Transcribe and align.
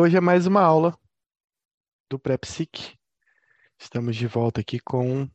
hoje 0.00 0.16
é 0.16 0.20
mais 0.20 0.46
uma 0.46 0.62
aula 0.62 0.98
do 2.08 2.18
PrEPSIC. 2.18 2.98
Estamos 3.78 4.16
de 4.16 4.26
volta 4.26 4.62
aqui 4.62 4.80
com 4.80 5.28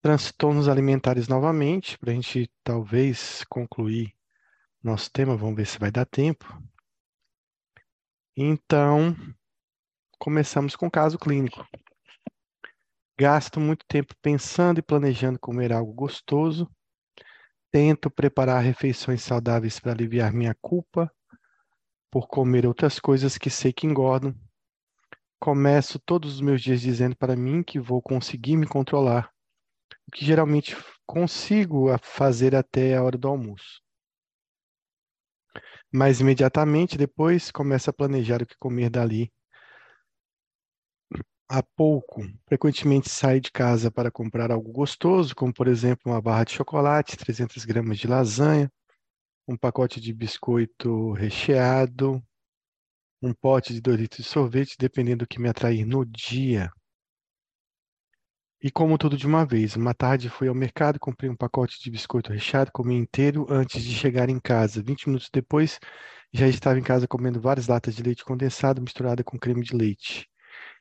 transtornos 0.00 0.66
alimentares 0.66 1.28
novamente, 1.28 1.98
para 1.98 2.10
a 2.10 2.14
gente 2.14 2.50
talvez 2.64 3.44
concluir 3.50 4.14
nosso 4.82 5.10
tema. 5.12 5.36
Vamos 5.36 5.56
ver 5.56 5.66
se 5.66 5.78
vai 5.78 5.90
dar 5.90 6.06
tempo. 6.06 6.46
Então, 8.34 9.14
começamos 10.18 10.74
com 10.74 10.86
o 10.86 10.90
caso 10.90 11.18
clínico. 11.18 11.66
Gasto 13.18 13.60
muito 13.60 13.84
tempo 13.86 14.14
pensando 14.22 14.78
e 14.78 14.82
planejando 14.82 15.38
comer 15.38 15.70
algo 15.70 15.92
gostoso. 15.92 16.66
Tento 17.70 18.10
preparar 18.10 18.62
refeições 18.62 19.22
saudáveis 19.22 19.78
para 19.78 19.92
aliviar 19.92 20.32
minha 20.32 20.54
culpa 20.62 21.12
por 22.10 22.28
comer 22.28 22.66
outras 22.66 22.98
coisas 22.98 23.36
que 23.38 23.50
sei 23.50 23.72
que 23.72 23.86
engordam. 23.86 24.34
Começo 25.38 25.98
todos 25.98 26.34
os 26.34 26.40
meus 26.40 26.62
dias 26.62 26.80
dizendo 26.80 27.16
para 27.16 27.36
mim 27.36 27.62
que 27.62 27.78
vou 27.78 28.00
conseguir 28.00 28.56
me 28.56 28.66
controlar, 28.66 29.30
o 30.08 30.10
que 30.10 30.24
geralmente 30.24 30.76
consigo 31.06 31.86
fazer 32.02 32.54
até 32.54 32.96
a 32.96 33.02
hora 33.02 33.18
do 33.18 33.28
almoço. 33.28 33.80
Mas 35.92 36.20
imediatamente 36.20 36.98
depois 36.98 37.50
começo 37.50 37.90
a 37.90 37.92
planejar 37.92 38.42
o 38.42 38.46
que 38.46 38.56
comer 38.58 38.90
dali. 38.90 39.32
Há 41.48 41.62
pouco, 41.62 42.22
frequentemente 42.48 43.08
saio 43.08 43.40
de 43.40 43.52
casa 43.52 43.88
para 43.88 44.10
comprar 44.10 44.50
algo 44.50 44.72
gostoso, 44.72 45.34
como 45.34 45.54
por 45.54 45.68
exemplo 45.68 46.10
uma 46.10 46.20
barra 46.20 46.44
de 46.44 46.52
chocolate, 46.52 47.16
300 47.16 47.64
gramas 47.64 47.98
de 47.98 48.08
lasanha, 48.08 48.70
um 49.48 49.56
pacote 49.56 50.00
de 50.00 50.12
biscoito 50.12 51.12
recheado, 51.12 52.22
um 53.22 53.32
pote 53.32 53.72
de 53.72 53.80
Doritos 53.80 54.18
de 54.18 54.24
sorvete, 54.24 54.76
dependendo 54.78 55.24
do 55.24 55.28
que 55.28 55.40
me 55.40 55.48
atrair 55.48 55.84
no 55.84 56.04
dia. 56.04 56.70
E 58.60 58.70
como 58.70 58.98
tudo 58.98 59.16
de 59.16 59.26
uma 59.26 59.44
vez, 59.44 59.76
uma 59.76 59.94
tarde 59.94 60.28
fui 60.28 60.48
ao 60.48 60.54
mercado, 60.54 60.98
comprei 60.98 61.30
um 61.30 61.36
pacote 61.36 61.80
de 61.80 61.90
biscoito 61.90 62.32
recheado, 62.32 62.72
comi 62.72 62.96
inteiro 62.96 63.46
antes 63.48 63.82
de 63.84 63.94
chegar 63.94 64.28
em 64.28 64.40
casa. 64.40 64.82
20 64.82 65.06
minutos 65.06 65.30
depois, 65.32 65.78
já 66.32 66.48
estava 66.48 66.78
em 66.78 66.82
casa 66.82 67.06
comendo 67.06 67.40
várias 67.40 67.68
latas 67.68 67.94
de 67.94 68.02
leite 68.02 68.24
condensado 68.24 68.82
misturada 68.82 69.22
com 69.22 69.38
creme 69.38 69.62
de 69.62 69.76
leite. 69.76 70.28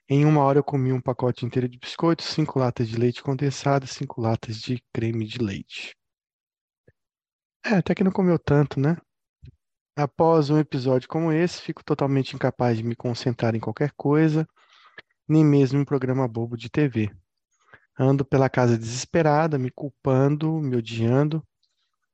Em 0.09 0.25
uma 0.25 0.41
hora 0.43 0.59
eu 0.59 0.63
comi 0.63 0.91
um 0.91 1.01
pacote 1.01 1.45
inteiro 1.45 1.69
de 1.69 1.77
biscoitos, 1.77 2.25
cinco 2.27 2.59
latas 2.59 2.87
de 2.89 2.97
leite 2.97 3.21
condensado, 3.21 3.85
cinco 3.87 4.21
latas 4.21 4.59
de 4.61 4.81
creme 4.93 5.25
de 5.25 5.39
leite. 5.39 5.95
É, 7.67 7.77
até 7.77 7.95
que 7.95 8.03
não 8.03 8.11
comeu 8.11 8.37
tanto, 8.37 8.79
né? 8.79 8.95
Após 9.97 10.51
um 10.51 10.59
episódio 10.59 11.09
como 11.09 11.31
esse, 11.31 11.59
fico 11.59 11.83
totalmente 11.83 12.35
incapaz 12.35 12.77
de 12.77 12.83
me 12.83 12.95
concentrar 12.95 13.55
em 13.55 13.59
qualquer 13.59 13.91
coisa, 13.97 14.47
nem 15.27 15.43
mesmo 15.43 15.79
em 15.79 15.81
um 15.81 15.85
programa 15.85 16.27
bobo 16.27 16.55
de 16.55 16.69
TV. 16.69 17.09
Ando 17.97 18.23
pela 18.23 18.51
casa 18.51 18.77
desesperada, 18.77 19.57
me 19.57 19.71
culpando, 19.71 20.61
me 20.61 20.75
odiando 20.75 21.43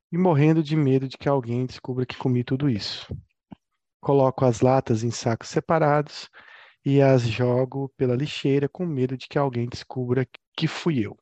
e 0.09 0.17
morrendo 0.17 0.63
de 0.63 0.73
medo 0.77 1.05
de 1.05 1.17
que 1.17 1.27
alguém 1.27 1.66
descubra 1.66 2.05
que 2.05 2.16
comi 2.16 2.45
tudo 2.45 2.69
isso. 2.69 3.13
Coloco 3.99 4.45
as 4.45 4.61
latas 4.61 5.03
em 5.03 5.11
sacos 5.11 5.49
separados 5.49 6.29
e 6.85 7.02
as 7.02 7.23
jogo 7.23 7.91
pela 7.97 8.16
lixeira 8.16 8.69
com 8.69 8.85
medo 8.85 9.17
de 9.17 9.27
que 9.27 9.38
alguém 9.38 9.67
descubra 9.67 10.25
que 10.55 10.66
fui 10.66 11.05
eu. 11.05 11.17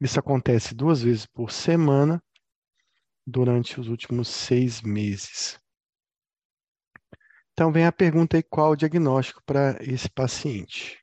Isso 0.00 0.18
acontece 0.18 0.74
duas 0.74 1.02
vezes 1.02 1.26
por 1.26 1.52
semana 1.52 2.18
durante 3.26 3.80
os 3.80 3.88
últimos 3.88 4.28
seis 4.28 4.80
meses. 4.82 5.60
Então, 7.52 7.72
vem 7.72 7.86
a 7.86 7.92
pergunta 7.92 8.36
aí: 8.36 8.42
qual 8.42 8.72
o 8.72 8.76
diagnóstico 8.76 9.42
para 9.44 9.76
esse 9.80 10.08
paciente? 10.08 11.01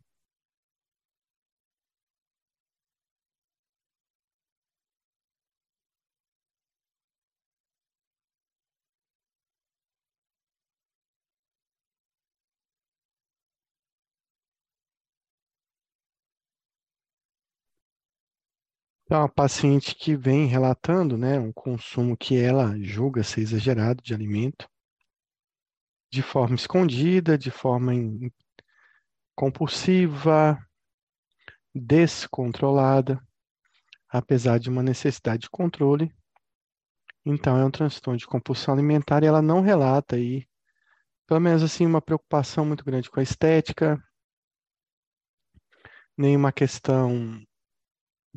Então, 19.09 19.23
a 19.23 19.27
paciente 19.27 19.95
que 19.95 20.15
vem 20.15 20.45
relatando, 20.45 21.17
né, 21.17 21.39
um 21.39 21.51
consumo 21.51 22.15
que 22.15 22.37
ela 22.39 22.79
julga 22.79 23.23
ser 23.23 23.41
exagerado 23.41 24.03
de 24.03 24.13
alimento, 24.13 24.69
de 26.11 26.21
forma 26.21 26.53
escondida, 26.53 27.35
de 27.35 27.49
forma 27.49 27.91
compulsiva, 29.35 30.63
descontrolada, 31.73 33.19
apesar 34.07 34.59
de 34.59 34.69
uma 34.69 34.83
necessidade 34.83 35.41
de 35.41 35.49
controle. 35.49 36.13
Então, 37.25 37.57
é 37.57 37.65
um 37.65 37.71
transtorno 37.71 38.19
de 38.19 38.27
compulsão 38.27 38.75
alimentar 38.75 39.23
e 39.23 39.25
ela 39.25 39.41
não 39.41 39.61
relata 39.61 40.17
aí, 40.17 40.47
pelo 41.25 41.39
menos 41.39 41.63
assim, 41.63 41.83
uma 41.83 41.99
preocupação 41.99 42.63
muito 42.63 42.85
grande 42.85 43.09
com 43.09 43.19
a 43.19 43.23
estética, 43.23 43.99
nenhuma 46.15 46.51
questão 46.51 47.43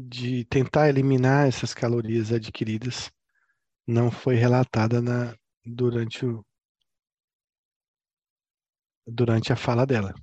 de 0.08 0.44
tentar 0.46 0.88
eliminar 0.88 1.46
essas 1.46 1.72
calorias 1.74 2.32
adquiridas 2.32 3.10
não 3.86 4.10
foi 4.10 4.34
relatada 4.34 5.00
na, 5.00 5.36
durante, 5.64 6.24
o, 6.24 6.44
durante 9.06 9.52
a 9.52 9.56
fala 9.56 9.86
dela. 9.86 10.14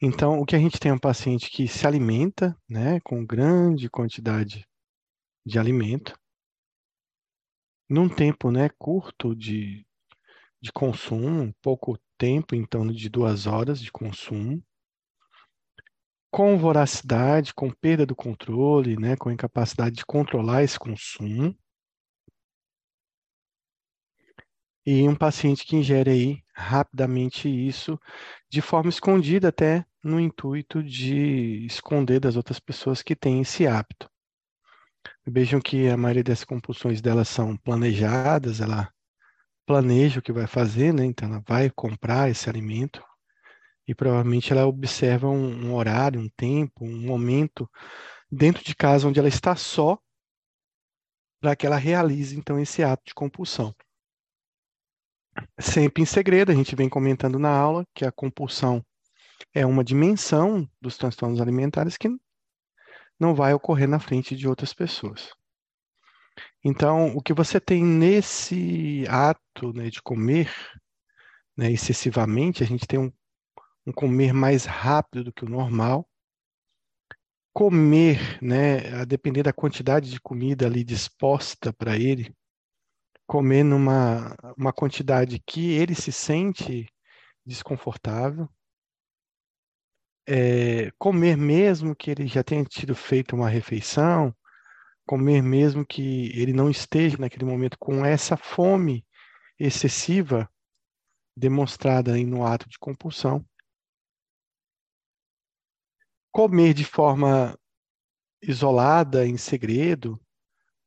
Então, 0.00 0.40
o 0.40 0.44
que 0.44 0.56
a 0.56 0.58
gente 0.58 0.78
tem 0.78 0.90
é 0.90 0.94
um 0.94 0.98
paciente 0.98 1.50
que 1.50 1.68
se 1.68 1.86
alimenta, 1.86 2.56
né, 2.68 3.00
com 3.00 3.24
grande 3.24 3.88
quantidade 3.88 4.66
de 5.44 5.58
alimento, 5.58 6.18
num 7.88 8.08
tempo, 8.08 8.50
né, 8.50 8.68
curto 8.78 9.34
de, 9.34 9.86
de 10.60 10.72
consumo, 10.72 11.54
pouco 11.62 11.98
tempo, 12.18 12.54
em 12.54 12.66
torno 12.66 12.92
de 12.92 13.08
duas 13.08 13.46
horas 13.46 13.80
de 13.80 13.90
consumo, 13.90 14.62
com 16.30 16.58
voracidade, 16.58 17.54
com 17.54 17.70
perda 17.70 18.04
do 18.04 18.14
controle, 18.14 18.96
né, 18.96 19.16
com 19.16 19.30
incapacidade 19.30 19.96
de 19.96 20.06
controlar 20.06 20.62
esse 20.62 20.78
consumo. 20.78 21.56
E 24.84 25.06
um 25.06 25.14
paciente 25.14 25.66
que 25.66 25.76
ingere 25.76 26.10
aí 26.10 26.42
rapidamente 26.54 27.48
isso, 27.48 27.98
de 28.50 28.62
forma 28.62 28.88
escondida 28.88 29.48
até 29.48 29.84
no 30.02 30.18
intuito 30.18 30.82
de 30.82 31.66
esconder 31.66 32.20
das 32.20 32.36
outras 32.36 32.58
pessoas 32.58 33.02
que 33.02 33.14
têm 33.14 33.40
esse 33.40 33.66
hábito. 33.66 34.10
Vejam 35.26 35.60
que 35.60 35.88
a 35.88 35.96
maioria 35.96 36.24
das 36.24 36.42
compulsões 36.42 37.02
delas 37.02 37.28
são 37.28 37.56
planejadas, 37.56 38.60
ela 38.60 38.90
planeja 39.66 40.20
o 40.20 40.22
que 40.22 40.32
vai 40.32 40.46
fazer, 40.46 40.94
né? 40.94 41.04
Então 41.04 41.28
ela 41.28 41.42
vai 41.46 41.70
comprar 41.70 42.30
esse 42.30 42.48
alimento, 42.48 43.02
e 43.88 43.94
provavelmente 43.94 44.52
ela 44.52 44.66
observa 44.66 45.26
um, 45.28 45.66
um 45.66 45.74
horário, 45.74 46.20
um 46.20 46.28
tempo, 46.28 46.84
um 46.84 47.06
momento 47.06 47.68
dentro 48.30 48.62
de 48.62 48.76
casa 48.76 49.08
onde 49.08 49.18
ela 49.18 49.28
está 49.28 49.56
só 49.56 49.98
para 51.40 51.56
que 51.56 51.66
ela 51.66 51.76
realize 51.76 52.38
então 52.38 52.60
esse 52.60 52.82
ato 52.82 53.02
de 53.06 53.14
compulsão. 53.14 53.74
Sempre 55.58 56.02
em 56.02 56.06
segredo, 56.06 56.52
a 56.52 56.54
gente 56.54 56.76
vem 56.76 56.88
comentando 56.88 57.38
na 57.38 57.48
aula 57.48 57.86
que 57.94 58.04
a 58.04 58.12
compulsão 58.12 58.84
é 59.54 59.64
uma 59.64 59.82
dimensão 59.82 60.68
dos 60.80 60.98
transtornos 60.98 61.40
alimentares 61.40 61.96
que 61.96 62.10
não 63.18 63.34
vai 63.34 63.54
ocorrer 63.54 63.88
na 63.88 63.98
frente 63.98 64.36
de 64.36 64.46
outras 64.46 64.74
pessoas. 64.74 65.30
Então, 66.62 67.16
o 67.16 67.22
que 67.22 67.32
você 67.32 67.58
tem 67.58 67.82
nesse 67.82 69.04
ato 69.08 69.72
né, 69.72 69.88
de 69.88 70.02
comer 70.02 70.52
né, 71.56 71.70
excessivamente, 71.70 72.62
a 72.62 72.66
gente 72.66 72.86
tem 72.86 72.98
um 72.98 73.12
um 73.88 73.92
comer 73.92 74.34
mais 74.34 74.66
rápido 74.66 75.24
do 75.24 75.32
que 75.32 75.46
o 75.46 75.48
normal. 75.48 76.06
Comer, 77.54 78.38
né, 78.42 79.00
a 79.00 79.04
depender 79.06 79.42
da 79.42 79.52
quantidade 79.52 80.10
de 80.10 80.20
comida 80.20 80.66
ali 80.66 80.84
disposta 80.84 81.72
para 81.72 81.96
ele, 81.96 82.32
comer 83.26 83.64
numa 83.64 84.36
uma 84.56 84.72
quantidade 84.72 85.42
que 85.44 85.72
ele 85.72 85.94
se 85.94 86.12
sente 86.12 86.86
desconfortável. 87.44 88.46
É, 90.28 90.90
comer 90.98 91.38
mesmo 91.38 91.96
que 91.96 92.10
ele 92.10 92.26
já 92.26 92.44
tenha 92.44 92.62
tido 92.64 92.94
feito 92.94 93.34
uma 93.34 93.48
refeição, 93.48 94.36
comer 95.06 95.42
mesmo 95.42 95.86
que 95.86 96.30
ele 96.38 96.52
não 96.52 96.68
esteja 96.68 97.16
naquele 97.16 97.46
momento 97.46 97.78
com 97.78 98.04
essa 98.04 98.36
fome 98.36 99.06
excessiva 99.58 100.46
demonstrada 101.34 102.12
aí 102.12 102.26
no 102.26 102.44
ato 102.44 102.68
de 102.68 102.78
compulsão 102.78 103.42
comer 106.32 106.74
de 106.74 106.84
forma 106.84 107.58
isolada, 108.42 109.26
em 109.26 109.36
segredo, 109.36 110.20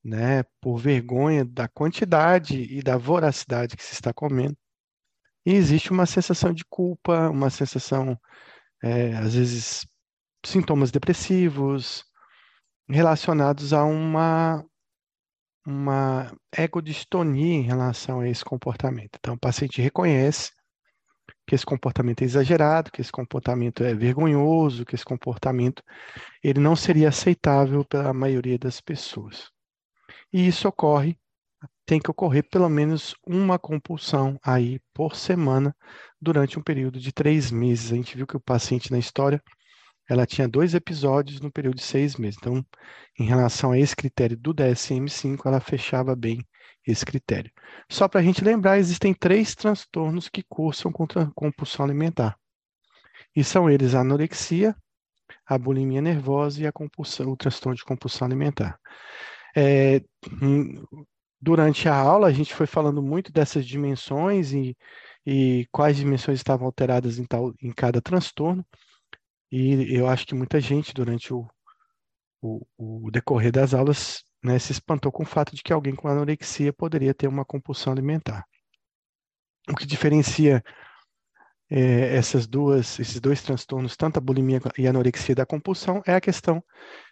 né, 0.04 0.44
por 0.62 0.78
vergonha 0.78 1.46
da 1.46 1.68
quantidade 1.68 2.62
e 2.64 2.82
da 2.82 2.98
voracidade 2.98 3.78
que 3.78 3.84
se 3.84 3.94
está 3.94 4.14
comendo, 4.14 4.58
E 5.46 5.54
existe 5.54 5.92
uma 5.92 6.06
sensação 6.06 6.54
de 6.54 6.64
culpa, 6.70 7.30
uma 7.30 7.50
sensação, 7.50 8.18
é, 8.84 9.16
às 9.18 9.36
vezes, 9.36 9.88
sintomas 10.46 10.92
depressivos 10.92 12.06
relacionados 12.90 13.74
a 13.74 13.84
uma, 13.86 14.64
uma 15.66 16.32
egodistonia 16.58 17.56
em 17.56 17.62
relação 17.64 18.22
a 18.22 18.30
esse 18.30 18.44
comportamento. 18.46 19.18
Então, 19.20 19.36
o 19.36 19.40
paciente 19.40 19.82
reconhece 19.82 20.52
que 21.51 21.56
esse 21.56 21.65
comportamento 21.65 22.21
é 22.21 22.24
exagerado, 22.24 22.89
que 22.89 23.01
esse 23.01 23.12
comportamento 23.12 23.83
é 23.83 23.94
vergonhoso, 23.94 24.86
que 24.86 24.95
esse 24.95 25.03
comportamento 25.03 25.83
ele 26.42 26.62
não 26.62 26.77
seria 26.77 27.09
aceitável 27.09 27.83
pela 27.83 28.13
maioria 28.13 28.57
das 28.57 28.80
pessoas. 28.80 29.50
E 30.31 30.48
isso 30.48 30.65
ocorre, 30.65 31.19
tem 31.86 32.00
que 32.00 32.09
ocorrer 32.09 32.48
pelo 32.50 32.69
menos 32.69 33.13
uma 33.27 33.59
compulsão 33.59 34.39
aí 34.42 34.80
por 34.94 35.13
semana 35.13 35.75
durante 36.21 36.57
um 36.57 36.63
período 36.63 37.01
de 37.01 37.12
três 37.12 37.51
meses. 37.51 37.92
A 37.92 37.95
gente 37.95 38.15
viu 38.15 38.25
que 38.25 38.38
o 38.38 38.39
paciente 38.39 38.89
na 38.89 38.97
história 38.97 39.44
ela 40.09 40.25
tinha 40.25 40.47
dois 40.47 40.74
episódios 40.74 41.42
no 41.42 41.51
período 41.51 41.75
de 41.75 41.83
seis 41.83 42.15
meses. 42.15 42.38
Então, 42.39 42.65
em 43.19 43.25
relação 43.25 43.74
a 43.74 43.77
esse 43.77 43.94
critério 43.94 44.38
do 44.38 44.54
DSM-5, 44.54 45.42
ela 45.45 45.59
fechava 45.59 46.15
bem 46.15 46.47
esse 46.86 47.06
critério. 47.06 47.51
Só 47.89 48.07
para 48.07 48.19
a 48.19 48.24
gente 48.24 48.44
lembrar, 48.44 48.78
existem 48.78 49.13
três 49.13 49.56
transtornos 49.56 50.30
que 50.30 50.44
cursam 50.44 50.92
a 50.92 51.31
compulsão 51.33 51.86
alimentar. 51.86 52.38
E 53.36 53.44
são 53.44 53.69
eles 53.69 53.95
a 53.95 54.01
anorexia, 54.01 54.75
a 55.45 55.57
bulimia 55.57 56.01
nervosa 56.01 56.62
e 56.62 56.68
a 56.68 56.72
compulsão, 56.72 57.31
o 57.31 57.38
transtorno 57.38 57.75
de 57.75 57.83
compulsão 57.83 58.25
alimentar. 58.25 58.80
É, 59.56 60.01
durante 61.39 61.88
a 61.88 61.95
aula, 61.95 62.28
a 62.28 62.31
gente 62.31 62.54
foi 62.54 62.68
falando 62.68 63.01
muito 63.01 63.31
dessas 63.31 63.66
dimensões 63.66 64.54
e, 64.54 64.78
e 65.25 65.68
quais 65.72 65.98
dimensões 65.98 66.39
estavam 66.39 66.66
alteradas 66.66 67.19
em, 67.19 67.25
tal, 67.25 67.54
em 67.62 67.72
cada 67.72 68.01
transtorno. 68.01 68.66
E 69.51 69.94
eu 69.94 70.07
acho 70.07 70.25
que 70.25 70.36
muita 70.36 70.60
gente, 70.62 70.94
durante 70.94 71.33
o, 71.33 71.48
o, 72.42 72.66
o 72.78 73.12
decorrer 73.12 73.51
das 73.51 73.74
aulas, 73.74 74.24
né, 74.44 74.58
se 74.60 74.72
espantou 74.72 75.12
com 75.12 75.24
o 75.24 75.26
fato 75.26 75.56
de 75.56 75.62
que 75.62 75.74
alguém 75.74 75.96
com 75.96 76.08
anorexia 76.08 76.74
poderia 76.74 77.14
ter 77.14 77.28
uma 77.28 77.46
compulsão 77.46 77.94
alimentar. 77.94 78.46
O 79.70 79.76
que 79.76 79.86
diferencia 79.86 80.64
é, 81.70 82.16
essas 82.16 82.46
duas, 82.48 83.00
esses 83.00 83.20
dois 83.22 83.42
transtornos, 83.42 83.96
tanto 83.96 84.18
a 84.18 84.22
bulimia 84.22 84.60
e 84.78 84.86
a 84.86 84.90
anorexia 84.90 85.34
da 85.34 85.46
compulsão, 85.46 86.02
é 86.06 86.14
a 86.14 86.22
questão 86.22 86.62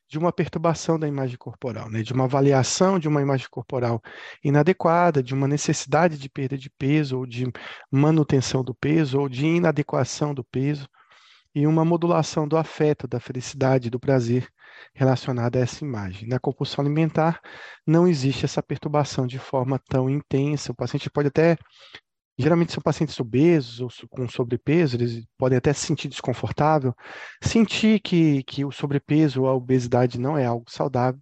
de 0.10 0.18
uma 0.18 0.34
perturbação 0.34 1.00
da 1.00 1.08
imagem 1.08 1.38
corporal, 1.38 1.90
né? 1.90 2.02
de 2.02 2.12
uma 2.12 2.26
avaliação 2.26 2.98
de 2.98 3.08
uma 3.08 3.22
imagem 3.22 3.48
corporal 3.50 4.02
inadequada, 4.44 5.22
de 5.22 5.36
uma 5.36 5.48
necessidade 5.48 6.18
de 6.18 6.28
perda 6.28 6.58
de 6.58 6.70
peso, 6.70 7.20
ou 7.20 7.26
de 7.28 7.46
manutenção 7.92 8.64
do 8.64 8.74
peso, 8.74 9.20
ou 9.20 9.30
de 9.30 9.46
inadequação 9.46 10.34
do 10.34 10.44
peso, 10.44 10.90
e 11.54 11.68
uma 11.68 11.86
modulação 11.86 12.48
do 12.48 12.58
afeto, 12.58 13.08
da 13.08 13.20
felicidade, 13.20 13.90
do 13.90 14.00
prazer 14.00 14.48
relacionada 14.94 15.60
a 15.60 15.62
essa 15.62 15.84
imagem. 15.84 16.28
Na 16.28 16.40
compulsão 16.40 16.84
alimentar, 16.84 17.40
não 17.86 18.08
existe 18.08 18.46
essa 18.46 18.64
perturbação 18.64 19.28
de 19.28 19.40
forma 19.40 19.80
tão 19.90 20.10
intensa. 20.10 20.72
O 20.72 20.76
paciente 20.76 21.10
pode 21.10 21.28
até, 21.30 21.58
geralmente 22.38 22.72
são 22.72 22.82
pacientes 22.82 23.20
obesos 23.20 23.80
ou 23.82 23.90
com 24.10 24.28
sobrepeso, 24.28 24.98
eles 24.98 25.26
podem 25.38 25.58
até 25.58 25.74
se 25.74 25.86
sentir 25.86 26.08
desconfortável, 26.08 26.94
sentir 27.42 28.00
que, 28.00 28.44
que 28.44 28.64
o 28.66 28.72
sobrepeso 28.72 29.42
ou 29.42 29.48
a 29.48 29.54
obesidade 29.56 30.20
não 30.20 30.38
é 30.38 30.46
algo 30.46 30.66
saudável, 30.70 31.20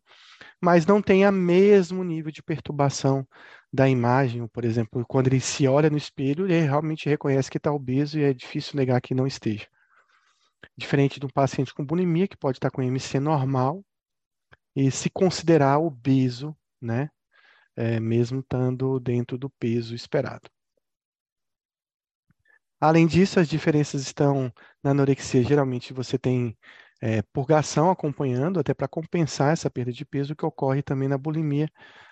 mas 0.62 0.86
não 0.86 1.02
tem 1.02 1.28
o 1.28 1.32
mesmo 1.32 2.04
nível 2.04 2.32
de 2.32 2.44
perturbação 2.44 3.28
da 3.72 3.88
imagem, 3.90 4.48
por 4.48 4.64
exemplo, 4.66 5.06
quando 5.08 5.28
ele 5.28 5.40
se 5.40 5.68
olha 5.68 5.90
no 5.90 5.98
espelho, 5.98 6.46
ele 6.46 6.62
realmente 6.62 7.10
reconhece 7.10 7.50
que 7.52 7.58
está 7.58 7.72
obeso 7.72 8.18
e 8.18 8.24
é 8.24 8.34
difícil 8.34 8.76
negar 8.76 9.02
que 9.02 9.14
não 9.14 9.28
esteja. 9.28 9.68
Diferente 10.78 11.20
de 11.20 11.26
um 11.26 11.30
paciente 11.30 11.74
com 11.74 11.86
bulimia, 11.86 12.28
que 12.28 12.38
pode 12.38 12.58
estar 12.58 12.72
com 12.72 12.82
MC 12.82 13.20
normal 13.20 13.84
e 14.76 14.92
se 14.92 15.10
considerar 15.10 15.80
obeso, 15.80 16.56
né? 16.82 17.10
É, 17.76 18.00
mesmo 18.00 18.40
estando 18.40 19.00
dentro 19.00 19.38
do 19.38 19.50
peso 19.50 19.94
esperado. 19.96 20.50
Além 22.80 23.08
disso, 23.08 23.40
as 23.40 23.48
diferenças 23.48 24.02
estão 24.02 24.52
na 24.84 24.92
anorexia. 24.92 25.44
Geralmente 25.44 25.94
você 25.94 26.18
tem 26.18 26.58
é, 27.02 27.22
purgação 27.34 27.90
acompanhando, 27.90 28.60
até 28.60 28.74
para 28.74 28.88
compensar 28.88 29.54
essa 29.54 29.70
perda 29.70 29.92
de 29.92 30.06
peso, 30.06 30.36
que 30.36 30.46
ocorre 30.46 30.82
também 30.84 31.08
na 31.08 31.18
bulimia, 31.18 31.70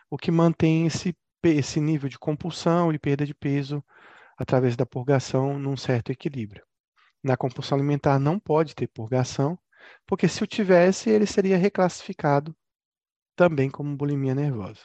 o 0.09 0.17
que 0.17 0.31
mantém 0.31 0.87
esse, 0.87 1.15
esse 1.43 1.79
nível 1.79 2.09
de 2.09 2.17
compulsão 2.19 2.91
e 2.93 2.99
perda 2.99 3.25
de 3.25 3.33
peso 3.33 3.83
através 4.37 4.75
da 4.75 4.85
purgação 4.85 5.59
num 5.59 5.77
certo 5.77 6.11
equilíbrio 6.11 6.63
na 7.25 7.35
compulsão 7.35 7.75
alimentar 7.75 8.19
não 8.19 8.39
pode 8.39 8.75
ter 8.75 8.87
purgação, 8.87 9.57
porque 10.05 10.27
se 10.27 10.43
o 10.43 10.47
tivesse, 10.47 11.09
ele 11.09 11.25
seria 11.25 11.57
reclassificado 11.57 12.55
também 13.35 13.67
como 13.67 13.97
bulimia 13.97 14.35
nervosa. 14.35 14.81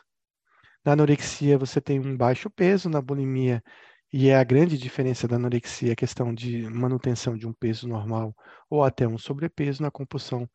Na 0.82 0.92
anorexia, 0.92 1.58
você 1.58 1.82
tem 1.82 2.00
um 2.00 2.16
baixo 2.16 2.48
peso, 2.48 2.88
na 2.88 3.02
bulimia, 3.02 3.62
e 4.10 4.30
é 4.30 4.36
a 4.36 4.42
grande 4.42 4.78
diferença 4.78 5.28
da 5.28 5.36
anorexia 5.36 5.92
a 5.92 5.96
questão 5.96 6.34
de 6.34 6.62
manutenção 6.70 7.36
de 7.36 7.46
um 7.46 7.52
peso 7.52 7.86
normal 7.86 8.34
ou 8.70 8.82
até 8.82 9.06
um 9.06 9.18
sobrepeso. 9.18 9.82
Na 9.82 9.90
compulsão 9.90 10.48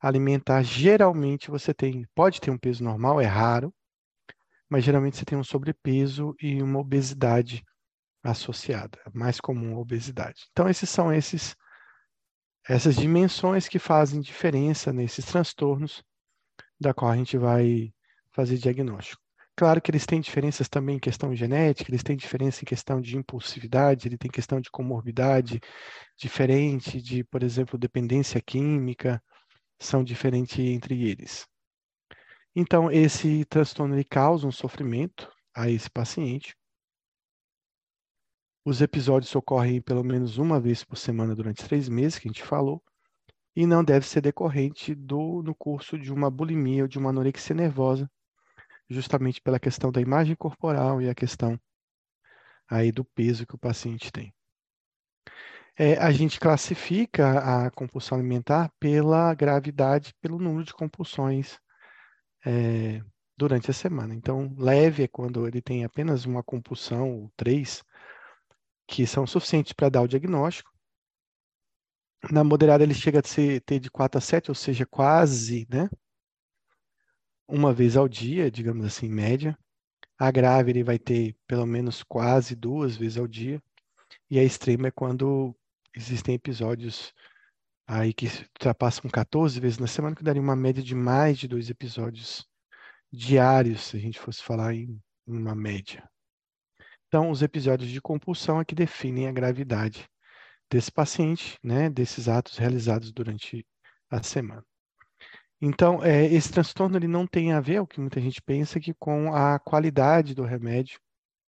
alimentar, 0.00 0.62
geralmente 0.64 1.52
você 1.52 1.72
tem, 1.72 2.04
pode 2.16 2.40
ter 2.40 2.50
um 2.50 2.58
peso 2.58 2.82
normal, 2.82 3.20
é 3.20 3.26
raro, 3.26 3.72
mas 4.68 4.82
geralmente 4.82 5.16
você 5.16 5.24
tem 5.24 5.38
um 5.38 5.44
sobrepeso 5.44 6.34
e 6.42 6.60
uma 6.60 6.80
obesidade 6.80 7.64
associada, 8.30 8.98
mais 9.12 9.40
comum 9.40 9.76
a 9.76 9.78
obesidade. 9.78 10.46
Então, 10.52 10.68
esses 10.68 10.88
são 10.88 11.12
esses 11.12 11.56
essas 12.68 12.96
dimensões 12.96 13.66
que 13.66 13.78
fazem 13.78 14.20
diferença 14.20 14.92
nesses 14.92 15.24
transtornos 15.24 16.02
da 16.78 16.92
qual 16.92 17.10
a 17.10 17.16
gente 17.16 17.38
vai 17.38 17.92
fazer 18.30 18.58
diagnóstico. 18.58 19.22
Claro 19.56 19.80
que 19.80 19.90
eles 19.90 20.06
têm 20.06 20.20
diferenças 20.20 20.68
também 20.68 20.96
em 20.96 21.00
questão 21.00 21.34
genética, 21.34 21.90
eles 21.90 22.02
têm 22.02 22.16
diferença 22.16 22.62
em 22.62 22.66
questão 22.66 23.00
de 23.00 23.16
impulsividade, 23.16 24.06
ele 24.06 24.18
tem 24.18 24.30
questão 24.30 24.60
de 24.60 24.70
comorbidade 24.70 25.60
diferente, 26.16 27.02
de, 27.02 27.24
por 27.24 27.42
exemplo, 27.42 27.78
dependência 27.78 28.40
química, 28.40 29.20
são 29.80 30.04
diferentes 30.04 30.58
entre 30.58 31.08
eles. 31.08 31.46
Então, 32.54 32.90
esse 32.90 33.44
transtorno 33.46 33.94
ele 33.94 34.04
causa 34.04 34.46
um 34.46 34.52
sofrimento 34.52 35.28
a 35.54 35.68
esse 35.68 35.90
paciente, 35.90 36.56
os 38.68 38.82
episódios 38.82 39.34
ocorrem 39.34 39.80
pelo 39.80 40.04
menos 40.04 40.36
uma 40.36 40.60
vez 40.60 40.84
por 40.84 40.96
semana 40.96 41.34
durante 41.34 41.64
três 41.64 41.88
meses, 41.88 42.18
que 42.18 42.28
a 42.28 42.30
gente 42.30 42.42
falou, 42.42 42.82
e 43.56 43.66
não 43.66 43.82
deve 43.82 44.06
ser 44.06 44.20
decorrente 44.20 44.94
do, 44.94 45.42
no 45.42 45.54
curso 45.54 45.98
de 45.98 46.12
uma 46.12 46.30
bulimia 46.30 46.82
ou 46.82 46.88
de 46.88 46.98
uma 46.98 47.08
anorexia 47.08 47.56
nervosa, 47.56 48.10
justamente 48.88 49.40
pela 49.40 49.58
questão 49.58 49.90
da 49.90 50.02
imagem 50.02 50.36
corporal 50.36 51.00
e 51.00 51.08
a 51.08 51.14
questão 51.14 51.58
aí 52.68 52.92
do 52.92 53.04
peso 53.04 53.46
que 53.46 53.54
o 53.54 53.58
paciente 53.58 54.12
tem. 54.12 54.34
É, 55.74 55.96
a 55.96 56.10
gente 56.10 56.38
classifica 56.38 57.38
a 57.38 57.70
compulsão 57.70 58.18
alimentar 58.18 58.70
pela 58.78 59.32
gravidade, 59.32 60.14
pelo 60.20 60.38
número 60.38 60.64
de 60.64 60.74
compulsões 60.74 61.58
é, 62.44 63.02
durante 63.34 63.70
a 63.70 63.74
semana. 63.74 64.14
Então, 64.14 64.54
leve 64.58 65.04
é 65.04 65.08
quando 65.08 65.48
ele 65.48 65.62
tem 65.62 65.84
apenas 65.84 66.26
uma 66.26 66.42
compulsão, 66.42 67.10
ou 67.12 67.32
três, 67.34 67.82
que 68.88 69.06
são 69.06 69.26
suficientes 69.26 69.74
para 69.74 69.90
dar 69.90 70.02
o 70.02 70.08
diagnóstico. 70.08 70.72
Na 72.32 72.42
moderada, 72.42 72.82
ele 72.82 72.94
chega 72.94 73.20
a 73.20 73.22
ter 73.22 73.78
de 73.78 73.90
4 73.90 74.18
a 74.18 74.20
7, 74.20 74.50
ou 74.50 74.54
seja, 74.54 74.86
quase, 74.86 75.68
né? 75.70 75.88
Uma 77.46 77.72
vez 77.72 77.96
ao 77.96 78.08
dia, 78.08 78.50
digamos 78.50 78.84
assim, 78.84 79.08
média. 79.08 79.56
A 80.18 80.30
grave, 80.30 80.72
ele 80.72 80.82
vai 80.82 80.98
ter 80.98 81.36
pelo 81.46 81.66
menos 81.66 82.02
quase 82.02 82.56
duas 82.56 82.96
vezes 82.96 83.18
ao 83.18 83.28
dia. 83.28 83.62
E 84.30 84.38
a 84.38 84.42
extrema 84.42 84.88
é 84.88 84.90
quando 84.90 85.54
existem 85.94 86.34
episódios 86.34 87.12
aí 87.86 88.12
que 88.12 88.26
ultrapassam 88.26 89.10
14 89.10 89.60
vezes 89.60 89.78
na 89.78 89.86
semana, 89.86 90.16
que 90.16 90.24
daria 90.24 90.42
uma 90.42 90.56
média 90.56 90.82
de 90.82 90.94
mais 90.94 91.38
de 91.38 91.46
dois 91.46 91.70
episódios 91.70 92.46
diários, 93.12 93.82
se 93.82 93.96
a 93.96 94.00
gente 94.00 94.18
fosse 94.18 94.42
falar 94.42 94.74
em 94.74 95.00
uma 95.26 95.54
média. 95.54 96.08
Então, 97.08 97.30
os 97.30 97.40
episódios 97.40 97.90
de 97.90 98.02
compulsão 98.02 98.60
é 98.60 98.64
que 98.64 98.74
definem 98.74 99.28
a 99.28 99.32
gravidade 99.32 100.06
desse 100.70 100.92
paciente, 100.92 101.58
né, 101.64 101.88
desses 101.88 102.28
atos 102.28 102.58
realizados 102.58 103.10
durante 103.10 103.66
a 104.10 104.22
semana. 104.22 104.62
Então, 105.60 106.04
é, 106.04 106.26
esse 106.26 106.52
transtorno 106.52 106.96
ele 106.98 107.08
não 107.08 107.26
tem 107.26 107.52
a 107.52 107.60
ver, 107.60 107.80
o 107.80 107.86
que 107.86 107.98
muita 107.98 108.20
gente 108.20 108.42
pensa, 108.42 108.78
que 108.78 108.92
com 108.94 109.34
a 109.34 109.58
qualidade 109.58 110.34
do 110.34 110.44
remédio, 110.44 111.00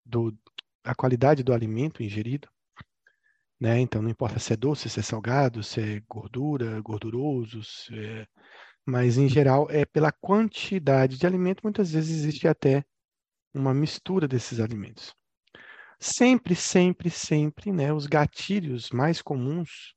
do, 0.04 0.34
a 0.82 0.94
qualidade 0.94 1.42
do 1.42 1.52
alimento 1.52 2.02
ingerido. 2.02 2.48
Né? 3.60 3.78
Então, 3.80 4.00
não 4.00 4.08
importa 4.08 4.38
se 4.38 4.54
é 4.54 4.56
doce, 4.56 4.88
se 4.88 4.98
é 4.98 5.02
salgado, 5.02 5.62
se 5.62 5.80
é 5.80 6.02
gordura, 6.08 6.80
gorduroso, 6.80 7.60
é... 7.92 8.26
mas 8.86 9.18
em 9.18 9.28
geral 9.28 9.68
é 9.70 9.84
pela 9.84 10.10
quantidade 10.10 11.18
de 11.18 11.26
alimento, 11.26 11.60
muitas 11.62 11.92
vezes 11.92 12.18
existe 12.20 12.48
até 12.48 12.82
uma 13.54 13.74
mistura 13.74 14.26
desses 14.26 14.58
alimentos. 14.58 15.14
Sempre, 16.02 16.56
sempre, 16.56 17.10
sempre, 17.10 17.70
né, 17.70 17.92
os 17.92 18.06
gatilhos 18.06 18.88
mais 18.90 19.20
comuns 19.20 19.94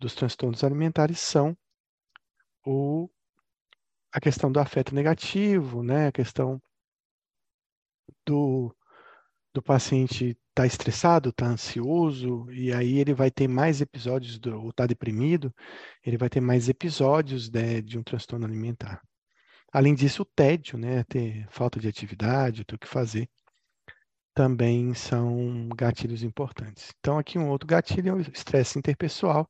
dos 0.00 0.14
transtornos 0.14 0.64
alimentares 0.64 1.20
são 1.20 1.54
o, 2.64 3.10
a 4.10 4.18
questão 4.18 4.50
do 4.50 4.58
afeto 4.58 4.94
negativo, 4.94 5.82
né, 5.82 6.06
a 6.06 6.12
questão 6.12 6.58
do, 8.24 8.74
do 9.52 9.62
paciente 9.62 10.28
estar 10.28 10.62
tá 10.62 10.66
estressado, 10.66 11.28
estar 11.28 11.44
tá 11.44 11.52
ansioso, 11.52 12.50
e 12.50 12.72
aí 12.72 12.98
ele 12.98 13.12
vai 13.12 13.30
ter 13.30 13.46
mais 13.46 13.82
episódios, 13.82 14.38
do, 14.38 14.58
ou 14.58 14.70
está 14.70 14.86
deprimido, 14.86 15.54
ele 16.02 16.16
vai 16.16 16.30
ter 16.30 16.40
mais 16.40 16.66
episódios 16.70 17.50
né, 17.50 17.82
de 17.82 17.98
um 17.98 18.02
transtorno 18.02 18.46
alimentar. 18.46 19.02
Além 19.70 19.94
disso, 19.94 20.22
o 20.22 20.26
tédio, 20.26 20.78
né, 20.78 21.04
ter 21.04 21.46
falta 21.50 21.78
de 21.78 21.88
atividade, 21.88 22.64
ter 22.64 22.74
o 22.74 22.78
que 22.78 22.88
fazer, 22.88 23.28
também 24.34 24.94
são 24.94 25.68
gatilhos 25.76 26.22
importantes. 26.22 26.92
Então, 26.98 27.18
aqui 27.18 27.38
um 27.38 27.48
outro 27.48 27.66
gatilho 27.66 28.08
é 28.10 28.12
o 28.14 28.20
estresse 28.20 28.78
interpessoal. 28.78 29.48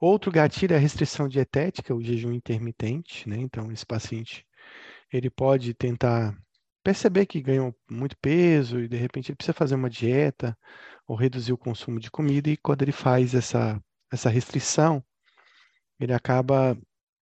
Outro 0.00 0.30
gatilho 0.30 0.74
é 0.74 0.76
a 0.76 0.80
restrição 0.80 1.28
dietética, 1.28 1.94
o 1.94 2.02
jejum 2.02 2.32
intermitente, 2.32 3.28
né? 3.28 3.36
Então, 3.38 3.70
esse 3.70 3.86
paciente, 3.86 4.44
ele 5.12 5.30
pode 5.30 5.74
tentar 5.74 6.36
perceber 6.82 7.26
que 7.26 7.40
ganhou 7.40 7.74
muito 7.88 8.16
peso 8.18 8.80
e, 8.80 8.88
de 8.88 8.96
repente, 8.96 9.30
ele 9.30 9.36
precisa 9.36 9.54
fazer 9.54 9.76
uma 9.76 9.88
dieta 9.88 10.58
ou 11.06 11.16
reduzir 11.16 11.52
o 11.52 11.58
consumo 11.58 12.00
de 12.00 12.10
comida 12.10 12.50
e 12.50 12.56
quando 12.56 12.82
ele 12.82 12.92
faz 12.92 13.34
essa, 13.34 13.80
essa 14.12 14.28
restrição, 14.28 15.02
ele 16.00 16.12
acaba 16.12 16.76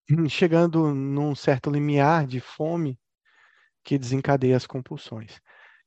chegando 0.28 0.94
num 0.94 1.34
certo 1.34 1.70
limiar 1.70 2.26
de 2.26 2.40
fome 2.40 2.98
que 3.84 3.98
desencadeia 3.98 4.56
as 4.56 4.66
compulsões. 4.66 5.40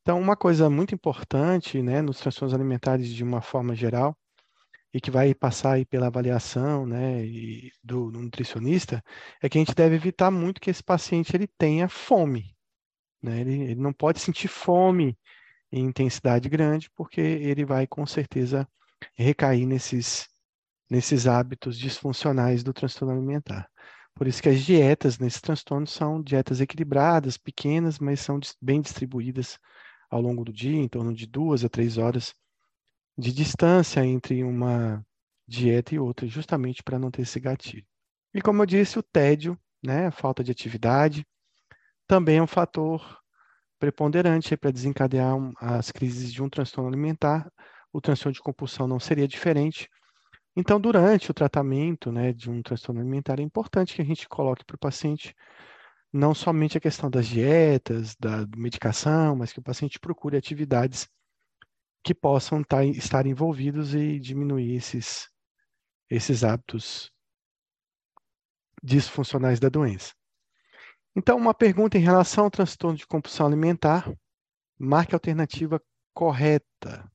Então, 0.04 0.20
uma 0.20 0.36
coisa 0.36 0.70
muito 0.70 0.94
importante 0.94 1.82
né, 1.82 2.02
nos 2.02 2.20
transtornos 2.20 2.54
alimentares 2.54 3.08
de 3.08 3.24
uma 3.24 3.42
forma 3.42 3.74
geral, 3.74 4.16
e 4.94 5.02
que 5.02 5.10
vai 5.10 5.34
passar 5.34 5.74
aí 5.74 5.86
pela 5.86 6.08
avaliação 6.08 6.86
né, 6.86 7.26
e 7.26 7.72
do, 7.84 8.12
do, 8.12 8.20
nutricionista, 8.22 9.04
é 9.42 9.50
que 9.50 9.58
a 9.58 9.62
gente 9.62 9.74
deve 9.74 9.96
evitar 9.96 10.30
muito 10.30 10.62
que 10.62 10.70
esse 10.70 10.84
paciente 10.84 11.36
ele 11.36 11.48
tenha 11.48 11.90
fome. 11.90 12.54
Né? 13.22 13.42
Ele, 13.42 13.62
ele 13.64 13.82
não 13.82 13.94
pode 13.94 14.20
sentir 14.20 14.50
fome 14.50 15.18
em 15.72 15.86
intensidade 15.86 16.48
grande, 16.50 16.90
porque 16.96 17.22
ele 17.22 17.66
vai 17.66 17.88
com 17.88 18.06
certeza 18.06 18.68
recair 19.16 19.66
nesses, 19.66 20.28
nesses 20.90 21.26
hábitos 21.26 21.80
disfuncionais 21.80 22.62
do 22.62 22.74
transtorno 22.74 23.16
alimentar. 23.16 23.68
Por 24.14 24.28
isso 24.28 24.44
que 24.44 24.50
as 24.50 24.62
dietas 24.62 25.18
nesses 25.18 25.42
transtornos 25.42 25.92
são 25.92 26.22
dietas 26.22 26.62
equilibradas, 26.62 27.38
pequenas, 27.38 27.98
mas 27.98 28.20
são 28.20 28.40
bem 28.62 28.80
distribuídas 28.82 29.58
ao 30.14 30.22
longo 30.22 30.46
do 30.46 30.54
dia, 30.54 30.80
em 30.80 30.88
torno 30.88 31.14
de 31.14 31.26
duas 31.26 31.66
a 31.66 31.70
três 31.70 31.98
horas 31.98 32.36
de 33.18 33.34
distância 33.34 34.06
entre 34.06 34.44
uma 34.44 35.04
dieta 35.48 35.96
e 35.96 36.00
outra, 36.00 36.28
justamente 36.28 36.84
para 36.84 37.00
não 37.00 37.10
ter 37.10 37.24
esse 37.24 37.40
gatilho. 37.40 37.86
E 38.34 38.42
como 38.42 38.62
eu 38.62 38.66
disse, 38.66 39.00
o 39.00 39.04
tédio, 39.04 39.58
né, 39.84 40.08
a 40.08 40.12
falta 40.12 40.44
de 40.44 40.52
atividade, 40.52 41.26
também 42.08 42.38
é 42.38 42.44
um 42.44 42.48
fator 42.48 43.20
preponderante 43.80 44.56
para 44.56 44.72
desencadear 44.72 45.36
as 45.60 45.92
crises 45.92 46.32
de 46.32 46.44
um 46.44 46.50
transtorno 46.50 46.90
alimentar. 46.90 47.52
O 47.92 48.00
transtorno 48.00 48.34
de 48.34 48.40
compulsão 48.42 48.88
não 48.88 49.00
seria 49.00 49.28
diferente. 49.28 49.90
Então, 50.56 50.80
durante 50.80 51.32
o 51.32 51.34
tratamento 51.34 52.12
né, 52.12 52.32
de 52.32 52.50
um 52.52 52.62
transtorno 52.62 53.02
alimentar, 53.02 53.40
é 53.40 53.44
importante 53.44 53.96
que 53.96 54.02
a 54.02 54.06
gente 54.06 54.30
coloque 54.30 54.64
para 54.64 54.76
o 54.76 54.80
paciente 54.80 55.36
não 56.14 56.36
somente 56.36 56.78
a 56.78 56.82
questão 56.82 57.10
das 57.10 57.28
dietas, 57.28 58.16
da 58.16 58.46
medicação, 58.56 59.36
mas 59.36 59.52
que 59.52 59.58
o 59.58 59.64
paciente 59.64 60.00
procure 60.00 60.38
atividades 60.38 61.10
que 62.04 62.14
possam 62.14 62.64
tá, 62.64 62.86
estar 62.86 63.26
envolvidos 63.26 63.96
e 63.96 64.20
diminuir 64.20 64.76
esses, 64.76 65.28
esses 66.08 66.44
hábitos 66.44 67.12
disfuncionais 68.84 69.60
da 69.60 69.70
doença. 69.70 70.14
Então, 71.16 71.38
uma 71.38 71.54
pergunta 71.54 71.98
em 71.98 72.02
relação 72.02 72.44
ao 72.44 72.52
transtorno 72.52 72.98
de 72.98 73.08
compulsão 73.08 73.48
alimentar, 73.48 74.12
marque 74.78 75.16
a 75.16 75.18
alternativa 75.18 75.82
correta. 76.14 77.10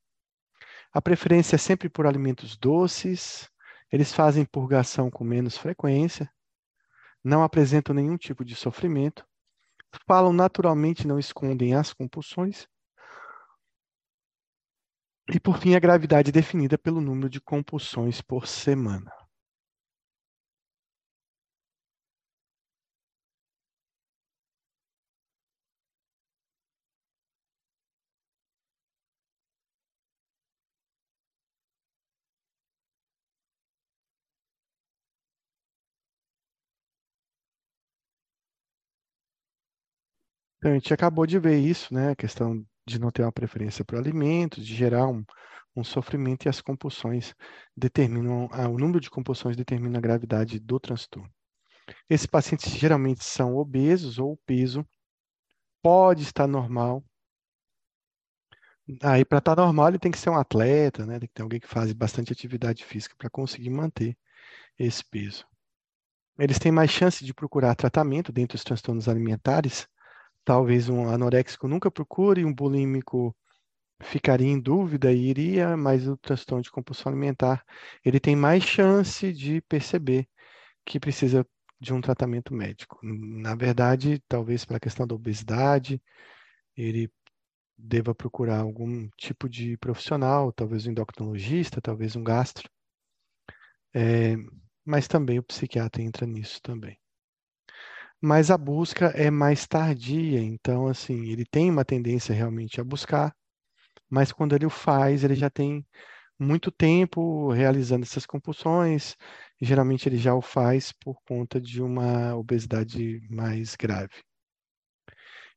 A 0.92 1.00
preferência 1.00 1.54
é 1.54 1.58
sempre 1.58 1.88
por 1.88 2.06
alimentos 2.06 2.56
doces, 2.56 3.48
eles 3.92 4.12
fazem 4.12 4.44
purgação 4.44 5.10
com 5.10 5.22
menos 5.22 5.56
frequência, 5.56 6.30
não 7.22 7.42
apresentam 7.42 7.94
nenhum 7.94 8.16
tipo 8.16 8.44
de 8.44 8.54
sofrimento, 8.54 9.26
falam 10.06 10.32
naturalmente, 10.32 11.06
não 11.06 11.18
escondem 11.18 11.74
as 11.74 11.92
compulsões. 11.92 12.66
E, 15.28 15.38
por 15.38 15.58
fim, 15.58 15.74
a 15.74 15.78
gravidade 15.78 16.32
definida 16.32 16.78
pelo 16.78 17.00
número 17.00 17.28
de 17.28 17.40
compulsões 17.40 18.20
por 18.20 18.46
semana. 18.46 19.12
A 40.70 40.74
gente 40.74 40.92
acabou 40.92 41.26
de 41.26 41.38
ver 41.38 41.58
isso, 41.58 41.92
né? 41.92 42.10
A 42.10 42.16
questão 42.16 42.64
de 42.86 42.98
não 42.98 43.10
ter 43.10 43.22
uma 43.22 43.32
preferência 43.32 43.84
por 43.84 43.98
alimentos, 43.98 44.66
de 44.66 44.74
gerar 44.74 45.06
um, 45.08 45.24
um 45.74 45.84
sofrimento 45.84 46.46
e 46.46 46.48
as 46.48 46.60
compulsões 46.60 47.34
determinam, 47.76 48.46
o 48.46 48.78
número 48.78 49.00
de 49.00 49.10
compulsões 49.10 49.56
determina 49.56 49.98
a 49.98 50.00
gravidade 50.00 50.58
do 50.58 50.80
transtorno. 50.80 51.30
Esses 52.08 52.26
pacientes 52.26 52.70
geralmente 52.72 53.24
são 53.24 53.56
obesos 53.56 54.18
ou 54.18 54.32
o 54.32 54.38
peso 54.38 54.86
pode 55.82 56.22
estar 56.22 56.46
normal. 56.46 57.04
Aí, 59.02 59.24
para 59.24 59.38
estar 59.38 59.56
normal, 59.56 59.88
ele 59.88 59.98
tem 59.98 60.10
que 60.10 60.18
ser 60.18 60.30
um 60.30 60.38
atleta, 60.38 61.04
né? 61.04 61.18
Tem 61.18 61.28
que 61.28 61.34
ter 61.34 61.42
alguém 61.42 61.60
que 61.60 61.68
faz 61.68 61.92
bastante 61.92 62.32
atividade 62.32 62.84
física 62.84 63.14
para 63.18 63.30
conseguir 63.30 63.70
manter 63.70 64.16
esse 64.78 65.04
peso. 65.04 65.46
Eles 66.38 66.58
têm 66.58 66.72
mais 66.72 66.90
chance 66.90 67.24
de 67.24 67.34
procurar 67.34 67.74
tratamento 67.74 68.32
dentro 68.32 68.56
dos 68.56 68.64
transtornos 68.64 69.08
alimentares 69.08 69.86
Talvez 70.44 70.88
um 70.88 71.08
anoréxico 71.08 71.68
nunca 71.68 71.90
procure, 71.90 72.44
um 72.44 72.52
bulímico 72.54 73.36
ficaria 74.00 74.46
em 74.48 74.60
dúvida 74.60 75.12
e 75.12 75.28
iria, 75.28 75.76
mas 75.76 76.06
o 76.06 76.16
transtorno 76.16 76.62
de 76.62 76.70
compulsão 76.70 77.10
alimentar, 77.10 77.64
ele 78.04 78.20
tem 78.20 78.36
mais 78.36 78.62
chance 78.62 79.32
de 79.32 79.60
perceber 79.62 80.28
que 80.84 81.00
precisa 81.00 81.46
de 81.80 81.92
um 81.92 82.00
tratamento 82.00 82.54
médico. 82.54 82.98
Na 83.02 83.54
verdade, 83.54 84.22
talvez 84.28 84.64
para 84.64 84.76
a 84.78 84.80
questão 84.80 85.06
da 85.06 85.14
obesidade, 85.14 86.02
ele 86.76 87.10
deva 87.76 88.14
procurar 88.14 88.60
algum 88.60 89.08
tipo 89.16 89.48
de 89.48 89.76
profissional, 89.78 90.52
talvez 90.52 90.86
um 90.86 90.90
endocrinologista, 90.90 91.80
talvez 91.80 92.16
um 92.16 92.24
gastro, 92.24 92.68
é, 93.94 94.36
mas 94.84 95.08
também 95.08 95.38
o 95.38 95.42
psiquiatra 95.42 96.02
entra 96.02 96.26
nisso 96.26 96.60
também 96.62 96.98
mas 98.20 98.50
a 98.50 98.58
busca 98.58 99.06
é 99.08 99.30
mais 99.30 99.66
tardia, 99.66 100.40
então 100.42 100.88
assim, 100.88 101.30
ele 101.30 101.44
tem 101.44 101.70
uma 101.70 101.84
tendência 101.84 102.34
realmente 102.34 102.80
a 102.80 102.84
buscar, 102.84 103.34
mas 104.10 104.32
quando 104.32 104.54
ele 104.54 104.66
o 104.66 104.70
faz, 104.70 105.24
ele 105.24 105.34
já 105.34 105.50
tem 105.50 105.86
muito 106.38 106.70
tempo 106.70 107.50
realizando 107.52 108.04
essas 108.04 108.26
compulsões, 108.26 109.16
e 109.60 109.66
geralmente 109.66 110.08
ele 110.08 110.18
já 110.18 110.34
o 110.34 110.42
faz 110.42 110.92
por 110.92 111.20
conta 111.26 111.60
de 111.60 111.82
uma 111.82 112.34
obesidade 112.36 113.20
mais 113.30 113.76
grave. 113.76 114.14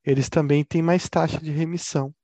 Eles 0.04 0.28
também 0.28 0.64
têm 0.64 0.82
mais 0.82 1.08
taxa 1.08 1.38
de 1.40 1.50
remissão 1.50 2.14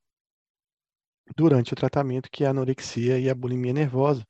durante 1.36 1.72
o 1.72 1.76
tratamento 1.76 2.28
que 2.30 2.44
a 2.44 2.50
anorexia 2.50 3.18
e 3.18 3.30
a 3.30 3.34
bulimia 3.34 3.72
nervosa. 3.72 4.24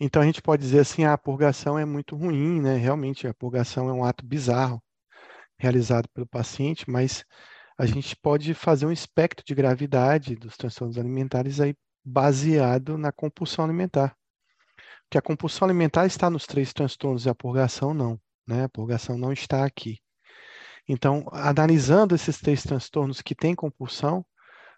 Então 0.00 0.22
a 0.22 0.24
gente 0.24 0.40
pode 0.40 0.62
dizer 0.62 0.80
assim, 0.80 1.04
ah, 1.04 1.12
a 1.12 1.18
purgação 1.18 1.78
é 1.78 1.84
muito 1.84 2.16
ruim, 2.16 2.60
né? 2.60 2.76
Realmente 2.76 3.28
a 3.28 3.34
purgação 3.34 3.88
é 3.90 3.92
um 3.92 4.02
ato 4.02 4.24
bizarro 4.24 4.82
realizado 5.58 6.08
pelo 6.14 6.26
paciente, 6.26 6.88
mas 6.90 7.22
a 7.76 7.84
gente 7.84 8.16
pode 8.16 8.54
fazer 8.54 8.86
um 8.86 8.92
espectro 8.92 9.44
de 9.44 9.54
gravidade 9.54 10.34
dos 10.34 10.56
transtornos 10.56 10.96
alimentares 10.96 11.60
aí 11.60 11.74
baseado 12.02 12.96
na 12.96 13.12
compulsão 13.12 13.64
alimentar. 13.64 14.16
Porque 15.04 15.18
a 15.18 15.22
compulsão 15.22 15.66
alimentar 15.68 16.06
está 16.06 16.30
nos 16.30 16.46
três 16.46 16.72
transtornos 16.72 17.26
e 17.26 17.28
a 17.28 17.34
purgação 17.34 17.92
não, 17.92 18.18
né? 18.46 18.64
A 18.64 18.68
purgação 18.70 19.18
não 19.18 19.32
está 19.32 19.66
aqui. 19.66 19.98
Então, 20.88 21.26
analisando 21.30 22.14
esses 22.14 22.38
três 22.38 22.62
transtornos 22.62 23.20
que 23.20 23.34
têm 23.34 23.54
compulsão, 23.54 24.24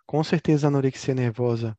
com 0.04 0.22
certeza 0.24 0.66
a 0.66 0.68
anorexia 0.68 1.14
nervosa 1.14 1.76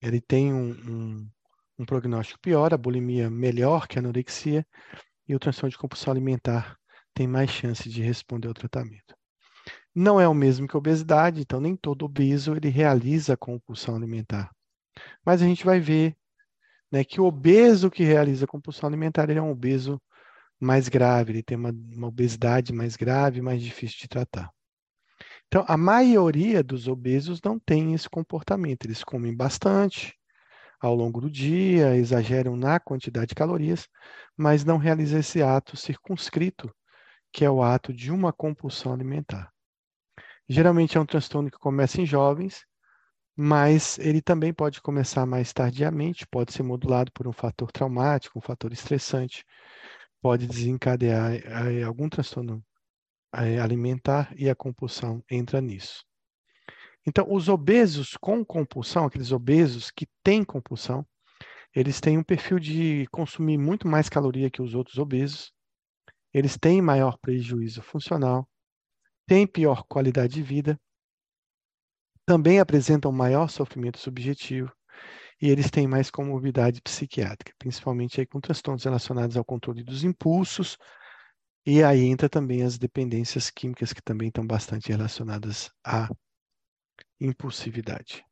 ele 0.00 0.20
tem 0.20 0.52
um, 0.52 0.70
um 0.70 1.30
um 1.78 1.84
prognóstico 1.84 2.40
pior, 2.40 2.74
a 2.74 2.76
bulimia 2.76 3.30
melhor 3.30 3.86
que 3.86 3.98
a 3.98 4.02
anorexia, 4.02 4.66
e 5.28 5.34
o 5.34 5.38
transtorno 5.38 5.70
de 5.70 5.78
compulsão 5.78 6.10
alimentar 6.10 6.76
tem 7.14 7.26
mais 7.26 7.50
chance 7.50 7.88
de 7.88 8.02
responder 8.02 8.48
ao 8.48 8.54
tratamento. 8.54 9.14
Não 9.94 10.20
é 10.20 10.26
o 10.26 10.34
mesmo 10.34 10.66
que 10.66 10.76
a 10.76 10.78
obesidade, 10.78 11.40
então 11.40 11.60
nem 11.60 11.76
todo 11.76 12.04
obeso 12.04 12.54
ele 12.54 12.68
realiza 12.68 13.34
a 13.34 13.36
compulsão 13.36 13.96
alimentar. 13.96 14.50
Mas 15.24 15.42
a 15.42 15.44
gente 15.44 15.64
vai 15.64 15.80
ver 15.80 16.16
né, 16.90 17.04
que 17.04 17.20
o 17.20 17.24
obeso 17.24 17.90
que 17.90 18.04
realiza 18.04 18.44
a 18.44 18.48
compulsão 18.48 18.88
alimentar 18.88 19.28
ele 19.28 19.38
é 19.38 19.42
um 19.42 19.50
obeso 19.50 20.00
mais 20.58 20.88
grave, 20.88 21.32
ele 21.32 21.42
tem 21.42 21.56
uma, 21.56 21.70
uma 21.70 22.08
obesidade 22.08 22.72
mais 22.72 22.96
grave, 22.96 23.42
mais 23.42 23.62
difícil 23.62 23.98
de 24.00 24.08
tratar. 24.08 24.50
Então, 25.46 25.64
a 25.66 25.76
maioria 25.76 26.62
dos 26.62 26.88
obesos 26.88 27.40
não 27.42 27.58
tem 27.58 27.94
esse 27.94 28.08
comportamento. 28.08 28.84
Eles 28.84 29.02
comem 29.02 29.34
bastante 29.34 30.17
ao 30.80 30.94
longo 30.94 31.20
do 31.20 31.30
dia, 31.30 31.96
exageram 31.96 32.56
na 32.56 32.78
quantidade 32.80 33.28
de 33.28 33.34
calorias, 33.34 33.88
mas 34.36 34.64
não 34.64 34.76
realizam 34.78 35.20
esse 35.20 35.42
ato 35.42 35.76
circunscrito, 35.76 36.72
que 37.32 37.44
é 37.44 37.50
o 37.50 37.62
ato 37.62 37.92
de 37.92 38.10
uma 38.10 38.32
compulsão 38.32 38.92
alimentar. 38.92 39.50
Geralmente 40.48 40.96
é 40.96 41.00
um 41.00 41.06
transtorno 41.06 41.50
que 41.50 41.58
começa 41.58 42.00
em 42.00 42.06
jovens, 42.06 42.64
mas 43.36 43.98
ele 43.98 44.20
também 44.22 44.52
pode 44.52 44.80
começar 44.80 45.26
mais 45.26 45.52
tardiamente, 45.52 46.26
pode 46.26 46.52
ser 46.52 46.62
modulado 46.62 47.12
por 47.12 47.28
um 47.28 47.32
fator 47.32 47.70
traumático, 47.70 48.38
um 48.38 48.42
fator 48.42 48.72
estressante, 48.72 49.44
pode 50.20 50.46
desencadear 50.46 51.34
eh, 51.34 51.82
algum 51.82 52.08
transtorno 52.08 52.64
eh, 53.34 53.58
alimentar 53.60 54.32
e 54.36 54.50
a 54.50 54.54
compulsão 54.54 55.22
entra 55.30 55.60
nisso. 55.60 56.07
Então, 57.08 57.26
os 57.32 57.48
obesos 57.48 58.18
com 58.20 58.44
compulsão, 58.44 59.06
aqueles 59.06 59.32
obesos 59.32 59.90
que 59.90 60.06
têm 60.22 60.44
compulsão, 60.44 61.06
eles 61.74 62.02
têm 62.02 62.18
um 62.18 62.22
perfil 62.22 62.58
de 62.58 63.06
consumir 63.10 63.56
muito 63.56 63.88
mais 63.88 64.10
caloria 64.10 64.50
que 64.50 64.60
os 64.60 64.74
outros 64.74 64.98
obesos, 64.98 65.50
eles 66.34 66.58
têm 66.58 66.82
maior 66.82 67.16
prejuízo 67.16 67.80
funcional, 67.80 68.46
têm 69.26 69.46
pior 69.46 69.84
qualidade 69.88 70.34
de 70.34 70.42
vida, 70.42 70.78
também 72.26 72.60
apresentam 72.60 73.10
maior 73.10 73.48
sofrimento 73.48 73.98
subjetivo 73.98 74.70
e 75.40 75.48
eles 75.48 75.70
têm 75.70 75.86
mais 75.86 76.10
comorbidade 76.10 76.82
psiquiátrica, 76.82 77.54
principalmente 77.58 78.20
aí 78.20 78.26
com 78.26 78.38
transtornos 78.38 78.84
relacionados 78.84 79.34
ao 79.34 79.44
controle 79.46 79.82
dos 79.82 80.04
impulsos, 80.04 80.76
e 81.64 81.82
aí 81.82 82.04
entra 82.04 82.28
também 82.28 82.64
as 82.64 82.76
dependências 82.76 83.48
químicas 83.48 83.94
que 83.94 84.02
também 84.02 84.28
estão 84.28 84.46
bastante 84.46 84.92
relacionadas 84.92 85.70
à 85.82 86.10
impulsividade. 87.20 88.24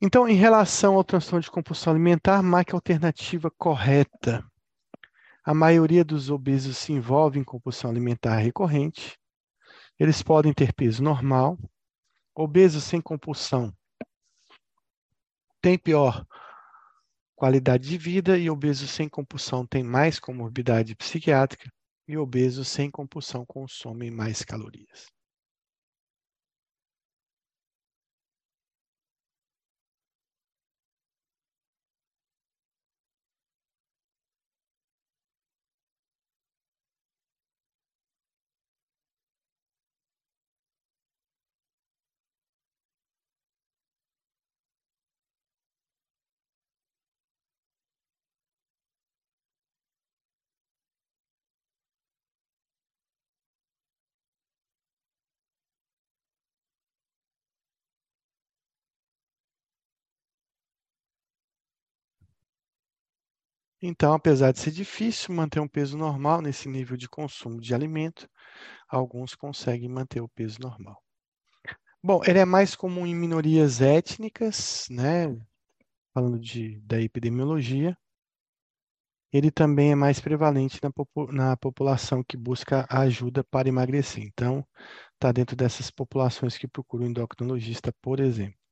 Então, 0.00 0.28
em 0.28 0.34
relação 0.34 0.96
ao 0.96 1.04
transtorno 1.04 1.42
de 1.42 1.50
compulsão 1.50 1.92
alimentar, 1.92 2.42
marque 2.42 2.72
a 2.72 2.76
alternativa 2.76 3.50
correta. 3.50 4.44
A 5.44 5.54
maioria 5.54 6.04
dos 6.04 6.30
obesos 6.30 6.76
se 6.76 6.92
envolve 6.92 7.38
em 7.38 7.44
compulsão 7.44 7.90
alimentar 7.90 8.36
recorrente. 8.36 9.18
Eles 9.98 10.22
podem 10.22 10.52
ter 10.52 10.72
peso 10.72 11.02
normal. 11.02 11.58
Obesos 12.34 12.84
sem 12.84 13.00
compulsão 13.00 13.72
têm 15.62 15.78
pior 15.78 16.26
qualidade 17.34 17.88
de 17.88 17.96
vida 17.96 18.38
e 18.38 18.50
obesos 18.50 18.90
sem 18.90 19.08
compulsão 19.08 19.66
têm 19.66 19.82
mais 19.82 20.18
comorbidade 20.18 20.94
psiquiátrica 20.94 21.70
e 22.06 22.16
obesos 22.16 22.68
sem 22.68 22.90
compulsão 22.90 23.44
consomem 23.46 24.10
mais 24.10 24.42
calorias. 24.42 25.06
Então, 63.86 64.14
apesar 64.14 64.50
de 64.50 64.60
ser 64.60 64.70
difícil 64.70 65.34
manter 65.34 65.60
um 65.60 65.68
peso 65.68 65.98
normal 65.98 66.40
nesse 66.40 66.66
nível 66.70 66.96
de 66.96 67.06
consumo 67.06 67.60
de 67.60 67.74
alimento, 67.74 68.26
alguns 68.88 69.34
conseguem 69.34 69.90
manter 69.90 70.22
o 70.22 70.28
peso 70.30 70.58
normal. 70.58 71.04
Bom, 72.02 72.22
ele 72.24 72.38
é 72.38 72.46
mais 72.46 72.74
comum 72.74 73.06
em 73.06 73.14
minorias 73.14 73.82
étnicas, 73.82 74.86
né? 74.88 75.26
Falando 76.14 76.38
de, 76.38 76.80
da 76.80 76.98
epidemiologia. 76.98 77.94
Ele 79.30 79.50
também 79.50 79.92
é 79.92 79.94
mais 79.94 80.18
prevalente 80.18 80.80
na, 80.82 80.90
na 81.30 81.54
população 81.54 82.24
que 82.24 82.38
busca 82.38 82.86
ajuda 82.88 83.44
para 83.44 83.68
emagrecer. 83.68 84.24
Então, 84.24 84.66
está 85.12 85.30
dentro 85.30 85.54
dessas 85.54 85.90
populações 85.90 86.56
que 86.56 86.66
procuram 86.66 87.04
endocrinologista, 87.04 87.92
por 88.00 88.18
exemplo. 88.18 88.63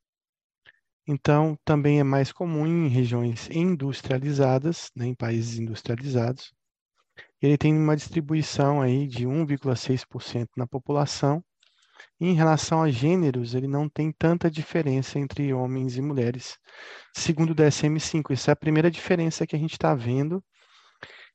Então, 1.07 1.59
também 1.65 1.99
é 1.99 2.05
mais 2.05 2.33
comum 2.33 2.67
em 2.67 2.89
regiões 2.89 3.49
industrializadas, 3.51 4.91
né, 4.95 5.07
em 5.07 5.15
países 5.15 5.59
industrializados. 5.59 6.53
Ele 7.41 7.59
tem 7.59 7.77
uma 7.77 7.97
distribuição 7.97 8.81
aí 8.81 9.09
de 9.09 9.27
1,6% 9.27 10.49
na 10.57 10.67
população. 10.67 11.43
E 12.21 12.27
em 12.27 12.35
relação 12.35 12.83
a 12.83 12.91
gêneros, 12.91 13.55
ele 13.55 13.67
não 13.67 13.89
tem 13.89 14.13
tanta 14.13 14.51
diferença 14.51 15.19
entre 15.19 15.53
homens 15.53 15.97
e 15.97 16.01
mulheres, 16.01 16.57
segundo 17.17 17.51
o 17.51 17.55
DSM-5. 17.55 18.33
Essa 18.33 18.53
é 18.53 18.55
a 18.55 18.57
primeira 18.57 18.91
diferença 18.91 19.47
que 19.47 19.57
a 19.57 19.59
gente 19.59 19.73
está 19.73 19.95
vendo 19.95 20.43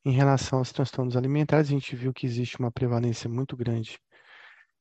em 0.06 0.12
relação 0.12 0.60
aos 0.60 0.72
transtornos 0.72 1.18
alimentares. 1.18 1.68
A 1.68 1.74
gente 1.74 1.96
viu 1.96 2.14
que 2.14 2.26
existe 2.26 2.58
uma 2.58 2.72
prevalência 2.72 3.30
muito 3.30 3.58
grande 3.58 4.00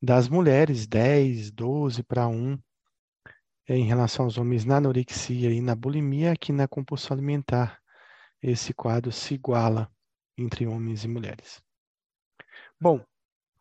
das 0.00 0.28
mulheres, 0.28 0.86
10, 0.86 1.50
12 1.50 2.04
para 2.04 2.28
1 2.28 2.56
em 3.68 3.84
relação 3.84 4.24
aos 4.24 4.38
homens 4.38 4.64
na 4.64 4.76
anorexia 4.76 5.50
e 5.50 5.60
na 5.60 5.74
bulimia, 5.74 6.32
aqui 6.32 6.52
na 6.52 6.68
compulsão 6.68 7.16
alimentar, 7.16 7.80
esse 8.42 8.72
quadro 8.72 9.10
se 9.10 9.34
iguala 9.34 9.90
entre 10.38 10.66
homens 10.66 11.04
e 11.04 11.08
mulheres. 11.08 11.62
Bom, 12.80 13.04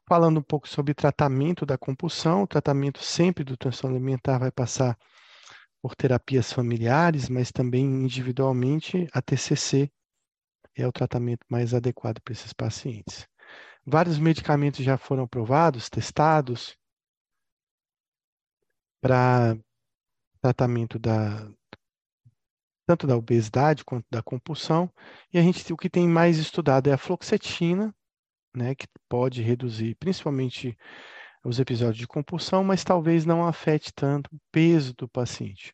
falando 0.07 0.39
um 0.39 0.43
pouco 0.43 0.67
sobre 0.67 0.93
tratamento 0.93 1.65
da 1.65 1.77
compulsão, 1.77 2.43
o 2.43 2.47
tratamento 2.47 3.01
sempre 3.01 3.43
do 3.43 3.57
transtorno 3.57 3.95
alimentar 3.95 4.37
vai 4.37 4.51
passar 4.51 4.97
por 5.81 5.95
terapias 5.95 6.51
familiares, 6.51 7.29
mas 7.29 7.51
também 7.51 7.85
individualmente 7.85 9.07
a 9.13 9.21
TCC 9.21 9.91
é 10.75 10.87
o 10.87 10.91
tratamento 10.91 11.45
mais 11.49 11.73
adequado 11.73 12.19
para 12.21 12.33
esses 12.33 12.51
pacientes. 12.53 13.27
Vários 13.85 14.19
medicamentos 14.19 14.83
já 14.83 14.97
foram 14.97 15.23
aprovados, 15.23 15.89
testados, 15.89 16.75
para 18.99 19.55
tratamento 20.45 20.99
da 20.99 21.49
tanto 22.87 23.07
da 23.07 23.17
obesidade 23.17 23.83
quanto 23.83 24.05
da 24.11 24.21
compulsão. 24.21 24.91
E 25.33 25.39
a 25.39 25.41
gente 25.41 25.73
o 25.73 25.77
que 25.77 25.89
tem 25.89 26.07
mais 26.07 26.37
estudado 26.37 26.87
é 26.87 26.93
a 26.93 26.97
fluoxetina, 26.99 27.93
né, 28.55 28.75
que 28.75 28.85
pode 29.09 29.41
reduzir 29.41 29.95
principalmente 29.95 30.77
os 31.43 31.59
episódios 31.59 31.97
de 31.97 32.07
compulsão, 32.07 32.63
mas 32.63 32.83
talvez 32.83 33.25
não 33.25 33.45
afete 33.45 33.91
tanto 33.91 34.27
o 34.27 34.39
peso 34.51 34.93
do 34.93 35.09
paciente. 35.09 35.73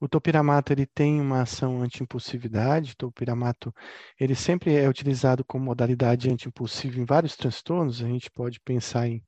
O 0.00 0.08
topiramato 0.08 0.72
ele 0.72 0.86
tem 0.86 1.20
uma 1.20 1.42
ação 1.42 1.82
anti-impulsividade. 1.82 2.92
O 2.92 2.96
topiramato 2.96 3.74
ele 4.18 4.34
sempre 4.34 4.74
é 4.74 4.88
utilizado 4.88 5.44
como 5.44 5.66
modalidade 5.66 6.30
anti-impulsiva 6.30 6.98
em 6.98 7.04
vários 7.04 7.36
transtornos. 7.36 8.02
A 8.02 8.06
gente 8.06 8.30
pode 8.30 8.60
pensar 8.60 9.06
em 9.08 9.22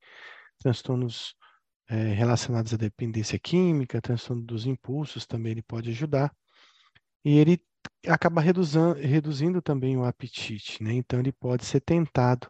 transtornos 0.59 1.35
é, 1.91 2.13
relacionados 2.15 2.73
à 2.73 2.77
dependência 2.77 3.39
química, 3.39 4.01
transtorno 4.01 4.43
dos 4.45 4.65
impulsos 4.65 5.27
também 5.27 5.53
ele 5.53 5.63
pode 5.63 5.91
ajudar. 5.91 6.33
E 7.25 7.37
ele 7.39 7.61
acaba 8.07 8.41
reduzindo, 8.41 8.95
reduzindo 8.95 9.61
também 9.61 9.97
o 9.97 10.05
apetite, 10.05 10.83
né? 10.83 10.93
Então 10.95 11.19
ele 11.21 11.33
pode 11.33 11.65
ser 11.65 11.81
tentado 11.81 12.49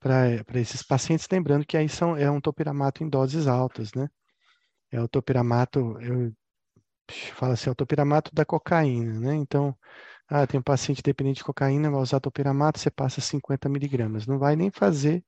para 0.00 0.60
esses 0.60 0.82
pacientes, 0.82 1.26
lembrando 1.30 1.66
que 1.66 1.76
aí 1.76 1.88
são, 1.88 2.16
é 2.16 2.30
um 2.30 2.40
topiramato 2.40 3.02
em 3.04 3.08
doses 3.08 3.46
altas, 3.46 3.94
né? 3.94 4.08
É 4.92 5.00
o 5.00 5.08
topiramato, 5.08 5.98
eu 6.00 6.32
falo 7.34 7.52
assim, 7.54 7.70
é 7.70 7.72
o 7.72 7.76
topiramato 7.76 8.34
da 8.34 8.44
cocaína, 8.44 9.20
né? 9.20 9.34
Então, 9.36 9.76
ah, 10.28 10.46
tem 10.46 10.60
um 10.60 10.62
paciente 10.62 11.02
dependente 11.02 11.38
de 11.38 11.44
cocaína, 11.44 11.90
vai 11.90 12.00
usar 12.00 12.20
topiramato, 12.20 12.78
você 12.78 12.90
passa 12.90 13.20
50 13.20 13.68
miligramas. 13.68 14.26
Não 14.26 14.38
vai 14.38 14.56
nem 14.56 14.70
fazer 14.70 15.24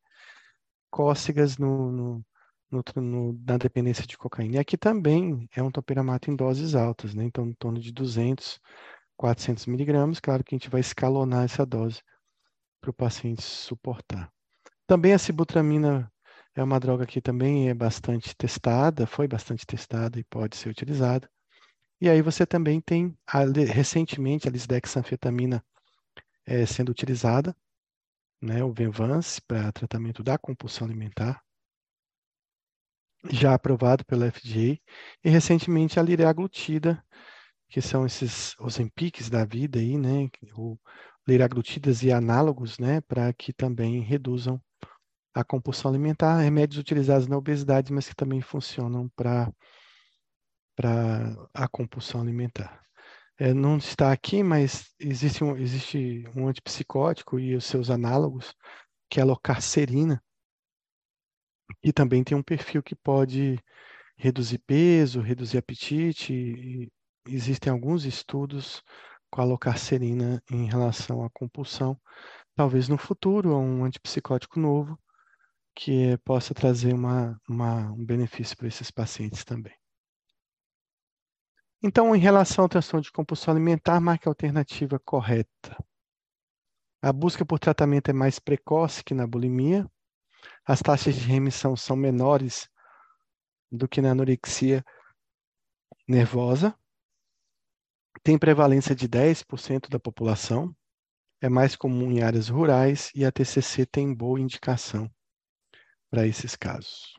cócegas 0.90 1.58
no, 1.58 1.92
no, 1.92 2.26
no, 2.72 2.82
no, 3.02 3.32
na 3.46 3.58
dependência 3.58 4.06
de 4.06 4.18
cocaína. 4.18 4.56
E 4.56 4.58
aqui 4.58 4.76
também 4.76 5.48
é 5.54 5.62
um 5.62 5.70
topiramato 5.70 6.30
em 6.30 6.36
doses 6.36 6.74
altas, 6.74 7.14
né? 7.14 7.24
Então, 7.24 7.46
em 7.46 7.54
torno 7.54 7.78
de 7.80 7.92
200, 7.92 8.60
400 9.16 9.66
miligramas. 9.66 10.20
Claro 10.20 10.42
que 10.44 10.54
a 10.54 10.58
gente 10.58 10.70
vai 10.70 10.80
escalonar 10.80 11.44
essa 11.44 11.64
dose 11.66 12.02
para 12.80 12.90
o 12.90 12.94
paciente 12.94 13.42
suportar. 13.42 14.32
Também 14.86 15.12
a 15.14 15.18
sibutramina 15.18 16.10
É 16.54 16.62
uma 16.62 16.80
droga 16.80 17.06
que 17.06 17.20
também 17.20 17.68
é 17.70 17.74
bastante 17.74 18.34
testada, 18.36 19.06
foi 19.06 19.28
bastante 19.28 19.66
testada 19.66 20.18
e 20.20 20.24
pode 20.24 20.56
ser 20.56 20.68
utilizada. 20.70 21.28
E 22.00 22.08
aí 22.10 22.22
você 22.22 22.46
também 22.46 22.80
tem, 22.80 23.16
recentemente, 23.72 24.48
a 24.48 24.50
lisdexanfetamina 24.50 25.64
é, 26.46 26.66
sendo 26.66 26.90
utilizada, 26.90 27.56
né, 28.40 28.62
o 28.64 28.72
Venvance, 28.72 29.40
para 29.42 29.72
tratamento 29.72 30.22
da 30.22 30.36
compulsão 30.38 30.86
alimentar, 30.86 31.42
já 33.30 33.54
aprovado 33.54 34.04
pela 34.04 34.30
FDA, 34.30 34.78
e 35.24 35.30
recentemente 35.30 35.98
a 35.98 36.02
liraglutida, 36.02 37.02
que 37.68 37.80
são 37.80 38.04
esses 38.04 38.54
Ozempics 38.58 39.30
da 39.30 39.44
vida 39.44 39.78
aí, 39.78 39.96
né, 39.96 40.28
o 40.56 40.78
liraglutidas 41.26 42.02
e 42.02 42.12
análogos, 42.12 42.78
né, 42.78 43.00
para 43.00 43.32
que 43.32 43.52
também 43.52 44.00
reduzam 44.00 44.60
a 45.34 45.42
compulsão 45.42 45.90
alimentar, 45.90 46.40
remédios 46.40 46.78
utilizados 46.78 47.26
na 47.26 47.36
obesidade, 47.36 47.92
mas 47.92 48.08
que 48.08 48.14
também 48.14 48.42
funcionam 48.42 49.08
para 49.16 49.50
a 51.54 51.68
compulsão 51.68 52.20
alimentar. 52.20 52.82
É, 53.38 53.54
não 53.54 53.78
está 53.78 54.12
aqui, 54.12 54.42
mas 54.42 54.92
existe 54.98 55.42
um, 55.42 55.56
existe 55.56 56.24
um 56.36 56.48
antipsicótico 56.48 57.40
e 57.40 57.56
os 57.56 57.64
seus 57.64 57.88
análogos, 57.88 58.54
que 59.08 59.18
é 59.18 59.22
a 59.22 59.26
locarcerina, 59.26 60.22
e 61.82 61.92
também 61.92 62.24
tem 62.24 62.36
um 62.36 62.42
perfil 62.42 62.82
que 62.82 62.94
pode 62.94 63.58
reduzir 64.16 64.58
peso, 64.58 65.20
reduzir 65.20 65.58
apetite. 65.58 66.90
Existem 67.26 67.72
alguns 67.72 68.04
estudos 68.04 68.82
com 69.30 69.40
a 69.40 69.44
locarcerina 69.44 70.42
em 70.50 70.66
relação 70.66 71.24
à 71.24 71.30
compulsão. 71.30 71.98
Talvez 72.54 72.88
no 72.88 72.98
futuro 72.98 73.56
um 73.56 73.84
antipsicótico 73.84 74.60
novo 74.60 74.98
que 75.74 76.16
possa 76.18 76.52
trazer 76.54 76.92
uma, 76.92 77.40
uma, 77.48 77.90
um 77.92 78.04
benefício 78.04 78.56
para 78.56 78.68
esses 78.68 78.90
pacientes 78.90 79.44
também. 79.44 79.74
Então, 81.82 82.14
em 82.14 82.18
relação 82.18 82.64
ao 82.64 82.68
transtorno 82.68 83.02
de 83.02 83.10
compulsão 83.10 83.52
alimentar, 83.52 84.00
marque 84.00 84.28
a 84.28 84.30
alternativa 84.30 85.00
correta. 85.00 85.76
A 87.00 87.12
busca 87.12 87.44
por 87.44 87.58
tratamento 87.58 88.10
é 88.10 88.12
mais 88.12 88.38
precoce 88.38 89.02
que 89.02 89.14
na 89.14 89.26
bulimia. 89.26 89.90
As 90.64 90.80
taxas 90.80 91.14
de 91.14 91.26
remissão 91.26 91.76
são 91.76 91.96
menores 91.96 92.68
do 93.70 93.88
que 93.88 94.00
na 94.00 94.10
anorexia 94.10 94.84
nervosa. 96.06 96.76
Tem 98.22 98.38
prevalência 98.38 98.94
de 98.94 99.08
10% 99.08 99.88
da 99.88 99.98
população. 99.98 100.74
É 101.40 101.48
mais 101.48 101.74
comum 101.74 102.10
em 102.10 102.22
áreas 102.22 102.48
rurais 102.48 103.10
e 103.14 103.24
a 103.24 103.32
TCC 103.32 103.84
tem 103.86 104.14
boa 104.14 104.40
indicação 104.40 105.10
para 106.10 106.26
esses 106.26 106.54
casos. 106.54 107.14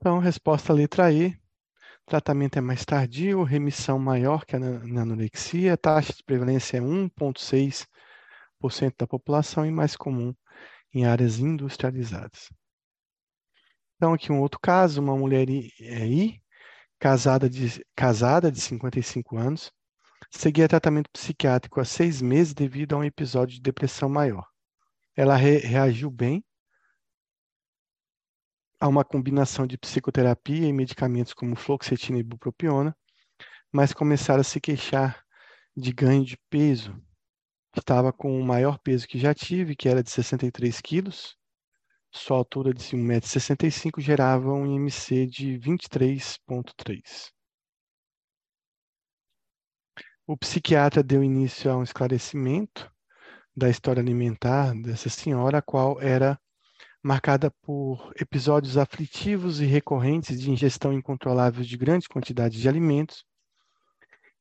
Então, 0.00 0.20
resposta 0.20 0.72
letra 0.72 1.12
E. 1.12 1.36
Tratamento 2.06 2.56
é 2.56 2.60
mais 2.60 2.84
tardio, 2.84 3.42
remissão 3.42 3.98
maior 3.98 4.46
que 4.46 4.54
a 4.54 4.60
na 4.60 5.02
anorexia, 5.02 5.76
taxa 5.76 6.12
de 6.12 6.22
prevalência 6.22 6.76
é 6.76 6.80
1,6% 6.80 7.86
da 8.96 9.08
população 9.08 9.66
e 9.66 9.72
mais 9.72 9.96
comum 9.96 10.32
em 10.94 11.04
áreas 11.04 11.40
industrializadas. 11.40 12.48
Então, 13.96 14.14
aqui 14.14 14.30
um 14.30 14.40
outro 14.40 14.60
caso, 14.60 15.02
uma 15.02 15.16
mulher 15.16 15.50
I, 15.50 15.72
é 15.80 16.06
I 16.06 16.40
casada, 16.98 17.50
de, 17.50 17.84
casada 17.96 18.52
de 18.52 18.60
55 18.60 19.36
anos, 19.36 19.72
seguia 20.30 20.68
tratamento 20.68 21.10
psiquiátrico 21.10 21.80
há 21.80 21.84
seis 21.84 22.22
meses 22.22 22.54
devido 22.54 22.94
a 22.94 22.98
um 22.98 23.04
episódio 23.04 23.56
de 23.56 23.60
depressão 23.60 24.08
maior. 24.08 24.46
Ela 25.16 25.34
re, 25.34 25.58
reagiu 25.58 26.08
bem 26.08 26.44
a 28.80 28.86
uma 28.88 29.04
combinação 29.04 29.66
de 29.66 29.76
psicoterapia 29.76 30.66
e 30.66 30.72
medicamentos 30.72 31.34
como 31.34 31.56
fluoxetina 31.56 32.18
e 32.18 32.22
bupropiona, 32.22 32.96
mas 33.72 33.92
começaram 33.92 34.40
a 34.40 34.44
se 34.44 34.60
queixar 34.60 35.24
de 35.76 35.92
ganho 35.92 36.24
de 36.24 36.36
peso. 36.48 37.00
Estava 37.76 38.12
com 38.12 38.38
o 38.38 38.44
maior 38.44 38.78
peso 38.78 39.06
que 39.06 39.18
já 39.18 39.34
tive, 39.34 39.76
que 39.76 39.88
era 39.88 40.02
de 40.02 40.10
63 40.10 40.80
quilos. 40.80 41.36
Sua 42.10 42.38
altura 42.38 42.72
de 42.72 42.82
1,65m 42.96 44.00
gerava 44.00 44.52
um 44.52 44.66
IMC 44.66 45.26
de 45.26 45.58
23,3. 45.58 47.30
O 50.26 50.36
psiquiatra 50.36 51.02
deu 51.02 51.22
início 51.22 51.70
a 51.70 51.76
um 51.76 51.82
esclarecimento 51.82 52.90
da 53.56 53.68
história 53.68 54.00
alimentar 54.00 54.72
dessa 54.80 55.08
senhora, 55.08 55.58
a 55.58 55.62
qual 55.62 56.00
era 56.00 56.40
marcada 57.02 57.50
por 57.62 58.12
episódios 58.20 58.76
aflitivos 58.76 59.60
e 59.60 59.64
recorrentes 59.64 60.40
de 60.40 60.50
ingestão 60.50 60.92
incontrolável 60.92 61.62
de 61.64 61.76
grandes 61.76 62.08
quantidades 62.08 62.60
de 62.60 62.68
alimentos. 62.68 63.24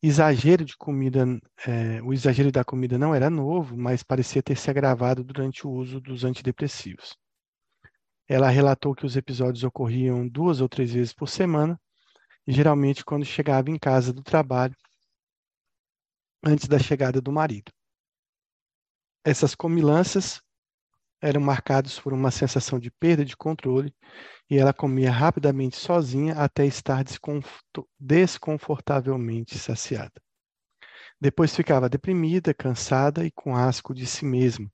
Exagero 0.01 0.63
de 0.63 0.75
comida, 0.77 1.25
é, 1.65 2.01
o 2.01 2.13
exagero 2.13 2.51
da 2.51 2.63
comida 2.63 2.97
não 2.97 3.15
era 3.15 3.29
novo, 3.29 3.75
mas 3.75 4.03
parecia 4.03 4.43
ter 4.43 4.57
se 4.57 4.69
agravado 4.69 5.23
durante 5.23 5.65
o 5.65 5.71
uso 5.71 5.99
dos 5.99 6.23
antidepressivos. 6.23 7.15
Ela 8.27 8.49
relatou 8.49 8.93
que 8.93 9.05
os 9.05 9.15
episódios 9.15 9.63
ocorriam 9.63 10.27
duas 10.27 10.61
ou 10.61 10.67
três 10.67 10.91
vezes 10.91 11.13
por 11.13 11.29
semana, 11.29 11.79
geralmente 12.45 13.03
quando 13.03 13.25
chegava 13.25 13.69
em 13.69 13.77
casa 13.77 14.13
do 14.13 14.21
trabalho, 14.21 14.75
antes 16.43 16.67
da 16.67 16.77
chegada 16.77 17.21
do 17.21 17.31
marido. 17.31 17.71
Essas 19.23 19.55
comilanças 19.55 20.41
eram 21.21 21.41
marcados 21.41 21.99
por 21.99 22.13
uma 22.13 22.31
sensação 22.31 22.79
de 22.79 22.91
perda 22.91 23.25
de 23.25 23.35
controle 23.35 23.93
e 24.49 24.57
ela 24.57 24.73
comia 24.73 25.11
rapidamente 25.11 25.75
sozinha 25.75 26.35
até 26.35 26.65
estar 26.65 27.03
desconfortavelmente 27.99 29.57
saciada. 29.57 30.21
Depois 31.19 31.55
ficava 31.55 31.89
deprimida, 31.89 32.53
cansada 32.53 33.25
e 33.25 33.31
com 33.31 33.55
asco 33.55 33.93
de 33.93 34.05
si 34.05 34.23
mesma. 34.23 34.71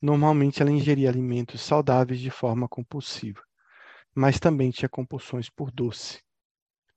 Normalmente 0.00 0.60
ela 0.60 0.70
ingeria 0.70 1.08
alimentos 1.08 1.62
saudáveis 1.62 2.20
de 2.20 2.30
forma 2.30 2.68
compulsiva, 2.68 3.40
mas 4.14 4.38
também 4.38 4.70
tinha 4.70 4.88
compulsões 4.88 5.48
por 5.48 5.70
doce, 5.70 6.22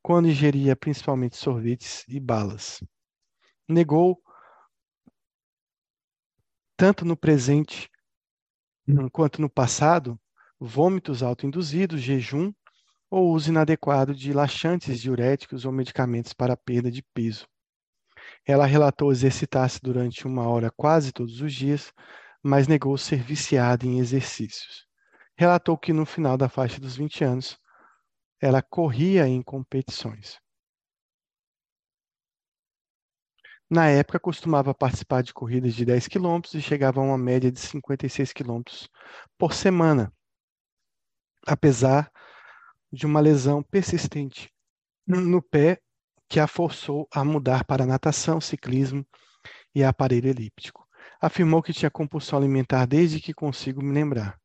quando 0.01 0.27
ingeria 0.27 0.75
principalmente 0.75 1.37
sorvetes 1.37 2.03
e 2.09 2.19
balas. 2.19 2.83
Negou 3.67 4.21
tanto 6.75 7.05
no 7.05 7.15
presente 7.15 7.89
enquanto 8.87 9.41
no 9.41 9.49
passado, 9.49 10.19
vômitos 10.59 11.21
autoinduzidos, 11.21 12.01
jejum 12.01 12.53
ou 13.09 13.31
uso 13.31 13.49
inadequado 13.49 14.13
de 14.13 14.33
laxantes 14.33 14.99
diuréticos 14.99 15.65
ou 15.65 15.71
medicamentos 15.71 16.33
para 16.33 16.57
perda 16.57 16.91
de 16.91 17.03
peso. 17.13 17.47
Ela 18.45 18.65
relatou 18.65 19.11
exercitar-se 19.11 19.79
durante 19.81 20.25
uma 20.25 20.47
hora 20.47 20.71
quase 20.75 21.11
todos 21.11 21.41
os 21.41 21.53
dias, 21.53 21.93
mas 22.43 22.67
negou 22.67 22.97
ser 22.97 23.21
viciada 23.21 23.85
em 23.85 23.99
exercícios. 23.99 24.85
Relatou 25.37 25.77
que 25.77 25.93
no 25.93 26.05
final 26.05 26.37
da 26.37 26.49
faixa 26.49 26.79
dos 26.79 26.95
20 26.95 27.23
anos, 27.23 27.57
ela 28.41 28.61
corria 28.61 29.27
em 29.27 29.41
competições. 29.41 30.39
Na 33.69 33.89
época, 33.89 34.17
costumava 34.17 34.73
participar 34.73 35.21
de 35.21 35.33
corridas 35.33 35.73
de 35.73 35.83
10 35.83 36.07
quilômetros 36.07 36.53
e 36.53 36.61
chegava 36.61 37.01
a 37.01 37.03
uma 37.03 37.17
média 37.17 37.51
de 37.51 37.59
56 37.59 38.31
quilômetros 38.31 38.89
por 39.37 39.53
semana, 39.53 40.13
apesar 41.45 42.09
de 42.89 43.05
uma 43.05 43.19
lesão 43.19 43.61
persistente 43.61 44.49
no 45.05 45.41
pé 45.41 45.81
que 46.29 46.39
a 46.39 46.47
forçou 46.47 47.09
a 47.11 47.25
mudar 47.25 47.65
para 47.65 47.85
natação, 47.85 48.39
ciclismo 48.39 49.05
e 49.75 49.83
aparelho 49.83 50.29
elíptico. 50.29 50.87
Afirmou 51.19 51.61
que 51.61 51.73
tinha 51.73 51.91
compulsão 51.91 52.39
alimentar 52.39 52.85
desde 52.85 53.19
que 53.19 53.33
consigo 53.33 53.81
me 53.81 53.93
lembrar. 53.93 54.39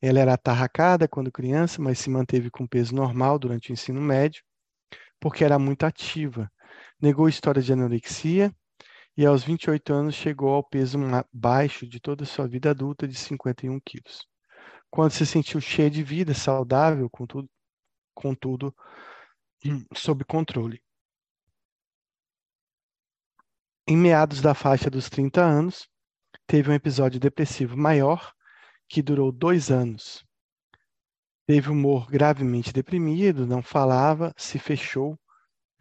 Ela 0.00 0.20
era 0.20 0.32
atarracada 0.32 1.06
quando 1.06 1.30
criança, 1.30 1.80
mas 1.80 1.98
se 1.98 2.08
manteve 2.08 2.50
com 2.50 2.66
peso 2.66 2.94
normal 2.94 3.38
durante 3.38 3.70
o 3.70 3.72
ensino 3.74 4.00
médio, 4.00 4.42
porque 5.20 5.44
era 5.44 5.58
muito 5.58 5.84
ativa. 5.84 6.50
Negou 7.00 7.28
história 7.28 7.60
de 7.60 7.72
anorexia 7.72 8.54
e 9.16 9.26
aos 9.26 9.44
28 9.44 9.92
anos 9.92 10.14
chegou 10.14 10.50
ao 10.50 10.64
peso 10.64 10.98
baixo 11.32 11.86
de 11.86 12.00
toda 12.00 12.24
a 12.24 12.26
sua 12.26 12.48
vida 12.48 12.70
adulta 12.70 13.06
de 13.06 13.14
51 13.14 13.78
quilos. 13.80 14.26
Quando 14.90 15.12
se 15.12 15.26
sentiu 15.26 15.60
cheia 15.60 15.90
de 15.90 16.02
vida, 16.02 16.34
saudável, 16.34 17.08
contudo, 17.10 17.48
contudo 18.14 18.74
sob 19.94 20.24
controle. 20.24 20.82
Em 23.86 23.96
meados 23.96 24.40
da 24.40 24.54
faixa 24.54 24.88
dos 24.88 25.10
30 25.10 25.42
anos, 25.42 25.88
teve 26.46 26.70
um 26.70 26.74
episódio 26.74 27.20
depressivo 27.20 27.76
maior, 27.76 28.32
que 28.88 29.02
durou 29.02 29.32
dois 29.32 29.70
anos. 29.70 30.24
Teve 31.46 31.70
humor 31.70 32.06
gravemente 32.06 32.72
deprimido, 32.72 33.46
não 33.46 33.62
falava, 33.62 34.32
se 34.36 34.58
fechou, 34.58 35.18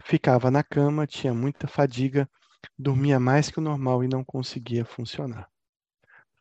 ficava 0.03 0.49
na 0.49 0.63
cama, 0.63 1.05
tinha 1.05 1.33
muita 1.33 1.67
fadiga, 1.67 2.29
dormia 2.77 3.19
mais 3.19 3.49
que 3.49 3.59
o 3.59 3.61
normal 3.61 4.03
e 4.03 4.07
não 4.07 4.23
conseguia 4.23 4.85
funcionar. 4.85 5.49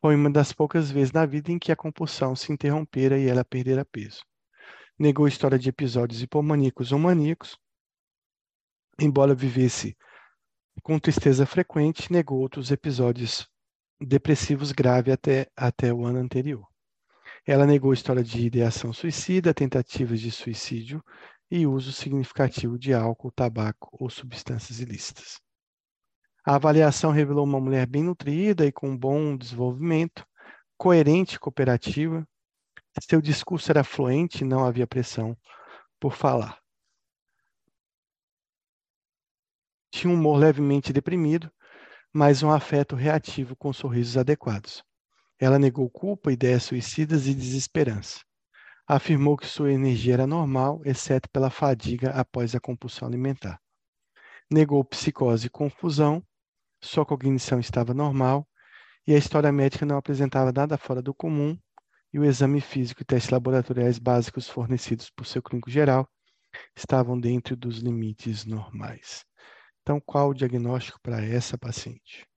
Foi 0.01 0.15
uma 0.15 0.29
das 0.29 0.51
poucas 0.51 0.89
vezes 0.89 1.11
na 1.11 1.25
vida 1.25 1.51
em 1.51 1.59
que 1.59 1.71
a 1.71 1.75
compulsão 1.75 2.35
se 2.35 2.51
interrompera 2.51 3.17
e 3.17 3.27
ela 3.27 3.45
perdera 3.45 3.85
peso. 3.85 4.21
Negou 4.97 5.25
a 5.25 5.29
história 5.29 5.59
de 5.59 5.69
episódios 5.69 6.21
hipomaníacos 6.21 6.91
ou 6.91 6.99
maníacos, 6.99 7.57
embora 8.99 9.35
vivesse 9.35 9.95
com 10.83 10.97
tristeza 10.97 11.45
frequente, 11.45 12.11
negou 12.11 12.39
outros 12.39 12.71
episódios 12.71 13.47
depressivos 13.99 14.71
graves 14.71 15.13
até, 15.13 15.47
até 15.55 15.93
o 15.93 16.05
ano 16.05 16.19
anterior. 16.19 16.65
Ela 17.45 17.67
negou 17.67 17.91
a 17.91 17.93
história 17.93 18.23
de 18.23 18.45
ideação 18.45 18.91
suicida, 18.91 19.53
tentativas 19.53 20.19
de 20.19 20.31
suicídio 20.31 21.03
e 21.49 21.67
uso 21.67 21.91
significativo 21.91 22.79
de 22.79 22.93
álcool, 22.93 23.31
tabaco 23.31 23.89
ou 23.99 24.09
substâncias 24.09 24.79
ilícitas. 24.79 25.39
A 26.43 26.55
avaliação 26.55 27.11
revelou 27.11 27.43
uma 27.43 27.59
mulher 27.59 27.85
bem 27.85 28.03
nutrida 28.03 28.65
e 28.65 28.71
com 28.71 28.97
bom 28.97 29.37
desenvolvimento, 29.37 30.25
coerente 30.75 31.35
e 31.35 31.39
cooperativa. 31.39 32.27
Seu 32.99 33.21
discurso 33.21 33.71
era 33.71 33.83
fluente 33.83 34.43
e 34.43 34.47
não 34.47 34.65
havia 34.65 34.87
pressão 34.87 35.37
por 35.99 36.15
falar. 36.15 36.59
Tinha 39.91 40.11
um 40.11 40.17
humor 40.17 40.39
levemente 40.39 40.91
deprimido, 40.91 41.51
mas 42.11 42.41
um 42.41 42.49
afeto 42.49 42.95
reativo 42.95 43.55
com 43.55 43.71
sorrisos 43.71 44.17
adequados. 44.17 44.83
Ela 45.39 45.59
negou 45.59 45.89
culpa, 45.91 46.31
ideias 46.31 46.63
suicidas 46.63 47.27
e 47.27 47.35
desesperança. 47.35 48.19
Afirmou 48.87 49.37
que 49.37 49.45
sua 49.45 49.71
energia 49.71 50.15
era 50.15 50.25
normal, 50.25 50.81
exceto 50.85 51.29
pela 51.29 51.51
fadiga 51.51 52.11
após 52.11 52.55
a 52.55 52.59
compulsão 52.59 53.07
alimentar. 53.07 53.61
Negou 54.49 54.83
psicose 54.83 55.47
e 55.47 55.49
confusão, 55.49 56.25
sua 56.81 57.05
cognição 57.05 57.59
estava 57.59 57.93
normal 57.93 58.47
e 59.07 59.13
a 59.13 59.17
história 59.17 59.51
médica 59.51 59.85
não 59.85 59.97
apresentava 59.97 60.51
nada 60.51 60.77
fora 60.77 61.01
do 61.01 61.13
comum 61.13 61.57
e 62.13 62.19
o 62.19 62.25
exame 62.25 62.59
físico 62.59 63.01
e 63.01 63.05
testes 63.05 63.31
laboratoriais 63.31 63.99
básicos 63.99 64.49
fornecidos 64.49 65.09
por 65.09 65.25
seu 65.25 65.41
clínico 65.41 65.69
geral 65.69 66.09
estavam 66.75 67.19
dentro 67.19 67.55
dos 67.55 67.77
limites 67.77 68.45
normais. 68.45 69.23
Então, 69.81 69.99
qual 69.99 70.29
o 70.29 70.33
diagnóstico 70.33 70.99
para 71.01 71.23
essa 71.23 71.57
paciente? 71.57 72.27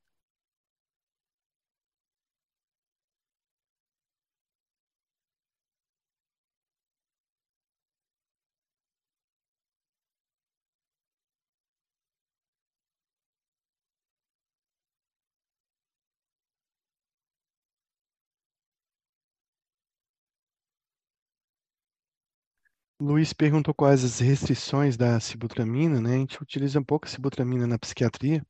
Luiz 23.04 23.34
perguntou 23.34 23.74
quais 23.74 24.02
as 24.02 24.18
restrições 24.18 24.96
da 24.96 25.20
sibutramina, 25.20 26.00
né? 26.00 26.14
A 26.14 26.18
gente 26.18 26.42
utiliza 26.42 26.80
um 26.80 26.84
pouco 26.84 27.04
a 27.04 27.08
sibutramina 27.08 27.66
na 27.66 27.78
psiquiatria, 27.78 28.42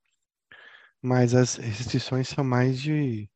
mas 1.02 1.34
as 1.34 1.56
restrições 1.56 2.28
são 2.28 2.44
mais 2.44 2.80
de, 2.80 3.28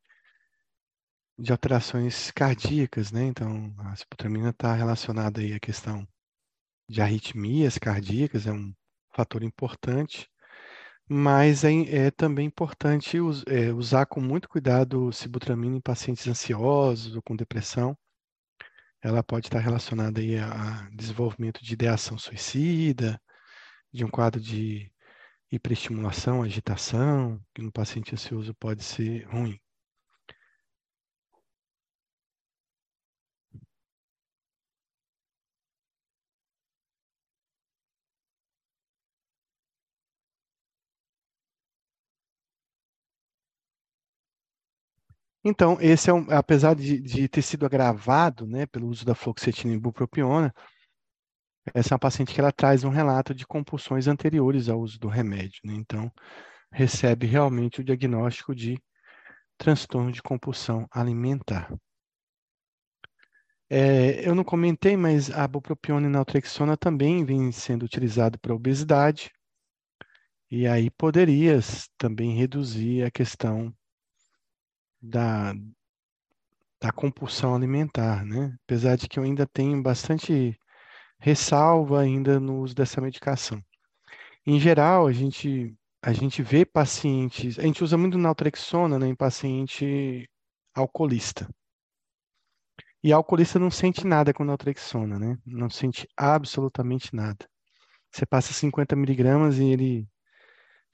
de 1.37 1.51
alterações 1.51 2.31
cardíacas, 2.31 3.11
né? 3.11 3.25
Então, 3.25 3.75
a 3.79 3.97
sibutramina 3.97 4.51
está 4.51 4.73
relacionada 4.73 5.41
aí 5.41 5.53
à 5.53 5.59
questão 5.59 6.07
de 6.87 7.01
arritmias 7.01 7.77
cardíacas, 7.77 8.47
é 8.47 8.53
um 8.53 8.73
fator 9.13 9.43
importante, 9.43 10.25
mas 11.05 11.65
é, 11.65 11.73
é 12.07 12.11
também 12.11 12.47
importante 12.47 13.19
us, 13.19 13.43
é, 13.45 13.73
usar 13.73 14.05
com 14.05 14.21
muito 14.21 14.47
cuidado 14.47 15.11
sibutramina 15.11 15.75
em 15.75 15.81
pacientes 15.81 16.25
ansiosos 16.29 17.13
ou 17.13 17.21
com 17.21 17.35
depressão, 17.35 17.97
ela 19.01 19.23
pode 19.23 19.47
estar 19.47 19.59
relacionada 19.59 20.19
aí 20.19 20.37
a 20.37 20.89
desenvolvimento 20.93 21.63
de 21.63 21.73
ideação 21.73 22.17
suicida, 22.17 23.21
de 23.93 24.05
um 24.05 24.09
quadro 24.09 24.39
de 24.41 24.91
hiperestimulação, 25.51 26.43
agitação, 26.43 27.41
que 27.53 27.61
no 27.61 27.71
paciente 27.71 28.13
ansioso 28.13 28.53
pode 28.55 28.83
ser 28.83 29.25
ruim. 29.27 29.59
Então, 45.43 45.77
esse 45.79 46.09
é 46.09 46.13
um, 46.13 46.25
apesar 46.29 46.75
de, 46.75 46.99
de, 46.99 47.27
ter 47.29 47.41
sido 47.41 47.65
agravado, 47.65 48.45
né, 48.45 48.65
pelo 48.65 48.87
uso 48.87 49.05
da 49.05 49.15
fluoxetina 49.15 49.73
e 49.73 49.79
bupropiona, 49.79 50.53
essa 51.73 51.93
é 51.93 51.95
uma 51.95 51.99
paciente 51.99 52.33
que 52.33 52.39
ela 52.39 52.51
traz 52.51 52.83
um 52.83 52.89
relato 52.89 53.33
de 53.33 53.45
compulsões 53.45 54.07
anteriores 54.07 54.69
ao 54.69 54.79
uso 54.79 54.99
do 54.99 55.07
remédio, 55.07 55.61
né? 55.63 55.73
Então, 55.73 56.11
recebe 56.71 57.25
realmente 57.25 57.81
o 57.81 57.83
diagnóstico 57.83 58.55
de 58.55 58.77
transtorno 59.57 60.11
de 60.11 60.21
compulsão 60.21 60.87
alimentar. 60.91 61.71
É, 63.69 64.27
eu 64.27 64.33
não 64.33 64.43
comentei, 64.43 64.97
mas 64.97 65.29
a 65.29 65.47
bupropiona 65.47 66.07
e 66.07 66.09
naltrexona 66.09 66.75
também 66.75 67.23
vem 67.23 67.51
sendo 67.51 67.83
utilizado 67.83 68.39
para 68.39 68.53
obesidade, 68.53 69.31
e 70.49 70.65
aí 70.65 70.89
poderia 70.89 71.59
também 71.97 72.35
reduzir 72.35 73.03
a 73.03 73.11
questão 73.11 73.71
da, 75.01 75.53
da 76.81 76.91
compulsão 76.91 77.55
alimentar, 77.55 78.25
né? 78.25 78.57
Apesar 78.65 78.95
de 78.95 79.07
que 79.07 79.19
eu 79.19 79.23
ainda 79.23 79.45
tenho 79.45 79.81
bastante 79.81 80.57
ressalva 81.19 82.01
ainda 82.01 82.39
no 82.39 82.61
uso 82.61 82.73
dessa 82.75 83.01
medicação. 83.01 83.61
Em 84.45 84.59
geral, 84.59 85.07
a 85.07 85.11
gente 85.11 85.75
a 86.01 86.13
gente 86.13 86.41
vê 86.41 86.65
pacientes, 86.65 87.59
a 87.59 87.63
gente 87.63 87.83
usa 87.83 87.97
muito 87.97 88.17
naltrexona 88.17 88.97
né, 88.97 89.07
em 89.07 89.15
paciente 89.15 90.29
alcoolista. 90.73 91.47
E 93.03 93.11
alcoolista 93.11 93.59
não 93.59 93.69
sente 93.71 94.05
nada 94.05 94.33
com 94.33 94.43
naltrexona, 94.43 95.19
né? 95.19 95.37
Não 95.45 95.69
sente 95.69 96.07
absolutamente 96.17 97.13
nada. 97.13 97.47
Você 98.11 98.25
passa 98.25 98.53
50 98.53 98.95
miligramas 98.95 99.57
e 99.57 99.65
ele 99.65 100.07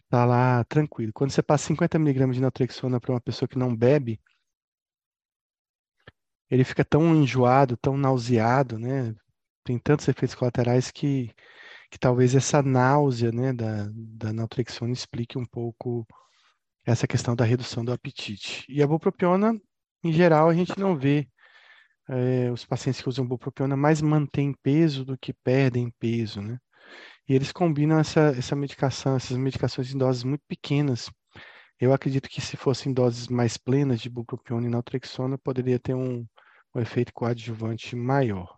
tá 0.10 0.26
lá 0.26 0.64
tranquilo. 0.66 1.12
Quando 1.14 1.32
você 1.32 1.42
passa 1.44 1.68
50 1.68 2.00
miligramas 2.00 2.36
de 2.36 2.42
naltrexona 2.42 3.00
para 3.00 3.12
uma 3.14 3.22
pessoa 3.22 3.48
que 3.48 3.58
não 3.58 3.76
bebe, 3.76 4.20
ele 6.50 6.64
fica 6.64 6.86
tão 6.86 7.16
enjoado, 7.16 7.78
tão 7.78 7.98
nauseado, 7.98 8.78
né? 8.78 9.16
Tem 9.64 9.80
tantos 9.80 10.08
efeitos 10.08 10.36
colaterais 10.36 10.92
que, 10.92 11.34
que 11.90 11.98
talvez 12.00 12.36
essa 12.36 12.62
náusea, 12.62 13.32
né, 13.32 13.52
da, 13.52 13.90
da 13.92 14.32
naltrexona 14.32 14.94
explique 14.94 15.38
um 15.38 15.46
pouco 15.46 16.06
essa 16.86 17.08
questão 17.08 17.36
da 17.36 17.44
redução 17.44 17.84
do 17.84 17.92
apetite. 17.92 18.64
E 18.70 18.82
a 18.84 18.88
bupropiona, 18.88 19.60
em 20.04 20.14
geral, 20.14 20.50
a 20.50 20.54
gente 20.54 20.78
não 20.80 20.96
vê 20.96 21.28
é, 22.08 22.52
os 22.52 22.64
pacientes 22.66 23.02
que 23.02 23.10
usam 23.10 23.28
bupropiona 23.28 23.76
mais 23.76 24.02
mantêm 24.02 24.54
peso 24.62 25.04
do 25.04 25.18
que 25.18 25.34
perdem 25.34 25.92
peso, 26.00 26.42
né? 26.42 26.60
E 27.28 27.34
eles 27.34 27.52
combinam 27.52 28.00
essa, 28.00 28.20
essa 28.38 28.56
medicação, 28.56 29.16
essas 29.16 29.36
medicações 29.36 29.94
em 29.94 29.98
doses 29.98 30.24
muito 30.24 30.44
pequenas. 30.48 31.10
Eu 31.80 31.92
acredito 31.92 32.30
que 32.30 32.40
se 32.40 32.56
fossem 32.56 32.94
doses 32.94 33.28
mais 33.28 33.58
plenas 33.58 34.00
de 34.00 34.10
bupropiona 34.10 34.68
e 34.68 34.70
naltrexona, 34.70 35.38
poderia 35.38 35.80
ter 35.80 35.96
um, 35.96 36.26
um 36.74 36.80
efeito 36.80 37.12
coadjuvante 37.14 37.96
maior. 37.96 38.58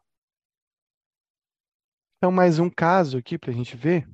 Então, 2.17 2.31
mais 2.31 2.59
um 2.59 2.69
caso 2.69 3.17
aqui 3.17 3.37
para 3.37 3.51
a 3.51 3.53
gente 3.53 3.77
ver. 3.77 4.07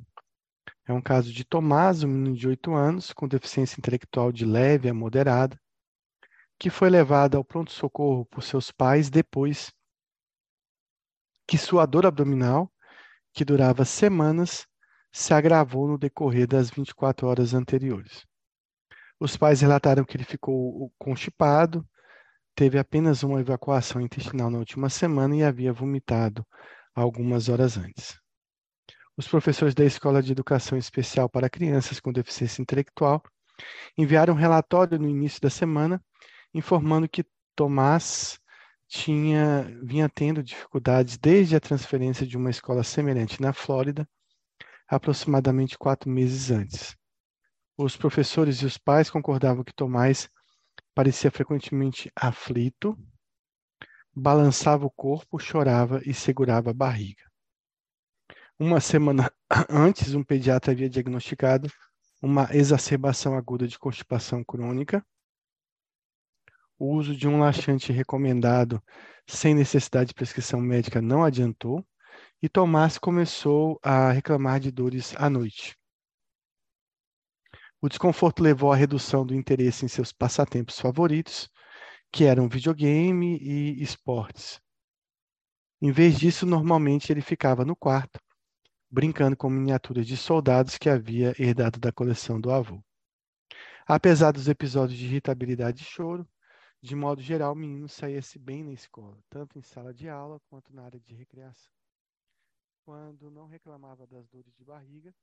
É 0.85 0.93
um 0.93 1.01
caso 1.01 1.31
de 1.31 1.45
Tomás, 1.45 2.03
um 2.03 2.07
menino 2.07 2.35
de 2.35 2.47
8 2.47 2.73
anos, 2.73 3.13
com 3.13 3.27
deficiência 3.27 3.79
intelectual 3.79 4.31
de 4.31 4.45
leve 4.45 4.89
a 4.89 4.93
moderada, 4.93 5.57
que 6.59 6.69
foi 6.69 6.89
levado 6.89 7.35
ao 7.35 7.43
pronto-socorro 7.43 8.25
por 8.25 8.43
seus 8.43 8.71
pais 8.71 9.09
depois 9.09 9.71
que 11.47 11.57
sua 11.57 11.85
dor 11.85 12.05
abdominal 12.05 12.72
que 13.33 13.43
durava 13.43 13.83
semanas, 13.83 14.67
se 15.11 15.33
agravou 15.33 15.87
no 15.87 15.97
decorrer 15.97 16.47
das 16.47 16.69
24 16.69 17.27
horas 17.27 17.53
anteriores. 17.53 18.25
Os 19.19 19.37
pais 19.37 19.61
relataram 19.61 20.03
que 20.03 20.17
ele 20.17 20.23
ficou 20.23 20.91
constipado, 20.97 21.87
teve 22.55 22.77
apenas 22.77 23.23
uma 23.23 23.39
evacuação 23.39 24.01
intestinal 24.01 24.49
na 24.49 24.59
última 24.59 24.89
semana 24.89 25.35
e 25.35 25.43
havia 25.43 25.73
vomitado 25.73 26.45
algumas 26.95 27.49
horas 27.49 27.77
antes. 27.77 28.19
Os 29.15 29.27
professores 29.27 29.75
da 29.75 29.85
Escola 29.85 30.21
de 30.21 30.31
Educação 30.31 30.77
Especial 30.77 31.29
para 31.29 31.49
Crianças 31.49 31.99
com 31.99 32.11
Deficiência 32.11 32.61
Intelectual 32.61 33.21
enviaram 33.97 34.33
um 34.33 34.37
relatório 34.37 34.97
no 34.99 35.07
início 35.07 35.39
da 35.39 35.49
semana 35.49 36.03
informando 36.53 37.07
que 37.07 37.25
Tomás 37.55 38.39
tinha 38.87 39.63
vinha 39.83 40.09
tendo 40.09 40.43
dificuldades 40.43 41.17
desde 41.17 41.55
a 41.55 41.59
transferência 41.59 42.25
de 42.25 42.37
uma 42.37 42.49
escola 42.49 42.83
semelhante 42.83 43.41
na 43.41 43.53
Flórida, 43.53 44.07
aproximadamente 44.87 45.77
quatro 45.77 46.09
meses 46.09 46.51
antes. 46.51 46.95
Os 47.77 47.97
professores 47.97 48.57
e 48.57 48.65
os 48.65 48.77
pais 48.77 49.09
concordavam 49.09 49.63
que 49.63 49.73
Tomás 49.73 50.29
parecia 50.93 51.31
frequentemente 51.31 52.11
aflito, 52.15 52.97
balançava 54.15 54.85
o 54.85 54.91
corpo, 54.91 55.39
chorava 55.39 56.01
e 56.05 56.13
segurava 56.13 56.69
a 56.69 56.73
barriga. 56.73 57.23
Uma 58.59 58.79
semana 58.79 59.31
antes, 59.69 60.13
um 60.13 60.23
pediatra 60.23 60.71
havia 60.71 60.89
diagnosticado 60.89 61.69
uma 62.21 62.47
exacerbação 62.55 63.35
aguda 63.35 63.67
de 63.67 63.77
constipação 63.77 64.43
crônica. 64.43 65.05
O 66.85 66.97
uso 66.97 67.15
de 67.15 67.29
um 67.29 67.39
laxante 67.39 67.93
recomendado 67.93 68.83
sem 69.25 69.55
necessidade 69.55 70.09
de 70.09 70.13
prescrição 70.13 70.59
médica 70.59 71.01
não 71.01 71.23
adiantou 71.23 71.81
e 72.41 72.49
Tomás 72.49 72.97
começou 72.97 73.79
a 73.81 74.11
reclamar 74.11 74.59
de 74.59 74.69
dores 74.69 75.15
à 75.15 75.29
noite. 75.29 75.77
O 77.81 77.87
desconforto 77.87 78.43
levou 78.43 78.69
à 78.69 78.75
redução 78.75 79.25
do 79.25 79.33
interesse 79.33 79.85
em 79.85 79.87
seus 79.87 80.11
passatempos 80.11 80.77
favoritos, 80.77 81.49
que 82.11 82.25
eram 82.25 82.49
videogame 82.49 83.37
e 83.37 83.81
esportes. 83.81 84.59
Em 85.81 85.89
vez 85.89 86.19
disso, 86.19 86.45
normalmente 86.45 87.13
ele 87.13 87.21
ficava 87.21 87.63
no 87.63 87.77
quarto, 87.77 88.19
brincando 88.91 89.37
com 89.37 89.49
miniaturas 89.49 90.05
de 90.05 90.17
soldados 90.17 90.77
que 90.77 90.89
havia 90.89 91.33
herdado 91.39 91.79
da 91.79 91.93
coleção 91.93 92.41
do 92.41 92.51
avô. 92.51 92.83
Apesar 93.87 94.33
dos 94.33 94.49
episódios 94.49 94.99
de 94.99 95.05
irritabilidade 95.05 95.81
e 95.81 95.85
choro, 95.85 96.27
de 96.83 96.97
modo 96.97 97.21
geral, 97.21 97.53
o 97.53 97.55
menino 97.55 97.87
saía-se 97.87 98.37
bem 98.37 98.61
na 98.61 98.73
escola, 98.73 99.17
tanto 99.29 99.57
em 99.57 99.61
sala 99.61 99.93
de 99.93 100.09
aula 100.09 100.37
quanto 100.49 100.75
na 100.75 100.83
área 100.83 100.99
de 100.99 101.15
recreação. 101.15 101.73
Quando 102.83 103.31
não 103.31 103.47
reclamava 103.47 104.05
das 104.05 104.27
dores 104.27 104.53
de 104.53 104.65
barriga, 104.65 105.15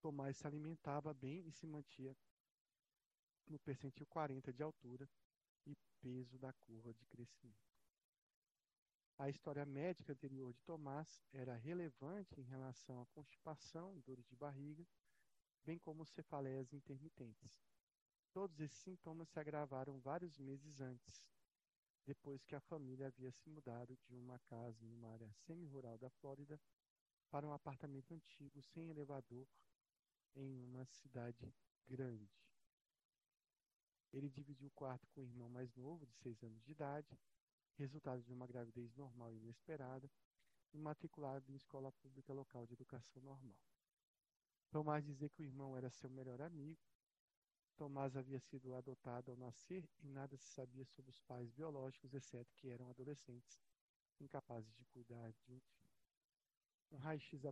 Tomás 0.00 0.38
se 0.38 0.46
alimentava 0.46 1.12
bem 1.12 1.46
e 1.46 1.52
se 1.52 1.66
mantinha 1.66 2.16
no 3.46 3.58
percentil 3.58 4.06
40 4.06 4.50
de 4.54 4.62
altura 4.62 5.06
e 5.66 5.76
peso 6.00 6.38
da 6.38 6.50
curva 6.54 6.94
de 6.94 7.04
crescimento. 7.04 7.76
A 9.18 9.28
história 9.28 9.66
médica 9.66 10.14
anterior 10.14 10.50
de 10.50 10.62
Tomás 10.62 11.22
era 11.30 11.54
relevante 11.56 12.40
em 12.40 12.44
relação 12.44 13.02
à 13.02 13.06
constipação, 13.06 14.00
dores 14.06 14.24
de 14.24 14.34
barriga, 14.34 14.86
bem 15.62 15.78
como 15.78 16.06
cefaleias 16.06 16.72
intermitentes. 16.72 17.75
Todos 18.36 18.60
esses 18.60 18.76
sintomas 18.80 19.30
se 19.30 19.40
agravaram 19.40 19.98
vários 19.98 20.38
meses 20.38 20.78
antes, 20.82 21.24
depois 22.04 22.44
que 22.44 22.54
a 22.54 22.60
família 22.60 23.06
havia 23.06 23.32
se 23.32 23.48
mudado 23.48 23.96
de 24.04 24.14
uma 24.14 24.38
casa 24.40 24.84
em 24.84 24.92
uma 24.92 25.08
área 25.08 25.32
semi-rural 25.46 25.96
da 25.96 26.10
Flórida 26.10 26.60
para 27.30 27.46
um 27.46 27.52
apartamento 27.54 28.12
antigo 28.12 28.60
sem 28.60 28.90
elevador 28.90 29.48
em 30.34 30.54
uma 30.54 30.84
cidade 30.84 31.50
grande. 31.86 32.30
Ele 34.12 34.28
dividiu 34.28 34.68
o 34.68 34.72
quarto 34.72 35.08
com 35.14 35.22
o 35.22 35.24
irmão 35.24 35.48
mais 35.48 35.74
novo, 35.74 36.04
de 36.04 36.14
seis 36.16 36.42
anos 36.42 36.62
de 36.62 36.72
idade, 36.72 37.18
resultado 37.78 38.22
de 38.22 38.34
uma 38.34 38.46
gravidez 38.46 38.94
normal 38.94 39.32
e 39.32 39.38
inesperada, 39.38 40.10
e 40.74 40.78
matriculado 40.78 41.50
em 41.50 41.54
escola 41.54 41.90
pública 41.90 42.34
local 42.34 42.66
de 42.66 42.74
educação 42.74 43.22
normal. 43.22 43.56
Tomás 44.70 45.02
dizia 45.02 45.30
que 45.30 45.40
o 45.40 45.46
irmão 45.46 45.74
era 45.74 45.88
seu 45.88 46.10
melhor 46.10 46.42
amigo. 46.42 46.78
Tomás 47.76 48.16
havia 48.16 48.40
sido 48.40 48.74
adotado 48.74 49.30
ao 49.30 49.36
nascer 49.36 49.86
e 50.02 50.08
nada 50.08 50.34
se 50.38 50.48
sabia 50.48 50.84
sobre 50.86 51.10
os 51.10 51.20
pais 51.20 51.50
biológicos, 51.50 52.14
exceto 52.14 52.54
que 52.56 52.70
eram 52.70 52.88
adolescentes, 52.88 53.60
incapazes 54.18 54.74
de 54.74 54.84
cuidar 54.86 55.30
de 55.30 55.52
um 55.52 55.60
filho. 55.60 55.94
Um 56.90 56.96
raio-x 56.96 57.44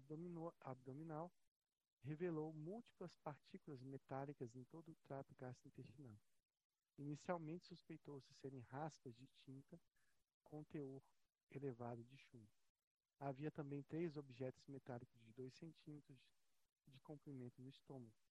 abdominal 0.63 1.31
revelou 2.03 2.55
múltiplas 2.55 3.17
partículas 3.17 3.83
metálicas 3.83 4.57
em 4.57 4.65
todo 4.65 4.93
o 4.93 4.95
trato 5.03 5.35
gastrointestinal. 5.35 6.19
Inicialmente 6.97 7.67
suspeitou-se 7.67 8.33
serem 8.35 8.61
raspas 8.61 9.15
de 9.15 9.27
tinta 9.45 9.79
com 10.43 10.65
teor 10.65 11.03
elevado 11.51 12.03
de 12.03 12.17
chumbo. 12.17 12.49
Havia 13.21 13.51
também 13.51 13.83
três 13.83 14.17
objetos 14.17 14.67
metálicos 14.69 15.21
de 15.21 15.33
2 15.35 15.53
centímetros 15.53 16.19
de 16.87 16.99
comprimento 17.01 17.61
no 17.61 17.69
estômago. 17.69 18.24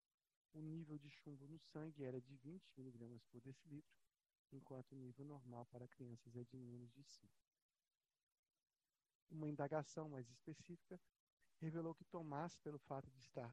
O 0.54 0.62
nível 0.62 1.00
de 1.00 1.10
chumbo 1.10 1.48
no 1.48 1.58
sangue 1.58 2.04
era 2.04 2.22
de 2.22 2.36
20 2.36 2.72
mg 2.78 3.20
por 3.32 3.42
decilitro, 3.42 3.98
enquanto 4.52 4.92
o 4.92 4.96
nível 4.96 5.26
normal 5.26 5.66
para 5.66 5.88
crianças 5.88 6.36
é 6.36 6.44
de 6.44 6.58
menos 6.58 6.92
de 6.94 7.04
5. 7.04 7.34
Uma 9.32 9.50
indagação 9.50 10.08
mais 10.08 10.30
específica 10.30 11.02
revelou 11.58 11.96
que 11.96 12.06
Tomás, 12.06 12.56
pelo 12.58 12.78
fato 12.78 13.10
de 13.10 13.20
estar 13.20 13.52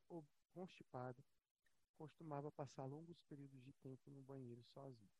constipado, 0.52 1.24
costumava 1.94 2.52
passar 2.52 2.84
longos 2.84 3.18
períodos 3.22 3.62
de 3.62 3.72
tempo 3.72 4.10
no 4.10 4.22
banheiro 4.22 4.62
sozinho. 4.64 5.10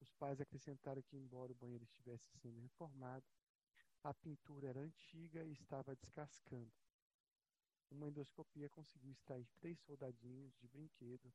Os 0.00 0.12
pais 0.12 0.40
acrescentaram 0.40 1.02
que, 1.02 1.16
embora 1.16 1.50
o 1.50 1.56
banheiro 1.56 1.82
estivesse 1.82 2.30
sendo 2.38 2.60
reformado, 2.60 3.26
a 4.04 4.14
pintura 4.14 4.68
era 4.68 4.80
antiga 4.80 5.44
e 5.44 5.52
estava 5.52 5.96
descascando. 5.96 6.72
Uma 7.90 8.08
endoscopia 8.08 8.68
conseguiu 8.70 9.12
extrair 9.12 9.46
três 9.60 9.78
soldadinhos 9.80 10.54
de 10.58 10.68
brinquedo 10.68 11.32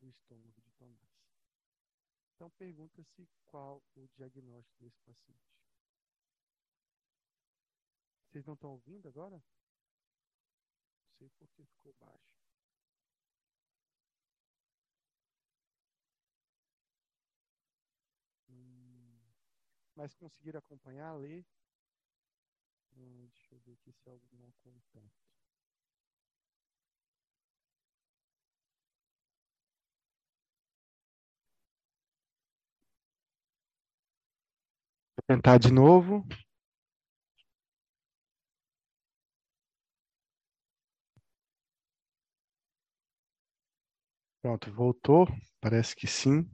do 0.00 0.08
estômago 0.08 0.60
de 0.60 0.72
Tomás. 0.72 1.08
Então 2.34 2.50
pergunta-se 2.50 3.28
qual 3.46 3.82
o 3.96 4.08
diagnóstico 4.08 4.84
desse 4.84 5.00
paciente. 5.00 5.58
Vocês 8.26 8.44
não 8.44 8.54
estão 8.54 8.70
ouvindo 8.70 9.08
agora? 9.08 9.42
sei 11.18 11.28
porque 11.30 11.64
ficou 11.64 11.92
baixo. 11.94 12.38
Hum, 18.48 19.18
mas 19.96 20.14
conseguiram 20.14 20.60
acompanhar, 20.60 21.12
ler? 21.14 21.44
Hum, 22.96 23.28
deixa 23.32 23.54
eu 23.54 23.60
ver 23.60 23.72
aqui 23.72 23.92
se 23.92 24.08
algum 24.08 24.50
contato. 24.62 25.37
Tentar 35.28 35.58
de 35.58 35.70
novo. 35.72 36.24
Pronto, 44.42 44.72
voltou. 44.72 45.28
Parece 45.60 45.94
que 45.94 46.08
sim. 46.08 46.44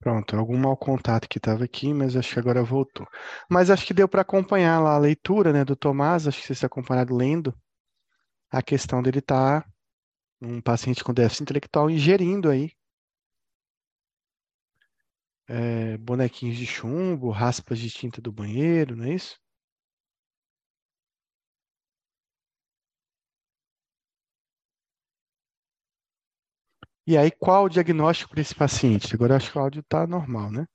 Pronto, 0.00 0.36
algum 0.36 0.56
mau 0.58 0.76
contato 0.76 1.28
que 1.28 1.38
estava 1.38 1.64
aqui, 1.64 1.92
mas 1.94 2.14
acho 2.14 2.34
que 2.34 2.38
agora 2.38 2.62
voltou. 2.62 3.06
Mas 3.50 3.70
acho 3.70 3.86
que 3.86 3.94
deu 3.94 4.06
para 4.08 4.20
acompanhar 4.22 4.78
lá 4.80 4.94
a 4.94 4.98
leitura 4.98 5.52
né, 5.52 5.64
do 5.64 5.74
Tomás, 5.74 6.28
acho 6.28 6.40
que 6.40 6.46
vocês 6.46 6.62
acompanharam 6.62 7.16
lendo 7.16 7.54
a 8.50 8.62
questão 8.62 9.02
dele 9.02 9.20
tá 9.20 9.64
um 10.44 10.60
paciente 10.60 11.02
com 11.04 11.12
déficit 11.14 11.42
intelectual 11.44 11.90
ingerindo 11.90 12.48
aí 12.50 12.70
é, 15.48 15.96
bonequinhos 15.98 16.56
de 16.56 16.66
chumbo, 16.66 17.30
raspas 17.30 17.78
de 17.78 17.90
tinta 17.90 18.20
do 18.20 18.32
banheiro, 18.32 18.96
não 18.96 19.04
é 19.04 19.14
isso? 19.14 19.38
E 27.06 27.16
aí, 27.16 27.30
qual 27.30 27.64
o 27.64 27.68
diagnóstico 27.70 28.30
para 28.32 28.40
esse 28.42 28.54
paciente? 28.54 29.14
Agora 29.14 29.36
acho 29.36 29.50
que 29.50 29.56
o 29.58 29.60
áudio 29.60 29.80
está 29.80 30.06
normal, 30.06 30.50
né? 30.50 30.66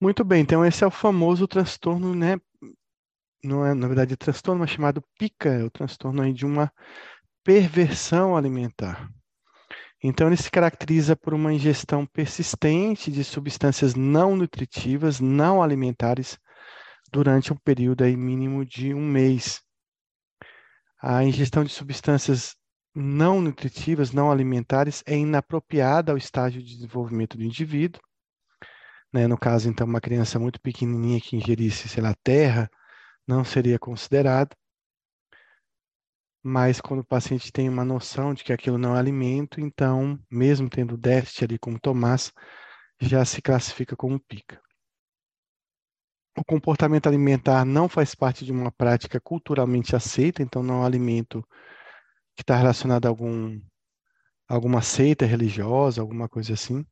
Muito 0.00 0.24
bem, 0.24 0.42
então 0.42 0.64
esse 0.64 0.84
é 0.84 0.86
o 0.86 0.92
famoso 0.92 1.48
transtorno, 1.48 2.14
né? 2.14 2.36
Não 3.42 3.66
é, 3.66 3.74
na 3.74 3.86
verdade, 3.86 4.16
transtorno, 4.16 4.60
mas 4.60 4.70
chamado 4.70 5.02
PICA, 5.18 5.48
é 5.50 5.64
o 5.64 5.70
transtorno 5.70 6.22
aí 6.22 6.32
de 6.32 6.46
uma 6.46 6.72
perversão 7.44 8.36
alimentar. 8.36 9.10
Então, 10.02 10.28
ele 10.28 10.36
se 10.36 10.50
caracteriza 10.50 11.16
por 11.16 11.34
uma 11.34 11.52
ingestão 11.52 12.06
persistente 12.06 13.10
de 13.10 13.24
substâncias 13.24 13.96
não 13.96 14.36
nutritivas, 14.36 15.18
não 15.18 15.60
alimentares, 15.60 16.38
durante 17.10 17.52
um 17.52 17.56
período 17.56 18.04
aí 18.04 18.16
mínimo 18.16 18.64
de 18.64 18.94
um 18.94 19.04
mês. 19.04 19.60
A 21.02 21.24
ingestão 21.24 21.64
de 21.64 21.70
substâncias 21.70 22.54
não 22.94 23.40
nutritivas, 23.40 24.12
não 24.12 24.30
alimentares, 24.30 25.02
é 25.06 25.16
inapropriada 25.16 26.12
ao 26.12 26.18
estágio 26.18 26.62
de 26.62 26.74
desenvolvimento 26.76 27.36
do 27.36 27.42
indivíduo. 27.42 28.00
Né? 29.12 29.26
No 29.26 29.38
caso, 29.38 29.68
então, 29.68 29.86
uma 29.86 30.00
criança 30.00 30.38
muito 30.38 30.60
pequenininha 30.60 31.20
que 31.20 31.36
ingerisse, 31.36 31.88
sei 31.88 32.02
lá, 32.02 32.14
terra, 32.22 32.70
não 33.26 33.44
seria 33.44 33.78
considerada. 33.78 34.56
Mas 36.42 36.80
quando 36.80 37.00
o 37.00 37.06
paciente 37.06 37.52
tem 37.52 37.68
uma 37.68 37.84
noção 37.84 38.32
de 38.32 38.44
que 38.44 38.52
aquilo 38.52 38.78
não 38.78 38.96
é 38.96 38.98
alimento, 38.98 39.60
então, 39.60 40.18
mesmo 40.30 40.68
tendo 40.70 40.96
déficit 40.96 41.44
ali 41.44 41.58
como 41.58 41.80
Tomás, 41.80 42.32
já 43.00 43.24
se 43.24 43.42
classifica 43.42 43.96
como 43.96 44.20
pica. 44.20 44.60
O 46.36 46.44
comportamento 46.44 47.08
alimentar 47.08 47.64
não 47.64 47.88
faz 47.88 48.14
parte 48.14 48.44
de 48.44 48.52
uma 48.52 48.70
prática 48.70 49.20
culturalmente 49.20 49.96
aceita, 49.96 50.42
então 50.42 50.62
não 50.62 50.76
é 50.76 50.78
um 50.78 50.84
alimento 50.86 51.44
que 52.36 52.42
está 52.42 52.56
relacionado 52.56 53.06
a 53.06 53.08
algum, 53.08 53.60
alguma 54.48 54.80
seita 54.82 55.26
religiosa, 55.26 56.00
alguma 56.00 56.28
coisa 56.28 56.54
assim. 56.54 56.86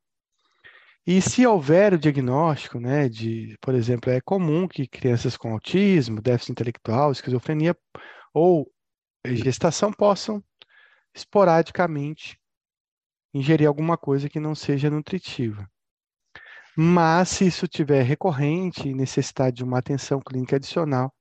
E 1.09 1.21
se 1.21 1.47
houver 1.47 1.93
o 1.93 1.97
diagnóstico, 1.97 2.81
né, 2.81 3.07
de, 3.07 3.57
por 3.61 3.73
exemplo, 3.73 4.11
é 4.11 4.19
comum 4.19 4.67
que 4.67 4.85
crianças 4.85 5.37
com 5.37 5.53
autismo, 5.53 6.21
déficit 6.21 6.51
intelectual, 6.51 7.13
esquizofrenia 7.13 7.73
ou 8.33 8.69
gestação 9.25 9.89
possam 9.93 10.43
esporadicamente 11.15 12.37
ingerir 13.33 13.69
alguma 13.69 13.97
coisa 13.97 14.27
que 14.27 14.37
não 14.37 14.53
seja 14.53 14.89
nutritiva. 14.89 15.65
Mas 16.75 17.29
se 17.29 17.47
isso 17.47 17.69
tiver 17.69 18.03
recorrente 18.03 18.89
e 18.89 18.93
necessidade 18.93 19.55
de 19.55 19.63
uma 19.63 19.79
atenção 19.79 20.19
clínica 20.19 20.57
adicional, 20.57 21.15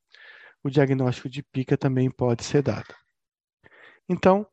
o 0.64 0.68
diagnóstico 0.68 1.28
de 1.28 1.44
pica 1.44 1.78
também 1.78 2.10
pode 2.10 2.42
ser 2.42 2.60
dado. 2.60 2.92
Então, 4.08 4.44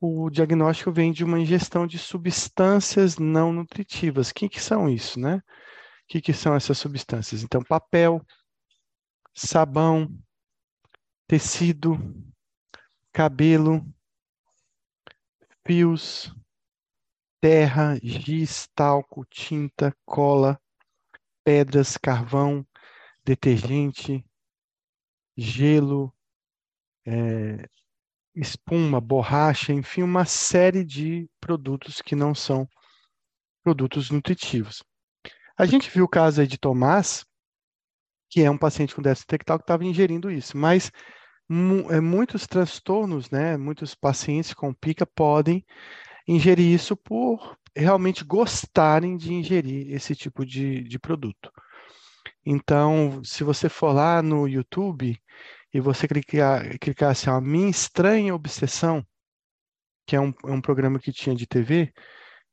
o 0.00 0.30
diagnóstico 0.30 0.90
vem 0.90 1.12
de 1.12 1.22
uma 1.22 1.38
ingestão 1.38 1.86
de 1.86 1.98
substâncias 1.98 3.18
não 3.18 3.52
nutritivas. 3.52 4.30
O 4.30 4.34
que, 4.34 4.48
que 4.48 4.60
são 4.60 4.88
isso, 4.88 5.20
né? 5.20 5.36
O 5.36 5.42
que, 6.08 6.20
que 6.20 6.32
são 6.32 6.54
essas 6.54 6.78
substâncias? 6.78 7.42
Então, 7.42 7.62
papel, 7.62 8.24
sabão, 9.34 10.08
tecido, 11.26 11.98
cabelo, 13.12 13.86
fios, 15.66 16.34
terra, 17.40 17.96
giz, 18.02 18.68
talco, 18.74 19.24
tinta, 19.26 19.94
cola, 20.04 20.58
pedras, 21.44 21.98
carvão, 21.98 22.66
detergente, 23.24 24.24
gelo, 25.36 26.12
é, 27.06 27.68
espuma, 28.34 29.00
borracha, 29.00 29.72
enfim, 29.72 30.02
uma 30.02 30.24
série 30.24 30.84
de 30.84 31.28
produtos 31.40 32.00
que 32.00 32.14
não 32.14 32.34
são 32.34 32.68
produtos 33.62 34.10
nutritivos. 34.10 34.82
A 35.58 35.66
gente 35.66 35.90
viu 35.90 36.04
o 36.04 36.08
caso 36.08 36.40
aí 36.40 36.46
de 36.46 36.58
Tomás, 36.58 37.24
que 38.30 38.42
é 38.42 38.50
um 38.50 38.56
paciente 38.56 38.94
com 38.94 39.02
déficit 39.02 39.26
intelectual 39.26 39.58
que 39.58 39.64
estava 39.64 39.84
ingerindo 39.84 40.30
isso, 40.30 40.56
mas 40.56 40.90
é, 41.90 42.00
muitos 42.00 42.46
transtornos, 42.46 43.30
né, 43.30 43.56
muitos 43.56 43.94
pacientes 43.94 44.54
com 44.54 44.72
pica 44.72 45.04
podem 45.04 45.64
ingerir 46.26 46.72
isso 46.72 46.96
por 46.96 47.58
realmente 47.76 48.24
gostarem 48.24 49.16
de 49.16 49.32
ingerir 49.32 49.92
esse 49.92 50.14
tipo 50.14 50.46
de, 50.46 50.82
de 50.84 50.98
produto. 50.98 51.50
Então, 52.44 53.20
se 53.24 53.44
você 53.44 53.68
for 53.68 53.92
lá 53.92 54.22
no 54.22 54.46
YouTube, 54.48 55.20
e 55.72 55.80
você 55.80 56.08
clicar, 56.08 56.78
clicar 56.78 57.10
assim, 57.10 57.30
a 57.30 57.40
Minha 57.40 57.70
Estranha 57.70 58.34
Obsessão, 58.34 59.04
que 60.06 60.16
é 60.16 60.20
um, 60.20 60.32
é 60.44 60.50
um 60.50 60.60
programa 60.60 60.98
que 60.98 61.12
tinha 61.12 61.34
de 61.34 61.46
TV, 61.46 61.92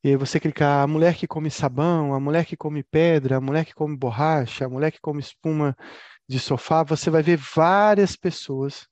e 0.03 0.15
você 0.15 0.39
clicar 0.39 0.84
a 0.84 0.88
mulher 0.88 1.15
que 1.15 1.28
come 1.28 1.49
sabão, 1.49 2.13
a 2.13 2.20
mulher 2.20 2.45
que 2.45 2.55
come 2.55 2.84
pedra, 2.84 3.38
a 3.38 3.41
mulher 3.41 3.65
que 3.65 3.74
come 3.74 3.97
borracha, 3.97 4.65
a 4.65 4.70
mulher 4.70 4.91
que 4.91 5.01
come 5.01 5.20
espuma 5.20 5.76
de 6.30 6.39
sofá, 6.39 6.84
você 6.84 7.09
vai 7.09 7.24
ver 7.24 7.38
várias 7.38 8.15
pessoas, 8.15 8.88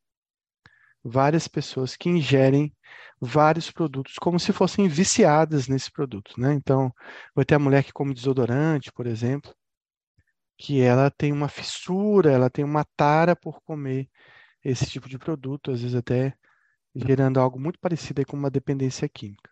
várias 1.03 1.47
pessoas 1.47 1.95
que 1.95 2.09
ingerem 2.09 2.73
vários 3.21 3.71
produtos 3.71 4.15
como 4.15 4.39
se 4.39 4.51
fossem 4.51 4.88
viciadas 4.88 5.67
nesse 5.67 5.91
produto, 5.91 6.34
né? 6.39 6.53
Então, 6.53 6.93
vai 7.34 7.45
ter 7.45 7.55
a 7.55 7.59
mulher 7.59 7.84
que 7.84 7.93
come 7.93 8.13
desodorante, 8.13 8.91
por 8.91 9.07
exemplo, 9.07 9.53
que 10.58 10.82
ela 10.82 11.12
tem 11.12 11.32
uma 11.32 11.49
fissura, 11.49 12.32
ela 12.32 12.49
tem 12.49 12.64
uma 12.66 12.86
tara 12.95 13.36
por 13.36 13.62
comer 13.62 14.10
esse 14.64 14.86
tipo 14.88 15.10
de 15.10 15.18
produto, 15.18 15.72
às 15.72 15.82
vezes 15.82 15.95
até 15.95 16.36
gerando 16.95 17.39
algo 17.39 17.60
muito 17.60 17.80
parecido 17.80 18.26
com 18.26 18.38
uma 18.38 18.49
dependência 18.49 19.08
química. 19.10 19.51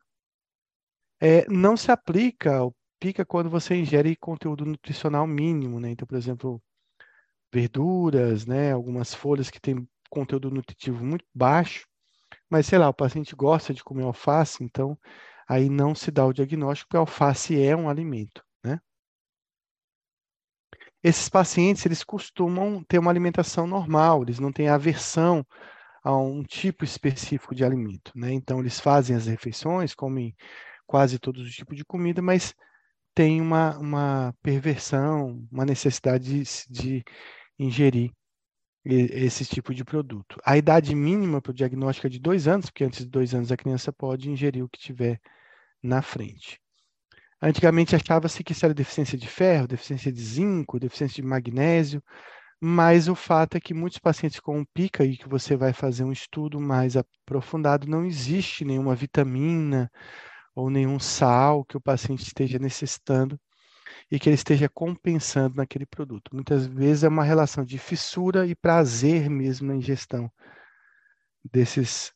É, 1.22 1.48
não 1.50 1.78
se 1.78 1.92
aplica 1.92 2.64
o 2.64 2.74
pica 3.00 3.26
quando 3.26 3.50
você 3.50 3.76
ingere 3.76 4.16
conteúdo 4.16 4.66
nutricional 4.66 5.28
mínimo, 5.28 5.80
né? 5.80 5.92
Então, 5.92 6.08
por 6.08 6.18
exemplo, 6.18 6.62
verduras, 7.54 8.46
né? 8.46 8.72
Algumas 8.74 9.14
folhas 9.14 9.50
que 9.50 9.60
têm 9.60 9.88
conteúdo 10.10 10.52
nutritivo 10.52 11.04
muito 11.04 11.26
baixo, 11.34 11.88
mas 12.50 12.68
sei 12.68 12.80
lá, 12.80 12.90
o 12.90 12.94
paciente 12.94 13.36
gosta 13.36 13.74
de 13.74 13.84
comer 13.84 14.04
alface, 14.04 14.64
então 14.64 14.98
aí 15.48 15.70
não 15.70 15.96
se 15.96 16.12
dá 16.12 16.26
o 16.26 16.34
diagnóstico, 16.34 16.90
porque 16.90 16.98
alface 16.98 17.62
é 17.62 17.76
um 17.76 17.90
alimento. 17.90 18.44
Esses 21.04 21.28
pacientes, 21.30 21.86
eles 21.86 22.04
costumam 22.04 22.84
ter 22.84 22.98
uma 22.98 23.12
alimentação 23.12 23.68
normal, 23.68 24.24
eles 24.24 24.40
não 24.40 24.52
têm 24.52 24.70
aversão 24.70 25.46
a 26.04 26.16
um 26.18 26.44
tipo 26.44 26.84
específico 26.84 27.54
de 27.56 27.64
alimento, 27.64 28.12
né? 28.16 28.32
Então, 28.34 28.60
eles 28.60 28.80
fazem 28.80 29.16
as 29.16 29.28
refeições, 29.28 29.94
comem 29.94 30.36
quase 30.88 31.20
todos 31.20 31.46
os 31.46 31.54
tipos 31.56 31.78
de 31.78 31.86
comida, 31.86 32.22
mas 32.22 32.54
tem 33.14 33.42
uma, 33.42 33.78
uma 33.78 34.36
perversão, 34.42 35.46
uma 35.52 35.66
necessidade 35.66 36.44
de, 36.44 36.44
de 36.70 37.04
ingerir 37.60 38.12
esse 38.86 39.46
tipo 39.46 39.74
de 39.74 39.84
produto. 39.84 40.38
A 40.46 40.58
idade 40.58 40.94
mínima 40.96 41.42
para 41.42 41.52
o 41.52 41.54
diagnóstico 41.54 42.08
é 42.08 42.10
de 42.10 42.20
dois 42.20 42.48
anos, 42.48 42.66
porque 42.68 42.84
antes 42.84 43.06
de 43.06 43.10
dois 43.10 43.34
anos 43.34 43.52
a 43.52 43.58
criança 43.58 43.94
pode 43.94 44.30
ingerir 44.30 44.64
o 44.64 44.70
que 44.70 44.80
tiver 44.80 45.20
na 45.82 46.02
frente. 46.02 46.63
Antigamente 47.46 47.94
achava-se 47.94 48.42
que 48.42 48.54
isso 48.54 48.64
era 48.64 48.74
deficiência 48.74 49.18
de 49.18 49.28
ferro, 49.28 49.68
deficiência 49.68 50.10
de 50.10 50.22
zinco, 50.22 50.80
deficiência 50.80 51.22
de 51.22 51.28
magnésio, 51.28 52.02
mas 52.62 53.10
o 53.10 53.16
fato 53.16 53.58
é 53.58 53.60
que 53.60 53.74
muitos 53.74 54.00
pacientes 54.00 54.40
com 54.40 54.64
pica, 54.64 55.04
e 55.04 55.18
que 55.18 55.28
você 55.28 55.58
vai 55.58 55.74
fazer 55.74 56.06
um 56.06 56.12
estudo 56.14 56.58
mais 56.58 56.96
aprofundado, 56.96 57.86
não 57.86 58.06
existe 58.06 58.64
nenhuma 58.64 58.96
vitamina 58.96 59.92
ou 60.56 60.70
nenhum 60.70 60.98
sal 60.98 61.66
que 61.66 61.76
o 61.76 61.82
paciente 61.82 62.24
esteja 62.24 62.58
necessitando 62.58 63.38
e 64.10 64.18
que 64.18 64.30
ele 64.30 64.36
esteja 64.36 64.70
compensando 64.70 65.58
naquele 65.58 65.86
produto. 65.86 66.34
Muitas 66.34 66.66
vezes 66.66 67.04
é 67.04 67.10
uma 67.10 67.26
relação 67.26 67.66
de 67.66 67.78
fissura 67.78 68.48
e 68.48 68.56
prazer 68.56 69.30
mesmo 69.30 69.68
na 69.68 69.76
ingestão 69.76 70.32
desses, 71.44 72.14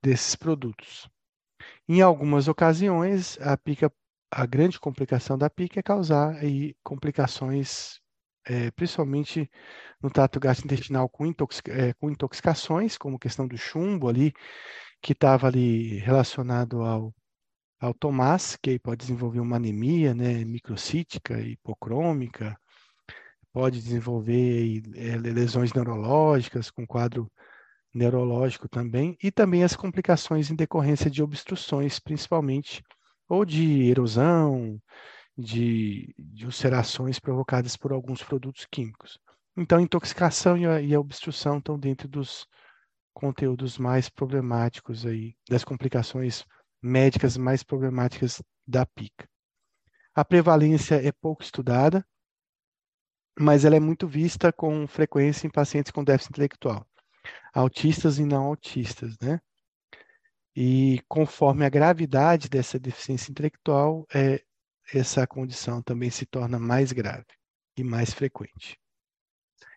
desses 0.00 0.36
produtos. 0.36 1.10
Em 1.88 2.00
algumas 2.00 2.46
ocasiões, 2.46 3.36
a 3.40 3.56
pica 3.56 3.92
a 4.30 4.46
grande 4.46 4.78
complicação 4.78 5.38
da 5.38 5.48
PIC 5.48 5.78
é 5.78 5.82
causar 5.82 6.36
aí 6.36 6.74
complicações, 6.82 8.00
é, 8.46 8.70
principalmente 8.70 9.50
no 10.02 10.10
trato 10.10 10.38
gastrointestinal 10.38 11.08
com, 11.08 11.26
é, 11.26 11.92
com 11.94 12.10
intoxicações, 12.10 12.96
como 12.98 13.18
questão 13.18 13.46
do 13.46 13.56
chumbo 13.56 14.08
ali, 14.08 14.32
que 15.00 15.12
estava 15.12 15.46
ali 15.46 15.98
relacionado 15.98 16.82
ao, 16.82 17.14
ao 17.80 17.94
Tomás, 17.94 18.56
que 18.60 18.70
aí 18.70 18.78
pode 18.78 19.00
desenvolver 19.00 19.40
uma 19.40 19.56
anemia 19.56 20.14
né, 20.14 20.44
microcítica, 20.44 21.40
hipocrômica, 21.40 22.58
pode 23.52 23.80
desenvolver 23.82 24.82
é, 24.94 25.16
lesões 25.16 25.72
neurológicas 25.72 26.70
com 26.70 26.86
quadro 26.86 27.30
neurológico 27.94 28.68
também, 28.68 29.16
e 29.22 29.30
também 29.32 29.64
as 29.64 29.74
complicações 29.74 30.50
em 30.50 30.54
decorrência 30.54 31.10
de 31.10 31.22
obstruções, 31.22 31.98
principalmente 31.98 32.82
ou 33.28 33.44
de 33.44 33.82
erosão, 33.88 34.80
de, 35.36 36.14
de 36.18 36.46
ulcerações 36.46 37.20
provocadas 37.20 37.76
por 37.76 37.92
alguns 37.92 38.22
produtos 38.22 38.66
químicos. 38.70 39.18
Então, 39.56 39.80
intoxicação 39.80 40.56
e 40.56 40.66
a, 40.66 40.80
e 40.80 40.94
a 40.94 41.00
obstrução 41.00 41.58
estão 41.58 41.78
dentro 41.78 42.08
dos 42.08 42.46
conteúdos 43.12 43.78
mais 43.78 44.08
problemáticos 44.08 45.04
aí, 45.04 45.34
das 45.48 45.64
complicações 45.64 46.44
médicas 46.80 47.36
mais 47.36 47.62
problemáticas 47.62 48.42
da 48.66 48.86
PICA. 48.86 49.28
A 50.14 50.24
prevalência 50.24 50.94
é 50.96 51.12
pouco 51.12 51.42
estudada, 51.42 52.06
mas 53.38 53.64
ela 53.64 53.76
é 53.76 53.80
muito 53.80 54.06
vista 54.06 54.52
com 54.52 54.86
frequência 54.86 55.46
em 55.46 55.50
pacientes 55.50 55.92
com 55.92 56.04
déficit 56.04 56.30
intelectual, 56.30 56.86
autistas 57.52 58.18
e 58.18 58.24
não 58.24 58.44
autistas, 58.44 59.16
né? 59.20 59.40
E 60.60 61.00
conforme 61.06 61.64
a 61.64 61.68
gravidade 61.68 62.48
dessa 62.48 62.80
deficiência 62.80 63.30
intelectual, 63.30 64.04
é, 64.12 64.42
essa 64.92 65.24
condição 65.24 65.80
também 65.80 66.10
se 66.10 66.26
torna 66.26 66.58
mais 66.58 66.90
grave 66.90 67.28
e 67.76 67.84
mais 67.84 68.12
frequente. 68.12 68.76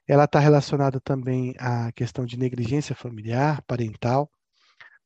Ela 0.08 0.24
está 0.24 0.40
relacionada 0.40 1.00
também 1.00 1.54
à 1.60 1.92
questão 1.92 2.26
de 2.26 2.36
negligência 2.36 2.96
familiar, 2.96 3.62
parental, 3.68 4.28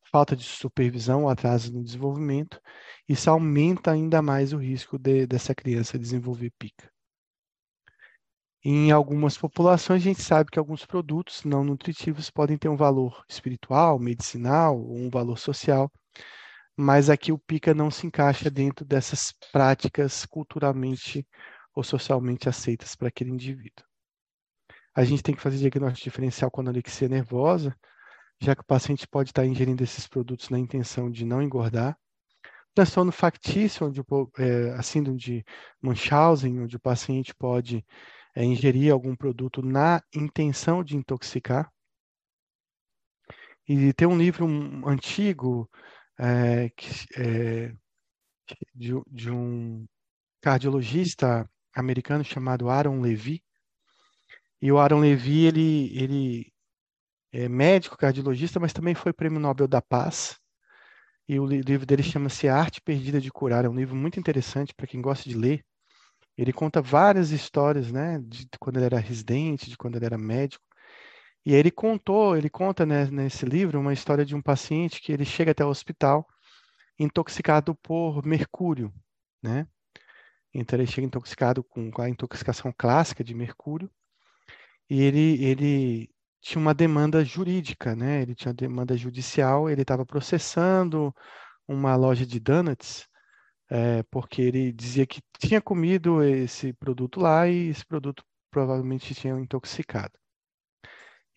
falta 0.10 0.34
de 0.34 0.46
supervisão 0.46 1.28
atraso 1.28 1.74
no 1.74 1.84
desenvolvimento, 1.84 2.58
isso 3.06 3.30
aumenta 3.30 3.92
ainda 3.92 4.22
mais 4.22 4.54
o 4.54 4.58
risco 4.58 4.98
de, 4.98 5.28
dessa 5.28 5.54
criança 5.54 6.00
desenvolver 6.00 6.54
pica. 6.58 6.90
Em 8.68 8.90
algumas 8.90 9.38
populações, 9.38 10.02
a 10.02 10.04
gente 10.04 10.24
sabe 10.24 10.50
que 10.50 10.58
alguns 10.58 10.88
produtos 10.88 11.44
não 11.44 11.64
nutritivos 11.64 12.32
podem 12.32 12.58
ter 12.58 12.68
um 12.68 12.76
valor 12.76 13.24
espiritual, 13.30 14.00
medicinal 14.00 14.76
ou 14.76 14.98
um 14.98 15.08
valor 15.08 15.38
social, 15.38 15.92
mas 16.76 17.08
aqui 17.08 17.32
o 17.32 17.38
pica 17.38 17.76
não 17.76 17.92
se 17.92 18.08
encaixa 18.08 18.50
dentro 18.50 18.84
dessas 18.84 19.32
práticas 19.52 20.26
culturalmente 20.26 21.28
ou 21.76 21.84
socialmente 21.84 22.50
aceitas 22.50 22.96
para 22.96 23.10
aquele 23.10 23.30
indivíduo. 23.30 23.86
A 24.96 25.04
gente 25.04 25.22
tem 25.22 25.36
que 25.36 25.42
fazer 25.44 25.60
diagnóstico 25.60 26.06
diferencial 26.06 26.50
com 26.50 26.62
anorexia 26.62 27.08
nervosa, 27.08 27.78
já 28.42 28.56
que 28.56 28.62
o 28.62 28.66
paciente 28.66 29.08
pode 29.08 29.30
estar 29.30 29.46
ingerindo 29.46 29.84
esses 29.84 30.08
produtos 30.08 30.50
na 30.50 30.58
intenção 30.58 31.12
de 31.12 31.24
não 31.24 31.40
engordar. 31.40 31.96
Transtorno 32.74 33.12
factício, 33.12 33.86
onde 33.86 34.02
é, 34.40 34.72
a 34.72 34.82
síndrome 34.82 35.20
de 35.20 35.46
Munchausen, 35.80 36.62
onde 36.62 36.78
o 36.78 36.80
paciente 36.80 37.32
pode 37.36 37.86
é, 38.36 38.44
ingerir 38.44 38.92
algum 38.92 39.16
produto 39.16 39.62
na 39.62 40.04
intenção 40.14 40.84
de 40.84 40.98
intoxicar. 40.98 41.72
E 43.68 43.94
tem 43.94 44.08
um 44.08 44.18
livro 44.18 44.46
antigo 44.88 45.70
é, 46.20 46.70
que, 46.70 47.06
é, 47.18 47.74
de, 48.76 48.94
de, 49.08 49.32
um 49.32 49.88
cardiologista 50.42 51.50
americano 51.74 52.24
chamado 52.24 52.70
Aaron 52.70 53.02
Levy. 53.02 53.42
E 54.62 54.72
o 54.72 54.78
Aaron 54.78 55.00
Levy, 55.00 55.46
ele, 55.46 55.98
ele 55.98 56.54
é 57.32 57.50
médico, 57.50 57.98
cardiologista, 57.98 58.60
mas 58.60 58.74
também 58.74 58.94
foi 58.96 59.12
prêmio 59.14 59.40
Nobel 59.40 59.68
da 59.68 59.82
Paz. 59.82 60.40
E 61.28 61.40
o 61.40 61.46
livro 61.46 61.86
dele 61.86 62.04
chama-se 62.04 62.48
Arte 62.48 62.82
Perdida 62.82 63.20
de 63.20 63.32
Curar. 63.32 63.66
É 63.66 63.70
um 63.70 63.76
livro 63.76 63.96
muito 63.96 64.20
interessante 64.20 64.74
para 64.76 64.86
quem 64.86 65.02
gosta 65.02 65.28
de 65.28 65.36
ler. 65.36 65.66
Ele 66.38 66.52
conta 66.52 66.82
várias 66.82 67.32
histórias, 67.32 67.92
né, 67.92 68.20
de 68.26 68.48
quando 68.60 68.78
ele 68.78 68.86
era 68.86 69.00
residente, 69.00 69.70
de 69.70 69.78
quando 69.78 69.96
ele 69.96 70.06
era 70.06 70.18
médico. 70.18 70.64
E 71.46 71.54
aí 71.54 71.60
ele 71.60 71.72
contou, 71.72 72.36
ele 72.36 72.50
conta 72.50 72.86
né, 72.86 73.06
nesse 73.06 73.46
livro 73.46 73.80
uma 73.80 73.94
história 73.94 74.26
de 74.26 74.36
um 74.36 74.42
paciente 74.42 75.02
que 75.02 75.12
ele 75.12 75.26
chega 75.26 75.52
até 75.52 75.64
o 75.64 75.70
hospital 75.70 76.28
intoxicado 77.00 77.76
por 77.76 78.26
mercúrio, 78.26 78.94
né? 79.44 79.68
Então 80.54 80.80
ele 80.80 80.88
chega 80.88 81.06
intoxicado 81.08 81.64
com, 81.64 81.92
a 82.02 82.10
intoxicação 82.10 82.74
clássica 82.76 83.24
de 83.24 83.34
mercúrio 83.34 83.92
e 84.90 85.02
ele 85.02 85.44
ele 85.44 86.10
tinha 86.42 86.62
uma 86.62 86.74
demanda 86.74 87.24
jurídica, 87.26 87.96
né? 87.96 88.22
Ele 88.22 88.36
tinha 88.36 88.54
demanda 88.54 88.96
judicial, 88.98 89.70
ele 89.70 89.82
estava 89.82 90.06
processando 90.06 91.14
uma 91.68 91.96
loja 91.96 92.26
de 92.26 92.40
donuts 92.40 93.08
é, 93.70 94.04
porque 94.04 94.42
ele 94.42 94.72
dizia 94.72 95.06
que 95.06 95.22
tinha 95.40 95.62
comido 95.62 96.24
esse 96.24 96.74
produto 96.74 97.20
lá 97.20 97.48
e 97.48 97.70
esse 97.70 97.86
produto 97.86 98.24
provavelmente 98.52 99.16
tinha 99.16 99.38
intoxicado. 99.40 100.14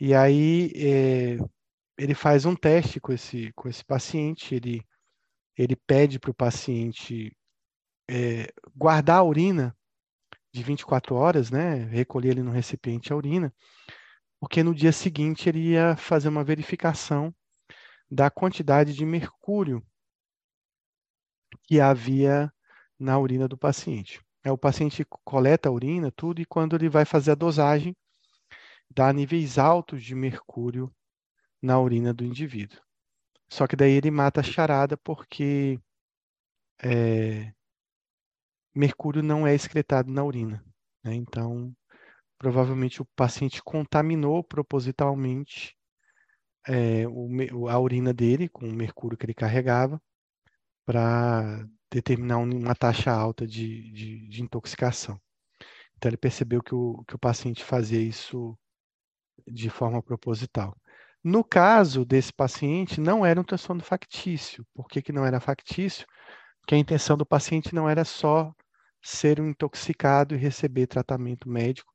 E 0.00 0.14
aí 0.14 0.70
é, 0.76 1.38
ele 1.98 2.14
faz 2.14 2.44
um 2.44 2.54
teste 2.54 3.00
com 3.00 3.12
esse, 3.12 3.52
com 3.54 3.68
esse 3.68 3.84
paciente, 3.84 4.54
ele, 4.54 4.82
ele 5.56 5.74
pede 5.74 6.20
para 6.20 6.30
o 6.30 6.34
paciente 6.34 7.36
é, 8.08 8.52
guardar 8.74 9.18
a 9.18 9.24
urina 9.24 9.76
de 10.52 10.62
24 10.62 11.14
horas, 11.14 11.50
né, 11.50 11.84
recolher 11.86 12.30
ali 12.32 12.42
no 12.42 12.52
recipiente 12.52 13.12
a 13.12 13.16
urina, 13.16 13.52
porque 14.40 14.62
no 14.62 14.74
dia 14.74 14.92
seguinte 14.92 15.48
ele 15.48 15.70
ia 15.70 15.96
fazer 15.96 16.28
uma 16.28 16.44
verificação 16.44 17.34
da 18.10 18.30
quantidade 18.30 18.94
de 18.94 19.04
mercúrio 19.04 19.84
que 21.62 21.80
havia 21.80 22.52
na 22.98 23.18
urina 23.18 23.46
do 23.46 23.56
paciente. 23.56 24.20
É, 24.44 24.50
o 24.50 24.58
paciente 24.58 25.04
coleta 25.24 25.68
a 25.68 25.72
urina, 25.72 26.10
tudo, 26.10 26.40
e 26.40 26.46
quando 26.46 26.76
ele 26.76 26.88
vai 26.88 27.04
fazer 27.04 27.32
a 27.32 27.34
dosagem, 27.34 27.96
dá 28.90 29.12
níveis 29.12 29.58
altos 29.58 30.02
de 30.02 30.14
mercúrio 30.14 30.92
na 31.62 31.78
urina 31.80 32.12
do 32.12 32.24
indivíduo. 32.24 32.80
Só 33.50 33.66
que 33.66 33.76
daí 33.76 33.92
ele 33.92 34.10
mata 34.10 34.40
a 34.40 34.44
charada 34.44 34.96
porque 34.96 35.80
é, 36.82 37.52
mercúrio 38.74 39.22
não 39.22 39.46
é 39.46 39.54
excretado 39.54 40.10
na 40.12 40.22
urina. 40.24 40.64
Né? 41.02 41.14
Então, 41.14 41.74
provavelmente 42.38 43.02
o 43.02 43.06
paciente 43.16 43.62
contaminou 43.62 44.44
propositalmente 44.44 45.76
é, 46.66 47.06
o, 47.08 47.68
a 47.68 47.78
urina 47.78 48.12
dele 48.12 48.48
com 48.48 48.68
o 48.68 48.74
mercúrio 48.74 49.16
que 49.16 49.26
ele 49.26 49.34
carregava 49.34 50.00
para 50.88 51.68
determinar 51.92 52.38
uma 52.38 52.74
taxa 52.74 53.12
alta 53.12 53.46
de, 53.46 53.92
de, 53.92 54.26
de, 54.26 54.42
intoxicação. 54.42 55.20
Então, 55.94 56.08
ele 56.08 56.16
percebeu 56.16 56.62
que 56.62 56.74
o, 56.74 57.04
que 57.06 57.14
o 57.14 57.18
paciente 57.18 57.62
fazia 57.62 58.00
isso 58.00 58.58
de 59.46 59.68
forma 59.68 60.02
proposital. 60.02 60.74
No 61.22 61.44
caso 61.44 62.06
desse 62.06 62.32
paciente, 62.32 63.02
não 63.02 63.26
era 63.26 63.38
um 63.38 63.44
transtorno 63.44 63.82
factício. 63.82 64.66
Por 64.72 64.88
que, 64.88 65.02
que 65.02 65.12
não 65.12 65.26
era 65.26 65.40
factício? 65.40 66.06
Porque 66.60 66.74
a 66.74 66.78
intenção 66.78 67.18
do 67.18 67.26
paciente 67.26 67.74
não 67.74 67.86
era 67.86 68.02
só 68.02 68.50
ser 69.02 69.42
um 69.42 69.50
intoxicado 69.50 70.34
e 70.34 70.38
receber 70.38 70.86
tratamento 70.86 71.50
médico. 71.50 71.92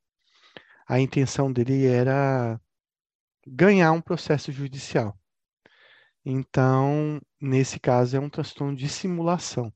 A 0.87 0.99
intenção 0.99 1.51
dele 1.51 1.87
era 1.87 2.61
ganhar 3.47 3.91
um 3.91 4.01
processo 4.01 4.51
judicial. 4.51 5.17
Então, 6.26 7.21
nesse 7.39 7.80
caso, 7.80 8.15
é 8.15 8.19
um 8.19 8.30
transtorno 8.30 8.76
de 8.76 8.88
simulação. 8.88 9.74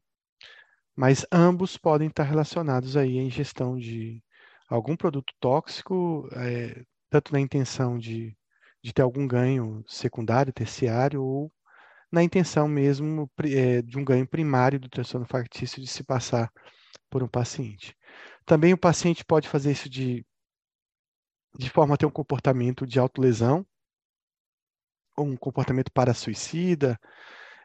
Mas 0.95 1.25
ambos 1.31 1.77
podem 1.77 2.07
estar 2.07 2.23
relacionados 2.23 2.97
aí 2.97 3.19
à 3.19 3.21
ingestão 3.21 3.77
de 3.77 4.23
algum 4.67 4.95
produto 4.95 5.33
tóxico, 5.39 6.27
é, 6.33 6.83
tanto 7.09 7.31
na 7.31 7.39
intenção 7.39 7.97
de, 7.97 8.35
de 8.83 8.93
ter 8.93 9.01
algum 9.01 9.27
ganho 9.27 9.83
secundário, 9.87 10.53
terciário, 10.53 11.23
ou 11.23 11.51
na 12.11 12.23
intenção 12.23 12.67
mesmo 12.67 13.29
é, 13.43 13.81
de 13.81 13.97
um 13.97 14.03
ganho 14.03 14.27
primário 14.27 14.79
do 14.79 14.89
transtorno 14.89 15.27
factício 15.27 15.81
de 15.81 15.87
se 15.87 16.03
passar 16.03 16.51
por 17.09 17.23
um 17.23 17.27
paciente. 17.27 17.95
Também 18.45 18.73
o 18.73 18.77
paciente 18.77 19.25
pode 19.25 19.47
fazer 19.47 19.71
isso 19.71 19.89
de, 19.89 20.25
de 21.57 21.69
forma 21.69 21.95
a 21.95 21.97
ter 21.97 22.05
um 22.05 22.11
comportamento 22.11 22.87
de 22.87 22.99
autolesão, 22.99 23.65
um 25.17 25.35
comportamento 25.35 25.91
para-suicida, 25.91 26.99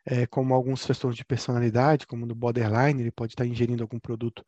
é, 0.05 0.27
como 0.27 0.55
alguns 0.55 0.83
transtornos 0.83 1.17
de 1.17 1.25
personalidade, 1.25 2.07
como 2.07 2.27
no 2.27 2.35
borderline, 2.35 3.01
ele 3.01 3.13
pode 3.13 3.33
estar 3.33 3.47
ingerindo 3.47 3.83
algum 3.83 3.99
produto 3.99 4.45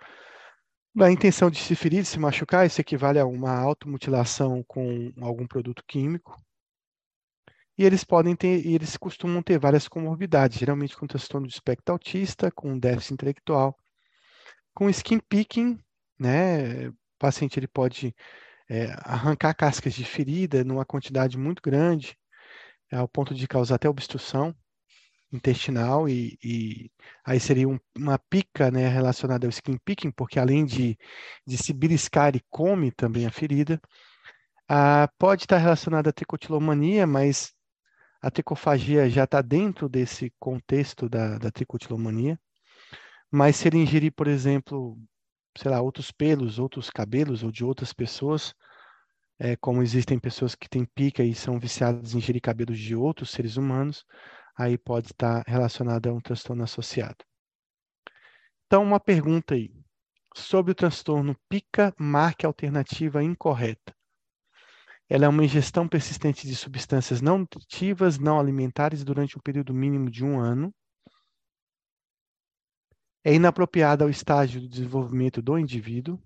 na 0.95 1.11
intenção 1.11 1.51
de 1.51 1.59
se 1.59 1.75
ferir, 1.75 2.03
de 2.03 2.09
se 2.09 2.19
machucar, 2.21 2.67
isso 2.67 2.81
equivale 2.81 3.19
a 3.19 3.27
uma 3.27 3.53
automutilação 3.59 4.63
com 4.63 5.13
algum 5.21 5.47
produto 5.47 5.83
químico. 5.87 6.41
E 7.77 7.85
eles 7.85 8.05
podem 8.05 8.37
ter, 8.37 8.65
e 8.65 8.75
eles 8.75 8.97
costumam 8.97 9.43
ter 9.43 9.59
várias 9.59 9.89
comorbidades, 9.89 10.59
geralmente 10.59 10.97
com 10.97 11.09
transtorno 11.09 11.49
do 11.49 11.51
espectro 11.51 11.93
autista, 11.93 12.51
com 12.53 12.79
déficit 12.79 13.15
intelectual, 13.15 13.77
com 14.73 14.89
skin 14.89 15.19
picking, 15.19 15.81
né? 16.17 16.89
O 16.89 16.95
paciente 17.19 17.59
ele 17.59 17.67
pode 17.67 18.15
é, 18.69 18.93
arrancar 19.03 19.55
cascas 19.55 19.95
de 19.95 20.05
ferida 20.05 20.63
numa 20.63 20.85
quantidade 20.85 21.37
muito 21.37 21.61
grande, 21.61 22.17
ao 22.93 23.09
ponto 23.09 23.35
de 23.35 23.47
causar 23.49 23.77
até 23.77 23.89
obstrução 23.89 24.55
intestinal 25.33 26.09
e, 26.09 26.39
e 26.43 26.91
aí 27.25 27.41
seria 27.41 27.69
um, 27.69 27.79
uma 27.97 28.19
pica 28.19 28.71
né, 28.71 28.89
relacionada 28.89 29.47
ao 29.47 29.51
skin 29.51 29.77
picking, 29.85 30.11
porque 30.13 30.39
além 30.39 30.65
de, 30.65 30.97
de 31.47 31.59
se 31.59 31.73
beliscar 31.73 32.37
e 32.37 32.43
come 32.51 32.93
também 32.93 33.27
a 33.27 33.31
ferida, 33.31 33.81
ah, 34.69 35.09
pode 35.19 35.45
estar 35.45 35.59
relacionada 35.59 36.11
à 36.11 36.13
tricotilomania, 36.13 37.07
mas 37.07 37.53
a 38.23 38.31
tricofagia 38.31 39.11
já 39.11 39.25
está 39.25 39.43
dentro 39.43 39.89
desse 39.89 40.33
contexto 40.39 41.09
da, 41.09 41.37
da 41.39 41.51
tricotilomania. 41.51 42.39
Mas 43.31 43.57
se 43.57 43.69
ele 43.69 43.79
ingerir, 43.79 44.13
por 44.13 44.27
exemplo, 44.29 44.97
sei 45.59 45.71
lá, 45.71 45.83
outros 45.83 46.11
pelos, 46.11 46.59
outros 46.59 46.89
cabelos 46.89 47.43
ou 47.43 47.51
de 47.51 47.65
outras 47.65 47.93
pessoas, 47.93 48.55
é, 49.39 49.57
como 49.57 49.83
existem 49.83 50.19
pessoas 50.19 50.55
que 50.55 50.69
têm 50.69 50.85
pica 50.85 51.23
e 51.23 51.35
são 51.35 51.59
viciadas 51.59 52.15
em 52.15 52.19
ingerir 52.19 52.41
cabelos 52.41 52.79
de 52.79 52.95
outros 52.95 53.31
seres 53.31 53.57
humanos, 53.57 54.05
aí 54.57 54.79
pode 54.79 55.09
estar 55.09 55.43
relacionada 55.47 56.11
a 56.11 56.13
um 56.13 56.21
transtorno 56.21 56.63
associado. 56.63 57.25
Então, 58.67 58.83
uma 58.83 59.01
pergunta 59.01 59.55
aí. 59.55 59.71
Sobre 60.37 60.73
o 60.73 60.75
transtorno 60.75 61.37
pica, 61.49 61.95
marque 61.99 62.45
a 62.45 62.49
alternativa 62.49 63.23
incorreta. 63.23 63.95
Ela 65.09 65.27
é 65.27 65.29
uma 65.29 65.45
ingestão 65.45 65.87
persistente 65.87 66.47
de 66.47 66.57
substâncias 66.57 67.21
não 67.21 67.39
nutritivas, 67.39 68.19
não 68.19 68.41
alimentares 68.41 69.05
durante 69.05 69.39
um 69.39 69.41
período 69.41 69.75
mínimo 69.75 70.11
de 70.11 70.25
um 70.25 70.41
ano. 70.41 70.75
É 73.23 73.35
inapropriada 73.35 74.05
ao 74.05 74.11
estágio 74.11 74.61
do 74.61 74.69
desenvolvimento 74.69 75.41
do 75.41 75.59
indivíduo. 75.59 76.21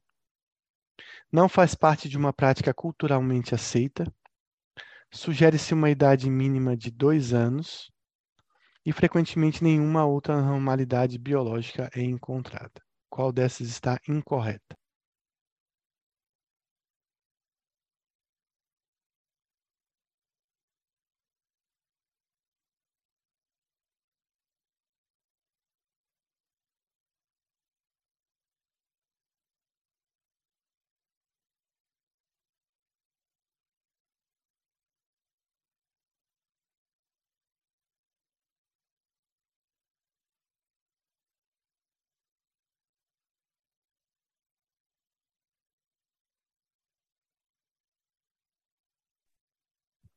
Não 1.30 1.49
faz 1.49 1.74
parte 1.74 2.09
de 2.09 2.16
uma 2.16 2.32
prática 2.32 2.72
culturalmente 2.72 3.55
aceita. 3.55 4.05
Sugere-se 5.12 5.74
uma 5.74 5.90
idade 5.90 6.30
mínima 6.30 6.76
de 6.76 6.90
dois 6.90 7.32
anos 7.32 7.90
e 8.84 8.92
frequentemente 8.92 9.62
nenhuma 9.62 10.07
outra 10.07 10.34
anormalidade 10.34 11.18
biológica 11.18 11.90
é 11.94 12.01
encontrada. 12.01 12.82
Qual 13.11 13.32
dessas 13.32 13.68
está 13.68 13.99
incorreta? 14.09 14.76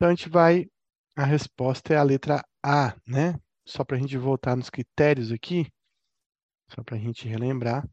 Então 0.01 0.09
a 0.09 0.15
gente 0.15 0.29
vai, 0.29 0.65
a 1.15 1.23
resposta 1.23 1.93
é 1.93 1.97
a 1.97 2.01
letra 2.01 2.43
A, 2.65 2.95
né? 3.07 3.39
Só 3.63 3.85
para 3.85 3.97
a 3.97 3.99
gente 3.99 4.17
voltar 4.17 4.55
nos 4.55 4.67
critérios 4.67 5.31
aqui, 5.31 5.67
só 6.71 6.83
para 6.83 6.95
a 6.95 6.99
gente 6.99 7.27
relembrar. 7.27 7.87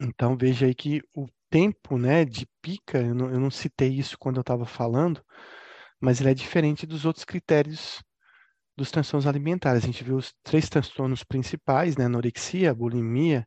Então 0.00 0.36
veja 0.36 0.66
aí 0.66 0.74
que 0.76 1.02
o 1.12 1.26
tempo, 1.50 1.98
né, 1.98 2.24
de 2.24 2.46
pica, 2.62 2.98
eu 2.98 3.16
não, 3.16 3.32
eu 3.32 3.40
não 3.40 3.50
citei 3.50 3.88
isso 3.98 4.16
quando 4.16 4.36
eu 4.36 4.42
estava 4.42 4.64
falando, 4.64 5.20
mas 6.00 6.20
ele 6.20 6.30
é 6.30 6.34
diferente 6.34 6.86
dos 6.86 7.04
outros 7.04 7.24
critérios 7.24 8.00
dos 8.76 8.90
transtornos 8.90 9.26
alimentares. 9.26 9.82
A 9.82 9.86
gente 9.86 10.04
viu 10.04 10.16
os 10.16 10.34
três 10.42 10.68
transtornos 10.68 11.24
principais, 11.24 11.96
né? 11.96 12.04
Anorexia, 12.04 12.74
bulimia 12.74 13.46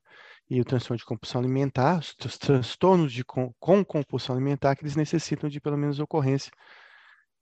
e 0.50 0.60
o 0.60 0.66
transtorno 0.66 0.98
de 0.98 1.06
compulsão 1.06 1.40
alimentar. 1.40 2.00
Os 2.00 2.38
transtornos 2.38 3.14
de, 3.14 3.24
com, 3.24 3.54
com 3.60 3.86
compulsão 3.86 4.36
alimentar 4.36 4.76
que 4.76 4.84
eles 4.84 4.96
necessitam 4.96 5.50
de 5.50 5.62
pelo 5.62 5.78
menos 5.78 6.00
ocorrência 6.00 6.52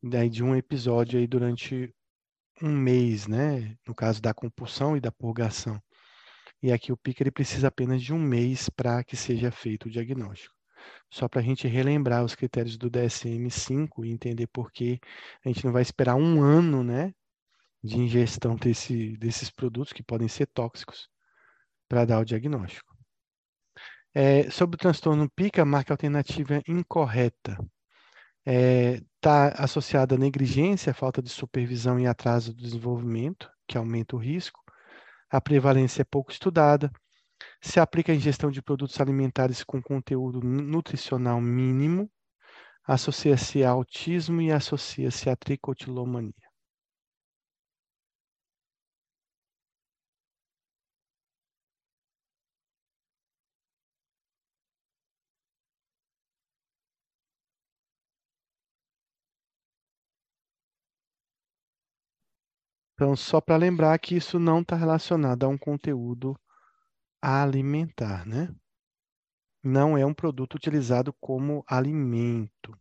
daí 0.04 0.30
de 0.30 0.44
um 0.44 0.56
episódio 0.56 1.20
aí 1.20 1.28
durante 1.28 1.94
um 2.62 2.72
mês, 2.72 3.28
né? 3.28 3.76
No 3.88 3.96
caso 3.96 4.22
da 4.22 4.34
compulsão 4.34 4.98
e 4.98 5.00
da 5.00 5.12
purgação. 5.12 5.82
E 6.62 6.72
aqui 6.72 6.92
o 6.92 6.98
PIC 6.98 7.22
ele 7.22 7.32
precisa 7.32 7.68
apenas 7.68 8.02
de 8.02 8.14
um 8.14 8.20
mês 8.20 8.70
para 8.70 9.04
que 9.04 9.16
seja 9.16 9.52
feito 9.52 9.86
o 9.88 9.92
diagnóstico. 9.92 10.56
Só 11.12 11.28
para 11.28 11.42
a 11.42 11.44
gente 11.44 11.68
relembrar 11.68 12.24
os 12.24 12.36
critérios 12.36 12.78
do 12.78 12.90
DSM-5 12.90 14.06
e 14.06 14.12
entender 14.12 14.48
por 14.48 14.72
que 14.72 15.00
a 15.46 15.50
gente 15.50 15.64
não 15.66 15.72
vai 15.72 15.82
esperar 15.82 16.16
um 16.16 16.42
ano, 16.42 16.84
né, 16.84 17.14
de 17.88 17.98
ingestão 17.98 18.56
desse, 18.56 19.18
desses 19.18 19.50
produtos 19.50 19.94
que 19.94 20.04
podem 20.04 20.28
ser 20.28 20.48
tóxicos 20.48 21.10
para 21.88 22.06
dar 22.06 22.20
o 22.20 22.26
diagnóstico. 22.26 22.96
É, 24.14 24.50
sobre 24.50 24.76
o 24.76 24.80
transtorno 24.80 25.30
PICA, 25.30 25.64
marca 25.64 25.94
alternativa 25.94 26.62
incorreta. 26.68 27.58
Está 28.46 28.52
é, 28.52 29.02
tá 29.22 29.48
associada 29.64 30.16
à 30.16 30.18
negligência, 30.18 30.94
falta 30.94 31.22
de 31.22 31.30
supervisão 31.30 32.00
e 32.00 32.08
atraso 32.08 32.54
do 32.54 32.62
desenvolvimento, 32.62 33.50
que 33.68 33.78
aumenta 33.78 34.16
o 34.16 34.20
risco. 34.20 34.60
A 35.30 35.42
prevalência 35.42 36.02
é 36.02 36.06
pouco 36.06 36.32
estudada. 36.32 36.92
Se 37.62 37.80
aplica 37.80 38.12
a 38.12 38.16
ingestão 38.16 38.50
de 38.50 38.62
produtos 38.62 39.00
alimentares 39.00 39.64
com 39.64 39.82
conteúdo 39.82 40.42
nutricional 40.42 41.40
mínimo. 41.40 42.10
Associa-se 42.86 43.64
a 43.64 43.70
autismo 43.70 44.42
e 44.42 44.52
associa-se 44.52 45.30
a 45.30 45.36
tricotilomania. 45.36 46.47
Então, 62.98 63.16
só 63.16 63.40
para 63.40 63.56
lembrar 63.58 64.00
que 64.00 64.16
isso 64.16 64.40
não 64.40 64.62
está 64.62 64.76
relacionado 64.76 65.44
a 65.44 65.48
um 65.48 65.56
conteúdo 65.56 66.36
alimentar, 67.22 68.26
né? 68.26 68.50
Não 69.64 69.96
é 69.96 70.04
um 70.04 70.16
produto 70.16 70.56
utilizado 70.56 71.14
como 71.22 71.64
alimento. 71.68 72.76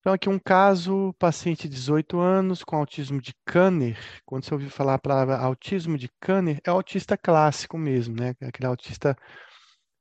Então, 0.00 0.12
aqui 0.12 0.28
um 0.28 0.38
caso, 0.38 1.14
paciente 1.16 1.68
de 1.68 1.76
18 1.76 2.18
anos 2.18 2.64
com 2.64 2.74
autismo 2.74 3.20
de 3.20 3.32
Kanner. 3.46 3.96
Quando 4.24 4.44
você 4.44 4.52
ouvir 4.52 4.70
falar 4.70 4.94
a 4.94 4.98
palavra 4.98 5.38
autismo 5.38 5.96
de 5.96 6.10
Kanner, 6.20 6.60
é 6.64 6.70
autista 6.70 7.16
clássico 7.16 7.78
mesmo, 7.78 8.16
né? 8.16 8.34
Aquele 8.42 8.66
autista 8.66 9.16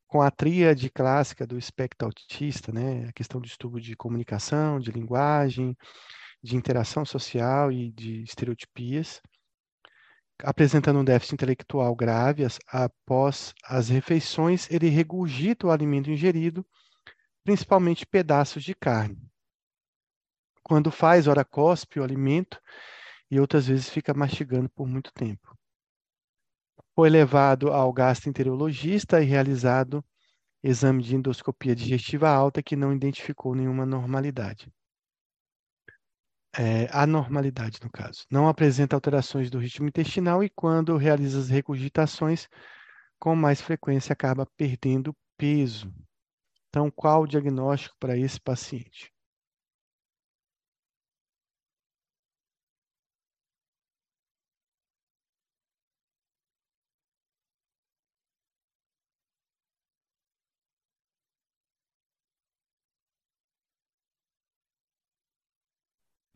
com 0.08 0.24
a 0.24 0.32
tríade 0.32 0.90
clássica 0.90 1.46
do 1.46 1.56
espectro 1.56 2.08
autista, 2.08 2.72
né? 2.72 3.10
A 3.10 3.14
questão 3.14 3.40
do 3.40 3.46
estudo 3.46 3.80
de 3.80 3.96
comunicação, 3.96 4.80
de 4.80 4.90
linguagem, 4.92 5.78
de 6.42 6.56
interação 6.56 7.06
social 7.06 7.72
e 7.72 7.92
de 7.92 8.24
estereotipias, 8.24 9.22
apresentando 10.44 11.00
um 11.00 11.04
déficit 11.04 11.34
intelectual 11.34 11.96
grave. 11.96 12.46
Após 12.68 13.54
as 13.64 13.90
refeições, 13.90 14.70
ele 14.70 14.90
regurgita 14.90 15.68
o 15.68 15.72
alimento 15.72 16.12
ingerido, 16.12 16.66
principalmente 17.44 18.06
pedaços 18.06 18.64
de 18.64 18.76
carne. 18.76 19.18
Quando 20.64 20.92
faz, 20.92 21.28
ora 21.28 21.46
cospe 21.46 22.00
o 22.00 22.04
alimento 22.04 22.62
e 23.32 23.40
outras 23.40 23.68
vezes 23.68 23.90
fica 23.90 24.14
mastigando 24.14 24.70
por 24.70 24.88
muito 24.88 25.12
tempo. 25.14 25.58
Foi 26.94 27.10
levado 27.10 27.72
ao 27.72 27.92
gastroenterologista 27.94 29.22
e 29.22 29.26
realizado 29.26 30.04
exame 30.64 31.04
de 31.04 31.16
endoscopia 31.16 31.76
digestiva 31.76 32.30
alta 32.30 32.64
que 32.64 32.76
não 32.76 32.92
identificou 32.92 33.56
nenhuma 33.56 33.86
normalidade 33.86 34.72
é, 36.56 36.88
anormalidade, 36.92 37.80
no 37.84 37.90
caso. 37.90 38.26
Não 38.30 38.48
apresenta 38.48 38.96
alterações 38.96 39.50
do 39.50 39.60
ritmo 39.60 39.88
intestinal 39.88 40.44
e, 40.44 40.50
quando 40.50 40.98
realiza 40.98 41.40
as 41.40 41.50
regurgitações, 41.50 42.48
com 43.20 43.36
mais 43.36 43.62
frequência 43.62 44.14
acaba 44.14 44.46
perdendo 44.58 45.16
peso. 45.38 45.94
Então, 46.70 46.92
qual 46.92 47.24
o 47.24 47.28
diagnóstico 47.28 47.96
para 48.00 48.18
esse 48.18 48.40
paciente? 48.40 49.12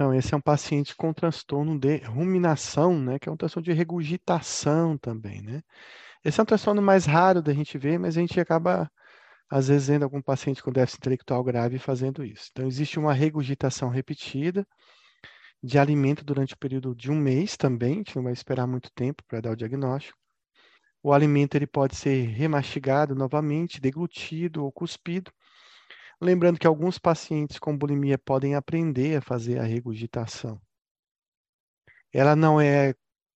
Então, 0.02 0.16
esse 0.16 0.34
é 0.34 0.38
um 0.38 0.42
paciente 0.42 0.96
com 0.96 1.14
transtorno 1.14 1.78
de 1.78 1.98
ruminação, 1.98 3.00
né, 3.00 3.20
que 3.20 3.30
é 3.30 3.32
um 3.32 3.38
transtorno 3.38 3.66
de 3.66 3.72
regurgitação 3.72 4.98
também, 4.98 5.44
né? 5.44 5.62
Esse 6.26 6.40
é 6.40 6.44
um 6.44 6.46
transtorno 6.46 6.82
mais 6.82 7.06
raro 7.06 7.40
da 7.40 7.54
gente 7.54 7.78
ver, 7.78 8.00
mas 8.00 8.18
a 8.18 8.20
gente 8.20 8.40
acaba, 8.40 8.90
às 9.48 9.68
vezes, 9.68 9.90
vendo 9.90 10.02
algum 10.02 10.20
paciente 10.20 10.64
com 10.64 10.72
déficit 10.72 10.98
intelectual 11.02 11.44
grave 11.44 11.78
fazendo 11.78 12.26
isso. 12.26 12.50
Então, 12.52 12.66
existe 12.66 12.98
uma 12.98 13.14
regurgitação 13.14 13.90
repetida 13.90 14.66
de 15.62 15.78
alimento 15.78 16.26
durante 16.26 16.56
o 16.56 16.58
período 16.58 16.96
de 16.96 17.12
um 17.12 17.16
mês 17.16 17.56
também, 17.56 17.94
a 17.94 17.98
gente 17.98 18.16
não 18.16 18.24
vai 18.24 18.34
esperar 18.34 18.66
muito 18.66 18.90
tempo 18.96 19.22
para 19.28 19.40
dar 19.40 19.52
o 19.52 19.56
diagnóstico. 19.56 20.18
O 21.04 21.14
alimento 21.14 21.54
ele 21.54 21.68
pode 21.68 21.96
ser 21.96 22.26
remastigado 22.26 23.14
novamente, 23.14 23.80
deglutido 23.80 24.64
ou 24.64 24.72
cuspido, 24.72 25.32
Lembrando 26.22 26.60
que 26.60 26.68
alguns 26.68 27.00
pacientes 27.00 27.58
com 27.58 27.78
bulimia 27.78 28.18
podem 28.18 28.56
aprender 28.56 29.18
a 29.18 29.22
fazer 29.22 29.60
a 29.60 29.64
regurgitação. 29.64 30.62
Ela 32.14 32.36
não 32.36 32.62
é 32.62 32.94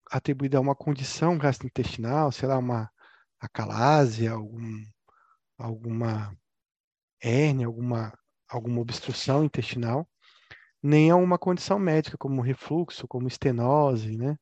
atribuída 0.09 0.57
a 0.57 0.61
uma 0.61 0.75
condição 0.75 1.38
gastrointestinal, 1.38 2.31
sei 2.31 2.47
lá, 2.47 2.57
uma 2.57 2.91
acalásia, 3.39 4.31
algum, 4.31 4.86
alguma 5.57 6.38
hérnia, 7.21 7.67
alguma, 7.67 8.13
alguma 8.47 8.81
obstrução 8.81 9.43
intestinal, 9.43 10.07
nem 10.83 11.09
a 11.09 11.15
uma 11.15 11.39
condição 11.39 11.79
médica 11.79 12.17
como 12.17 12.41
refluxo, 12.41 13.07
como 13.07 13.27
estenose, 13.27 14.15
né? 14.17 14.38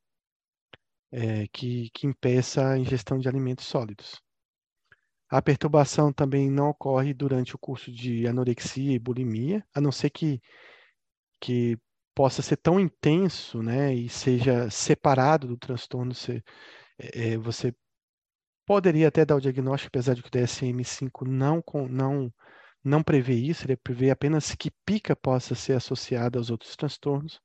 é, 1.14 1.46
que, 1.52 1.90
que 1.90 2.08
impeça 2.08 2.70
a 2.70 2.78
ingestão 2.78 3.18
de 3.20 3.28
alimentos 3.28 3.66
sólidos. 3.66 4.20
A 5.34 5.42
perturbação 5.42 6.12
também 6.12 6.48
não 6.48 6.68
ocorre 6.68 7.12
durante 7.12 7.56
o 7.56 7.58
curso 7.58 7.90
de 7.90 8.24
anorexia 8.24 8.92
e 8.94 9.00
bulimia, 9.00 9.66
a 9.74 9.80
não 9.80 9.90
ser 9.90 10.08
que, 10.10 10.40
que 11.40 11.76
possa 12.14 12.40
ser 12.40 12.56
tão 12.56 12.78
intenso, 12.78 13.60
né, 13.60 13.92
e 13.92 14.08
seja 14.08 14.70
separado 14.70 15.48
do 15.48 15.56
transtorno, 15.56 16.14
você, 16.14 16.40
é, 16.98 17.36
você 17.36 17.74
poderia 18.64 19.08
até 19.08 19.24
dar 19.24 19.34
o 19.34 19.40
diagnóstico, 19.40 19.88
apesar 19.88 20.14
de 20.14 20.22
que 20.22 20.28
o 20.28 20.30
DSM-5 20.30 21.26
não, 21.26 21.60
não, 21.90 22.32
não 22.84 23.02
prevê 23.02 23.34
isso, 23.34 23.66
ele 23.66 23.76
prevê 23.76 24.10
apenas 24.10 24.54
que 24.54 24.70
pica 24.86 25.16
possa 25.16 25.56
ser 25.56 25.72
associada 25.72 26.38
aos 26.38 26.48
outros 26.48 26.76
transtornos. 26.76 27.40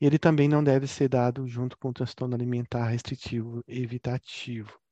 E 0.00 0.06
ele 0.06 0.18
também 0.18 0.48
não 0.48 0.64
deve 0.64 0.86
ser 0.86 1.10
dado 1.10 1.46
junto 1.46 1.76
com 1.76 1.90
o 1.90 1.92
transtorno 1.92 2.34
alimentar 2.34 2.86
restritivo 2.88 3.62
evitativo. 3.68 4.82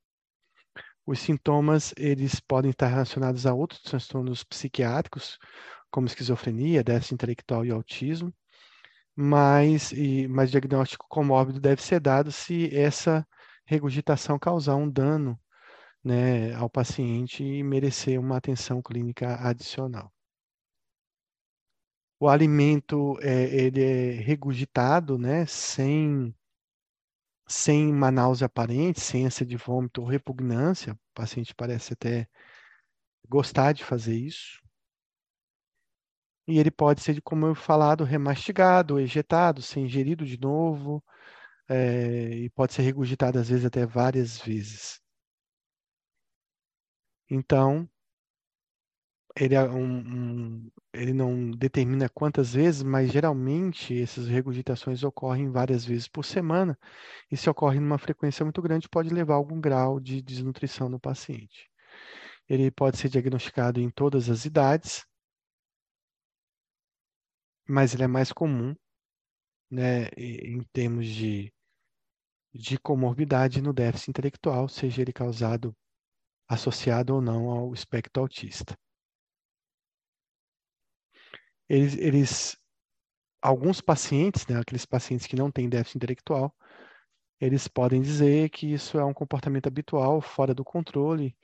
Os 1.04 1.18
sintomas, 1.18 1.92
eles 1.96 2.38
podem 2.38 2.70
estar 2.70 2.86
relacionados 2.86 3.44
a 3.46 3.52
outros 3.52 3.82
transtornos 3.82 4.44
psiquiátricos, 4.44 5.38
como 5.90 6.06
esquizofrenia, 6.06 6.84
déficit 6.84 7.14
intelectual 7.14 7.64
e 7.66 7.70
autismo, 7.70 8.32
mas, 9.14 9.92
e, 9.92 10.26
mas 10.28 10.50
diagnóstico 10.50 11.06
comórbido 11.08 11.60
deve 11.60 11.82
ser 11.82 12.00
dado 12.00 12.30
se 12.32 12.74
essa 12.74 13.26
regurgitação 13.66 14.38
causar 14.38 14.76
um 14.76 14.88
dano 14.88 15.38
né, 16.04 16.54
ao 16.54 16.70
paciente 16.70 17.44
e 17.44 17.62
merecer 17.62 18.18
uma 18.18 18.36
atenção 18.36 18.80
clínica 18.80 19.36
adicional. 19.46 20.12
O 22.18 22.28
alimento 22.28 23.18
é, 23.20 23.44
ele 23.52 23.82
é 23.82 24.10
regurgitado, 24.12 25.18
né, 25.18 25.44
sem 25.46 26.34
sem 27.52 27.92
uma 27.92 28.10
náusea 28.10 28.46
aparente, 28.46 29.00
sem 29.00 29.26
ânsia 29.26 29.46
de 29.46 29.56
vômito 29.56 30.02
ou 30.02 30.08
repugnância. 30.08 30.94
O 30.94 30.98
paciente 31.14 31.54
parece 31.54 31.92
até 31.92 32.28
gostar 33.28 33.72
de 33.72 33.84
fazer 33.84 34.16
isso. 34.16 34.60
E 36.46 36.58
ele 36.58 36.70
pode 36.70 37.00
ser, 37.02 37.20
como 37.22 37.46
eu 37.46 37.54
falado, 37.54 38.04
remastigado, 38.04 38.98
ejetado, 38.98 39.62
ser 39.62 39.80
ingerido 39.80 40.24
de 40.26 40.38
novo, 40.38 41.02
é, 41.68 42.30
e 42.36 42.50
pode 42.50 42.74
ser 42.74 42.82
regurgitado 42.82 43.38
às 43.38 43.48
vezes 43.48 43.64
até 43.64 43.86
várias 43.86 44.38
vezes. 44.40 45.00
Então, 47.28 47.88
ele, 49.36 49.54
é 49.54 49.62
um, 49.62 49.98
um, 49.98 50.70
ele 50.92 51.12
não 51.12 51.50
determina 51.50 52.08
quantas 52.08 52.52
vezes, 52.54 52.82
mas 52.82 53.10
geralmente 53.10 54.00
essas 54.00 54.28
regurgitações 54.28 55.02
ocorrem 55.02 55.50
várias 55.50 55.84
vezes 55.84 56.08
por 56.08 56.24
semana, 56.24 56.78
e 57.30 57.36
se 57.36 57.48
ocorre 57.48 57.80
numa 57.80 57.98
frequência 57.98 58.44
muito 58.44 58.60
grande, 58.62 58.88
pode 58.88 59.10
levar 59.10 59.34
a 59.34 59.36
algum 59.36 59.60
grau 59.60 60.00
de 60.00 60.20
desnutrição 60.22 60.88
no 60.88 61.00
paciente. 61.00 61.70
Ele 62.48 62.70
pode 62.70 62.98
ser 62.98 63.08
diagnosticado 63.08 63.80
em 63.80 63.90
todas 63.90 64.28
as 64.28 64.44
idades, 64.44 65.06
mas 67.68 67.94
ele 67.94 68.04
é 68.04 68.06
mais 68.08 68.32
comum 68.32 68.74
né, 69.70 70.08
em 70.16 70.62
termos 70.72 71.06
de, 71.06 71.52
de 72.54 72.78
comorbidade 72.78 73.62
no 73.62 73.72
déficit 73.72 74.10
intelectual, 74.10 74.68
seja 74.68 75.02
ele 75.02 75.12
causado 75.12 75.74
associado 76.48 77.14
ou 77.14 77.22
não 77.22 77.48
ao 77.50 77.72
espectro 77.72 78.22
autista 78.22 78.76
eles, 81.72 81.96
eles 81.96 82.56
alguns 83.40 83.80
pacientes, 83.80 84.46
né, 84.46 84.58
aqueles 84.58 84.84
pacientes 84.84 85.26
que 85.26 85.34
não 85.34 85.50
têm 85.50 85.70
déficit 85.70 85.96
intelectual, 85.96 86.54
eles 87.40 87.66
podem 87.66 88.02
dizer 88.02 88.50
que 88.50 88.72
isso 88.72 88.98
é 88.98 89.04
um 89.04 89.14
comportamento 89.14 89.68
habitual, 89.68 90.20
fora 90.20 90.54
do 90.54 90.62
controle, 90.62 91.34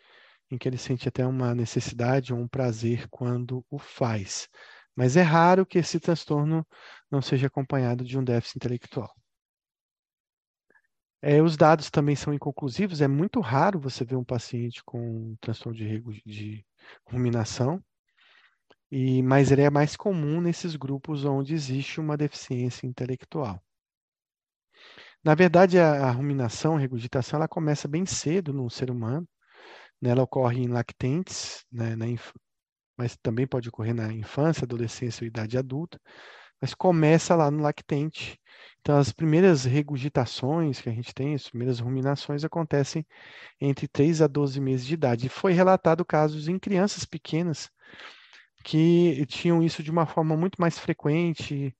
em 0.50 0.58
que 0.58 0.68
ele 0.68 0.76
sente 0.76 1.08
até 1.08 1.26
uma 1.26 1.54
necessidade 1.54 2.32
ou 2.32 2.38
um 2.38 2.46
prazer 2.46 3.08
quando 3.08 3.64
o 3.70 3.78
faz. 3.78 4.48
Mas 4.94 5.16
é 5.16 5.22
raro 5.22 5.64
que 5.64 5.78
esse 5.78 5.98
transtorno 5.98 6.66
não 7.10 7.22
seja 7.22 7.46
acompanhado 7.46 8.04
de 8.04 8.18
um 8.18 8.24
déficit 8.24 8.56
intelectual. 8.58 9.10
É, 11.22 11.42
os 11.42 11.56
dados 11.56 11.90
também 11.90 12.14
são 12.14 12.34
inconclusivos, 12.34 13.00
é 13.00 13.08
muito 13.08 13.40
raro 13.40 13.80
você 13.80 14.04
ver 14.04 14.16
um 14.16 14.24
paciente 14.24 14.84
com 14.84 15.00
um 15.00 15.36
transtorno 15.40 15.76
de, 15.76 16.00
de 16.24 16.66
ruminação, 17.06 17.82
e, 18.90 19.22
mas 19.22 19.50
ele 19.50 19.62
é 19.62 19.70
mais 19.70 19.96
comum 19.96 20.40
nesses 20.40 20.74
grupos 20.76 21.24
onde 21.24 21.54
existe 21.54 22.00
uma 22.00 22.16
deficiência 22.16 22.86
intelectual. 22.86 23.62
Na 25.22 25.34
verdade, 25.34 25.78
a, 25.78 26.06
a 26.06 26.10
ruminação, 26.10 26.76
a 26.76 26.78
regurgitação, 26.78 27.38
ela 27.38 27.48
começa 27.48 27.86
bem 27.88 28.06
cedo 28.06 28.52
no 28.52 28.70
ser 28.70 28.90
humano. 28.90 29.28
Né? 30.00 30.10
Ela 30.10 30.22
ocorre 30.22 30.62
em 30.62 30.68
lactentes, 30.68 31.64
né? 31.70 31.94
mas 32.96 33.16
também 33.22 33.46
pode 33.46 33.68
ocorrer 33.68 33.94
na 33.94 34.12
infância, 34.12 34.64
adolescência 34.64 35.22
ou 35.24 35.28
idade 35.28 35.58
adulta. 35.58 36.00
Mas 36.60 36.74
começa 36.74 37.36
lá 37.36 37.50
no 37.50 37.62
lactente. 37.62 38.38
Então, 38.80 38.98
as 38.98 39.12
primeiras 39.12 39.64
regurgitações 39.64 40.80
que 40.80 40.88
a 40.88 40.92
gente 40.92 41.14
tem, 41.14 41.34
as 41.34 41.48
primeiras 41.48 41.78
ruminações, 41.78 42.42
acontecem 42.42 43.06
entre 43.60 43.86
3 43.86 44.22
a 44.22 44.26
12 44.26 44.60
meses 44.60 44.86
de 44.86 44.94
idade. 44.94 45.26
E 45.26 45.28
foi 45.30 45.52
relatado 45.52 46.04
casos 46.04 46.48
em 46.48 46.58
crianças 46.58 47.04
pequenas 47.04 47.70
que 48.68 49.24
tinham 49.24 49.62
isso 49.62 49.82
de 49.82 49.90
uma 49.90 50.04
forma 50.04 50.36
muito 50.36 50.60
mais 50.60 50.78
frequente 50.78 51.74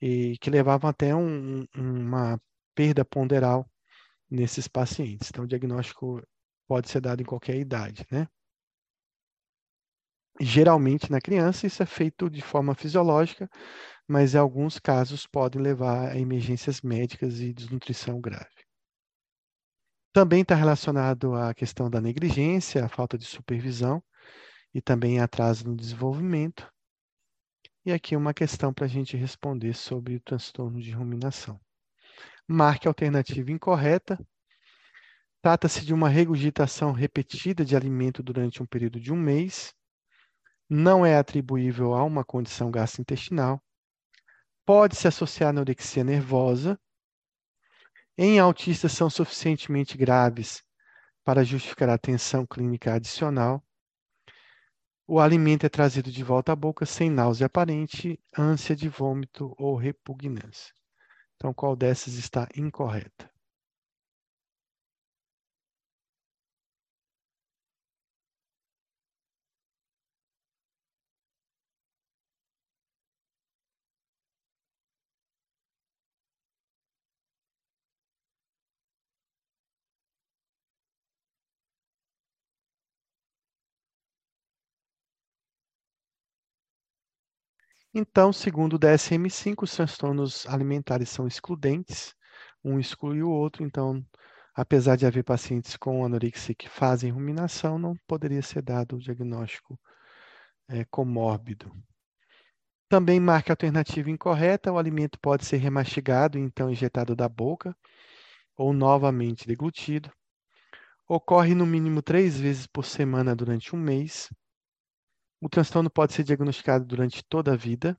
e 0.00 0.38
que 0.38 0.48
levavam 0.48 0.88
até 0.88 1.12
um, 1.12 1.66
uma 1.74 2.40
perda 2.72 3.04
ponderal 3.04 3.68
nesses 4.30 4.68
pacientes. 4.68 5.28
Então, 5.28 5.42
o 5.44 5.48
diagnóstico 5.48 6.22
pode 6.68 6.88
ser 6.88 7.00
dado 7.00 7.20
em 7.20 7.24
qualquer 7.24 7.56
idade, 7.56 8.06
né? 8.12 8.28
Geralmente 10.40 11.10
na 11.10 11.20
criança 11.20 11.66
isso 11.66 11.82
é 11.82 11.86
feito 11.86 12.30
de 12.30 12.40
forma 12.40 12.76
fisiológica, 12.76 13.50
mas 14.06 14.34
em 14.34 14.38
alguns 14.38 14.78
casos 14.78 15.26
podem 15.26 15.60
levar 15.60 16.12
a 16.12 16.16
emergências 16.16 16.80
médicas 16.80 17.40
e 17.40 17.52
desnutrição 17.52 18.20
grave. 18.20 18.64
Também 20.12 20.42
está 20.42 20.54
relacionado 20.54 21.34
à 21.34 21.52
questão 21.52 21.90
da 21.90 22.00
negligência, 22.00 22.84
a 22.84 22.88
falta 22.88 23.18
de 23.18 23.24
supervisão, 23.24 24.00
e 24.74 24.80
também 24.80 25.20
atraso 25.20 25.66
no 25.66 25.76
desenvolvimento. 25.76 26.70
E 27.84 27.92
aqui 27.92 28.14
uma 28.14 28.34
questão 28.34 28.72
para 28.72 28.84
a 28.84 28.88
gente 28.88 29.16
responder 29.16 29.74
sobre 29.74 30.16
o 30.16 30.20
transtorno 30.20 30.80
de 30.80 30.92
ruminação. 30.92 31.58
Marque 32.46 32.86
a 32.86 32.90
alternativa 32.90 33.50
incorreta. 33.50 34.18
Trata-se 35.42 35.84
de 35.84 35.94
uma 35.94 36.08
regurgitação 36.08 36.92
repetida 36.92 37.64
de 37.64 37.74
alimento 37.74 38.22
durante 38.22 38.62
um 38.62 38.66
período 38.66 39.00
de 39.00 39.12
um 39.12 39.16
mês. 39.16 39.74
Não 40.68 41.04
é 41.04 41.16
atribuível 41.16 41.94
a 41.94 42.04
uma 42.04 42.24
condição 42.24 42.70
gastrointestinal. 42.70 43.62
Pode 44.66 44.94
se 44.94 45.08
associar 45.08 45.48
à 45.48 45.50
anorexia 45.50 46.04
nervosa. 46.04 46.78
Em 48.16 48.38
autistas 48.38 48.92
são 48.92 49.08
suficientemente 49.08 49.96
graves 49.96 50.62
para 51.24 51.42
justificar 51.42 51.88
a 51.88 51.94
atenção 51.94 52.46
clínica 52.46 52.92
adicional 52.92 53.64
o 55.12 55.18
alimento 55.18 55.66
é 55.66 55.68
trazido 55.68 56.08
de 56.08 56.22
volta 56.22 56.52
à 56.52 56.56
boca 56.56 56.86
sem 56.86 57.10
náusea 57.10 57.48
aparente, 57.48 58.16
ânsia 58.38 58.76
de 58.76 58.88
vômito 58.88 59.52
ou 59.58 59.74
repugnância. 59.74 60.72
Então, 61.34 61.52
qual 61.52 61.74
dessas 61.74 62.14
está 62.14 62.46
incorreta? 62.56 63.28
Então, 87.92 88.32
segundo 88.32 88.74
o 88.74 88.78
DSM-5, 88.78 89.64
os 89.64 89.74
transtornos 89.74 90.46
alimentares 90.46 91.08
são 91.08 91.26
excludentes, 91.26 92.14
um 92.64 92.78
exclui 92.78 93.20
o 93.20 93.30
outro, 93.30 93.64
então, 93.64 94.04
apesar 94.54 94.94
de 94.96 95.06
haver 95.06 95.24
pacientes 95.24 95.76
com 95.76 96.04
anorexia 96.04 96.54
que 96.54 96.68
fazem 96.68 97.10
ruminação, 97.10 97.78
não 97.78 97.96
poderia 98.06 98.42
ser 98.42 98.62
dado 98.62 98.96
o 98.96 99.00
diagnóstico 99.00 99.78
é, 100.68 100.84
comórbido. 100.84 101.72
Também 102.88 103.18
marca 103.18 103.52
alternativa 103.52 104.10
incorreta, 104.10 104.72
o 104.72 104.78
alimento 104.78 105.18
pode 105.20 105.44
ser 105.44 105.56
remastigado 105.56 106.38
então 106.38 106.70
injetado 106.70 107.16
da 107.16 107.28
boca, 107.28 107.76
ou 108.56 108.72
novamente 108.72 109.48
deglutido. 109.48 110.12
Ocorre 111.08 111.56
no 111.56 111.66
mínimo 111.66 112.02
três 112.02 112.38
vezes 112.38 112.68
por 112.68 112.84
semana 112.84 113.34
durante 113.34 113.74
um 113.74 113.78
mês. 113.78 114.28
O 115.40 115.48
transtorno 115.48 115.90
pode 115.90 116.12
ser 116.14 116.22
diagnosticado 116.24 116.84
durante 116.84 117.22
toda 117.24 117.52
a 117.52 117.56
vida. 117.56 117.96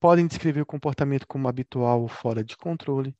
Podem 0.00 0.26
descrever 0.26 0.62
o 0.62 0.66
comportamento 0.66 1.26
como 1.26 1.48
habitual 1.48 2.02
ou 2.02 2.08
fora 2.08 2.44
de 2.44 2.56
controle. 2.56 3.16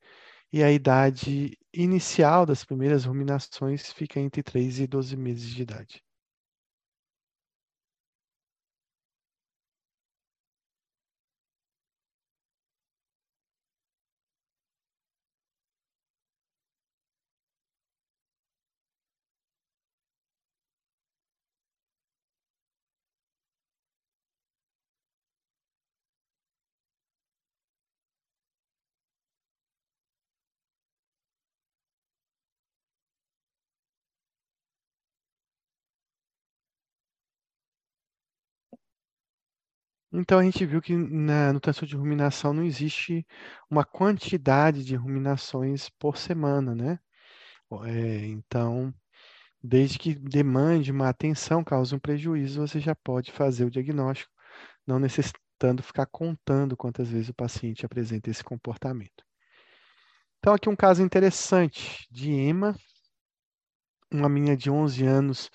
e 0.53 0.63
a 0.65 0.73
idade 0.73 1.59
inicial 1.75 2.47
das 2.47 2.65
primeiras 2.65 3.05
ruminações 3.07 3.93
fica 3.93 4.21
entre 4.21 4.43
3 4.43 4.81
e 4.81 4.87
12 4.89 5.17
meses 5.17 5.51
de 5.51 5.63
idade. 5.63 6.05
Então 40.13 40.39
a 40.41 40.43
gente 40.43 40.67
viu 40.67 40.83
que 40.83 40.97
na, 40.97 41.53
no 41.53 41.61
transtorno 41.61 41.89
de 41.89 41.97
ruminação 41.97 42.53
não 42.53 42.65
existe 42.65 43.27
uma 43.71 43.85
quantidade 43.85 44.85
de 44.85 44.97
ruminações 44.97 45.89
por 45.89 46.17
semana, 46.17 46.75
né? 46.75 46.99
É, 47.87 48.27
então, 48.27 48.93
desde 49.63 49.99
que 49.99 50.15
demande 50.15 50.91
uma 50.91 51.09
atenção, 51.09 51.63
cause 51.63 51.95
um 51.95 51.99
prejuízo, 51.99 52.67
você 52.67 52.81
já 52.81 52.95
pode 52.95 53.31
fazer 53.31 53.65
o 53.65 53.71
diagnóstico, 53.71 54.33
não 54.87 54.99
necessitando 54.99 55.83
ficar 55.83 56.07
contando 56.07 56.77
quantas 56.77 57.09
vezes 57.09 57.29
o 57.29 57.35
paciente 57.35 57.87
apresenta 57.87 58.31
esse 58.31 58.43
comportamento. 58.43 59.25
Então, 60.39 60.55
aqui 60.55 60.69
um 60.69 60.77
caso 60.77 61.03
interessante 61.03 62.09
de 62.11 62.33
EMA, 62.33 62.75
uma 64.11 64.29
menina 64.29 64.57
de 64.57 64.71
11 64.71 65.07
anos 65.07 65.51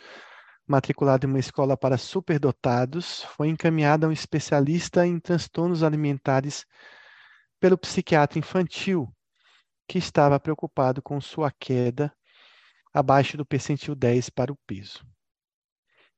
matriculada 0.68 1.26
em 1.26 1.30
uma 1.30 1.40
escola 1.40 1.78
para 1.78 1.98
superdotados, 1.98 3.24
foi 3.36 3.50
encaminhada 3.50 4.06
a 4.06 4.10
um 4.10 4.12
especialista 4.12 5.06
em 5.06 5.20
transtornos 5.20 5.84
alimentares 5.84 6.66
pelo 7.60 7.78
psiquiatra 7.78 8.40
infantil, 8.40 9.14
que 9.88 9.98
estava 9.98 10.40
preocupado 10.40 11.02
com 11.02 11.22
sua 11.22 11.52
queda 11.52 12.12
abaixo 12.94 13.38
do 13.38 13.46
percentil 13.46 13.94
10 13.94 14.30
para 14.30 14.52
o 14.52 14.58
peso. 14.66 15.06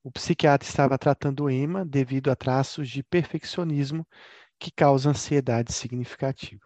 O 0.03 0.11
psiquiatra 0.11 0.67
estava 0.67 0.97
tratando 0.97 1.49
EMA 1.49 1.83
devido 1.85 2.31
a 2.31 2.35
traços 2.35 2.89
de 2.89 3.03
perfeccionismo 3.03 4.07
que 4.57 4.71
causam 4.71 5.11
ansiedade 5.11 5.73
significativa. 5.73 6.61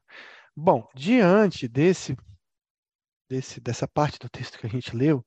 Bom, 0.56 0.88
diante 0.94 1.68
desse, 1.68 2.16
desse, 3.28 3.60
dessa 3.60 3.88
parte 3.88 4.20
do 4.20 4.30
texto 4.30 4.60
que 4.60 4.68
a 4.68 4.70
gente 4.70 4.96
leu, 4.96 5.26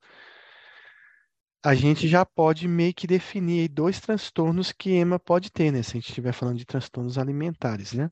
a 1.65 1.75
gente 1.75 2.07
já 2.07 2.27
pode 2.27 2.69
meio 2.69 2.93
que 2.93 3.07
definir 3.07 3.69
dois 3.69 3.99
transtornos 3.99 4.71
que 4.71 4.91
EMA 4.91 5.19
pode 5.19 5.51
ter, 5.51 5.73
né? 5.73 5.83
Se 5.83 5.93
a 5.93 5.95
gente 5.95 6.09
estiver 6.09 6.35
falando 6.35 6.59
de 6.59 6.67
transtornos 6.67 7.17
alimentares, 7.17 7.95
né? 7.95 8.11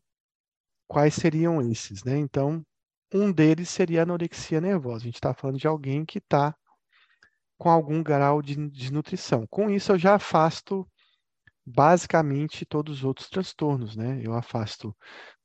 Quais 0.89 1.13
seriam 1.13 1.61
esses, 1.61 2.03
né? 2.03 2.17
Então, 2.17 2.65
um 3.13 3.31
deles 3.31 3.69
seria 3.69 4.01
a 4.01 4.03
anorexia 4.05 4.59
nervosa. 4.59 5.03
A 5.03 5.05
gente 5.05 5.17
está 5.17 5.35
falando 5.35 5.59
de 5.59 5.67
alguém 5.67 6.03
que 6.03 6.17
está 6.17 6.57
com 7.59 7.69
algum 7.69 8.03
grau 8.03 8.41
de 8.41 8.57
desnutrição. 8.71 9.47
Com 9.49 9.69
isso, 9.69 9.93
eu 9.93 9.99
já 9.99 10.15
afasto 10.15 10.89
basicamente 11.65 12.65
todos 12.65 12.99
os 12.99 13.05
outros 13.05 13.29
transtornos, 13.29 13.95
né? 13.95 14.19
Eu 14.25 14.33
afasto 14.33 14.97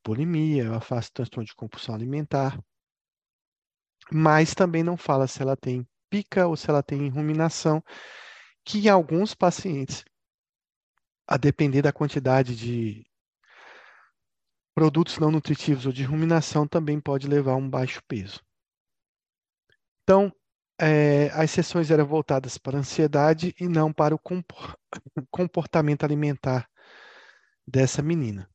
bulimia, 0.01 0.63
eu 0.63 0.75
afasto 0.75 1.11
transtorno 1.11 1.45
de 1.45 1.53
compulsão 1.53 1.93
alimentar, 1.93 2.57
mas 4.09 4.55
também 4.55 4.81
não 4.81 4.95
fala 4.95 5.27
se 5.27 5.41
ela 5.41 5.57
tem 5.57 5.85
pica 6.09 6.47
ou 6.47 6.55
se 6.55 6.69
ela 6.69 6.83
tem 6.83 7.09
ruminação, 7.09 7.83
que 8.63 8.79
em 8.79 8.89
alguns 8.89 9.33
pacientes, 9.33 10.03
a 11.25 11.37
depender 11.37 11.81
da 11.81 11.93
quantidade 11.93 12.55
de 12.55 13.05
produtos 14.75 15.17
não 15.17 15.31
nutritivos 15.31 15.85
ou 15.85 15.91
de 15.91 16.03
ruminação, 16.03 16.67
também 16.67 16.99
pode 16.99 17.27
levar 17.27 17.53
a 17.53 17.57
um 17.57 17.69
baixo 17.69 18.01
peso. 18.07 18.41
Então, 20.03 20.31
é, 20.79 21.29
as 21.33 21.49
sessões 21.49 21.89
eram 21.89 22.05
voltadas 22.05 22.57
para 22.57 22.77
a 22.77 22.79
ansiedade 22.79 23.55
e 23.59 23.67
não 23.67 23.91
para 23.91 24.15
o 24.15 24.19
comportamento 25.31 26.03
alimentar 26.03 26.69
dessa 27.67 28.01
menina. 28.01 28.49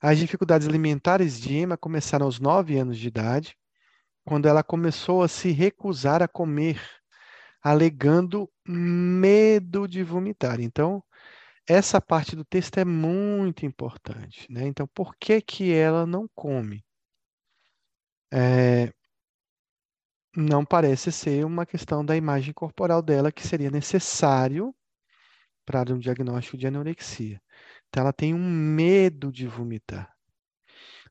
As 0.00 0.18
dificuldades 0.18 0.68
alimentares 0.68 1.40
de 1.40 1.56
Emma 1.56 1.78
começaram 1.78 2.26
aos 2.26 2.38
9 2.38 2.76
anos 2.76 2.98
de 2.98 3.08
idade 3.08 3.56
quando 4.24 4.46
ela 4.46 4.62
começou 4.62 5.22
a 5.22 5.28
se 5.28 5.50
recusar 5.52 6.22
a 6.22 6.28
comer, 6.28 6.80
alegando 7.62 8.50
medo 8.66 9.86
de 9.88 10.02
vomitar. 10.02 10.60
Então, 10.60 11.02
essa 11.68 12.00
parte 12.00 12.36
do 12.36 12.44
texto 12.44 12.78
é 12.78 12.84
muito 12.84 13.66
importante, 13.66 14.46
né? 14.50 14.66
Então, 14.66 14.86
por 14.94 15.14
que 15.16 15.40
que 15.40 15.72
ela 15.72 16.06
não 16.06 16.28
come? 16.34 16.84
É, 18.32 18.92
não 20.36 20.64
parece 20.64 21.12
ser 21.12 21.44
uma 21.44 21.64
questão 21.64 22.04
da 22.04 22.16
imagem 22.16 22.52
corporal 22.52 23.00
dela 23.00 23.32
que 23.32 23.46
seria 23.46 23.70
necessário 23.70 24.74
para 25.64 25.94
um 25.94 25.98
diagnóstico 25.98 26.56
de 26.58 26.66
anorexia. 26.66 27.40
Então, 27.88 28.02
ela 28.02 28.12
tem 28.12 28.34
um 28.34 28.50
medo 28.50 29.32
de 29.32 29.46
vomitar. 29.46 30.13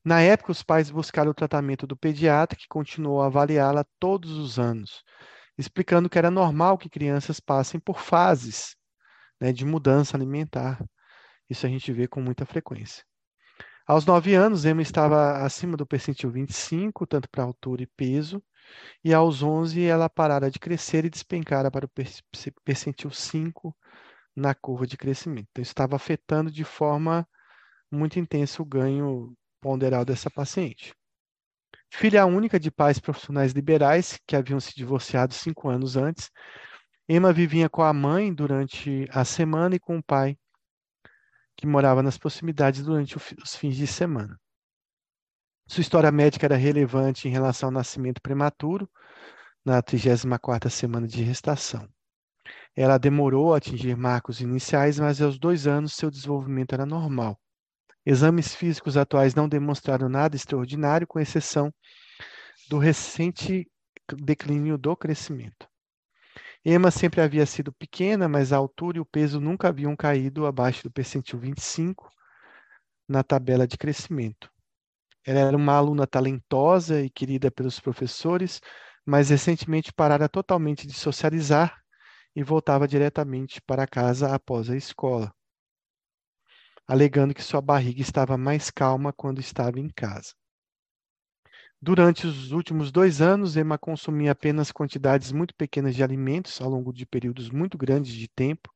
Na 0.05 0.21
época, 0.21 0.51
os 0.51 0.61
pais 0.61 0.91
buscaram 0.91 1.31
o 1.31 1.33
tratamento 1.33 1.87
do 1.87 1.95
pediatra, 1.95 2.57
que 2.57 2.67
continuou 2.67 3.21
a 3.21 3.27
avaliá-la 3.27 3.85
todos 3.99 4.31
os 4.31 4.59
anos, 4.59 5.01
explicando 5.57 6.09
que 6.09 6.17
era 6.17 6.29
normal 6.29 6.77
que 6.77 6.89
crianças 6.89 7.39
passem 7.39 7.79
por 7.79 7.99
fases 7.99 8.75
né, 9.39 9.53
de 9.53 9.65
mudança 9.65 10.17
alimentar. 10.17 10.83
Isso 11.49 11.65
a 11.65 11.69
gente 11.69 11.91
vê 11.93 12.07
com 12.07 12.21
muita 12.21 12.45
frequência. 12.45 13.03
Aos 13.85 14.05
nove 14.05 14.33
anos, 14.33 14.65
Emma 14.65 14.81
estava 14.81 15.43
acima 15.43 15.77
do 15.77 15.85
percentil 15.85 16.31
25, 16.31 17.05
tanto 17.05 17.29
para 17.29 17.43
altura 17.43 17.83
e 17.83 17.87
peso, 17.87 18.41
e 19.03 19.13
aos 19.13 19.43
11 19.43 19.83
ela 19.83 20.09
parara 20.09 20.49
de 20.49 20.59
crescer 20.59 21.05
e 21.05 21.09
despencara 21.09 21.69
para 21.69 21.85
o 21.85 21.91
percentil 22.63 23.11
5 23.11 23.75
na 24.35 24.55
curva 24.55 24.87
de 24.87 24.97
crescimento. 24.97 25.47
Então, 25.51 25.61
estava 25.61 25.95
afetando 25.95 26.49
de 26.49 26.63
forma 26.63 27.27
muito 27.91 28.19
intensa 28.19 28.61
o 28.61 28.65
ganho 28.65 29.35
ponderal 29.63 30.03
dessa 30.03 30.29
paciente. 30.29 30.93
Filha 31.89 32.25
única 32.25 32.59
de 32.59 32.69
pais 32.69 32.99
profissionais 32.99 33.53
liberais 33.53 34.19
que 34.27 34.35
haviam 34.35 34.59
se 34.59 34.75
divorciado 34.75 35.33
cinco 35.33 35.69
anos 35.69 35.95
antes, 35.95 36.29
Emma 37.07 37.31
vivia 37.31 37.69
com 37.69 37.81
a 37.81 37.93
mãe 37.93 38.33
durante 38.33 39.07
a 39.09 39.23
semana 39.23 39.75
e 39.75 39.79
com 39.79 39.97
o 39.97 40.03
pai, 40.03 40.37
que 41.55 41.65
morava 41.65 42.03
nas 42.03 42.17
proximidades 42.17 42.83
durante 42.83 43.15
os 43.17 43.55
fins 43.55 43.77
de 43.77 43.87
semana. 43.87 44.37
Sua 45.65 45.81
história 45.81 46.11
médica 46.11 46.45
era 46.45 46.57
relevante 46.57 47.27
em 47.29 47.31
relação 47.31 47.67
ao 47.67 47.73
nascimento 47.73 48.21
prematuro, 48.21 48.89
na 49.63 49.81
34ª 49.81 50.69
semana 50.69 51.07
de 51.07 51.23
gestação. 51.23 51.87
Ela 52.75 52.97
demorou 52.97 53.53
a 53.53 53.57
atingir 53.57 53.95
marcos 53.95 54.41
iniciais, 54.41 54.99
mas 54.99 55.21
aos 55.21 55.39
dois 55.39 55.67
anos 55.67 55.93
seu 55.93 56.11
desenvolvimento 56.11 56.73
era 56.73 56.85
normal. 56.85 57.39
Exames 58.05 58.53
físicos 58.53 58.97
atuais 58.97 59.33
não 59.33 59.47
demonstraram 59.47 60.09
nada 60.09 60.35
extraordinário, 60.35 61.07
com 61.07 61.19
exceção 61.19 61.73
do 62.69 62.77
recente 62.77 63.69
declínio 64.17 64.77
do 64.77 64.95
crescimento. 64.95 65.67
Emma 66.65 66.91
sempre 66.91 67.21
havia 67.21 67.45
sido 67.45 67.71
pequena, 67.73 68.27
mas 68.27 68.51
a 68.51 68.57
altura 68.57 68.97
e 68.97 68.99
o 69.01 69.05
peso 69.05 69.39
nunca 69.39 69.69
haviam 69.69 69.95
caído 69.95 70.45
abaixo 70.45 70.83
do 70.83 70.91
percentil 70.91 71.39
25 71.39 72.09
na 73.07 73.23
tabela 73.23 73.67
de 73.67 73.77
crescimento. 73.77 74.49
Ela 75.25 75.39
era 75.39 75.57
uma 75.57 75.73
aluna 75.73 76.05
talentosa 76.05 77.01
e 77.01 77.09
querida 77.09 77.49
pelos 77.49 77.79
professores, 77.79 78.59
mas 79.05 79.29
recentemente 79.29 79.93
parara 79.93 80.27
totalmente 80.27 80.85
de 80.85 80.93
socializar 80.93 81.81
e 82.35 82.43
voltava 82.43 82.87
diretamente 82.87 83.61
para 83.61 83.87
casa 83.87 84.33
após 84.33 84.69
a 84.69 84.75
escola 84.75 85.33
alegando 86.87 87.33
que 87.33 87.43
sua 87.43 87.61
barriga 87.61 88.01
estava 88.01 88.37
mais 88.37 88.69
calma 88.69 89.13
quando 89.13 89.39
estava 89.39 89.79
em 89.79 89.89
casa. 89.89 90.33
Durante 91.81 92.25
os 92.25 92.51
últimos 92.51 92.91
dois 92.91 93.21
anos, 93.21 93.57
Emma 93.57 93.77
consumia 93.77 94.31
apenas 94.31 94.71
quantidades 94.71 95.31
muito 95.31 95.53
pequenas 95.53 95.95
de 95.95 96.03
alimentos 96.03 96.61
ao 96.61 96.69
longo 96.69 96.93
de 96.93 97.05
períodos 97.05 97.49
muito 97.49 97.77
grandes 97.77 98.13
de 98.13 98.27
tempo. 98.27 98.73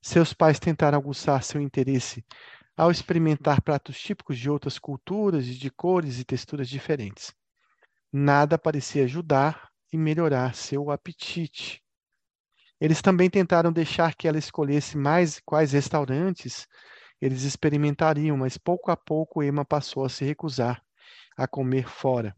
Seus 0.00 0.32
pais 0.32 0.58
tentaram 0.58 0.96
aguçar 0.96 1.42
seu 1.42 1.60
interesse 1.60 2.24
ao 2.76 2.90
experimentar 2.90 3.60
pratos 3.60 4.00
típicos 4.00 4.38
de 4.38 4.48
outras 4.48 4.78
culturas 4.78 5.46
e 5.46 5.54
de 5.54 5.70
cores 5.70 6.18
e 6.18 6.24
texturas 6.24 6.68
diferentes. 6.68 7.34
Nada 8.12 8.56
parecia 8.56 9.04
ajudar 9.04 9.68
e 9.92 9.98
melhorar 9.98 10.54
seu 10.54 10.90
apetite. 10.90 11.82
Eles 12.80 13.02
também 13.02 13.28
tentaram 13.28 13.72
deixar 13.72 14.14
que 14.14 14.26
ela 14.26 14.38
escolhesse 14.38 14.96
mais 14.96 15.40
quais 15.44 15.72
restaurantes 15.72 16.66
eles 17.20 17.42
experimentariam, 17.42 18.36
mas 18.36 18.56
pouco 18.56 18.90
a 18.90 18.96
pouco 18.96 19.42
Emma 19.42 19.64
passou 19.64 20.04
a 20.04 20.08
se 20.08 20.24
recusar 20.24 20.82
a 21.36 21.46
comer 21.46 21.88
fora. 21.88 22.34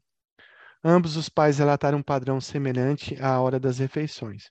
Ambos 0.85 1.17
os 1.17 1.29
pais 1.29 1.59
relataram 1.59 1.99
um 1.99 2.03
padrão 2.03 2.41
semelhante 2.41 3.21
à 3.21 3.41
hora 3.41 3.61
das 3.61 3.79
refeições. 3.79 4.51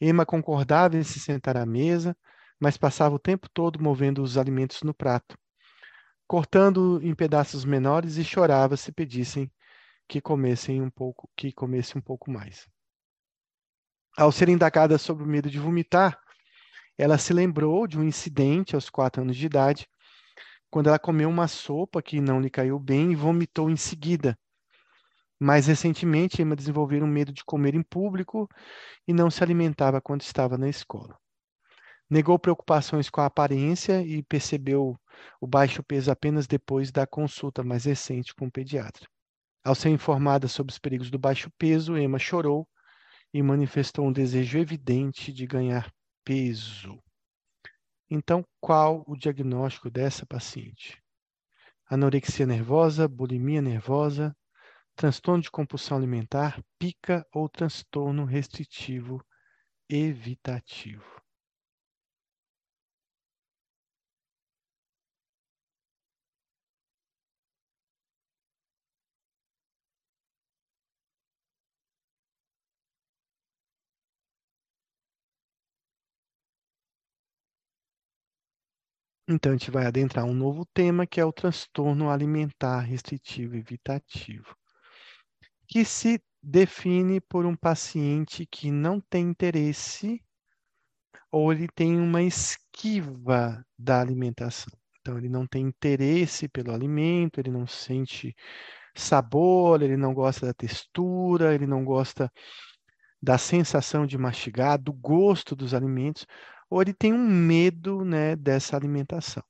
Emma 0.00 0.24
concordava 0.24 0.96
em 0.96 1.02
se 1.02 1.20
sentar 1.20 1.56
à 1.56 1.66
mesa, 1.66 2.16
mas 2.58 2.78
passava 2.78 3.14
o 3.14 3.18
tempo 3.18 3.48
todo 3.52 3.82
movendo 3.82 4.22
os 4.22 4.38
alimentos 4.38 4.82
no 4.82 4.94
prato, 4.94 5.36
cortando 6.26 7.00
em 7.02 7.14
pedaços 7.14 7.64
menores 7.64 8.16
e 8.16 8.24
chorava 8.24 8.76
se 8.76 8.90
pedissem 8.92 9.50
que 10.08 10.20
comessem 10.20 10.80
um 10.80 10.90
pouco, 10.90 11.30
que 11.36 11.52
comesse 11.52 11.96
um 11.96 12.00
pouco 12.00 12.30
mais. 12.30 12.66
Ao 14.16 14.32
ser 14.32 14.48
indagada 14.48 14.98
sobre 14.98 15.22
o 15.22 15.26
medo 15.26 15.48
de 15.48 15.58
vomitar, 15.58 16.18
ela 17.00 17.16
se 17.16 17.32
lembrou 17.32 17.86
de 17.86 17.98
um 17.98 18.04
incidente 18.04 18.74
aos 18.74 18.90
quatro 18.90 19.22
anos 19.22 19.34
de 19.34 19.46
idade, 19.46 19.88
quando 20.70 20.88
ela 20.88 20.98
comeu 20.98 21.30
uma 21.30 21.48
sopa 21.48 22.02
que 22.02 22.20
não 22.20 22.38
lhe 22.38 22.50
caiu 22.50 22.78
bem 22.78 23.12
e 23.12 23.16
vomitou 23.16 23.70
em 23.70 23.76
seguida. 23.76 24.38
Mais 25.40 25.66
recentemente, 25.66 26.42
Emma 26.42 26.54
desenvolveu 26.54 27.02
um 27.02 27.06
medo 27.06 27.32
de 27.32 27.42
comer 27.42 27.74
em 27.74 27.82
público 27.82 28.46
e 29.08 29.14
não 29.14 29.30
se 29.30 29.42
alimentava 29.42 29.98
quando 29.98 30.20
estava 30.20 30.58
na 30.58 30.68
escola. 30.68 31.18
Negou 32.08 32.38
preocupações 32.38 33.08
com 33.08 33.22
a 33.22 33.26
aparência 33.26 34.02
e 34.02 34.22
percebeu 34.22 34.94
o 35.40 35.46
baixo 35.46 35.82
peso 35.82 36.10
apenas 36.10 36.46
depois 36.46 36.92
da 36.92 37.06
consulta 37.06 37.64
mais 37.64 37.86
recente 37.86 38.34
com 38.34 38.48
o 38.48 38.52
pediatra. 38.52 39.08
Ao 39.64 39.74
ser 39.74 39.88
informada 39.88 40.48
sobre 40.48 40.70
os 40.70 40.78
perigos 40.78 41.10
do 41.10 41.18
baixo 41.18 41.50
peso, 41.56 41.96
Emma 41.96 42.18
chorou 42.18 42.68
e 43.32 43.42
manifestou 43.42 44.06
um 44.06 44.12
desejo 44.12 44.58
evidente 44.58 45.32
de 45.32 45.46
ganhar 45.46 45.90
peso. 46.24 47.02
Então, 48.08 48.44
qual 48.60 49.04
o 49.06 49.16
diagnóstico 49.16 49.90
dessa 49.90 50.26
paciente? 50.26 51.00
Anorexia 51.86 52.46
nervosa, 52.46 53.06
bulimia 53.08 53.62
nervosa, 53.62 54.36
transtorno 54.96 55.42
de 55.42 55.50
compulsão 55.50 55.96
alimentar, 55.96 56.62
pica 56.78 57.26
ou 57.32 57.48
transtorno 57.48 58.24
restritivo 58.24 59.24
evitativo. 59.88 61.19
Então, 79.32 79.52
a 79.52 79.54
gente 79.56 79.70
vai 79.70 79.86
adentrar 79.86 80.24
um 80.24 80.34
novo 80.34 80.66
tema, 80.74 81.06
que 81.06 81.20
é 81.20 81.24
o 81.24 81.32
transtorno 81.32 82.10
alimentar 82.10 82.80
restritivo 82.80 83.54
evitativo, 83.54 84.56
que 85.68 85.84
se 85.84 86.20
define 86.42 87.20
por 87.20 87.46
um 87.46 87.54
paciente 87.54 88.44
que 88.44 88.72
não 88.72 89.00
tem 89.00 89.28
interesse 89.28 90.20
ou 91.30 91.52
ele 91.52 91.68
tem 91.68 91.96
uma 91.96 92.20
esquiva 92.22 93.64
da 93.78 94.00
alimentação. 94.00 94.72
Então, 95.00 95.16
ele 95.16 95.28
não 95.28 95.46
tem 95.46 95.62
interesse 95.62 96.48
pelo 96.48 96.72
alimento, 96.72 97.38
ele 97.38 97.52
não 97.52 97.68
sente 97.68 98.34
sabor, 98.96 99.80
ele 99.80 99.96
não 99.96 100.12
gosta 100.12 100.46
da 100.46 100.52
textura, 100.52 101.54
ele 101.54 101.68
não 101.68 101.84
gosta 101.84 102.28
da 103.22 103.38
sensação 103.38 104.06
de 104.06 104.18
mastigar, 104.18 104.76
do 104.76 104.92
gosto 104.92 105.54
dos 105.54 105.72
alimentos, 105.72 106.26
ou 106.70 106.80
ele 106.80 106.94
tem 106.94 107.12
um 107.12 107.28
medo 107.28 108.04
né, 108.04 108.36
dessa 108.36 108.76
alimentação. 108.76 109.42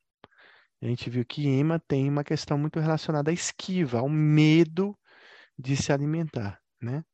A 0.83 0.87
gente 0.87 1.11
viu 1.11 1.25
que 1.27 1.47
Emma 1.47 1.79
tem 1.79 2.09
uma 2.09 2.25
questão 2.25 2.57
muito 2.57 2.81
relacionada 2.81 3.31
à 3.31 3.35
esquiva, 3.35 3.99
ao 3.99 4.09
medo 4.09 4.99
de 5.59 5.77
se 5.77 5.93
alimentar. 5.93 6.59
Né? 6.81 7.05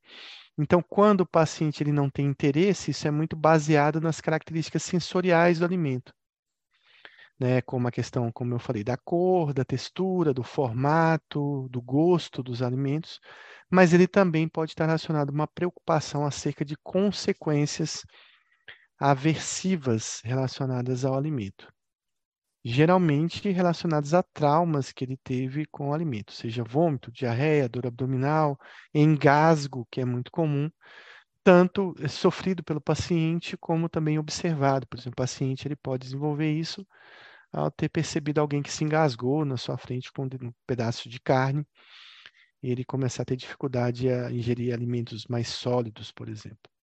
Então, 0.57 0.81
quando 0.81 1.23
o 1.23 1.27
paciente 1.27 1.83
ele 1.83 1.91
não 1.91 2.09
tem 2.09 2.27
interesse, 2.27 2.93
isso 2.93 3.09
é 3.09 3.11
muito 3.11 3.35
baseado 3.35 4.01
nas 4.01 4.21
características 4.21 4.85
sensoriais 4.85 5.59
do 5.59 5.65
alimento. 5.65 6.15
Né, 7.39 7.61
como 7.61 7.87
a 7.87 7.91
questão, 7.91 8.33
como 8.33 8.55
eu 8.55 8.59
falei, 8.59 8.83
da 8.83 8.97
cor, 8.97 9.53
da 9.53 9.63
textura, 9.63 10.33
do 10.33 10.43
formato, 10.43 11.69
do 11.69 11.83
gosto 11.83 12.43
dos 12.43 12.63
alimentos, 12.63 13.21
mas 13.71 13.93
ele 13.93 14.07
também 14.07 14.49
pode 14.49 14.71
estar 14.71 14.87
relacionado 14.87 15.29
a 15.29 15.33
uma 15.33 15.47
preocupação 15.47 16.25
acerca 16.25 16.65
de 16.65 16.77
consequências 16.77 18.07
aversivas 18.99 20.21
relacionadas 20.25 21.05
ao 21.05 21.15
alimento, 21.15 21.73
geralmente 22.65 23.49
relacionadas 23.51 24.15
a 24.15 24.23
traumas 24.23 24.91
que 24.93 25.05
ele 25.05 25.17
teve 25.19 25.67
com 25.67 25.91
o 25.91 25.95
alimento, 25.95 26.33
seja 26.33 26.65
vômito, 26.65 27.13
diarreia, 27.13 27.69
dor 27.69 27.87
abdominal, 27.87 28.59
engasgo, 28.95 29.87
que 29.91 30.01
é 30.01 30.05
muito 30.05 30.31
comum, 30.33 30.71
tanto 31.45 31.95
sofrido 32.09 32.65
pelo 32.65 32.81
paciente 32.81 33.57
como 33.57 33.89
também 33.89 34.19
observado. 34.19 34.87
Por 34.89 34.99
exemplo, 34.99 35.15
o 35.15 35.17
paciente 35.17 35.69
ele 35.69 35.77
pode 35.77 36.05
desenvolver 36.05 36.53
isso 36.53 36.87
ao 37.53 37.71
ter 37.71 37.89
percebido 37.89 38.41
alguém 38.41 38.63
que 38.63 38.73
se 38.73 38.83
engasgou 38.85 39.45
na 39.45 39.57
sua 39.57 39.79
frente 39.79 40.13
com 40.13 40.25
um 40.25 40.53
pedaço 40.67 41.09
de 41.09 41.21
carne 41.21 41.65
e 42.63 42.71
ele 42.71 42.85
começar 42.85 43.23
a 43.23 43.27
ter 43.27 43.37
dificuldade 43.37 44.11
a 44.11 44.31
ingerir 44.33 44.75
alimentos 44.75 45.27
mais 45.29 45.49
sólidos, 45.49 46.11
por 46.11 46.29
exemplo 46.29 46.76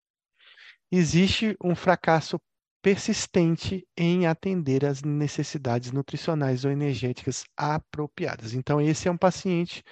existe 0.90 1.56
um 1.62 1.74
fracasso 1.74 2.38
persistente 2.82 3.86
em 3.96 4.26
atender 4.26 4.84
às 4.84 5.02
necessidades 5.02 5.90
nutricionais 5.90 6.64
ou 6.64 6.70
energéticas 6.70 7.44
apropriadas. 7.56 8.52
Então, 8.52 8.80
esse 8.80 9.08
é 9.08 9.10
um 9.10 9.16
paciente 9.16 9.82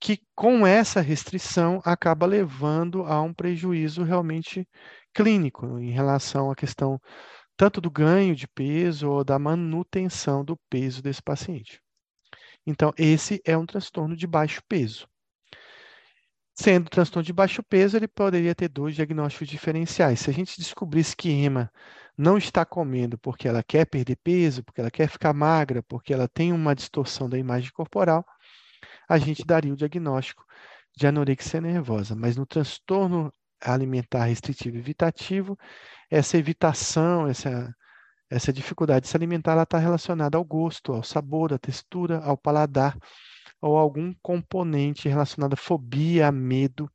que, 0.00 0.20
com 0.34 0.66
essa 0.66 1.00
restrição, 1.00 1.80
acaba 1.84 2.26
levando 2.26 3.04
a 3.04 3.20
um 3.20 3.34
prejuízo 3.34 4.04
realmente 4.04 4.68
clínico 5.14 5.78
em 5.78 5.90
relação 5.90 6.50
à 6.50 6.54
questão 6.54 7.00
tanto 7.56 7.80
do 7.80 7.90
ganho 7.90 8.34
de 8.34 8.46
peso 8.48 9.08
ou 9.10 9.24
da 9.24 9.38
manutenção 9.38 10.44
do 10.44 10.56
peso 10.68 11.02
desse 11.02 11.22
paciente. 11.22 11.80
Então, 12.66 12.92
esse 12.96 13.40
é 13.44 13.56
um 13.56 13.66
transtorno 13.66 14.16
de 14.16 14.26
baixo 14.26 14.60
peso. 14.68 15.06
Sendo 16.54 16.88
transtorno 16.88 17.24
de 17.24 17.32
baixo 17.32 17.62
peso, 17.64 17.96
ele 17.96 18.06
poderia 18.06 18.54
ter 18.54 18.68
dois 18.68 18.94
diagnósticos 18.94 19.48
diferenciais. 19.48 20.20
Se 20.20 20.30
a 20.30 20.32
gente 20.32 20.56
descobrisse 20.56 21.16
que 21.16 21.28
Emma 21.28 21.70
não 22.16 22.38
está 22.38 22.64
comendo 22.64 23.18
porque 23.18 23.48
ela 23.48 23.62
quer 23.62 23.86
perder 23.86 24.16
peso, 24.16 24.62
porque 24.62 24.80
ela 24.80 24.90
quer 24.90 25.08
ficar 25.08 25.32
magra, 25.34 25.82
porque 25.82 26.14
ela 26.14 26.28
tem 26.28 26.52
uma 26.52 26.74
distorção 26.74 27.28
da 27.28 27.36
imagem 27.36 27.72
corporal, 27.72 28.24
a 29.08 29.18
gente 29.18 29.44
daria 29.44 29.72
o 29.72 29.76
diagnóstico 29.76 30.44
de 30.96 31.06
anorexia 31.06 31.60
nervosa. 31.60 32.14
Mas 32.14 32.36
no 32.36 32.46
transtorno 32.46 33.32
alimentar 33.60 34.24
restritivo 34.24 34.76
evitativo, 34.76 35.58
essa 36.08 36.38
evitação, 36.38 37.26
essa, 37.26 37.74
essa 38.30 38.52
dificuldade 38.52 39.04
de 39.04 39.08
se 39.08 39.16
alimentar, 39.16 39.52
ela 39.52 39.64
está 39.64 39.78
relacionada 39.78 40.38
ao 40.38 40.44
gosto, 40.44 40.92
ao 40.92 41.02
sabor, 41.02 41.52
à 41.52 41.58
textura, 41.58 42.20
ao 42.20 42.36
paladar 42.36 42.96
ou 43.64 43.78
algum 43.78 44.12
componente 44.20 45.08
relacionado 45.08 45.54
à 45.54 45.56
fobia, 45.56 46.28
a 46.28 46.32
medo 46.32 46.86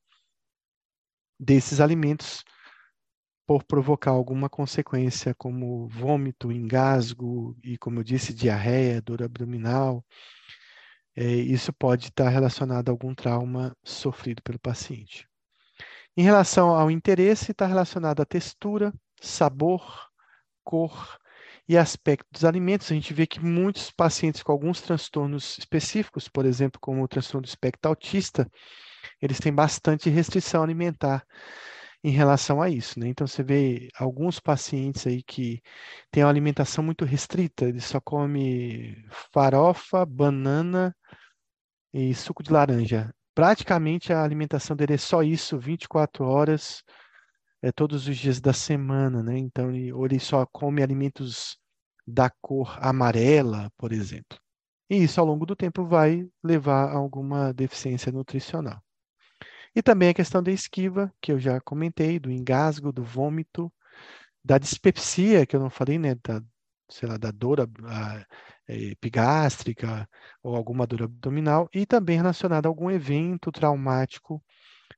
desses 1.40 1.80
alimentos 1.80 2.44
por 3.48 3.64
provocar 3.64 4.12
alguma 4.12 4.48
consequência 4.48 5.34
como 5.34 5.88
vômito, 5.88 6.52
engasgo 6.52 7.58
e, 7.64 7.76
como 7.80 8.02
eu 8.02 8.04
disse, 8.04 8.36
diarreia, 8.36 9.02
dor 9.02 9.24
abdominal. 9.24 10.06
É, 11.16 11.26
isso 11.26 11.74
pode 11.74 12.10
estar 12.10 12.30
relacionado 12.30 12.90
a 12.90 12.92
algum 12.92 13.16
trauma 13.16 13.76
sofrido 13.84 14.44
pelo 14.44 14.60
paciente. 14.60 15.28
Em 16.16 16.22
relação 16.22 16.70
ao 16.76 16.92
interesse, 16.92 17.52
está 17.52 17.66
relacionado 17.66 18.22
à 18.22 18.26
textura, 18.26 18.94
sabor, 19.20 20.08
cor 20.64 21.18
e 21.70 21.78
aspecto 21.78 22.26
dos 22.32 22.44
alimentos, 22.44 22.92
a 22.92 22.96
gente 22.96 23.14
vê 23.14 23.28
que 23.28 23.40
muitos 23.40 23.92
pacientes 23.92 24.42
com 24.42 24.52
alguns 24.52 24.82
transtornos 24.82 25.56
específicos, 25.60 26.28
por 26.28 26.44
exemplo, 26.44 26.80
como 26.82 27.04
o 27.04 27.08
transtorno 27.08 27.44
do 27.44 27.48
espectro 27.48 27.90
autista, 27.90 28.50
eles 29.22 29.40
têm 29.40 29.54
bastante 29.54 30.10
restrição 30.10 30.64
alimentar 30.64 31.24
em 32.04 32.10
relação 32.10 32.60
a 32.60 32.70
isso, 32.72 33.00
né? 33.00 33.10
Então 33.10 33.28
você 33.28 33.44
vê 33.44 33.88
alguns 34.00 34.40
pacientes 34.40 35.06
aí 35.06 35.22
que 35.22 35.62
têm 36.10 36.24
uma 36.24 36.30
alimentação 36.32 36.84
muito 36.84 37.06
restrita, 37.06 37.66
ele 37.66 37.82
só 37.82 38.02
come 38.02 39.06
farofa, 39.32 40.04
banana 40.08 40.96
e 41.94 42.16
suco 42.16 42.42
de 42.42 42.52
laranja. 42.52 43.14
Praticamente 43.36 44.12
a 44.12 44.24
alimentação 44.24 44.76
dele 44.76 44.96
é 44.96 44.98
só 44.98 45.22
isso, 45.22 45.60
24 45.60 46.26
horas, 46.26 46.84
é, 47.62 47.72
todos 47.72 48.08
os 48.08 48.18
dias 48.18 48.40
da 48.40 48.54
semana, 48.54 49.24
né? 49.24 49.38
Então, 49.38 49.70
ele, 49.70 49.92
ou 49.94 50.06
ele 50.06 50.20
só 50.20 50.46
come 50.46 50.82
alimentos 50.84 51.58
da 52.08 52.30
cor 52.42 52.78
amarela, 52.82 53.72
por 53.78 53.92
exemplo. 53.92 54.40
E 54.90 55.04
isso, 55.04 55.20
ao 55.20 55.26
longo 55.26 55.46
do 55.46 55.56
tempo, 55.56 55.86
vai 55.86 56.28
levar 56.44 56.90
a 56.90 56.98
alguma 56.98 57.54
deficiência 57.54 58.12
nutricional. 58.12 58.82
E 59.76 59.84
também 59.84 60.10
a 60.10 60.14
questão 60.14 60.42
da 60.42 60.52
esquiva, 60.52 61.14
que 61.22 61.32
eu 61.32 61.40
já 61.40 61.62
comentei, 61.62 62.20
do 62.20 62.32
engasgo, 62.32 62.92
do 62.92 63.04
vômito, 63.04 63.72
da 64.44 64.58
dispepsia, 64.58 65.46
que 65.46 65.56
eu 65.56 65.60
não 65.60 65.70
falei, 65.70 66.00
né? 66.00 66.16
Da, 66.16 66.42
sei 66.90 67.08
lá, 67.08 67.18
da 67.18 67.32
dor, 67.32 67.70
a, 67.86 68.26
epigástrica 68.70 70.08
ou 70.44 70.56
alguma 70.56 70.86
dor 70.86 71.04
abdominal 71.04 71.70
e 71.74 71.86
também 71.86 72.18
relacionada 72.18 72.68
a 72.68 72.70
algum 72.70 72.90
evento 72.92 73.52
traumático 73.52 74.44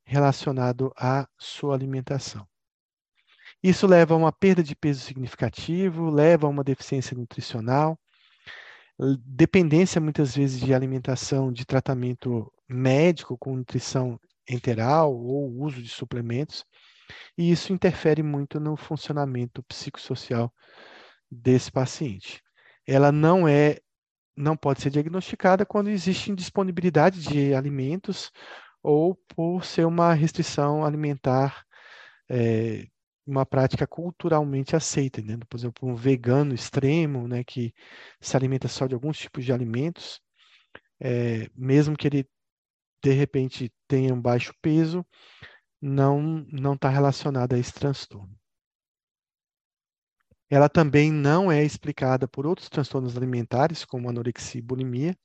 relacionado 0.03 0.91
à 0.97 1.27
sua 1.37 1.75
alimentação. 1.75 2.47
Isso 3.63 3.85
leva 3.85 4.13
a 4.13 4.17
uma 4.17 4.31
perda 4.31 4.63
de 4.63 4.75
peso 4.75 5.01
significativo, 5.01 6.09
leva 6.09 6.47
a 6.47 6.49
uma 6.49 6.63
deficiência 6.63 7.15
nutricional, 7.15 7.99
dependência 9.25 10.01
muitas 10.01 10.35
vezes 10.35 10.59
de 10.59 10.73
alimentação, 10.73 11.51
de 11.51 11.65
tratamento 11.65 12.51
médico 12.67 13.37
com 13.37 13.55
nutrição 13.55 14.19
enteral 14.49 15.13
ou 15.15 15.49
uso 15.61 15.81
de 15.81 15.89
suplementos, 15.89 16.65
e 17.37 17.51
isso 17.51 17.73
interfere 17.73 18.23
muito 18.23 18.59
no 18.59 18.75
funcionamento 18.75 19.63
psicossocial 19.63 20.51
desse 21.29 21.71
paciente. 21.71 22.41
Ela 22.87 23.11
não 23.11 23.47
é 23.47 23.77
não 24.35 24.55
pode 24.55 24.81
ser 24.81 24.89
diagnosticada 24.89 25.65
quando 25.65 25.89
existe 25.89 26.31
indisponibilidade 26.31 27.21
de 27.21 27.53
alimentos 27.53 28.31
ou 28.81 29.15
por 29.35 29.63
ser 29.63 29.85
uma 29.85 30.13
restrição 30.13 30.83
alimentar, 30.85 31.63
é, 32.29 32.87
uma 33.25 33.45
prática 33.45 33.87
culturalmente 33.87 34.75
aceita, 34.75 35.21
né? 35.21 35.37
por 35.49 35.57
exemplo, 35.57 35.87
um 35.87 35.95
vegano 35.95 36.53
extremo, 36.53 37.27
né, 37.27 37.43
que 37.43 37.73
se 38.19 38.35
alimenta 38.35 38.67
só 38.67 38.87
de 38.87 38.95
alguns 38.95 39.17
tipos 39.17 39.45
de 39.45 39.53
alimentos, 39.53 40.21
é, 40.99 41.49
mesmo 41.55 41.97
que 41.97 42.07
ele 42.07 42.29
de 43.03 43.11
repente 43.11 43.71
tenha 43.87 44.13
um 44.13 44.21
baixo 44.21 44.53
peso, 44.61 45.05
não 45.81 46.21
não 46.51 46.75
está 46.75 46.89
relacionada 46.89 47.55
a 47.55 47.59
esse 47.59 47.73
transtorno. 47.73 48.35
Ela 50.49 50.69
também 50.69 51.11
não 51.11 51.51
é 51.51 51.63
explicada 51.63 52.27
por 52.27 52.45
outros 52.45 52.69
transtornos 52.69 53.17
alimentares, 53.17 53.85
como 53.85 54.09
anorexia 54.09 54.59
e 54.59 54.61
bulimia, 54.61 55.17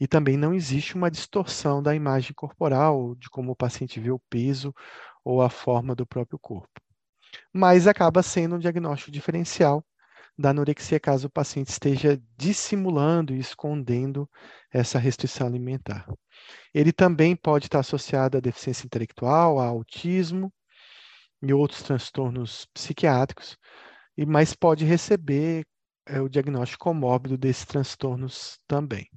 e 0.00 0.06
também 0.06 0.36
não 0.36 0.52
existe 0.54 0.94
uma 0.94 1.10
distorção 1.10 1.82
da 1.82 1.94
imagem 1.94 2.32
corporal, 2.34 3.14
de 3.14 3.30
como 3.30 3.52
o 3.52 3.56
paciente 3.56 4.00
vê 4.00 4.10
o 4.10 4.18
peso 4.30 4.74
ou 5.24 5.40
a 5.42 5.48
forma 5.48 5.94
do 5.94 6.06
próprio 6.06 6.38
corpo. 6.38 6.80
Mas 7.52 7.86
acaba 7.86 8.22
sendo 8.22 8.56
um 8.56 8.58
diagnóstico 8.58 9.10
diferencial 9.10 9.84
da 10.36 10.50
anorexia 10.50 10.98
caso 10.98 11.26
o 11.26 11.30
paciente 11.30 11.68
esteja 11.68 12.20
dissimulando 12.36 13.34
e 13.34 13.38
escondendo 13.38 14.28
essa 14.70 14.98
restrição 14.98 15.46
alimentar. 15.46 16.06
Ele 16.74 16.92
também 16.92 17.36
pode 17.36 17.66
estar 17.66 17.80
associado 17.80 18.38
à 18.38 18.40
deficiência 18.40 18.86
intelectual, 18.86 19.58
a 19.58 19.66
autismo 19.66 20.52
e 21.42 21.52
outros 21.52 21.82
transtornos 21.82 22.66
psiquiátricos, 22.72 23.58
mas 24.26 24.54
pode 24.54 24.84
receber 24.84 25.64
é, 26.06 26.20
o 26.20 26.28
diagnóstico 26.28 26.84
comórbido 26.84 27.36
desses 27.36 27.64
transtornos 27.64 28.58
também. 28.66 29.08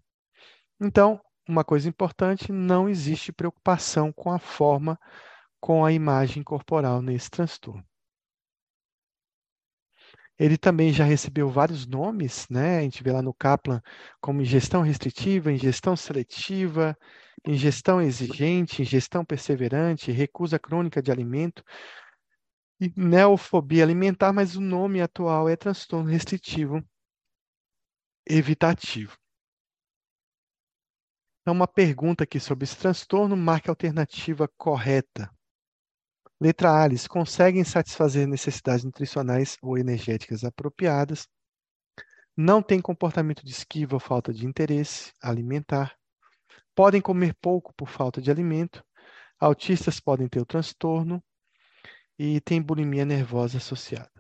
Então, 0.80 1.20
uma 1.48 1.66
coisa 1.66 1.90
importante, 1.90 2.50
não 2.52 2.88
existe 2.88 3.34
preocupação 3.34 4.10
com 4.14 4.32
a 4.32 4.40
forma, 4.40 4.98
com 5.60 5.86
a 5.86 5.92
imagem 5.92 6.44
corporal 6.44 7.02
nesse 7.02 7.30
transtorno. 7.30 7.86
Ele 10.38 10.58
também 10.58 10.92
já 10.92 11.04
recebeu 11.06 11.50
vários 11.50 11.86
nomes, 11.88 12.46
né? 12.50 12.80
A 12.80 12.82
gente 12.82 13.02
vê 13.04 13.12
lá 13.12 13.22
no 13.22 13.34
Kaplan 13.34 13.82
como 14.22 14.42
ingestão 14.42 14.82
restritiva, 14.82 15.52
ingestão 15.52 15.96
seletiva, 15.96 16.98
ingestão 17.48 18.02
exigente, 18.02 18.82
ingestão 18.82 19.24
perseverante, 19.24 20.12
recusa 20.12 20.60
crônica 20.60 21.02
de 21.02 21.12
alimento 21.12 21.64
e 22.80 22.90
neofobia 22.96 23.84
alimentar, 23.84 24.32
mas 24.32 24.56
o 24.56 24.62
nome 24.62 25.02
atual 25.02 25.50
é 25.50 25.58
transtorno 25.58 26.10
restritivo 26.10 26.82
evitativo. 28.28 29.18
Então, 31.46 31.54
uma 31.54 31.68
pergunta 31.68 32.24
aqui 32.24 32.40
sobre 32.40 32.64
esse 32.64 32.76
transtorno, 32.76 33.38
marque 33.38 33.70
a 33.70 33.72
alternativa 33.72 34.50
correta. 34.58 35.30
Letra 36.42 36.82
A, 36.82 36.88
eles 36.88 37.08
conseguem 37.08 37.64
satisfazer 37.64 38.28
necessidades 38.28 38.84
nutricionais 38.84 39.56
ou 39.62 39.78
energéticas 39.78 40.44
apropriadas, 40.44 41.28
não 42.36 42.64
têm 42.64 42.82
comportamento 42.82 43.46
de 43.46 43.52
esquiva 43.52 43.94
ou 43.94 44.00
falta 44.00 44.34
de 44.34 44.44
interesse 44.44 45.14
alimentar, 45.22 45.96
podem 46.74 47.00
comer 47.00 47.36
pouco 47.40 47.76
por 47.76 47.90
falta 47.90 48.20
de 48.20 48.32
alimento, 48.32 48.84
autistas 49.40 50.00
podem 50.00 50.28
ter 50.28 50.40
o 50.40 50.48
transtorno 50.48 51.24
e 52.18 52.42
tem 52.42 52.60
bulimia 52.60 53.06
nervosa 53.06 53.60
associada. 53.60 54.15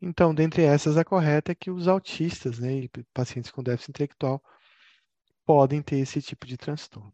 Então, 0.00 0.34
dentre 0.34 0.62
essas, 0.62 0.96
a 0.96 1.04
correta 1.04 1.52
é 1.52 1.54
que 1.54 1.70
os 1.70 1.88
autistas, 1.88 2.58
né, 2.58 2.72
e 2.72 2.90
pacientes 3.12 3.50
com 3.50 3.62
déficit 3.62 3.90
intelectual, 3.90 4.42
podem 5.44 5.82
ter 5.82 5.96
esse 5.98 6.22
tipo 6.22 6.46
de 6.46 6.56
transtorno. 6.56 7.12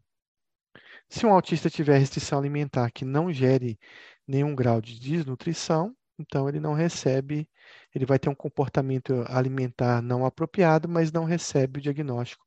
Se 1.08 1.24
um 1.24 1.32
autista 1.32 1.70
tiver 1.70 1.98
restrição 1.98 2.38
alimentar 2.38 2.90
que 2.90 3.04
não 3.04 3.32
gere 3.32 3.78
nenhum 4.26 4.54
grau 4.54 4.80
de 4.80 4.98
desnutrição, 4.98 5.94
então 6.18 6.48
ele 6.48 6.60
não 6.60 6.74
recebe, 6.74 7.48
ele 7.94 8.06
vai 8.06 8.18
ter 8.18 8.28
um 8.28 8.34
comportamento 8.34 9.24
alimentar 9.28 10.02
não 10.02 10.24
apropriado, 10.26 10.88
mas 10.88 11.12
não 11.12 11.24
recebe 11.24 11.78
o 11.78 11.82
diagnóstico 11.82 12.44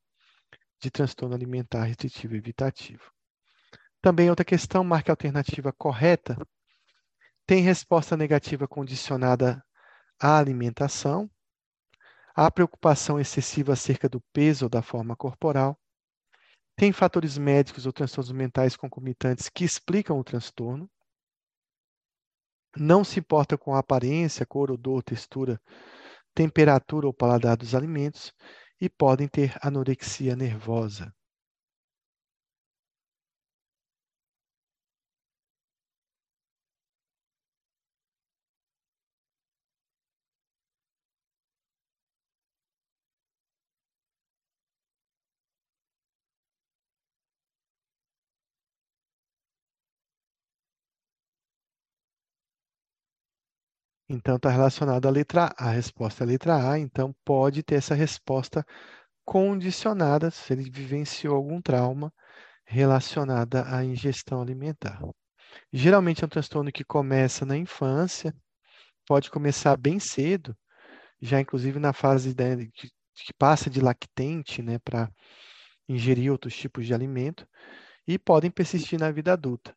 de 0.82 0.92
transtorno 0.92 1.36
alimentar 1.36 1.84
restritivo 1.84 2.36
evitativo. 2.36 3.12
Também 4.02 4.30
outra 4.30 4.46
questão, 4.46 4.84
marque 4.84 5.10
a 5.10 5.14
alternativa 5.14 5.74
correta. 5.74 6.38
Tem 7.46 7.62
resposta 7.62 8.16
negativa 8.16 8.68
condicionada 8.68 9.64
à 10.20 10.38
alimentação, 10.38 11.30
à 12.36 12.50
preocupação 12.52 13.20
excessiva 13.20 13.74
acerca 13.74 14.08
do 14.08 14.22
peso 14.34 14.66
ou 14.66 14.70
da 14.70 14.82
forma 14.82 15.16
corporal, 15.16 15.80
tem 16.76 16.94
fatores 16.94 17.38
médicos 17.38 17.86
ou 17.88 17.92
transtornos 17.92 18.32
mentais 18.32 18.76
concomitantes 18.76 19.50
que 19.50 19.66
explicam 19.66 20.20
o 20.20 20.24
transtorno, 20.24 20.90
não 22.76 23.04
se 23.04 23.20
importa 23.20 23.58
com 23.58 23.74
a 23.74 23.80
aparência, 23.80 24.46
cor, 24.46 24.70
odor, 24.70 25.02
textura, 25.02 25.60
temperatura 26.36 27.08
ou 27.08 27.14
paladar 27.14 27.58
dos 27.58 27.74
alimentos 27.74 28.32
e 28.80 28.88
podem 28.88 29.28
ter 29.28 29.58
anorexia 29.60 30.36
nervosa. 30.36 31.12
Então, 54.10 54.38
está 54.38 54.50
relacionado 54.50 55.06
à 55.06 55.12
letra 55.12 55.54
A. 55.58 55.70
A 55.70 55.72
resposta 55.72 56.24
é 56.24 56.26
a 56.26 56.28
letra 56.28 56.72
A, 56.72 56.80
então 56.80 57.14
pode 57.26 57.62
ter 57.62 57.76
essa 57.76 57.94
resposta 57.94 58.66
condicionada 59.26 60.32
se 60.32 60.54
ele 60.54 60.70
vivenciou 60.70 61.36
algum 61.36 61.62
trauma 61.62 62.14
relacionada 62.66 63.66
à 63.68 63.84
ingestão 63.84 64.42
alimentar. 64.42 65.02
Geralmente 65.72 66.24
é 66.24 66.26
um 66.26 66.30
transtorno 66.30 66.72
que 66.72 66.84
começa 66.84 67.46
na 67.46 67.58
infância, 67.58 68.34
pode 69.06 69.30
começar 69.30 69.76
bem 69.76 70.00
cedo, 70.00 70.56
já 71.22 71.42
inclusive 71.42 71.80
na 71.80 71.92
fase 71.92 72.34
de, 72.34 72.70
que, 72.72 72.88
que 72.88 73.34
passa 73.38 73.70
de 73.70 73.82
lactente 73.82 74.62
né, 74.62 74.80
para 74.80 75.10
ingerir 75.88 76.32
outros 76.32 76.56
tipos 76.56 76.86
de 76.86 76.94
alimento, 76.94 77.46
e 78.08 78.18
podem 78.18 78.50
persistir 78.50 78.98
na 78.98 79.12
vida 79.12 79.34
adulta. 79.34 79.76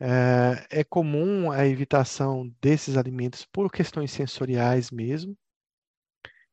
É, 0.00 0.80
é 0.80 0.84
comum 0.84 1.50
a 1.52 1.66
evitação 1.66 2.50
desses 2.60 2.96
alimentos 2.96 3.44
por 3.44 3.70
questões 3.70 4.10
sensoriais 4.10 4.90
mesmo, 4.90 5.36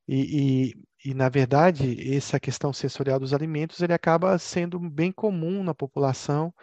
e, 0.08 0.72
e, 1.04 1.10
e, 1.12 1.14
na 1.14 1.30
verdade, 1.30 2.16
essa 2.16 2.40
questão 2.40 2.72
sensorial 2.74 3.20
dos 3.20 3.34
alimentos 3.34 3.82
ele 3.82 3.94
acaba 3.94 4.38
sendo 4.40 4.80
bem 4.80 5.12
comum 5.12 5.64
na 5.64 5.74
população, 5.74 6.54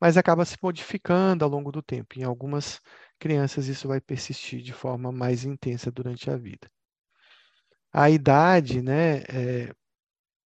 mas 0.00 0.16
acaba 0.16 0.44
se 0.44 0.56
modificando 0.62 1.44
ao 1.44 1.50
longo 1.50 1.72
do 1.72 1.82
tempo. 1.82 2.18
Em 2.18 2.24
algumas 2.24 2.80
crianças, 3.18 3.68
isso 3.68 3.88
vai 3.88 4.00
persistir 4.00 4.62
de 4.62 4.72
forma 4.72 5.12
mais 5.12 5.44
intensa 5.44 5.90
durante 5.90 6.30
a 6.30 6.36
vida. 6.36 6.70
A 7.92 8.08
idade, 8.10 8.82
né, 8.82 9.22
é, 9.28 9.72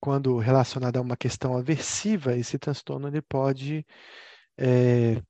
quando 0.01 0.39
relacionada 0.39 0.99
a 0.99 1.03
uma 1.03 1.17
questão 1.17 1.57
aversiva, 1.57 2.37
esse 2.37 2.59
transtorno 2.59 3.09
ele 3.09 3.23
pode 3.23 3.87
é, 4.59 5.23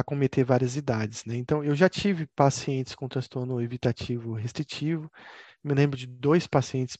acometer 0.00 0.44
várias 0.44 0.76
idades. 0.76 1.24
Né? 1.24 1.36
Então, 1.36 1.62
eu 1.64 1.74
já 1.74 1.88
tive 1.88 2.26
pacientes 2.34 2.94
com 2.94 3.08
transtorno 3.08 3.60
evitativo 3.60 4.34
restritivo, 4.34 5.10
me 5.62 5.74
lembro 5.74 5.96
de 5.98 6.06
dois 6.06 6.46
pacientes 6.46 6.96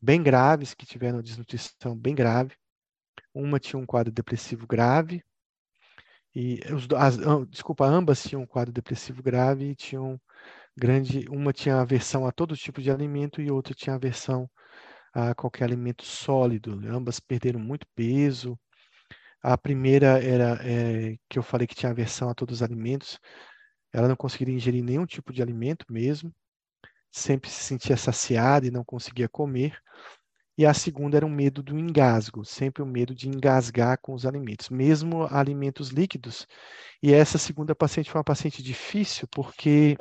bem 0.00 0.22
graves, 0.22 0.74
que 0.74 0.86
tiveram 0.86 1.22
desnutrição 1.22 1.96
bem 1.96 2.14
grave. 2.14 2.54
Uma 3.34 3.60
tinha 3.60 3.78
um 3.78 3.86
quadro 3.86 4.12
depressivo 4.12 4.66
grave, 4.66 5.22
e 6.34 6.60
os, 6.72 6.86
as, 6.96 7.18
desculpa, 7.48 7.86
ambas 7.86 8.22
tinham 8.22 8.42
um 8.42 8.46
quadro 8.46 8.72
depressivo 8.72 9.22
grave 9.22 9.70
e 9.70 9.74
tinham 9.74 10.20
grande, 10.76 11.26
uma 11.28 11.52
tinha 11.52 11.80
aversão 11.80 12.26
a 12.26 12.32
todo 12.32 12.56
tipo 12.56 12.80
de 12.80 12.90
alimento 12.90 13.40
e 13.40 13.50
outra 13.50 13.74
tinha 13.74 13.96
aversão 13.96 14.48
a 15.12 15.34
qualquer 15.34 15.64
alimento 15.64 16.04
sólido. 16.04 16.80
Ambas 16.88 17.18
perderam 17.18 17.60
muito 17.60 17.86
peso. 17.94 18.58
A 19.42 19.56
primeira 19.56 20.22
era 20.22 20.58
é, 20.62 21.16
que 21.28 21.38
eu 21.38 21.42
falei 21.42 21.66
que 21.66 21.74
tinha 21.74 21.90
aversão 21.90 22.28
a 22.28 22.34
todos 22.34 22.56
os 22.56 22.62
alimentos. 22.62 23.18
Ela 23.92 24.08
não 24.08 24.16
conseguiria 24.16 24.54
ingerir 24.54 24.84
nenhum 24.84 25.06
tipo 25.06 25.32
de 25.32 25.42
alimento 25.42 25.86
mesmo. 25.90 26.32
Sempre 27.10 27.50
se 27.50 27.62
sentia 27.64 27.96
saciada 27.96 28.66
e 28.66 28.70
não 28.70 28.84
conseguia 28.84 29.28
comer. 29.28 29.78
E 30.58 30.66
a 30.66 30.74
segunda 30.74 31.16
era 31.16 31.24
o 31.24 31.30
medo 31.30 31.62
do 31.62 31.78
engasgo, 31.78 32.44
sempre 32.44 32.82
o 32.82 32.86
medo 32.86 33.14
de 33.14 33.28
engasgar 33.28 33.98
com 34.02 34.12
os 34.12 34.26
alimentos, 34.26 34.68
mesmo 34.68 35.26
alimentos 35.30 35.88
líquidos. 35.88 36.46
E 37.02 37.14
essa 37.14 37.38
segunda 37.38 37.74
paciente 37.74 38.10
foi 38.10 38.18
uma 38.18 38.24
paciente 38.24 38.62
difícil 38.62 39.26
porque 39.28 39.96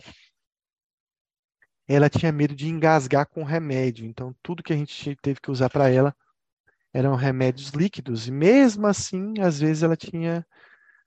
ela 1.88 2.10
tinha 2.10 2.32
medo 2.32 2.54
de 2.54 2.68
engasgar 2.68 3.26
com 3.28 3.44
remédio. 3.44 4.06
Então, 4.06 4.36
tudo 4.44 4.62
que 4.62 4.74
a 4.74 4.76
gente 4.76 5.16
teve 5.22 5.40
que 5.40 5.50
usar 5.50 5.70
para 5.70 5.90
ela 5.90 6.14
eram 6.94 7.16
remédios 7.16 7.70
líquidos. 7.70 8.28
E 8.28 8.32
mesmo 8.32 8.88
assim, 8.88 9.34
às 9.40 9.60
vezes 9.60 9.84
ela 9.84 9.96
tinha 9.96 10.46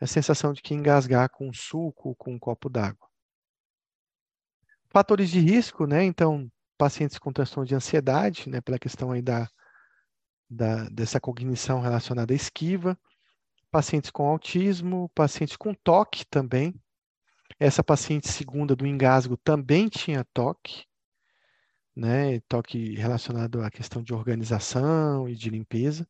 a 0.01 0.07
sensação 0.07 0.53
de 0.53 0.63
que 0.63 0.75
engasgar 0.75 1.31
com 1.31 1.49
um 1.49 1.53
suco, 1.53 2.15
com 2.17 2.35
um 2.35 2.39
copo 2.39 2.69
d'água. 2.69 3.09
Fatores 4.91 5.31
de 5.31 5.41
risco, 5.41 5.87
né? 5.87 6.05
Então, 6.05 6.51
pacientes 6.77 7.19
com 7.19 7.33
transtorno 7.33 7.67
de 7.67 7.75
ansiedade, 7.75 8.49
né? 8.49 8.61
Pela 8.61 8.79
questão 8.79 9.13
aí 9.13 9.23
da, 9.23 9.49
da, 10.49 10.89
dessa 10.89 11.21
cognição 11.21 11.81
relacionada 11.81 12.33
à 12.33 12.37
esquiva. 12.37 12.99
Pacientes 13.71 14.11
com 14.11 14.29
autismo, 14.29 15.09
pacientes 15.15 15.57
com 15.57 15.73
toque 15.73 16.27
também, 16.27 16.75
essa 17.59 17.83
paciente 17.83 18.29
segunda 18.29 18.75
do 18.75 18.87
engasgo 18.87 19.37
também 19.37 19.89
tinha 19.89 20.27
toque, 20.33 20.85
né? 21.95 22.41
Toque 22.49 22.95
relacionado 22.95 23.63
à 23.63 23.71
questão 23.71 24.03
de 24.03 24.15
organização 24.15 25.29
e 25.29 25.35
de 25.35 25.51
limpeza. 25.51 26.07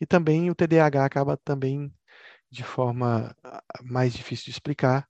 E 0.00 0.06
também 0.06 0.50
o 0.50 0.54
TDAH 0.54 1.04
acaba 1.04 1.36
também 1.36 1.92
de 2.50 2.64
forma 2.64 3.34
ah, 3.44 3.62
mais 3.82 4.12
difícil 4.12 4.46
de 4.46 4.50
explicar, 4.50 5.08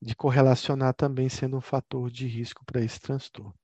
de 0.00 0.14
correlacionar 0.14 0.94
também 0.94 1.28
sendo 1.28 1.56
um 1.56 1.60
fator 1.60 2.10
de 2.10 2.26
risco 2.26 2.64
para 2.64 2.80
esse 2.80 3.00
transtorno. 3.00 3.54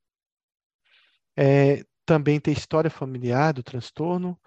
É, 1.36 1.84
também 2.04 2.38
ter 2.40 2.52
história 2.52 2.90
familiar 2.90 3.52
do 3.52 3.62
transtorno, 3.62 4.38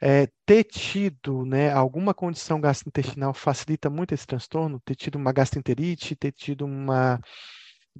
é, 0.00 0.28
ter 0.46 0.64
tido 0.64 1.44
né, 1.44 1.70
alguma 1.72 2.14
condição 2.14 2.60
gastrointestinal 2.60 3.32
facilita 3.32 3.88
muito 3.88 4.12
esse 4.12 4.26
transtorno, 4.26 4.80
ter 4.80 4.96
tido 4.96 5.16
uma 5.16 5.32
gastroenterite, 5.32 6.16
ter 6.16 6.32
tido 6.32 6.64
uma 6.64 7.20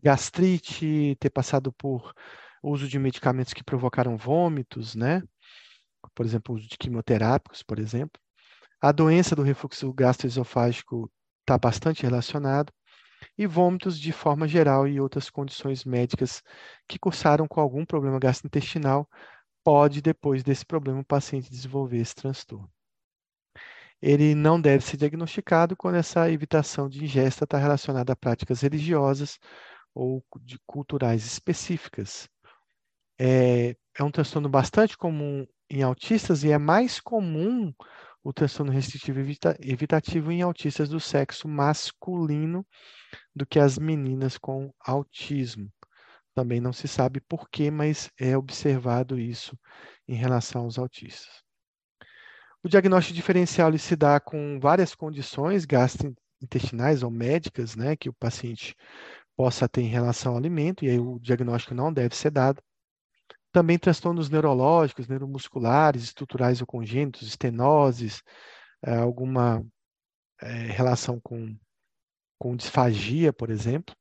gastrite, 0.03 1.17
ter 1.21 1.31
passado 1.31 1.73
por 1.73 2.13
uso 2.63 2.89
de 2.89 2.99
medicamentos 2.99 3.53
que 3.53 3.65
provocaram 3.65 4.17
vômitos, 4.17 4.95
né? 4.95 5.23
Por 6.15 6.25
exemplo, 6.25 6.55
uso 6.55 6.69
de 6.69 6.79
quimioterápicos, 6.79 7.63
por 7.63 7.79
exemplo. 7.79 8.21
A 8.81 8.93
doença 8.93 9.37
do 9.37 9.43
refluxo 9.43 9.93
gastroesofágico 9.93 11.11
está 11.41 11.59
bastante 11.59 12.03
relacionado 12.03 12.73
e 13.39 13.47
vômitos 13.47 13.99
de 13.99 14.13
forma 14.13 14.49
geral 14.49 14.87
e 14.87 15.01
outras 15.01 15.31
condições 15.31 15.85
médicas 15.85 16.43
que 16.89 16.99
cursaram 16.99 17.47
com 17.47 17.61
algum 17.61 17.85
problema 17.85 18.19
gastrointestinal 18.19 19.09
pode, 19.65 20.03
depois 20.03 20.43
desse 20.43 20.67
problema, 20.67 21.01
o 21.01 21.05
paciente 21.05 21.51
desenvolver 21.51 21.99
esse 21.99 22.15
transtorno. 22.15 22.71
Ele 24.01 24.35
não 24.35 24.61
deve 24.61 24.85
ser 24.85 24.97
diagnosticado 24.97 25.77
quando 25.77 25.95
essa 25.95 26.29
evitação 26.29 26.89
de 26.89 27.05
ingesta 27.05 27.45
está 27.45 27.57
relacionada 27.57 28.13
a 28.13 28.17
práticas 28.17 28.61
religiosas 28.61 29.39
ou 29.95 30.25
culturais 30.67 31.25
específicas. 31.25 32.29
É, 33.25 33.77
é 33.97 34.03
um 34.03 34.11
transtorno 34.11 34.49
bastante 34.49 34.99
comum 34.99 35.47
em 35.71 35.81
autistas 35.81 36.43
e 36.43 36.51
é 36.51 36.59
mais 36.59 36.99
comum 36.99 37.73
o 38.25 38.33
transtorno 38.33 38.73
restritivo 38.73 39.21
evita 39.21 39.57
evitativo 39.61 40.33
em 40.33 40.43
autistas 40.43 40.89
do 40.89 40.99
sexo 40.99 41.47
masculino 41.47 42.67
do 43.33 43.47
que 43.47 43.61
as 43.61 43.79
meninas 43.79 44.37
com 44.37 44.75
autismo. 44.81 45.71
Também 46.35 46.61
não 46.61 46.73
se 46.73 46.89
sabe 46.89 47.21
por 47.21 47.49
quê, 47.49 47.71
mas 47.71 48.11
é 48.19 48.37
observado 48.37 49.17
isso 49.17 49.57
em 50.09 50.17
relação 50.17 50.63
aos 50.63 50.77
autistas. 50.77 51.45
O 52.61 52.69
diagnóstico 52.69 53.15
diferencial 53.15 53.77
se 53.79 53.95
dá 53.95 54.19
com 54.19 54.59
várias 54.61 54.97
condições 54.97 55.65
gastrointestinais 55.65 57.05
ou 57.05 57.11
médicas, 57.11 57.77
né, 57.77 57.95
que 57.95 58.09
o 58.09 58.15
paciente 58.15 58.75
possa 59.37 59.69
ter 59.69 59.83
em 59.83 59.89
relação 59.89 60.33
ao 60.33 60.39
alimento, 60.39 60.85
e 60.85 60.91
aí 60.91 60.99
o 60.99 61.21
diagnóstico 61.21 61.73
não 61.73 61.93
deve 61.93 62.17
ser 62.17 62.33
dado. 62.33 62.61
Também 63.53 63.79
transtornos 63.79 64.31
neurológicos, 64.31 65.07
neuromusculares, 65.07 66.03
estruturais 66.05 66.61
ou 66.61 66.67
congênitos, 66.67 67.23
estenoses, 67.23 68.23
eh, 68.83 68.97
alguma 68.97 69.65
é, 70.41 70.47
relação 70.73 71.21
com, 71.21 71.57
com 72.39 72.57
disfagia, 72.57 73.33
por 73.33 73.51
exemplo. 73.51 73.95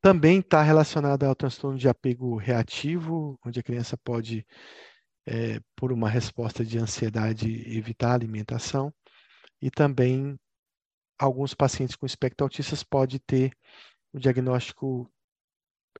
Também 0.00 0.40
está 0.40 0.62
relacionada 0.62 1.28
ao 1.28 1.34
transtorno 1.36 1.78
de 1.78 1.88
apego 1.88 2.36
reativo, 2.36 3.38
onde 3.46 3.60
a 3.60 3.62
criança 3.62 3.96
pode, 3.96 4.44
é, 5.24 5.60
por 5.76 5.92
uma 5.92 6.08
resposta 6.10 6.64
de 6.64 6.76
ansiedade, 6.76 7.46
evitar 7.76 8.10
a 8.10 8.14
alimentação. 8.14 8.92
E 9.60 9.70
também 9.70 10.36
alguns 11.16 11.54
pacientes 11.54 11.94
com 11.94 12.04
espectro 12.04 12.44
autistas 12.44 12.82
pode 12.82 13.20
ter 13.20 13.56
o 14.12 14.18
diagnóstico, 14.18 15.08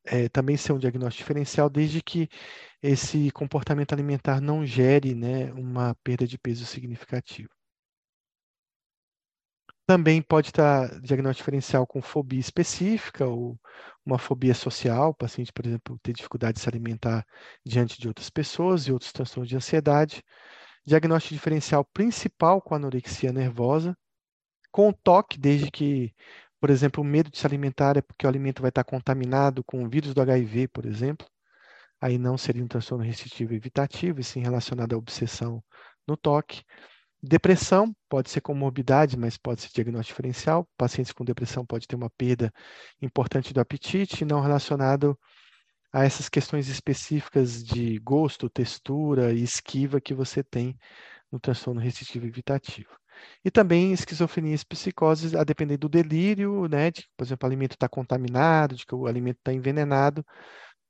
é, 0.04 0.28
também 0.28 0.56
ser 0.56 0.72
um 0.72 0.78
diagnóstico 0.78 1.22
diferencial, 1.24 1.70
desde 1.70 2.02
que 2.02 2.28
esse 2.82 3.30
comportamento 3.30 3.92
alimentar 3.92 4.40
não 4.40 4.66
gere 4.66 5.14
né, 5.14 5.52
uma 5.52 5.94
perda 6.02 6.26
de 6.26 6.38
peso 6.38 6.66
significativa. 6.66 7.48
Também 9.86 10.22
pode 10.22 10.48
estar 10.48 11.00
diagnóstico 11.00 11.42
diferencial 11.42 11.86
com 11.86 12.00
fobia 12.00 12.40
específica 12.40 13.26
ou 13.26 13.58
uma 14.06 14.16
fobia 14.18 14.54
social, 14.54 15.10
o 15.10 15.14
paciente, 15.14 15.52
por 15.52 15.66
exemplo, 15.66 15.98
ter 16.02 16.12
dificuldade 16.12 16.54
de 16.54 16.60
se 16.60 16.68
alimentar 16.68 17.26
diante 17.64 18.00
de 18.00 18.08
outras 18.08 18.30
pessoas 18.30 18.86
e 18.86 18.92
outros 18.92 19.12
transtornos 19.12 19.48
de 19.48 19.56
ansiedade. 19.56 20.22
Diagnóstico 20.86 21.34
diferencial 21.34 21.84
principal 21.84 22.60
com 22.62 22.74
anorexia 22.74 23.32
nervosa, 23.32 23.96
com 24.70 24.92
toque, 24.92 25.38
desde 25.38 25.70
que, 25.70 26.14
por 26.62 26.70
exemplo, 26.70 27.02
o 27.02 27.04
medo 27.04 27.28
de 27.28 27.38
se 27.38 27.44
alimentar 27.44 27.96
é 27.96 28.00
porque 28.00 28.24
o 28.24 28.28
alimento 28.28 28.62
vai 28.62 28.68
estar 28.68 28.84
contaminado 28.84 29.64
com 29.64 29.82
o 29.82 29.88
vírus 29.88 30.14
do 30.14 30.22
HIV, 30.22 30.68
por 30.68 30.86
exemplo. 30.86 31.26
Aí 32.00 32.16
não 32.16 32.38
seria 32.38 32.62
um 32.62 32.68
transtorno 32.68 33.04
restritivo 33.04 33.52
evitativo, 33.52 34.20
e 34.20 34.24
sim 34.24 34.42
relacionado 34.42 34.92
à 34.92 34.96
obsessão 34.96 35.60
no 36.06 36.16
toque. 36.16 36.62
Depressão 37.20 37.92
pode 38.08 38.30
ser 38.30 38.42
comorbidade, 38.42 39.16
mas 39.16 39.36
pode 39.36 39.62
ser 39.62 39.70
diagnóstico 39.74 40.12
diferencial. 40.14 40.64
Pacientes 40.76 41.10
com 41.10 41.24
depressão 41.24 41.66
pode 41.66 41.88
ter 41.88 41.96
uma 41.96 42.10
perda 42.10 42.52
importante 43.00 43.52
do 43.52 43.58
apetite, 43.60 44.24
não 44.24 44.40
relacionado 44.40 45.18
a 45.92 46.04
essas 46.04 46.28
questões 46.28 46.68
específicas 46.68 47.60
de 47.64 47.98
gosto, 47.98 48.48
textura 48.48 49.32
e 49.32 49.42
esquiva 49.42 50.00
que 50.00 50.14
você 50.14 50.44
tem 50.44 50.78
no 51.28 51.40
transtorno 51.40 51.80
restritivo 51.80 52.24
evitativo. 52.24 53.01
E 53.44 53.50
também 53.50 53.92
esquizofrenias 53.92 54.64
psicoses, 54.64 55.34
a 55.34 55.44
depender 55.44 55.76
do 55.76 55.88
delírio, 55.88 56.66
né, 56.68 56.90
de 56.90 57.08
por 57.16 57.24
exemplo, 57.24 57.46
o 57.46 57.50
alimento 57.50 57.72
está 57.72 57.88
contaminado, 57.88 58.74
de 58.74 58.86
que 58.86 58.94
o 58.94 59.06
alimento 59.06 59.38
está 59.38 59.52
envenenado, 59.52 60.24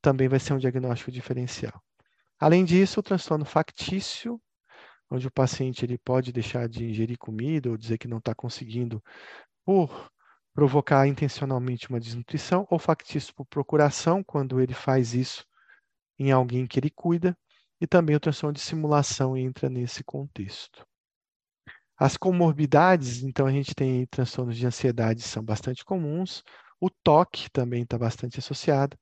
também 0.01 0.29
vai 0.29 0.41
ser 0.41 0.53
um 0.55 0.59
diagnóstico 0.59 1.11
diferencial. 1.11 1.83
Além 2.39 2.65
disso, 2.65 3.01
o 3.01 3.03
transtorno 3.03 3.45
factício, 3.45 4.41
onde 5.11 5.27
o 5.27 5.31
paciente 5.31 5.85
ele 5.85 5.99
pode 5.99 6.33
deixar 6.33 6.69
de 6.69 6.85
ingerir 6.85 7.19
comida 7.19 7.71
ou 7.71 7.77
dizer 7.77 7.99
que 7.99 8.09
não 8.09 8.19
está 8.19 8.35
conseguindo 8.35 9.03
por 9.65 10.11
provocar 10.55 11.07
intencionalmente 11.07 11.89
uma 11.89 12.01
desnutrição, 12.01 12.67
ou 12.71 12.79
factício 12.79 13.35
por 13.35 13.47
procuração, 13.47 14.23
quando 14.23 14.61
ele 14.61 14.75
faz 14.75 15.15
isso 15.15 15.45
em 16.19 16.31
alguém 16.31 16.67
que 16.67 16.79
ele 16.79 16.91
cuida, 16.91 17.37
e 17.81 17.87
também 17.87 18.15
o 18.15 18.21
transtorno 18.21 18.55
de 18.55 18.61
simulação 18.61 19.37
entra 19.37 19.69
nesse 19.69 20.05
contexto. 20.05 20.87
As 22.05 22.17
comorbidades, 22.17 23.23
então 23.23 23.47
a 23.47 23.53
gente 23.53 23.77
tem 23.77 24.05
transtornos 24.07 24.57
de 24.57 24.67
ansiedade 24.67 25.23
são 25.23 25.41
bastante 25.41 25.85
comuns, 25.85 26.43
o 26.81 26.91
toque 26.91 27.49
também 27.53 27.85
está 27.85 27.97
bastante 27.97 28.41
associado, 28.41 28.99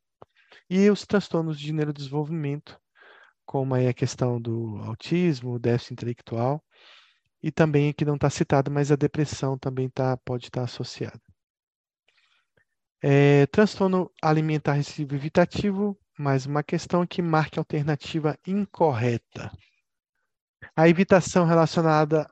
e 0.69 0.91
os 0.91 1.07
transtornos 1.07 1.59
de 1.59 1.73
neurodesenvolvimento, 1.73 2.79
como 3.47 3.75
aí 3.75 3.89
a 3.89 3.95
questão 3.95 4.39
do 4.39 4.77
autismo, 4.85 5.59
déficit 5.59 5.95
intelectual, 5.95 6.63
e 7.43 7.51
também 7.51 7.89
aqui 7.89 8.05
não 8.05 8.17
está 8.17 8.29
citado, 8.29 8.71
mas 8.71 8.93
a 8.93 8.97
depressão 8.97 9.57
também 9.57 9.89
tá, 9.89 10.19
pode 10.19 10.49
estar 10.49 10.61
tá 10.61 10.65
associada. 10.67 11.23
É, 13.03 13.47
transtorno 13.47 14.13
alimentar 14.21 14.75
restritivo 14.75 15.15
evitativo, 15.15 15.99
mais 16.19 16.45
uma 16.45 16.63
questão 16.63 17.07
que 17.07 17.23
marque 17.23 17.59
a 17.59 17.63
alternativa 17.63 18.39
incorreta. 18.47 19.51
A 20.77 20.87
evitação 20.87 21.47
relacionada 21.47 22.31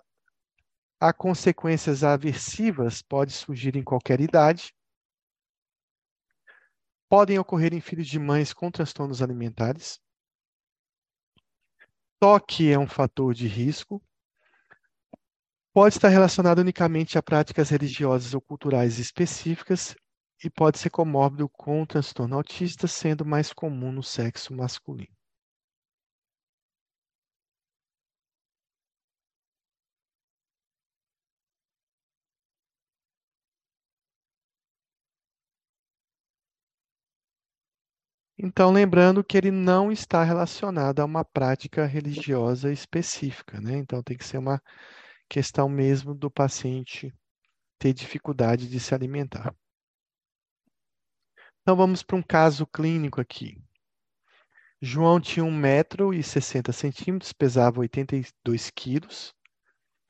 a 1.00 1.12
consequências 1.12 2.02
aversivas 2.02 3.02
pode 3.02 3.32
surgir 3.32 3.76
em 3.76 3.84
qualquer 3.84 4.20
idade. 4.20 4.74
Podem 7.08 7.38
ocorrer 7.38 7.72
em 7.72 7.80
filhos 7.80 8.06
de 8.06 8.18
mães 8.18 8.52
com 8.52 8.70
transtornos 8.70 9.22
alimentares. 9.22 10.00
Toque 12.20 12.70
é 12.70 12.78
um 12.78 12.88
fator 12.88 13.32
de 13.32 13.46
risco. 13.46 14.02
Pode 15.72 15.94
estar 15.94 16.08
relacionado 16.08 16.58
unicamente 16.58 17.16
a 17.16 17.22
práticas 17.22 17.70
religiosas 17.70 18.34
ou 18.34 18.40
culturais 18.40 18.98
específicas 18.98 19.94
e 20.42 20.50
pode 20.50 20.78
ser 20.78 20.90
comórbido 20.90 21.48
com 21.48 21.86
transtorno 21.86 22.36
autista, 22.36 22.88
sendo 22.88 23.24
mais 23.24 23.52
comum 23.52 23.92
no 23.92 24.02
sexo 24.02 24.52
masculino. 24.52 25.17
Então, 38.38 38.70
lembrando 38.70 39.24
que 39.24 39.36
ele 39.36 39.50
não 39.50 39.90
está 39.90 40.22
relacionado 40.22 41.00
a 41.00 41.04
uma 41.04 41.24
prática 41.24 41.84
religiosa 41.86 42.72
específica, 42.72 43.60
né? 43.60 43.76
Então, 43.76 44.02
tem 44.02 44.16
que 44.16 44.24
ser 44.24 44.38
uma 44.38 44.62
questão 45.28 45.68
mesmo 45.68 46.14
do 46.14 46.30
paciente 46.30 47.12
ter 47.78 47.92
dificuldade 47.92 48.68
de 48.68 48.80
se 48.80 48.94
alimentar. 48.94 49.54
Então 51.62 51.76
vamos 51.76 52.02
para 52.02 52.16
um 52.16 52.22
caso 52.22 52.66
clínico 52.66 53.20
aqui. 53.20 53.62
João 54.80 55.20
tinha 55.20 55.44
1 55.44 55.52
metro 55.52 56.14
e 56.14 56.22
60 56.22 56.72
centímetros, 56.72 57.32
pesava 57.32 57.80
82 57.80 58.70
quilos. 58.70 59.34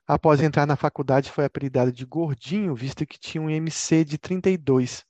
Após 0.07 0.41
entrar 0.41 0.67
na 0.67 0.77
faculdade, 0.77 1.31
foi 1.31 1.45
apelidado 1.45 1.91
de 1.91 2.07
gordinho, 2.07 2.75
visto 2.75 3.05
que 3.05 3.19
tinha 3.19 3.43
um 3.43 3.51
MC 3.51 4.05
de 4.05 4.19
32. 4.19 5.05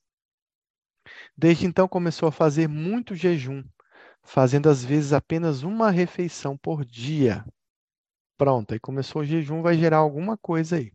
Desde 1.36 1.66
então 1.66 1.88
começou 1.88 2.28
a 2.28 2.32
fazer 2.32 2.68
muito 2.68 3.14
jejum, 3.14 3.62
fazendo 4.22 4.68
às 4.68 4.84
vezes 4.84 5.12
apenas 5.12 5.62
uma 5.62 5.90
refeição 5.90 6.56
por 6.56 6.84
dia. 6.84 7.44
Pronto, 8.36 8.72
aí 8.72 8.80
começou 8.80 9.22
o 9.22 9.24
jejum, 9.24 9.62
vai 9.62 9.76
gerar 9.76 9.98
alguma 9.98 10.36
coisa 10.36 10.76
aí. 10.76 10.92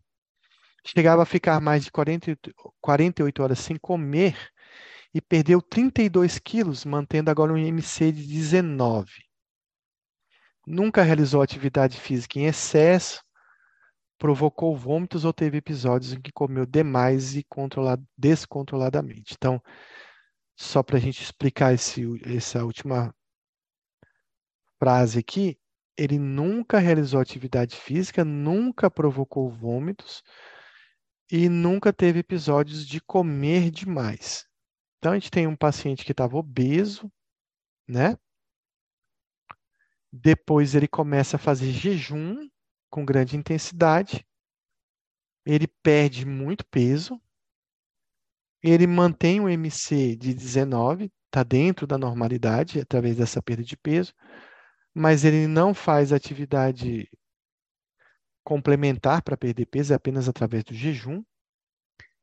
Chegava 0.86 1.24
a 1.24 1.26
ficar 1.26 1.62
mais 1.62 1.86
de 1.86 1.92
40, 1.92 2.38
48 2.82 3.44
horas 3.44 3.60
sem 3.60 3.78
comer 3.78 4.36
e 5.14 5.22
perdeu 5.22 5.62
32 5.62 6.40
quilos, 6.40 6.84
mantendo 6.86 7.32
agora 7.32 7.54
um 7.54 7.58
IMC 7.58 8.12
de 8.12 8.26
19. 8.28 9.12
Nunca 10.66 11.04
realizou 11.04 11.42
atividade 11.42 12.00
física 12.00 12.40
em 12.40 12.46
excesso, 12.46 13.24
provocou 14.24 14.74
vômitos 14.74 15.26
ou 15.26 15.34
teve 15.34 15.58
episódios 15.58 16.14
em 16.14 16.22
que 16.22 16.32
comeu 16.32 16.66
demais 16.66 17.36
e 17.36 17.46
descontroladamente. 18.18 19.34
Então, 19.38 19.62
só 20.58 20.82
para 20.82 20.96
a 20.96 21.00
gente 21.02 21.22
explicar 21.22 21.74
esse, 21.74 22.04
essa 22.24 22.64
última 22.64 23.14
frase 24.80 25.20
aqui, 25.20 25.60
ele 25.98 26.18
nunca 26.18 26.80
realizou 26.80 27.20
atividade 27.20 27.76
física, 27.76 28.24
nunca 28.24 28.90
provocou 28.90 29.50
vômitos 29.50 30.24
e 31.30 31.50
nunca 31.50 31.92
teve 31.92 32.20
episódios 32.20 32.88
de 32.88 33.02
comer 33.02 33.70
demais. 33.70 34.48
Então, 35.00 35.12
a 35.12 35.16
gente 35.16 35.32
tem 35.32 35.48
um 35.48 35.56
paciente 35.58 36.06
que 36.06 36.14
estava 36.14 36.38
obeso, 36.38 37.12
né? 37.86 38.18
Depois 40.10 40.76
ele 40.76 40.88
começa 40.88 41.36
a 41.36 41.40
fazer 41.40 41.72
jejum 41.72 42.48
com 42.94 43.04
grande 43.04 43.36
intensidade. 43.36 44.24
Ele 45.44 45.68
perde 45.82 46.28
muito 46.28 46.64
peso. 46.68 47.20
Ele 48.62 48.86
mantém 48.86 49.42
o 49.42 49.50
MC 49.50 50.16
de 50.16 50.32
19, 50.32 51.12
está 51.26 51.42
dentro 51.42 51.88
da 51.88 51.98
normalidade 51.98 52.80
através 52.80 53.18
dessa 53.18 53.42
perda 53.42 53.64
de 53.64 53.76
peso, 53.76 54.14
mas 54.94 55.26
ele 55.26 55.48
não 55.48 55.74
faz 55.74 56.14
atividade 56.14 57.10
complementar 58.44 59.24
para 59.24 59.36
perder 59.36 59.66
peso, 59.66 59.92
é 59.92 59.96
apenas 59.96 60.30
através 60.30 60.64
do 60.64 60.76
jejum 60.76 61.24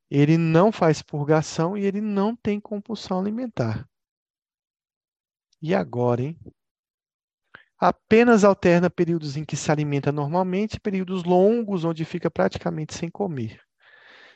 ele 0.09 0.37
não 0.37 0.73
faz 0.73 1.03
purgação 1.03 1.77
e 1.77 1.85
ele 1.85 2.01
não 2.01 2.35
tem 2.35 2.61
compulsão 2.61 3.21
alimentar. 3.21 3.89
E 5.63 5.75
agora, 5.75 6.23
hein? 6.23 6.39
Apenas 7.83 8.45
alterna 8.45 8.91
períodos 8.91 9.39
em 9.39 9.45
que 9.45 9.57
se 9.57 9.73
alimenta 9.73 10.13
normalmente 10.13 10.75
e 10.75 10.81
períodos 10.81 11.25
longos 11.25 11.83
onde 11.83 12.05
fica 12.05 12.31
praticamente 12.31 12.95
sem 12.95 13.09
comer. 13.09 13.59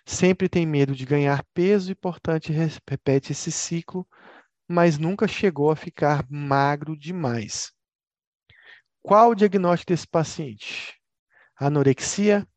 Sempre 0.06 0.48
tem 0.48 0.64
medo 0.64 0.94
de 0.94 1.04
ganhar 1.04 1.44
peso 1.52 1.92
e, 1.92 1.94
portanto, 1.94 2.48
repete 2.50 3.32
esse 3.32 3.52
ciclo, 3.52 4.08
mas 4.66 4.96
nunca 4.96 5.28
chegou 5.28 5.70
a 5.70 5.76
ficar 5.76 6.26
magro 6.30 6.96
demais. 6.96 7.70
Qual 9.02 9.32
o 9.32 9.34
diagnóstico 9.34 9.92
desse 9.92 10.08
paciente? 10.08 10.98
Anorexia, 11.54 12.48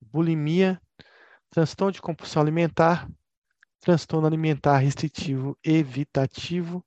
bulimia, 0.00 0.80
transtorno 1.50 1.92
de 1.92 2.00
compulsão 2.00 2.40
alimentar, 2.40 3.06
transtorno 3.80 4.26
alimentar 4.26 4.78
restritivo 4.78 5.58
evitativo 5.62 6.82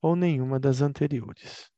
ou 0.00 0.16
nenhuma 0.16 0.58
das 0.58 0.80
anteriores. 0.80 1.71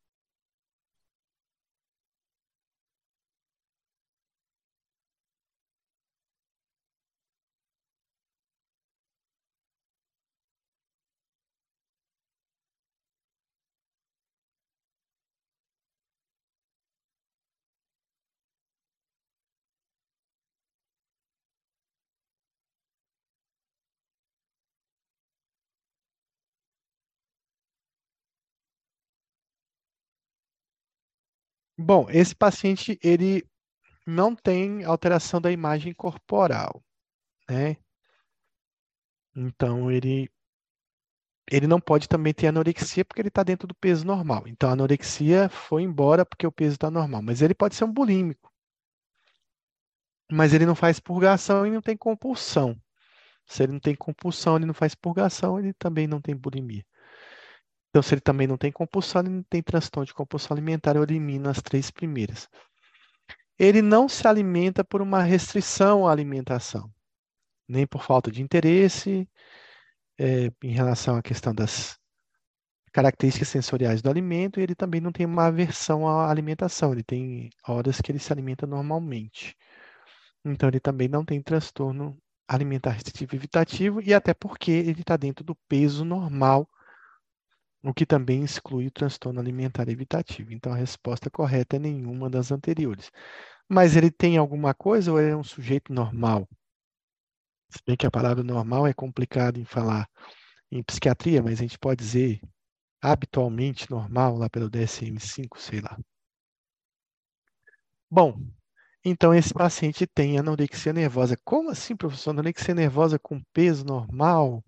Bom, 31.85 32.07
esse 32.09 32.35
paciente 32.35 32.99
ele 33.03 33.47
não 34.07 34.35
tem 34.35 34.85
alteração 34.85 35.39
da 35.39 35.53
imagem 35.53 35.93
corporal, 35.93 36.83
né? 37.49 37.77
Então 39.37 39.91
ele 39.91 40.31
ele 41.51 41.67
não 41.67 41.79
pode 41.79 42.09
também 42.09 42.33
ter 42.33 42.47
anorexia 42.47 43.05
porque 43.05 43.21
ele 43.21 43.29
está 43.29 43.43
dentro 43.43 43.69
do 43.69 43.75
peso 43.75 44.07
normal. 44.07 44.45
Então 44.49 44.71
a 44.71 44.73
anorexia 44.73 45.51
foi 45.51 45.83
embora 45.83 46.25
porque 46.25 46.47
o 46.47 46.53
peso 46.53 46.77
está 46.77 46.91
normal, 46.91 47.21
mas 47.21 47.43
ele 47.43 47.55
pode 47.55 47.75
ser 47.75 47.85
um 47.85 47.93
bulímico. 47.93 48.51
Mas 50.33 50.55
ele 50.55 50.65
não 50.65 50.75
faz 50.75 50.99
purgação 50.99 51.67
e 51.67 51.71
não 51.71 51.83
tem 51.83 51.99
compulsão. 51.99 52.81
Se 53.45 53.63
ele 53.63 53.73
não 53.73 53.81
tem 53.81 53.95
compulsão, 53.95 54.57
ele 54.57 54.65
não 54.65 54.73
faz 54.73 54.95
purgação, 54.95 55.59
ele 55.59 55.75
também 55.75 56.07
não 56.07 56.19
tem 56.21 56.35
bulimia. 56.35 56.85
Então, 57.95 58.03
se 58.03 58.13
ele 58.13 58.21
também 58.21 58.49
não 58.49 58.57
tem 58.57 58.73
compulsão, 58.73 59.23
ele 59.23 59.31
não 59.31 59.45
tem 59.45 59.63
transtorno 59.63 60.05
de 60.05 60.13
compulsão 60.13 60.53
alimentar, 60.53 60.97
eu 60.97 61.05
elimino 61.05 61.49
as 61.49 61.63
três 61.63 61.93
primeiras. 61.93 62.49
Ele 63.57 63.81
não 63.81 64.09
se 64.09 64.27
alimenta 64.27 64.83
por 64.83 65.01
uma 65.01 65.23
restrição 65.23 66.05
à 66.05 66.11
alimentação, 66.11 66.93
nem 67.69 67.87
por 67.87 68.03
falta 68.03 68.33
de 68.33 68.43
interesse 68.43 69.29
é, 70.19 70.51
em 70.65 70.73
relação 70.73 71.15
à 71.15 71.23
questão 71.23 71.55
das 71.55 71.97
características 72.93 73.47
sensoriais 73.47 74.03
do 74.03 74.11
alimento, 74.11 74.59
e 74.59 74.65
ele 74.65 74.75
também 74.75 75.01
não 75.01 75.13
tem 75.13 75.25
uma 75.25 75.47
aversão 75.47 76.09
à 76.09 76.29
alimentação, 76.29 76.91
ele 76.91 77.05
tem 77.05 77.49
horas 77.65 78.01
que 78.01 78.11
ele 78.11 78.19
se 78.19 78.33
alimenta 78.33 78.67
normalmente. 78.67 79.57
Então, 80.45 80.69
ele 80.69 80.81
também 80.81 81.07
não 81.07 81.25
tem 81.25 81.41
transtorno 81.41 82.19
alimentar 82.49 82.91
restritivo 82.91 83.37
evitativo, 83.37 84.03
e 84.03 84.13
até 84.13 84.35
porque 84.35 84.73
ele 84.73 85.03
está 85.03 85.17
dentro 85.17 85.45
do 85.45 85.55
peso 85.69 86.05
normal 86.05 86.69
o 87.85 87.93
que 87.93 88.07
também 88.07 88.43
exclui 88.43 88.87
o 88.87 88.91
transtorno 88.91 89.39
alimentar 89.39 89.89
evitativo. 89.91 90.53
Então, 90.53 90.73
a 90.73 90.77
resposta 90.77 91.31
correta 91.31 91.77
é 91.77 91.79
nenhuma 91.79 92.31
das 92.31 92.51
anteriores. 92.51 93.11
Mas 93.69 93.95
ele 93.95 94.11
tem 94.11 94.39
alguma 94.39 94.73
coisa 94.73 95.13
ou 95.13 95.21
é 95.21 95.37
um 95.37 95.45
sujeito 95.45 95.93
normal? 95.93 96.49
Se 97.69 97.81
bem 97.87 97.97
que 97.97 98.07
a 98.07 98.11
palavra 98.11 98.43
normal 98.43 98.87
é 98.87 98.95
complicado 98.95 99.59
em 99.59 99.65
falar 99.67 100.09
em 100.71 100.83
psiquiatria, 100.83 101.43
mas 101.43 101.59
a 101.59 101.63
gente 101.63 101.79
pode 101.79 102.03
dizer 102.03 102.41
habitualmente 103.03 103.91
normal, 103.91 104.39
lá 104.39 104.49
pelo 104.49 104.71
DSM-5, 104.71 105.59
sei 105.59 105.81
lá. 105.81 105.99
Bom, 108.11 108.41
então 109.05 109.35
esse 109.35 109.53
paciente 109.53 110.07
tem 110.07 110.39
anorexia 110.39 110.93
nervosa. 110.93 111.37
Como 111.45 111.69
assim, 111.69 111.95
professor? 111.95 112.31
Anorexia 112.31 112.75
nervosa 112.75 113.19
com 113.19 113.43
peso 113.53 113.85
normal? 113.85 114.65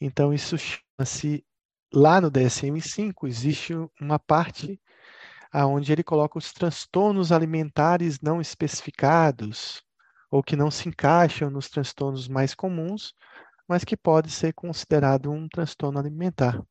Então, 0.00 0.32
isso 0.32 0.56
chama-se 0.56 1.44
lá 1.92 2.20
no 2.20 2.30
DSM-5 2.30 3.26
existe 3.26 3.74
uma 4.00 4.18
parte 4.18 4.80
aonde 5.50 5.92
ele 5.92 6.04
coloca 6.04 6.38
os 6.38 6.52
transtornos 6.52 7.32
alimentares 7.32 8.20
não 8.20 8.40
especificados 8.40 9.82
ou 10.30 10.42
que 10.42 10.56
não 10.56 10.70
se 10.70 10.88
encaixam 10.88 11.50
nos 11.50 11.68
transtornos 11.68 12.28
mais 12.28 12.54
comuns, 12.54 13.14
mas 13.66 13.84
que 13.84 13.96
pode 13.96 14.30
ser 14.30 14.52
considerado 14.52 15.30
um 15.30 15.48
transtorno 15.48 15.98
alimentar. 15.98 16.62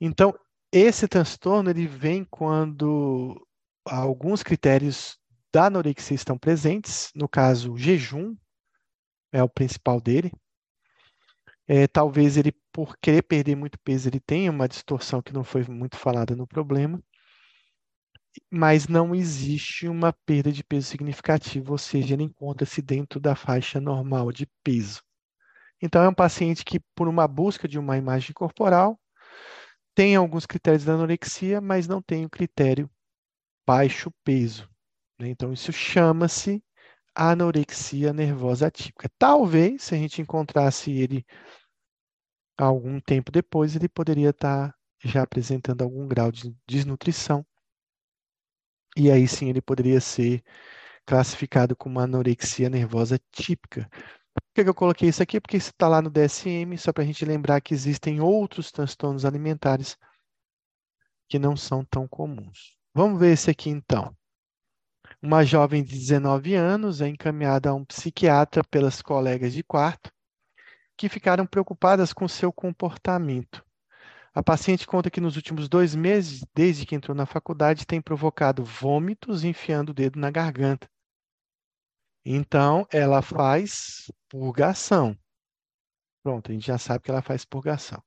Então, 0.00 0.32
esse 0.70 1.06
transtorno 1.06 1.70
ele 1.70 1.86
vem 1.86 2.24
quando 2.24 3.46
alguns 3.84 4.42
critérios 4.42 5.18
da 5.52 5.66
anorexia 5.66 6.14
estão 6.14 6.38
presentes, 6.38 7.10
no 7.14 7.28
caso, 7.28 7.72
o 7.72 7.78
jejum 7.78 8.34
é 9.32 9.42
o 9.42 9.48
principal 9.48 10.00
dele. 10.00 10.32
É, 11.68 11.86
talvez 11.86 12.36
ele, 12.36 12.54
por 12.72 12.96
querer 12.98 13.22
perder 13.22 13.56
muito 13.56 13.78
peso, 13.80 14.08
ele 14.08 14.20
tenha 14.20 14.50
uma 14.50 14.68
distorção 14.68 15.22
que 15.22 15.32
não 15.32 15.44
foi 15.44 15.64
muito 15.64 15.96
falada 15.96 16.34
no 16.34 16.46
problema, 16.46 17.02
mas 18.50 18.88
não 18.88 19.14
existe 19.14 19.86
uma 19.86 20.12
perda 20.12 20.50
de 20.50 20.64
peso 20.64 20.88
significativa, 20.88 21.70
ou 21.70 21.78
seja, 21.78 22.14
ele 22.14 22.22
encontra-se 22.24 22.80
dentro 22.80 23.20
da 23.20 23.34
faixa 23.34 23.80
normal 23.80 24.32
de 24.32 24.46
peso. 24.62 25.02
Então, 25.82 26.02
é 26.02 26.08
um 26.08 26.14
paciente 26.14 26.64
que, 26.64 26.80
por 26.94 27.08
uma 27.08 27.26
busca 27.28 27.68
de 27.68 27.78
uma 27.78 27.98
imagem 27.98 28.32
corporal, 28.32 28.98
tem 29.94 30.16
alguns 30.16 30.46
critérios 30.46 30.84
da 30.84 30.94
anorexia, 30.94 31.60
mas 31.60 31.86
não 31.86 32.00
tem 32.00 32.24
o 32.24 32.30
critério 32.30 32.90
baixo 33.66 34.10
peso. 34.24 34.68
Né? 35.18 35.28
Então, 35.28 35.52
isso 35.52 35.72
chama-se 35.72 36.62
anorexia 37.14 38.12
nervosa 38.12 38.68
atípica. 38.68 39.10
Talvez, 39.18 39.82
se 39.84 39.94
a 39.94 39.98
gente 39.98 40.22
encontrasse 40.22 40.90
ele 40.90 41.26
algum 42.56 43.00
tempo 43.00 43.30
depois, 43.32 43.74
ele 43.76 43.88
poderia 43.88 44.30
estar 44.30 44.74
já 45.04 45.22
apresentando 45.22 45.82
algum 45.82 46.06
grau 46.06 46.30
de 46.30 46.54
desnutrição. 46.66 47.44
E 48.96 49.10
aí 49.10 49.26
sim 49.26 49.48
ele 49.48 49.60
poderia 49.62 50.00
ser 50.00 50.42
classificado 51.06 51.74
como 51.74 51.98
anorexia 51.98 52.68
nervosa 52.68 53.18
típica. 53.32 53.88
Por 54.34 54.42
que 54.54 54.68
eu 54.68 54.74
coloquei 54.74 55.08
isso 55.08 55.22
aqui? 55.22 55.40
Porque 55.40 55.56
isso 55.56 55.70
está 55.70 55.88
lá 55.88 56.00
no 56.00 56.10
DSM, 56.10 56.76
só 56.78 56.92
para 56.92 57.02
a 57.02 57.06
gente 57.06 57.24
lembrar 57.24 57.60
que 57.60 57.74
existem 57.74 58.20
outros 58.20 58.70
transtornos 58.70 59.24
alimentares 59.24 59.96
que 61.28 61.38
não 61.38 61.56
são 61.56 61.84
tão 61.84 62.06
comuns. 62.06 62.76
Vamos 62.94 63.18
ver 63.18 63.32
esse 63.32 63.50
aqui 63.50 63.70
então. 63.70 64.14
Uma 65.20 65.44
jovem 65.44 65.82
de 65.82 65.98
19 65.98 66.54
anos 66.54 67.00
é 67.00 67.08
encaminhada 67.08 67.70
a 67.70 67.74
um 67.74 67.84
psiquiatra 67.84 68.62
pelas 68.64 69.00
colegas 69.00 69.52
de 69.52 69.62
quarto 69.62 70.12
que 71.02 71.08
ficaram 71.08 71.44
preocupadas 71.44 72.12
com 72.12 72.28
seu 72.28 72.52
comportamento. 72.52 73.66
A 74.32 74.40
paciente 74.40 74.86
conta 74.86 75.10
que 75.10 75.20
nos 75.20 75.34
últimos 75.34 75.68
dois 75.68 75.96
meses, 75.96 76.46
desde 76.54 76.86
que 76.86 76.94
entrou 76.94 77.12
na 77.12 77.26
faculdade, 77.26 77.84
tem 77.84 78.00
provocado 78.00 78.64
vômitos 78.64 79.42
enfiando 79.42 79.88
o 79.88 79.94
dedo 79.94 80.20
na 80.20 80.30
garganta. 80.30 80.88
Então, 82.24 82.86
ela 82.88 83.20
faz 83.20 84.12
purgação. 84.28 85.18
Pronto, 86.22 86.52
a 86.52 86.54
gente 86.54 86.68
já 86.68 86.78
sabe 86.78 87.02
que 87.02 87.10
ela 87.10 87.20
faz 87.20 87.44
purgação. 87.44 88.00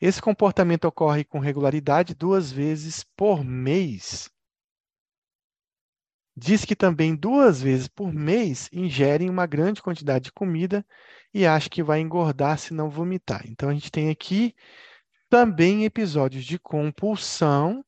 Esse 0.00 0.22
comportamento 0.22 0.84
ocorre 0.84 1.24
com 1.24 1.40
regularidade 1.40 2.14
duas 2.14 2.52
vezes 2.52 3.02
por 3.16 3.42
mês. 3.42 4.30
Diz 6.36 6.64
que 6.64 6.74
também 6.74 7.14
duas 7.14 7.60
vezes 7.60 7.88
por 7.88 8.12
mês 8.12 8.68
ingerem 8.72 9.28
uma 9.28 9.46
grande 9.46 9.82
quantidade 9.82 10.24
de 10.24 10.32
comida 10.32 10.84
e 11.32 11.46
acha 11.46 11.68
que 11.68 11.82
vai 11.82 12.00
engordar 12.00 12.58
se 12.58 12.72
não 12.72 12.88
vomitar. 12.88 13.42
Então, 13.46 13.68
a 13.68 13.74
gente 13.74 13.90
tem 13.90 14.08
aqui 14.08 14.54
também 15.28 15.84
episódios 15.84 16.44
de 16.44 16.58
compulsão 16.58 17.84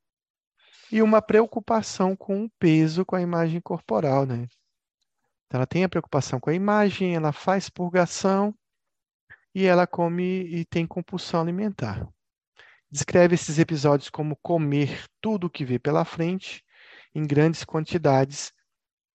e 0.93 1.03
uma 1.03 1.23
preocupação 1.23 2.15
com 2.15 2.45
o 2.45 2.51
peso, 2.59 3.05
com 3.05 3.16
a 3.16 3.23
imagem 3.23 3.61
corporal, 3.61 4.27
né? 4.27 4.47
Então, 5.47 5.59
ela 5.59 5.66
tem 5.66 5.85
a 5.85 5.89
preocupação 5.89 6.39
com 6.39 6.51
a 6.51 6.55
imagem, 6.55 7.15
ela 7.15 7.33
faz 7.33 7.71
purgação 7.71 8.55
e 9.55 9.65
ela 9.65 9.87
come 9.87 10.45
e 10.45 10.65
tem 10.65 10.87
compulsão 10.87 11.41
alimentar. 11.41 12.07
Descreve 12.91 13.35
esses 13.35 13.59
episódios 13.59 14.11
como 14.11 14.37
comer 14.43 15.05
tudo 15.21 15.47
o 15.47 15.51
que 15.51 15.65
vê 15.65 15.79
pela 15.79 16.05
frente, 16.05 16.64
em 17.15 17.27
grandes 17.27 17.65
quantidades, 17.65 18.53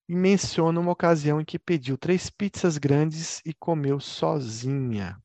e 0.08 0.16
menciona 0.16 0.80
uma 0.80 0.92
ocasião 0.92 1.40
em 1.40 1.46
que 1.46 1.60
pediu 1.60 1.98
três 1.98 2.30
pizzas 2.30 2.78
grandes 2.78 3.42
e 3.46 3.54
comeu 3.54 4.00
sozinha. 4.00 5.22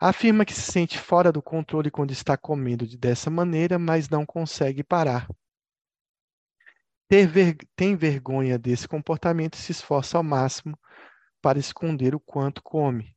Afirma 0.00 0.44
que 0.44 0.52
se 0.52 0.70
sente 0.70 0.98
fora 0.98 1.32
do 1.32 1.42
controle 1.42 1.90
quando 1.90 2.10
está 2.10 2.36
comendo 2.36 2.86
dessa 2.98 3.30
maneira, 3.30 3.78
mas 3.78 4.08
não 4.08 4.26
consegue 4.26 4.84
parar 4.84 5.26
tem 7.74 7.96
vergonha 7.96 8.58
desse 8.58 8.86
comportamento 8.86 9.54
e 9.54 9.58
se 9.58 9.72
esforça 9.72 10.18
ao 10.18 10.22
máximo 10.22 10.78
para 11.40 11.58
esconder 11.58 12.14
o 12.14 12.20
quanto 12.20 12.62
come. 12.62 13.16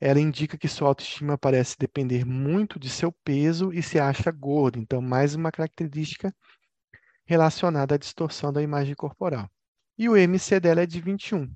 Ela 0.00 0.18
indica 0.18 0.58
que 0.58 0.66
sua 0.66 0.88
autoestima 0.88 1.38
parece 1.38 1.76
depender 1.78 2.24
muito 2.24 2.78
de 2.78 2.90
seu 2.90 3.12
peso 3.12 3.72
e 3.72 3.82
se 3.82 4.00
acha 4.00 4.32
gorda, 4.32 4.78
então, 4.80 5.00
mais 5.00 5.36
uma 5.36 5.52
característica 5.52 6.34
relacionada 7.24 7.94
à 7.94 7.98
distorção 7.98 8.52
da 8.52 8.62
imagem 8.62 8.94
corporal. 8.94 9.50
E 9.96 10.08
o 10.08 10.16
MC 10.16 10.60
dela 10.60 10.82
é 10.82 10.86
de 10.86 11.00
21. 11.00 11.52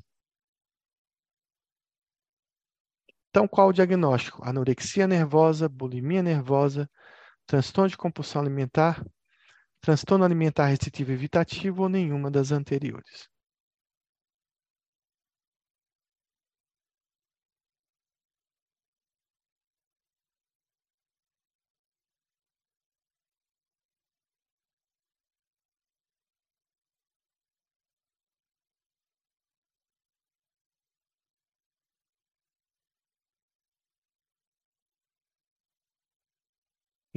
Então, 3.31 3.47
qual 3.47 3.69
o 3.69 3.73
diagnóstico? 3.73 4.43
Anorexia 4.45 5.07
nervosa, 5.07 5.69
bulimia 5.69 6.23
nervosa, 6.23 6.90
transtorno 7.47 7.90
de 7.90 7.97
compulsão 7.97 8.40
alimentar, 8.40 9.05
transtorno 9.81 10.24
alimentar 10.24 10.66
restritivo 10.66 11.12
evitativo 11.12 11.82
ou 11.82 11.89
nenhuma 11.89 12.31
das 12.31 12.53
anteriores. 12.53 13.28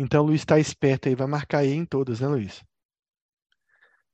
Então, 0.01 0.23
Luiz 0.23 0.41
está 0.41 0.57
esperto 0.57 1.07
aí, 1.07 1.13
vai 1.13 1.27
marcar 1.27 1.59
aí 1.59 1.73
em 1.73 1.85
todas, 1.85 2.21
né, 2.21 2.27
Luiz? 2.27 2.63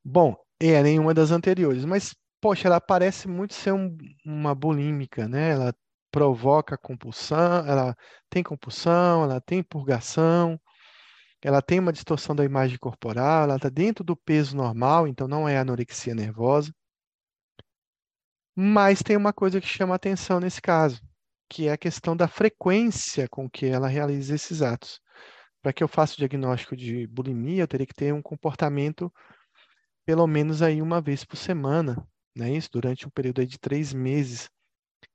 Bom, 0.03 0.35
é 0.59 0.83
nenhuma 0.83 1.13
das 1.13 1.31
anteriores, 1.31 1.85
mas, 1.85 2.13
poxa, 2.41 2.67
ela 2.67 2.81
parece 2.81 3.25
muito 3.25 3.53
ser 3.53 3.71
um, 3.71 3.95
uma 4.25 4.53
bulímica, 4.53 5.29
né? 5.29 5.51
Ela 5.51 5.73
provoca 6.11 6.77
compulsão, 6.77 7.65
ela 7.65 7.95
tem 8.29 8.43
compulsão, 8.43 9.23
ela 9.23 9.39
tem 9.39 9.63
purgação, 9.63 10.59
ela 11.41 11.61
tem 11.61 11.79
uma 11.79 11.93
distorção 11.93 12.35
da 12.35 12.43
imagem 12.43 12.77
corporal, 12.77 13.43
ela 13.43 13.55
está 13.55 13.69
dentro 13.69 14.03
do 14.03 14.15
peso 14.17 14.57
normal, 14.57 15.07
então 15.07 15.25
não 15.25 15.47
é 15.47 15.57
anorexia 15.57 16.13
nervosa. 16.13 16.73
Mas 18.53 19.01
tem 19.01 19.15
uma 19.15 19.31
coisa 19.31 19.61
que 19.61 19.67
chama 19.67 19.95
atenção 19.95 20.41
nesse 20.41 20.61
caso, 20.61 21.01
que 21.49 21.69
é 21.69 21.71
a 21.71 21.77
questão 21.77 22.13
da 22.13 22.27
frequência 22.27 23.25
com 23.29 23.49
que 23.49 23.65
ela 23.67 23.87
realiza 23.87 24.35
esses 24.35 24.61
atos 24.61 24.99
para 25.61 25.73
que 25.73 25.83
eu 25.83 25.87
faça 25.87 26.13
o 26.13 26.17
diagnóstico 26.17 26.75
de 26.75 27.07
bulimia, 27.07 27.63
eu 27.63 27.67
teria 27.67 27.85
que 27.87 27.93
ter 27.93 28.13
um 28.13 28.21
comportamento 28.21 29.11
pelo 30.05 30.25
menos 30.25 30.61
aí 30.61 30.81
uma 30.81 31.01
vez 31.01 31.25
por 31.25 31.35
semana, 31.35 32.07
né? 32.35 32.51
Isso 32.51 32.69
durante 32.71 33.05
um 33.05 33.09
período 33.09 33.45
de 33.45 33.59
três 33.59 33.93
meses. 33.93 34.49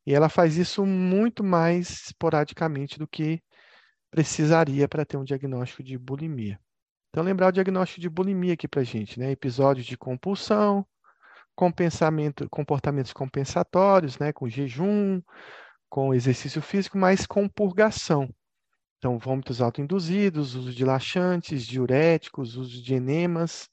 E 0.07 0.13
ela 0.15 0.29
faz 0.29 0.57
isso 0.57 0.85
muito 0.85 1.43
mais 1.43 1.89
esporadicamente 2.07 2.99
do 2.99 3.09
que 3.09 3.43
precisaria 4.11 4.87
para 4.87 5.07
ter 5.07 5.17
um 5.17 5.25
diagnóstico 5.25 5.83
de 5.83 5.97
bulimia. 5.97 6.61
Então, 7.09 7.25
lembrar 7.25 7.49
o 7.49 7.53
diagnóstico 7.53 8.01
de 8.01 8.09
bulimia 8.11 8.55
aqui 8.55 8.69
para 8.69 8.83
gente, 8.83 9.19
né? 9.19 9.31
Episódios 9.31 9.87
de 9.87 9.97
compulsão, 9.97 10.87
compensamento, 11.55 12.49
comportamentos 12.51 13.13
compensatórios, 13.13 14.19
né? 14.19 14.33
Com 14.33 14.49
jejum, 14.49 15.23
com 15.89 16.13
exercício 16.13 16.61
físico, 16.61 16.99
mas 16.99 17.27
com 17.27 17.49
purgação. 17.49 18.29
Então, 19.03 19.19
vômitos 19.19 19.61
autoinduzidos, 19.61 20.55
uso 20.55 20.73
de 20.73 20.85
laxantes, 20.85 21.67
diuréticos, 21.67 22.55
uso 22.55 22.81
de 22.81 22.95
enemas, 22.95 23.69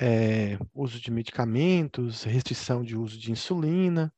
é, 0.00 0.58
uso 0.74 0.98
de 0.98 1.08
medicamentos, 1.08 2.24
restrição 2.24 2.82
de 2.82 2.96
uso 2.96 3.16
de 3.16 3.30
insulina. 3.30 4.12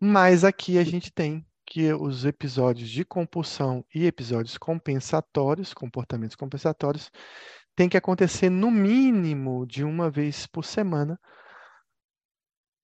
Mas 0.00 0.44
aqui 0.44 0.78
a 0.78 0.82
gente 0.82 1.12
tem 1.12 1.46
que 1.66 1.92
os 1.92 2.24
episódios 2.24 2.88
de 2.88 3.04
compulsão 3.04 3.84
e 3.94 4.06
episódios 4.06 4.56
compensatórios, 4.56 5.74
comportamentos 5.74 6.36
compensatórios, 6.36 7.10
tem 7.76 7.86
que 7.86 7.98
acontecer 7.98 8.48
no 8.48 8.70
mínimo 8.70 9.66
de 9.66 9.84
uma 9.84 10.10
vez 10.10 10.46
por 10.46 10.64
semana 10.64 11.20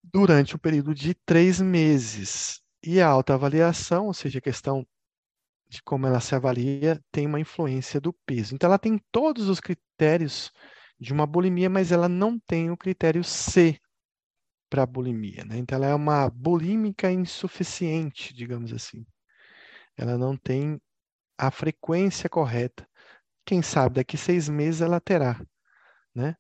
durante 0.05 0.55
um 0.55 0.59
período 0.59 0.95
de 0.95 1.15
três 1.15 1.59
meses. 1.59 2.68
E 2.91 3.03
a 3.03 3.07
autoavaliação, 3.07 4.07
ou 4.07 4.15
seja, 4.15 4.39
a 4.39 4.41
questão 4.41 4.87
de 5.69 5.83
como 5.83 6.07
ela 6.07 6.21
se 6.21 6.35
avalia, 6.35 6.99
tem 7.13 7.27
uma 7.27 7.39
influência 7.39 8.01
do 8.01 8.15
peso. 8.15 8.55
Então, 8.55 8.67
ela 8.67 8.79
tem 8.79 8.99
todos 9.13 9.51
os 9.51 9.61
critérios 9.61 10.51
de 10.99 11.13
uma 11.13 11.27
bulimia, 11.27 11.69
mas 11.69 11.93
ela 11.93 12.09
não 12.09 12.39
tem 12.39 12.71
o 12.71 12.79
critério 12.79 13.23
C 13.23 13.79
para 14.71 14.87
bulimia. 14.87 15.45
Né? 15.45 15.59
Então, 15.59 15.77
ela 15.77 15.89
é 15.89 15.95
uma 15.95 16.31
bulímica 16.31 17.13
insuficiente, 17.13 18.33
digamos 18.33 18.73
assim. 18.73 19.05
Ela 19.95 20.17
não 20.17 20.35
tem 20.35 20.81
a 21.37 21.51
frequência 21.51 22.27
correta. 22.31 22.89
Quem 23.45 23.61
sabe 23.61 23.97
daqui 23.97 24.17
seis 24.17 24.49
meses 24.49 24.81
ela 24.81 24.99
terá. 24.99 25.39
Né? 26.15 26.35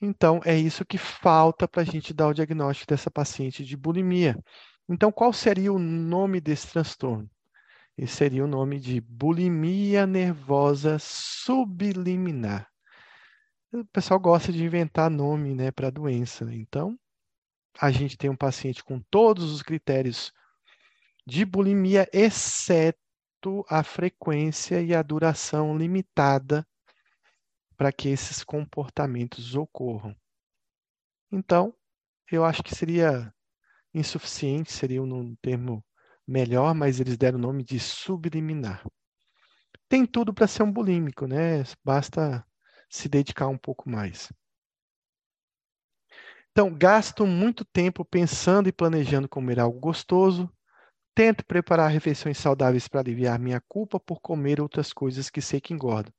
Então, 0.00 0.40
é 0.44 0.56
isso 0.56 0.84
que 0.84 0.98
falta 0.98 1.66
para 1.66 1.82
a 1.82 1.84
gente 1.84 2.14
dar 2.14 2.28
o 2.28 2.32
diagnóstico 2.32 2.86
dessa 2.90 3.10
paciente 3.10 3.64
de 3.64 3.76
bulimia. 3.76 4.38
Então, 4.88 5.10
qual 5.10 5.32
seria 5.32 5.72
o 5.72 5.78
nome 5.78 6.40
desse 6.40 6.68
transtorno? 6.68 7.30
Esse 7.96 8.16
seria 8.16 8.44
o 8.44 8.48
nome 8.48 8.78
de 8.78 9.00
bulimia 9.00 10.06
nervosa 10.06 10.98
subliminar. 10.98 12.68
O 13.72 13.84
pessoal 13.86 14.20
gosta 14.20 14.52
de 14.52 14.62
inventar 14.62 15.10
nome 15.10 15.54
né, 15.54 15.70
para 15.70 15.88
a 15.88 15.90
doença. 15.90 16.44
Então, 16.52 16.98
a 17.80 17.90
gente 17.90 18.16
tem 18.16 18.30
um 18.30 18.36
paciente 18.36 18.84
com 18.84 19.00
todos 19.10 19.50
os 19.52 19.62
critérios 19.62 20.32
de 21.26 21.44
bulimia, 21.44 22.08
exceto 22.12 23.64
a 23.68 23.82
frequência 23.82 24.80
e 24.80 24.94
a 24.94 25.02
duração 25.02 25.76
limitada 25.76 26.66
para 27.76 27.92
que 27.92 28.08
esses 28.08 28.44
comportamentos 28.44 29.56
ocorram. 29.56 30.14
Então, 31.32 31.74
eu 32.30 32.44
acho 32.44 32.62
que 32.62 32.74
seria 32.74 33.33
insuficiente, 33.94 34.72
seria 34.72 35.02
um 35.02 35.34
termo 35.36 35.84
melhor, 36.26 36.74
mas 36.74 37.00
eles 37.00 37.16
deram 37.16 37.38
o 37.38 37.42
nome 37.42 37.62
de 37.62 37.78
subliminar. 37.78 38.84
Tem 39.88 40.04
tudo 40.04 40.34
para 40.34 40.46
ser 40.46 40.62
um 40.62 40.72
bulímico, 40.72 41.26
né? 41.26 41.62
Basta 41.84 42.44
se 42.90 43.08
dedicar 43.08 43.48
um 43.48 43.58
pouco 43.58 43.88
mais. 43.88 44.32
Então, 46.50 46.72
gasto 46.72 47.26
muito 47.26 47.64
tempo 47.64 48.04
pensando 48.04 48.68
e 48.68 48.72
planejando 48.72 49.28
comer 49.28 49.58
algo 49.58 49.78
gostoso. 49.78 50.48
Tento 51.14 51.44
preparar 51.44 51.90
refeições 51.90 52.38
saudáveis 52.38 52.88
para 52.88 53.00
aliviar 53.00 53.38
minha 53.38 53.60
culpa 53.68 54.00
por 54.00 54.20
comer 54.20 54.60
outras 54.60 54.92
coisas 54.92 55.30
que 55.30 55.40
sei 55.40 55.60
que 55.60 55.74
engordam. 55.74 56.12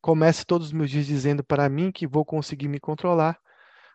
Começo 0.00 0.46
todos 0.46 0.68
os 0.68 0.72
meus 0.72 0.90
dias 0.90 1.06
dizendo 1.06 1.44
para 1.44 1.68
mim 1.68 1.92
que 1.92 2.06
vou 2.06 2.24
conseguir 2.24 2.68
me 2.68 2.80
controlar, 2.80 3.38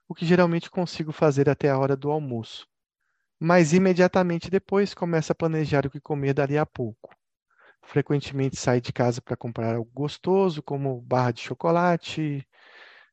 o 0.07 0.13
que 0.13 0.25
geralmente 0.25 0.69
consigo 0.69 1.11
fazer 1.11 1.49
até 1.49 1.69
a 1.69 1.77
hora 1.79 1.95
do 1.97 2.11
almoço. 2.11 2.67
Mas 3.39 3.73
imediatamente 3.73 4.49
depois 4.49 4.93
começo 4.93 5.31
a 5.31 5.35
planejar 5.35 5.85
o 5.85 5.89
que 5.89 5.99
comer 5.99 6.33
dali 6.33 6.57
a 6.57 6.65
pouco. 6.65 7.13
Frequentemente 7.83 8.55
saio 8.57 8.81
de 8.81 8.91
casa 8.91 9.21
para 9.21 9.37
comprar 9.37 9.75
algo 9.75 9.89
gostoso, 9.93 10.63
como 10.63 11.01
barra 11.01 11.31
de 11.31 11.41
chocolate, 11.41 12.47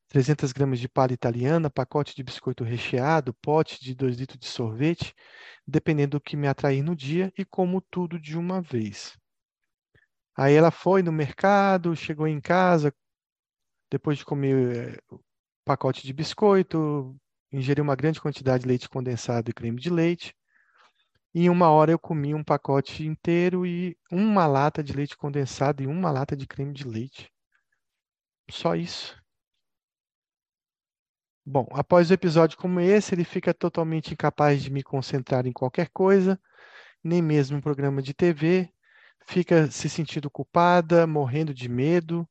300 0.07 0.51
gramas 0.51 0.79
de 0.79 0.87
palha 0.87 1.13
italiana, 1.13 1.69
pacote 1.69 2.15
de 2.15 2.23
biscoito 2.23 2.63
recheado, 2.63 3.33
pote 3.35 3.81
de 3.81 3.95
2 3.95 4.15
litros 4.15 4.39
de 4.39 4.47
sorvete, 4.47 5.13
dependendo 5.67 6.17
do 6.17 6.21
que 6.21 6.37
me 6.37 6.47
atrair 6.47 6.83
no 6.83 6.95
dia, 6.95 7.31
e 7.37 7.45
como 7.45 7.81
tudo 7.81 8.19
de 8.19 8.37
uma 8.37 8.61
vez. 8.61 9.17
Aí 10.35 10.53
ela 10.55 10.71
foi 10.71 11.03
no 11.03 11.11
mercado, 11.11 11.95
chegou 11.95 12.27
em 12.27 12.41
casa, 12.41 12.93
depois 13.91 14.17
de 14.17 14.25
comer 14.25 14.97
eh, 14.97 15.17
pacote 15.65 16.05
de 16.05 16.13
biscoito, 16.13 17.15
ingeriu 17.53 17.83
uma 17.83 17.95
grande 17.95 18.19
quantidade 18.19 18.63
de 18.63 18.67
leite 18.67 18.89
condensado 18.89 19.49
e 19.49 19.53
creme 19.53 19.79
de 19.79 19.89
leite. 19.89 20.35
E 21.33 21.45
em 21.45 21.49
uma 21.49 21.69
hora 21.69 21.91
eu 21.91 21.99
comi 21.99 22.33
um 22.33 22.43
pacote 22.43 23.05
inteiro 23.05 23.65
e 23.65 23.97
uma 24.11 24.45
lata 24.47 24.83
de 24.83 24.93
leite 24.93 25.15
condensado 25.15 25.81
e 25.83 25.87
uma 25.87 26.11
lata 26.11 26.35
de 26.35 26.47
creme 26.47 26.73
de 26.73 26.83
leite. 26.87 27.31
Só 28.49 28.75
isso. 28.75 29.15
Bom, 31.45 31.67
após 31.71 32.09
um 32.09 32.13
episódio 32.13 32.57
como 32.57 32.79
esse, 32.79 33.13
ele 33.13 33.23
fica 33.23 33.53
totalmente 33.53 34.13
incapaz 34.13 34.63
de 34.63 34.71
me 34.71 34.81
concentrar 34.81 35.45
em 35.45 35.51
qualquer 35.51 35.89
coisa, 35.89 36.39
nem 37.03 37.21
mesmo 37.21 37.57
um 37.57 37.61
programa 37.61 38.01
de 38.01 38.13
TV, 38.13 38.71
fica 39.27 39.69
se 39.69 39.89
sentindo 39.89 40.29
culpada, 40.29 41.05
morrendo 41.05 41.53
de 41.53 41.67
medo, 41.67 42.27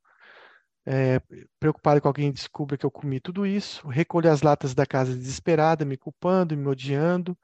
é, 0.84 1.20
preocupada 1.60 2.00
com 2.00 2.08
alguém 2.08 2.32
descubra 2.32 2.76
que 2.76 2.84
eu 2.84 2.90
comi 2.90 3.20
tudo 3.20 3.46
isso, 3.46 3.86
recolho 3.88 4.30
as 4.30 4.42
latas 4.42 4.74
da 4.74 4.84
casa 4.84 5.16
desesperada, 5.16 5.84
me 5.84 5.96
culpando, 5.96 6.56
me 6.56 6.66
odiando 6.66 7.38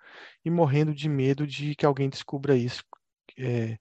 e 0.44 0.50
morrendo 0.50 0.94
de 0.94 1.08
medo 1.08 1.46
de 1.46 1.74
que 1.74 1.86
alguém 1.86 2.08
descubra 2.08 2.56
isso, 2.56 2.82
é, 3.38 3.78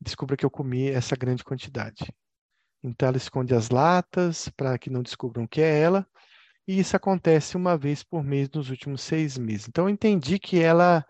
descubra 0.00 0.36
que 0.36 0.44
eu 0.44 0.50
comi 0.50 0.88
essa 0.88 1.16
grande 1.16 1.42
quantidade. 1.42 2.12
Então 2.82 3.08
ela 3.08 3.16
esconde 3.16 3.54
as 3.54 3.70
latas 3.70 4.48
para 4.50 4.78
que 4.78 4.90
não 4.90 5.02
descubram 5.02 5.46
que 5.46 5.60
é 5.60 5.80
ela, 5.80 6.06
e 6.66 6.78
isso 6.78 6.94
acontece 6.94 7.56
uma 7.56 7.78
vez 7.78 8.02
por 8.02 8.22
mês 8.22 8.50
nos 8.50 8.68
últimos 8.68 9.00
seis 9.00 9.38
meses. 9.38 9.68
Então 9.68 9.86
eu 9.86 9.88
entendi 9.88 10.38
que 10.38 10.60
ela 10.60 11.04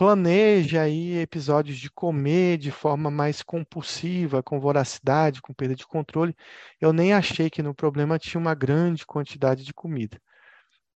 planeja 0.00 0.80
aí 0.80 1.18
episódios 1.18 1.76
de 1.76 1.90
comer 1.90 2.56
de 2.56 2.70
forma 2.70 3.10
mais 3.10 3.42
compulsiva, 3.42 4.42
com 4.42 4.58
voracidade, 4.58 5.42
com 5.42 5.52
perda 5.52 5.74
de 5.74 5.86
controle. 5.86 6.34
Eu 6.80 6.90
nem 6.90 7.12
achei 7.12 7.50
que 7.50 7.62
no 7.62 7.74
problema 7.74 8.18
tinha 8.18 8.40
uma 8.40 8.54
grande 8.54 9.04
quantidade 9.04 9.62
de 9.62 9.74
comida. 9.74 10.18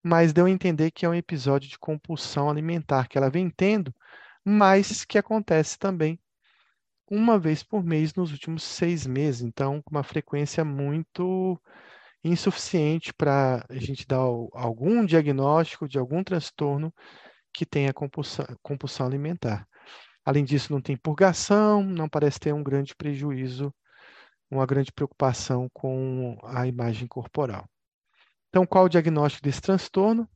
Mas 0.02 0.32
deu 0.32 0.46
a 0.46 0.50
entender 0.50 0.90
que 0.90 1.04
é 1.04 1.08
um 1.08 1.14
episódio 1.14 1.68
de 1.68 1.78
compulsão 1.78 2.48
alimentar 2.48 3.06
que 3.06 3.18
ela 3.18 3.28
vem 3.28 3.50
tendo, 3.50 3.94
mas 4.42 5.04
que 5.04 5.18
acontece 5.18 5.78
também 5.78 6.18
uma 7.06 7.38
vez 7.38 7.62
por 7.62 7.84
mês 7.84 8.14
nos 8.14 8.32
últimos 8.32 8.62
seis 8.62 9.06
meses. 9.06 9.42
Então, 9.42 9.82
com 9.82 9.90
uma 9.90 10.02
frequência 10.02 10.64
muito 10.64 11.60
insuficiente 12.24 13.12
para 13.12 13.66
a 13.68 13.74
gente 13.74 14.06
dar 14.06 14.16
algum 14.16 15.04
diagnóstico 15.04 15.86
de 15.86 15.98
algum 15.98 16.24
transtorno 16.24 16.90
que 17.54 17.64
tem 17.64 17.88
a 17.88 17.94
compulsão, 17.94 18.44
compulsão 18.62 19.06
alimentar. 19.06 19.66
Além 20.24 20.44
disso, 20.44 20.72
não 20.72 20.80
tem 20.80 20.96
purgação, 20.96 21.82
não 21.84 22.08
parece 22.08 22.40
ter 22.40 22.52
um 22.52 22.62
grande 22.62 22.94
prejuízo, 22.94 23.72
uma 24.50 24.66
grande 24.66 24.92
preocupação 24.92 25.68
com 25.72 26.38
a 26.42 26.66
imagem 26.66 27.06
corporal. 27.06 27.68
Então, 28.48 28.66
qual 28.66 28.86
o 28.86 28.88
diagnóstico 28.88 29.44
desse 29.44 29.60
transtorno? 29.60 30.28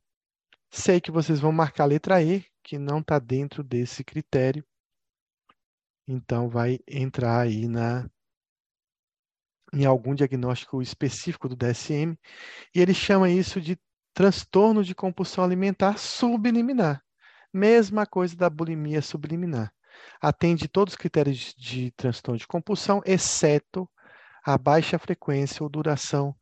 Sei 0.71 1.01
que 1.01 1.11
vocês 1.11 1.39
vão 1.39 1.51
marcar 1.51 1.83
a 1.83 1.87
letra 1.87 2.23
E, 2.23 2.45
que 2.63 2.77
não 2.77 2.99
está 2.99 3.17
dentro 3.17 3.63
desse 3.63 4.03
critério. 4.03 4.63
Então, 6.07 6.49
vai 6.49 6.79
entrar 6.87 7.41
aí 7.41 7.67
na, 7.67 8.09
em 9.73 9.85
algum 9.85 10.13
diagnóstico 10.13 10.81
específico 10.81 11.49
do 11.49 11.55
DSM, 11.55 12.17
e 12.75 12.79
ele 12.79 12.93
chama 12.93 13.29
isso 13.29 13.59
de 13.59 13.77
transtorno 14.13 14.83
de 14.83 14.93
compulsão 14.93 15.43
alimentar 15.43 15.97
subliminar. 15.97 17.03
Mesma 17.53 18.05
coisa 18.05 18.35
da 18.35 18.49
bulimia 18.49 19.01
subliminar. 19.01 19.73
Atende 20.21 20.67
todos 20.67 20.93
os 20.93 20.97
critérios 20.97 21.53
de 21.57 21.91
transtorno 21.91 22.37
de 22.37 22.47
compulsão, 22.47 23.01
exceto 23.05 23.89
a 24.45 24.57
baixa 24.57 24.97
frequência 24.99 25.63
ou 25.63 25.69
duração 25.69 26.35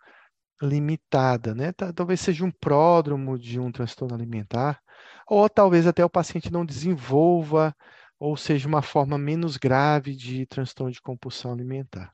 limitada, 0.62 1.54
né? 1.54 1.72
Talvez 1.72 2.20
seja 2.20 2.44
um 2.44 2.52
pródromo 2.52 3.38
de 3.38 3.60
um 3.60 3.72
transtorno 3.72 4.16
alimentar, 4.16 4.82
ou 5.28 5.50
talvez 5.50 5.88
até 5.88 6.04
o 6.04 6.10
paciente 6.10 6.52
não 6.52 6.66
desenvolva, 6.66 7.76
ou 8.20 8.36
seja 8.36 8.68
uma 8.68 8.82
forma 8.82 9.18
menos 9.18 9.58
grave 9.58 10.16
de 10.16 10.46
transtorno 10.48 10.92
de 10.92 11.02
compulsão 11.02 11.52
alimentar. 11.52 12.14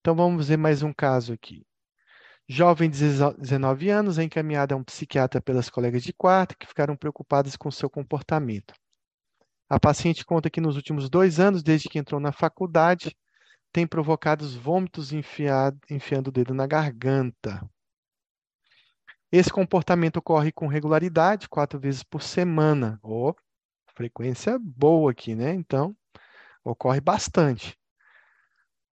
Então 0.00 0.14
vamos 0.14 0.48
ver 0.48 0.56
mais 0.56 0.82
um 0.82 0.92
caso 0.92 1.32
aqui. 1.32 1.66
Jovem 2.52 2.90
de 2.90 2.98
19 3.38 3.90
anos 3.90 4.18
é 4.18 4.24
encaminhada 4.24 4.74
a 4.74 4.76
um 4.76 4.82
psiquiatra 4.82 5.40
pelas 5.40 5.70
colegas 5.70 6.02
de 6.02 6.12
quarto 6.12 6.58
que 6.58 6.66
ficaram 6.66 6.96
preocupadas 6.96 7.54
com 7.54 7.70
seu 7.70 7.88
comportamento. 7.88 8.74
A 9.68 9.78
paciente 9.78 10.24
conta 10.24 10.50
que 10.50 10.60
nos 10.60 10.74
últimos 10.74 11.08
dois 11.08 11.38
anos, 11.38 11.62
desde 11.62 11.88
que 11.88 11.96
entrou 11.96 12.20
na 12.20 12.32
faculdade, 12.32 13.16
tem 13.72 13.86
provocado 13.86 14.48
vômitos 14.58 15.12
enfiado, 15.12 15.78
enfiando 15.88 16.26
o 16.26 16.32
dedo 16.32 16.52
na 16.52 16.66
garganta. 16.66 17.64
Esse 19.30 19.50
comportamento 19.52 20.16
ocorre 20.16 20.50
com 20.50 20.66
regularidade, 20.66 21.48
quatro 21.48 21.78
vezes 21.78 22.02
por 22.02 22.20
semana. 22.20 22.98
Oh, 23.00 23.32
frequência 23.94 24.58
boa 24.60 25.12
aqui, 25.12 25.36
né? 25.36 25.54
Então, 25.54 25.96
ocorre 26.64 27.00
bastante 27.00 27.79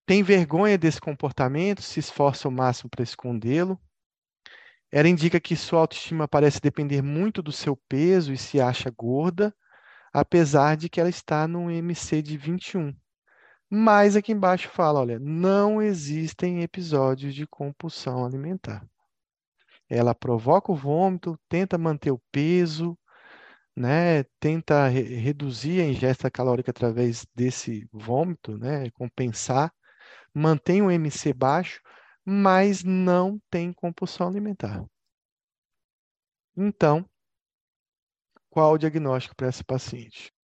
tem 0.06 0.22
vergonha 0.24 0.78
desse 0.78 1.02
comportamento, 1.02 1.82
se 1.82 2.00
esforça 2.00 2.48
ao 2.48 2.52
máximo 2.52 2.90
para 2.90 3.04
escondê-lo. 3.04 3.80
Ela 4.92 5.10
indica 5.10 5.40
que 5.40 5.56
sua 5.56 5.80
autoestima 5.80 6.28
parece 6.28 6.62
depender 6.62 7.02
muito 7.02 7.42
do 7.42 7.52
seu 7.52 7.76
peso 7.90 8.32
e 8.32 8.38
se 8.38 8.62
acha 8.62 8.90
gorda, 8.90 9.54
apesar 10.14 10.78
de 10.78 10.88
que 10.88 11.00
ela 11.00 11.10
está 11.10 11.48
no 11.48 11.70
MC 11.70 12.22
de 12.22 12.38
21. 12.38 12.96
Mas 13.70 14.16
aqui 14.16 14.32
embaixo 14.32 14.70
fala, 14.70 15.00
olha, 15.00 15.20
não 15.20 15.82
existem 15.82 16.62
episódios 16.62 17.34
de 17.34 17.48
compulsão 17.48 18.24
alimentar. 18.24 18.88
Ela 19.90 20.16
provoca 20.16 20.72
o 20.72 20.76
vômito, 20.76 21.38
tenta 21.50 21.78
manter 21.78 22.12
o 22.12 22.22
peso, 22.32 22.98
né, 23.76 24.24
tenta 24.40 24.88
re 24.88 25.02
reduzir 25.16 25.82
a 25.82 25.86
ingesta 25.86 26.32
calórica 26.32 26.72
através 26.72 27.26
desse 27.36 27.88
vômito, 27.92 28.58
né, 28.58 28.90
compensar, 28.92 29.74
mantém 30.36 30.82
o 30.82 30.92
MC 30.92 31.34
baixo, 31.34 31.82
mas 32.26 32.84
não 32.84 33.40
tem 33.50 33.72
compulsão 33.72 34.28
alimentar. 34.28 34.84
Então, 36.58 37.10
qual 38.50 38.74
o 38.74 38.78
diagnóstico 38.78 39.36
para 39.36 39.48
esse 39.48 39.64
paciente? 39.64 40.35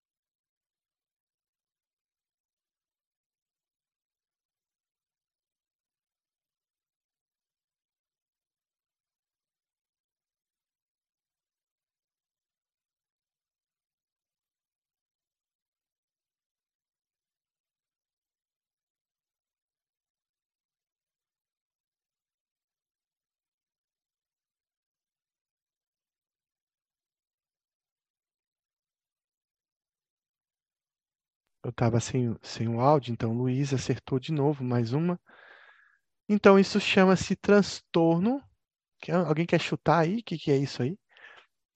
Eu 31.72 31.74
estava 31.74 32.02
sem, 32.02 32.36
sem 32.44 32.68
o 32.68 32.82
áudio, 32.82 33.14
então 33.14 33.32
Luiz 33.32 33.74
acertou 33.74 34.20
de 34.20 34.34
novo, 34.34 34.62
mais 34.62 34.92
uma. 34.92 35.18
Então, 36.28 36.60
isso 36.60 36.82
chama-se 36.82 37.34
transtorno. 37.34 38.44
Alguém 39.26 39.46
quer 39.46 39.62
chutar 39.62 40.00
aí? 40.00 40.18
O 40.18 40.24
que, 40.24 40.38
que 40.38 40.52
é 40.52 40.58
isso 40.58 40.84
aí? 40.84 41.00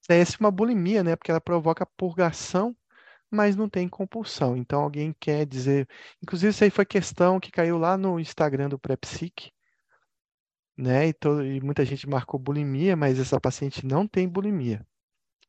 É 0.09 0.21
uma 0.37 0.51
bulimia, 0.51 1.01
né? 1.01 1.15
Porque 1.15 1.31
ela 1.31 1.39
provoca 1.39 1.85
purgação, 1.85 2.75
mas 3.31 3.55
não 3.55 3.69
tem 3.69 3.87
compulsão. 3.87 4.57
Então, 4.57 4.81
alguém 4.81 5.15
quer 5.17 5.45
dizer. 5.45 5.87
Inclusive, 6.21 6.51
isso 6.51 6.63
aí 6.65 6.69
foi 6.69 6.85
questão 6.85 7.39
que 7.39 7.49
caiu 7.49 7.77
lá 7.77 7.97
no 7.97 8.19
Instagram 8.19 8.67
do 8.67 8.77
Prepsic, 8.77 9.51
né? 10.77 11.07
E, 11.07 11.13
todo... 11.13 11.45
e 11.45 11.61
muita 11.61 11.85
gente 11.85 12.07
marcou 12.07 12.37
bulimia, 12.39 12.97
mas 12.97 13.17
essa 13.17 13.39
paciente 13.39 13.85
não 13.85 14.05
tem 14.05 14.27
bulimia. 14.27 14.85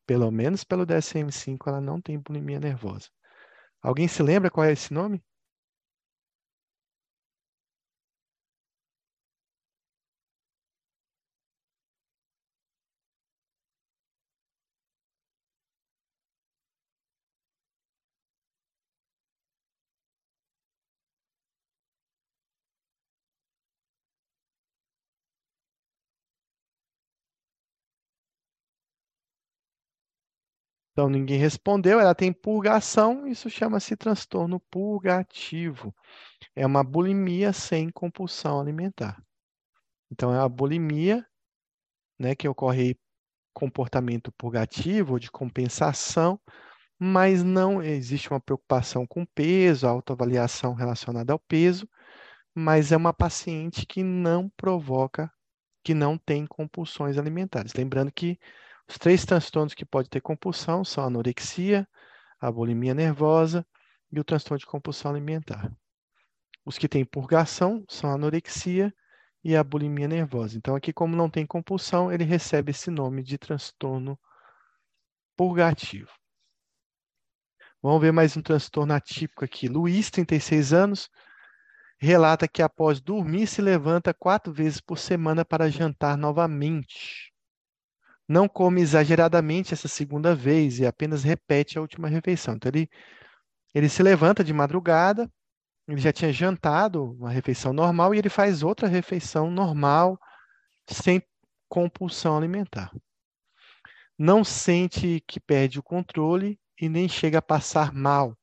Pelo 0.06 0.30
menos 0.30 0.62
pelo 0.62 0.86
DSM-5, 0.86 1.58
ela 1.66 1.80
não 1.80 2.00
tem 2.00 2.16
bulimia 2.18 2.60
nervosa. 2.60 3.08
Alguém 3.86 4.08
se 4.08 4.20
lembra 4.20 4.50
qual 4.50 4.66
é 4.66 4.72
esse 4.72 4.92
nome? 4.92 5.22
Então, 30.96 31.10
ninguém 31.10 31.38
respondeu, 31.38 32.00
ela 32.00 32.14
tem 32.14 32.32
purgação, 32.32 33.26
isso 33.26 33.50
chama-se 33.50 33.94
transtorno 33.94 34.58
purgativo. 34.70 35.94
É 36.54 36.64
uma 36.64 36.82
bulimia 36.82 37.52
sem 37.52 37.90
compulsão 37.90 38.58
alimentar. 38.58 39.22
Então, 40.10 40.32
é 40.34 40.38
a 40.38 40.48
bulimia, 40.48 41.22
né, 42.18 42.34
que 42.34 42.48
ocorre 42.48 42.98
comportamento 43.52 44.32
purgativo, 44.32 45.20
de 45.20 45.30
compensação, 45.30 46.40
mas 46.98 47.44
não 47.44 47.82
existe 47.82 48.30
uma 48.30 48.40
preocupação 48.40 49.06
com 49.06 49.26
peso, 49.26 49.86
autoavaliação 49.86 50.72
relacionada 50.72 51.30
ao 51.30 51.38
peso, 51.38 51.86
mas 52.54 52.90
é 52.90 52.96
uma 52.96 53.12
paciente 53.12 53.84
que 53.84 54.02
não 54.02 54.48
provoca, 54.56 55.30
que 55.84 55.92
não 55.92 56.16
tem 56.16 56.46
compulsões 56.46 57.18
alimentares. 57.18 57.74
Lembrando 57.74 58.10
que 58.10 58.38
os 58.88 58.98
três 58.98 59.24
transtornos 59.24 59.74
que 59.74 59.84
pode 59.84 60.08
ter 60.08 60.20
compulsão 60.20 60.84
são 60.84 61.02
a 61.02 61.08
anorexia, 61.08 61.88
a 62.40 62.50
bulimia 62.50 62.94
nervosa 62.94 63.66
e 64.12 64.20
o 64.20 64.24
transtorno 64.24 64.60
de 64.60 64.66
compulsão 64.66 65.10
alimentar. 65.10 65.72
Os 66.64 66.78
que 66.78 66.88
têm 66.88 67.04
purgação 67.04 67.84
são 67.88 68.10
a 68.10 68.14
anorexia 68.14 68.94
e 69.42 69.56
a 69.56 69.64
bulimia 69.64 70.08
nervosa. 70.08 70.56
Então, 70.56 70.76
aqui, 70.76 70.92
como 70.92 71.16
não 71.16 71.28
tem 71.28 71.44
compulsão, 71.46 72.12
ele 72.12 72.24
recebe 72.24 72.70
esse 72.70 72.90
nome 72.90 73.22
de 73.22 73.38
transtorno 73.38 74.18
purgativo. 75.36 76.10
Vamos 77.82 78.00
ver 78.00 78.12
mais 78.12 78.36
um 78.36 78.42
transtorno 78.42 78.92
atípico 78.92 79.44
aqui. 79.44 79.68
Luiz, 79.68 80.10
36 80.10 80.72
anos, 80.72 81.10
relata 81.98 82.48
que 82.48 82.62
após 82.62 83.00
dormir 83.00 83.46
se 83.46 83.60
levanta 83.60 84.14
quatro 84.14 84.52
vezes 84.52 84.80
por 84.80 84.98
semana 84.98 85.44
para 85.44 85.70
jantar 85.70 86.16
novamente 86.16 87.35
não 88.28 88.48
come 88.48 88.80
exageradamente 88.80 89.72
essa 89.72 89.88
segunda 89.88 90.34
vez 90.34 90.78
e 90.78 90.86
apenas 90.86 91.22
repete 91.22 91.78
a 91.78 91.80
última 91.80 92.08
refeição. 92.08 92.54
Então, 92.54 92.70
ele, 92.70 92.88
ele 93.74 93.88
se 93.88 94.02
levanta 94.02 94.42
de 94.42 94.52
madrugada, 94.52 95.30
ele 95.88 96.00
já 96.00 96.12
tinha 96.12 96.32
jantado 96.32 97.12
uma 97.12 97.30
refeição 97.30 97.72
normal 97.72 98.14
e 98.14 98.18
ele 98.18 98.28
faz 98.28 98.62
outra 98.62 98.88
refeição 98.88 99.50
normal, 99.50 100.18
sem 100.88 101.22
compulsão 101.68 102.36
alimentar. 102.36 102.90
Não 104.18 104.42
sente 104.42 105.22
que 105.26 105.38
perde 105.38 105.78
o 105.78 105.82
controle 105.82 106.58
e 106.80 106.88
nem 106.88 107.08
chega 107.08 107.38
a 107.38 107.42
passar 107.42 107.92
mal. 107.92 108.36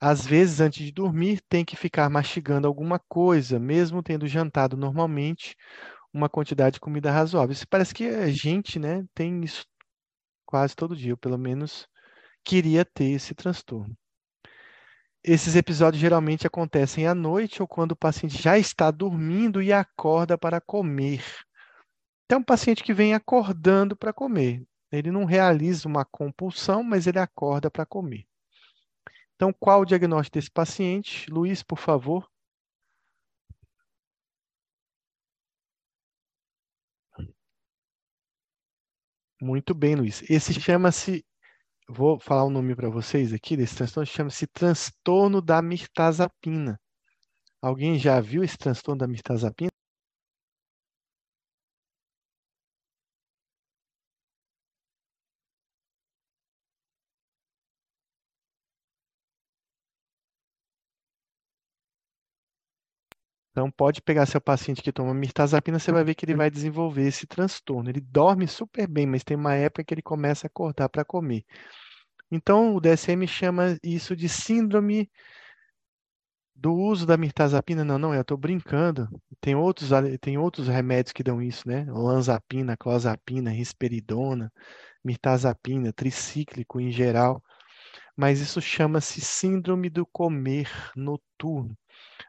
Às 0.00 0.26
vezes, 0.26 0.60
antes 0.60 0.84
de 0.84 0.90
dormir, 0.90 1.40
tem 1.48 1.64
que 1.64 1.76
ficar 1.76 2.08
mastigando 2.10 2.66
alguma 2.66 2.98
coisa, 2.98 3.58
mesmo 3.58 4.02
tendo 4.02 4.26
jantado 4.26 4.76
normalmente 4.76 5.56
uma 6.12 6.28
quantidade 6.28 6.74
de 6.74 6.80
comida 6.80 7.10
razoável. 7.10 7.52
Isso 7.52 7.66
parece 7.68 7.94
que 7.94 8.06
a 8.06 8.30
gente, 8.30 8.78
né, 8.78 9.04
tem 9.14 9.42
isso 9.42 9.64
quase 10.44 10.76
todo 10.76 10.96
dia, 10.96 11.12
ou 11.12 11.16
pelo 11.16 11.38
menos 11.38 11.88
queria 12.44 12.84
ter 12.84 13.12
esse 13.12 13.34
transtorno. 13.34 13.96
Esses 15.24 15.54
episódios 15.54 16.00
geralmente 16.00 16.46
acontecem 16.46 17.06
à 17.06 17.14
noite 17.14 17.62
ou 17.62 17.68
quando 17.68 17.92
o 17.92 17.96
paciente 17.96 18.42
já 18.42 18.58
está 18.58 18.90
dormindo 18.90 19.62
e 19.62 19.72
acorda 19.72 20.36
para 20.36 20.60
comer. 20.60 21.22
Então, 22.24 22.40
um 22.40 22.44
paciente 22.44 22.82
que 22.82 22.92
vem 22.92 23.14
acordando 23.14 23.96
para 23.96 24.12
comer. 24.12 24.62
Ele 24.90 25.10
não 25.10 25.24
realiza 25.24 25.88
uma 25.88 26.04
compulsão, 26.04 26.82
mas 26.82 27.06
ele 27.06 27.18
acorda 27.18 27.70
para 27.70 27.86
comer. 27.86 28.26
Então, 29.36 29.52
qual 29.52 29.80
o 29.80 29.84
diagnóstico 29.84 30.38
desse 30.38 30.50
paciente? 30.50 31.30
Luiz, 31.30 31.62
por 31.62 31.78
favor. 31.78 32.28
Muito 39.42 39.74
bem, 39.74 39.96
Luiz. 39.96 40.22
Esse 40.30 40.54
chama-se, 40.54 41.24
vou 41.88 42.16
falar 42.20 42.44
o 42.44 42.46
um 42.46 42.50
nome 42.50 42.76
para 42.76 42.88
vocês 42.88 43.32
aqui 43.32 43.56
desse 43.56 43.74
transtorno, 43.74 44.06
chama-se 44.06 44.46
transtorno 44.46 45.42
da 45.42 45.60
mirtazapina. 45.60 46.78
Alguém 47.60 47.98
já 47.98 48.20
viu 48.20 48.44
esse 48.44 48.56
transtorno 48.56 49.00
da 49.00 49.08
mirtazapina? 49.08 49.72
Então, 63.52 63.70
pode 63.70 64.00
pegar 64.00 64.24
seu 64.26 64.40
paciente 64.40 64.82
que 64.82 64.90
toma 64.90 65.12
mirtazapina, 65.12 65.78
você 65.78 65.92
vai 65.92 66.02
ver 66.02 66.14
que 66.14 66.24
ele 66.24 66.34
vai 66.34 66.50
desenvolver 66.50 67.06
esse 67.06 67.26
transtorno. 67.26 67.90
Ele 67.90 68.00
dorme 68.00 68.48
super 68.48 68.88
bem, 68.88 69.06
mas 69.06 69.22
tem 69.22 69.36
uma 69.36 69.54
época 69.54 69.84
que 69.84 69.92
ele 69.92 70.02
começa 70.02 70.46
a 70.46 70.48
acordar 70.48 70.88
para 70.88 71.04
comer. 71.04 71.44
Então, 72.30 72.74
o 72.74 72.80
DSM 72.80 73.26
chama 73.26 73.78
isso 73.82 74.16
de 74.16 74.26
síndrome 74.28 75.10
do 76.54 76.72
uso 76.74 77.04
da 77.06 77.16
mirtazapina. 77.18 77.84
Não, 77.84 77.98
não, 77.98 78.14
eu 78.14 78.22
estou 78.22 78.38
brincando. 78.38 79.06
Tem 79.40 79.54
outros, 79.54 79.90
tem 80.20 80.38
outros 80.38 80.66
remédios 80.68 81.12
que 81.12 81.22
dão 81.22 81.42
isso, 81.42 81.68
né? 81.68 81.84
Lanzapina, 81.88 82.76
clozapina, 82.76 83.50
risperidona, 83.50 84.50
mirtazapina, 85.04 85.92
tricíclico 85.92 86.80
em 86.80 86.90
geral. 86.90 87.42
Mas 88.16 88.40
isso 88.40 88.60
chama-se 88.60 89.20
síndrome 89.20 89.90
do 89.90 90.06
comer 90.06 90.70
noturno. 90.96 91.76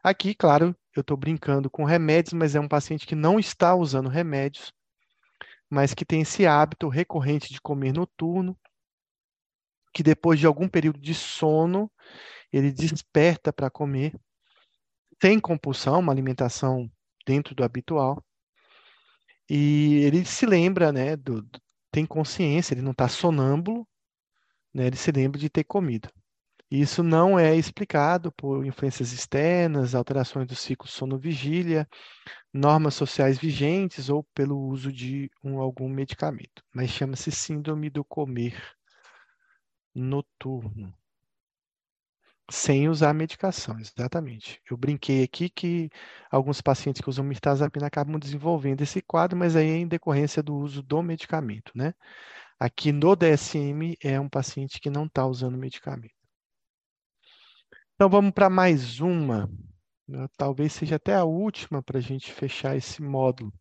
Aqui, 0.02 0.34
claro, 0.34 0.76
eu 0.94 1.00
estou 1.00 1.16
brincando 1.16 1.70
com 1.70 1.84
remédios, 1.84 2.32
mas 2.32 2.54
é 2.54 2.60
um 2.60 2.68
paciente 2.68 3.06
que 3.06 3.14
não 3.14 3.38
está 3.38 3.74
usando 3.74 4.08
remédios, 4.08 4.72
mas 5.68 5.94
que 5.94 6.04
tem 6.04 6.22
esse 6.22 6.46
hábito 6.46 6.88
recorrente 6.88 7.52
de 7.52 7.60
comer 7.60 7.92
noturno, 7.92 8.56
que 9.92 10.02
depois 10.02 10.38
de 10.40 10.46
algum 10.46 10.68
período 10.68 11.00
de 11.00 11.14
sono, 11.14 11.90
ele 12.52 12.72
desperta 12.72 13.52
para 13.52 13.70
comer, 13.70 14.14
tem 15.18 15.38
compulsão, 15.38 16.00
uma 16.00 16.12
alimentação 16.12 16.90
dentro 17.26 17.54
do 17.54 17.64
habitual, 17.64 18.22
e 19.48 20.00
ele 20.04 20.24
se 20.24 20.46
lembra 20.46 20.92
né, 20.92 21.16
do, 21.16 21.46
tem 21.90 22.04
consciência, 22.06 22.74
ele 22.74 22.82
não 22.82 22.92
está 22.92 23.08
sonâmbulo, 23.08 23.86
né, 24.72 24.86
ele 24.86 24.96
se 24.96 25.12
lembra 25.12 25.38
de 25.38 25.48
ter 25.48 25.64
comido. 25.64 26.08
Isso 26.70 27.02
não 27.02 27.38
é 27.38 27.54
explicado 27.54 28.32
por 28.32 28.64
influências 28.64 29.12
externas, 29.12 29.94
alterações 29.94 30.46
do 30.46 30.56
ciclo 30.56 30.88
sono-vigília, 30.88 31.88
normas 32.52 32.94
sociais 32.94 33.38
vigentes 33.38 34.08
ou 34.08 34.24
pelo 34.34 34.58
uso 34.58 34.92
de 34.92 35.30
um, 35.42 35.60
algum 35.60 35.88
medicamento, 35.88 36.62
mas 36.74 36.90
chama-se 36.90 37.30
síndrome 37.30 37.90
do 37.90 38.04
comer 38.04 38.56
noturno. 39.94 40.92
Sem 42.50 42.88
usar 42.88 43.14
medicação, 43.14 43.78
exatamente. 43.78 44.60
Eu 44.70 44.76
brinquei 44.76 45.22
aqui 45.22 45.48
que 45.48 45.88
alguns 46.30 46.60
pacientes 46.60 47.00
que 47.00 47.08
usam 47.08 47.24
mirtazapina 47.24 47.86
acabam 47.86 48.18
desenvolvendo 48.18 48.82
esse 48.82 49.00
quadro, 49.00 49.36
mas 49.38 49.56
aí 49.56 49.68
é 49.70 49.76
em 49.76 49.88
decorrência 49.88 50.42
do 50.42 50.54
uso 50.54 50.82
do 50.82 51.02
medicamento, 51.02 51.72
né? 51.74 51.94
Aqui 52.60 52.92
no 52.92 53.16
DSM 53.16 53.96
é 54.02 54.20
um 54.20 54.28
paciente 54.28 54.78
que 54.78 54.90
não 54.90 55.06
está 55.06 55.26
usando 55.26 55.56
medicamento. 55.56 56.23
Então 57.94 58.08
vamos 58.08 58.32
para 58.32 58.50
mais 58.50 58.98
uma, 58.98 59.48
né? 60.08 60.26
talvez 60.36 60.72
seja 60.72 60.96
até 60.96 61.14
a 61.14 61.22
última 61.22 61.80
para 61.80 61.98
a 61.98 62.00
gente 62.00 62.32
fechar 62.32 62.76
esse 62.76 63.00
módulo. 63.00 63.52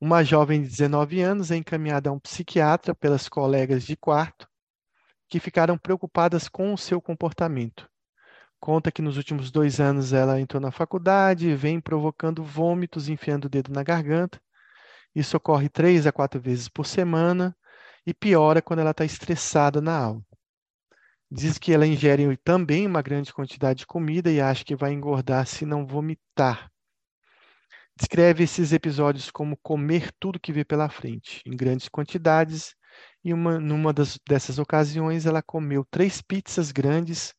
Uma 0.00 0.22
jovem 0.22 0.62
de 0.62 0.68
19 0.68 1.20
anos 1.20 1.50
é 1.50 1.56
encaminhada 1.56 2.08
a 2.08 2.12
um 2.12 2.20
psiquiatra 2.20 2.94
pelas 2.94 3.28
colegas 3.28 3.82
de 3.84 3.96
quarto 3.96 4.48
que 5.28 5.40
ficaram 5.40 5.76
preocupadas 5.76 6.48
com 6.48 6.72
o 6.72 6.78
seu 6.78 7.02
comportamento. 7.02 7.90
Conta 8.60 8.92
que 8.92 9.02
nos 9.02 9.16
últimos 9.16 9.50
dois 9.50 9.80
anos 9.80 10.12
ela 10.12 10.40
entrou 10.40 10.60
na 10.60 10.70
faculdade 10.70 11.48
e 11.48 11.56
vem 11.56 11.80
provocando 11.80 12.44
vômitos, 12.44 13.08
enfiando 13.08 13.46
o 13.46 13.48
dedo 13.48 13.72
na 13.72 13.82
garganta. 13.82 14.40
Isso 15.12 15.36
ocorre 15.36 15.68
três 15.68 16.06
a 16.06 16.12
quatro 16.12 16.40
vezes 16.40 16.68
por 16.68 16.86
semana 16.86 17.56
e 18.06 18.14
piora 18.14 18.62
quando 18.62 18.78
ela 18.78 18.92
está 18.92 19.04
estressada 19.04 19.80
na 19.80 19.98
aula. 19.98 20.29
Diz 21.32 21.58
que 21.58 21.72
ela 21.72 21.86
ingere 21.86 22.36
também 22.38 22.86
uma 22.86 23.00
grande 23.00 23.32
quantidade 23.32 23.80
de 23.80 23.86
comida 23.86 24.32
e 24.32 24.40
acha 24.40 24.64
que 24.64 24.74
vai 24.74 24.92
engordar 24.92 25.46
se 25.46 25.64
não 25.64 25.86
vomitar. 25.86 26.70
Descreve 27.96 28.44
esses 28.44 28.72
episódios 28.72 29.30
como 29.30 29.56
comer 29.58 30.10
tudo 30.18 30.40
que 30.40 30.52
vê 30.52 30.64
pela 30.64 30.88
frente, 30.88 31.40
em 31.46 31.56
grandes 31.56 31.88
quantidades, 31.88 32.74
e 33.22 33.32
uma, 33.32 33.60
numa 33.60 33.92
das, 33.92 34.18
dessas 34.28 34.58
ocasiões 34.58 35.24
ela 35.24 35.42
comeu 35.42 35.84
três 35.88 36.20
pizzas 36.20 36.72
grandes 36.72 37.32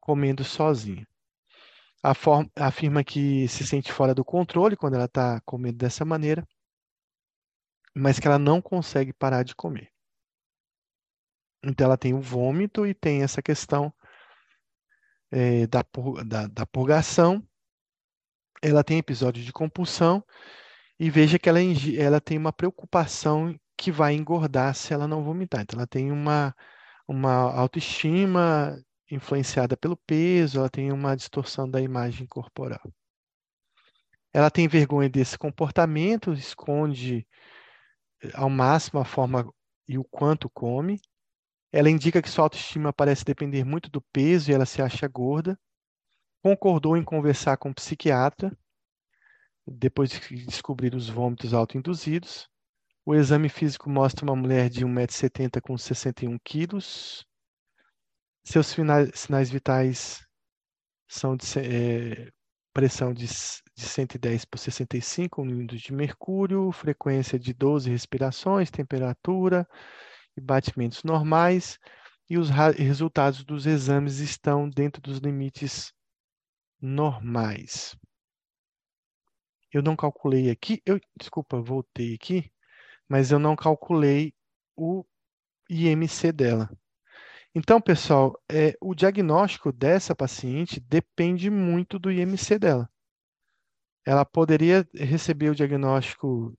comendo 0.00 0.42
sozinha. 0.42 1.06
afirma 2.56 3.04
que 3.04 3.46
se 3.48 3.66
sente 3.66 3.92
fora 3.92 4.14
do 4.14 4.24
controle 4.24 4.76
quando 4.76 4.94
ela 4.94 5.04
está 5.04 5.40
comendo 5.44 5.76
dessa 5.76 6.04
maneira, 6.06 6.46
mas 7.94 8.18
que 8.18 8.26
ela 8.26 8.38
não 8.38 8.62
consegue 8.62 9.12
parar 9.12 9.42
de 9.42 9.54
comer. 9.54 9.90
Então, 11.62 11.86
ela 11.86 11.96
tem 11.96 12.14
o 12.14 12.20
vômito 12.20 12.86
e 12.86 12.94
tem 12.94 13.22
essa 13.22 13.42
questão 13.42 13.92
é, 15.30 15.66
da, 15.66 15.84
da, 16.24 16.46
da 16.46 16.66
purgação. 16.66 17.46
Ela 18.62 18.84
tem 18.84 18.98
episódio 18.98 19.42
de 19.42 19.52
compulsão 19.52 20.24
e 20.98 21.10
veja 21.10 21.38
que 21.38 21.48
ela, 21.48 21.58
ela 21.98 22.20
tem 22.20 22.36
uma 22.36 22.52
preocupação 22.52 23.58
que 23.76 23.90
vai 23.90 24.14
engordar 24.14 24.74
se 24.74 24.92
ela 24.92 25.08
não 25.08 25.24
vomitar. 25.24 25.62
Então, 25.62 25.78
ela 25.78 25.86
tem 25.86 26.12
uma, 26.12 26.54
uma 27.08 27.32
autoestima 27.32 28.78
influenciada 29.10 29.76
pelo 29.76 29.96
peso, 29.96 30.58
ela 30.58 30.70
tem 30.70 30.92
uma 30.92 31.16
distorção 31.16 31.68
da 31.68 31.80
imagem 31.80 32.26
corporal. 32.26 32.80
Ela 34.32 34.50
tem 34.50 34.68
vergonha 34.68 35.08
desse 35.08 35.36
comportamento, 35.36 36.32
esconde 36.32 37.26
eh, 38.22 38.30
ao 38.34 38.48
máximo 38.48 39.00
a 39.00 39.04
forma 39.04 39.52
e 39.88 39.98
o 39.98 40.04
quanto 40.04 40.48
come. 40.48 41.00
Ela 41.72 41.90
indica 41.90 42.20
que 42.20 42.28
sua 42.28 42.44
autoestima 42.44 42.92
parece 42.92 43.24
depender 43.24 43.64
muito 43.64 43.90
do 43.90 44.00
peso 44.00 44.50
e 44.50 44.54
ela 44.54 44.66
se 44.66 44.82
acha 44.82 45.06
gorda. 45.06 45.58
Concordou 46.42 46.96
em 46.96 47.04
conversar 47.04 47.56
com 47.56 47.70
o 47.70 47.74
psiquiatra 47.74 48.56
depois 49.66 50.10
de 50.10 50.46
descobrir 50.46 50.94
os 50.94 51.08
vômitos 51.08 51.54
autoinduzidos. 51.54 52.48
O 53.04 53.14
exame 53.14 53.48
físico 53.48 53.88
mostra 53.88 54.24
uma 54.24 54.34
mulher 54.34 54.68
de 54.68 54.84
1,70m 54.84 55.60
com 55.60 55.78
61 55.78 56.38
quilos. 56.42 57.24
Seus 58.42 58.66
sinais, 58.66 59.50
vitais 59.50 60.26
são 61.06 61.36
de 61.36 61.44
é, 61.58 62.30
pressão 62.72 63.12
de, 63.12 63.26
de 63.26 63.84
110 63.84 64.44
por 64.44 64.58
65 64.58 65.44
milímetros 65.44 65.80
de 65.80 65.92
mercúrio, 65.92 66.72
frequência 66.72 67.38
de 67.38 67.52
12 67.52 67.90
respirações, 67.90 68.70
temperatura, 68.70 69.68
e 70.36 70.40
batimentos 70.40 71.02
normais, 71.02 71.78
e 72.28 72.38
os 72.38 72.48
resultados 72.48 73.44
dos 73.44 73.66
exames 73.66 74.18
estão 74.18 74.68
dentro 74.68 75.02
dos 75.02 75.18
limites 75.18 75.92
normais. 76.80 77.96
Eu 79.72 79.82
não 79.82 79.96
calculei 79.96 80.50
aqui, 80.50 80.82
eu, 80.86 81.00
desculpa, 81.18 81.60
voltei 81.60 82.14
aqui, 82.14 82.50
mas 83.08 83.30
eu 83.30 83.38
não 83.38 83.56
calculei 83.56 84.32
o 84.76 85.04
IMC 85.68 86.32
dela. 86.32 86.70
Então, 87.54 87.80
pessoal, 87.80 88.40
é, 88.50 88.76
o 88.80 88.94
diagnóstico 88.94 89.72
dessa 89.72 90.14
paciente 90.14 90.78
depende 90.80 91.50
muito 91.50 91.98
do 91.98 92.10
IMC 92.10 92.58
dela. 92.58 92.88
Ela 94.06 94.24
poderia 94.24 94.88
receber 94.94 95.50
o 95.50 95.54
diagnóstico 95.54 96.56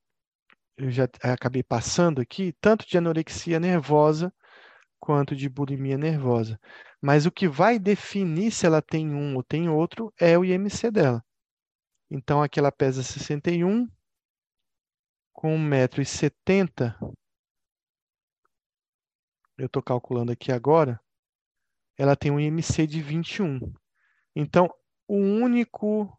eu 0.77 0.89
já 0.89 1.07
acabei 1.22 1.64
passando 1.64 2.22
aqui, 2.22 2.53
tanto 2.60 2.88
de 2.88 2.98
anorexia 2.98 3.60
nervosa 3.60 4.34
quanto 4.99 5.35
de 5.35 5.49
bulimia 5.49 5.98
nervosa. 5.98 6.60
Mas 7.02 7.26
o 7.26 7.31
que 7.31 7.48
vai 7.48 7.80
definir 7.80 8.52
se 8.52 8.65
ela 8.65 8.81
tem 8.81 9.14
um 9.14 9.35
ou 9.35 9.43
tem 9.43 9.68
outro 9.68 10.14
é 10.19 10.38
o 10.38 10.45
IMC 10.45 10.91
dela. 10.91 11.23
Então, 12.10 12.43
aqui 12.43 12.60
ela 12.60 12.72
pesa 12.72 13.02
61, 13.02 13.89
com 15.34 15.57
1,70m. 15.57 16.95
Eu 19.57 19.65
estou 19.65 19.81
calculando 19.81 20.31
aqui 20.31 20.52
agora. 20.52 20.99
Ela 21.98 22.15
tem 22.15 22.31
um 22.31 22.39
IMC 22.39 22.85
de 22.85 23.02
21. 23.02 23.60
Então, 24.35 24.69
o 25.07 25.15
único, 25.15 26.15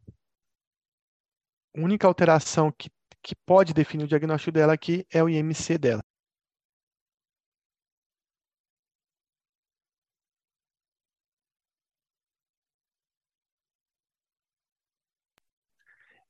única 1.74 2.06
alteração 2.06 2.72
que 2.72 2.90
que 3.22 3.34
pode 3.46 3.72
definir 3.74 4.04
o 4.04 4.08
diagnóstico 4.08 4.52
dela 4.52 4.72
aqui 4.74 5.06
é 5.12 5.22
o 5.22 5.28
IMC 5.28 5.78
dela. 5.78 6.02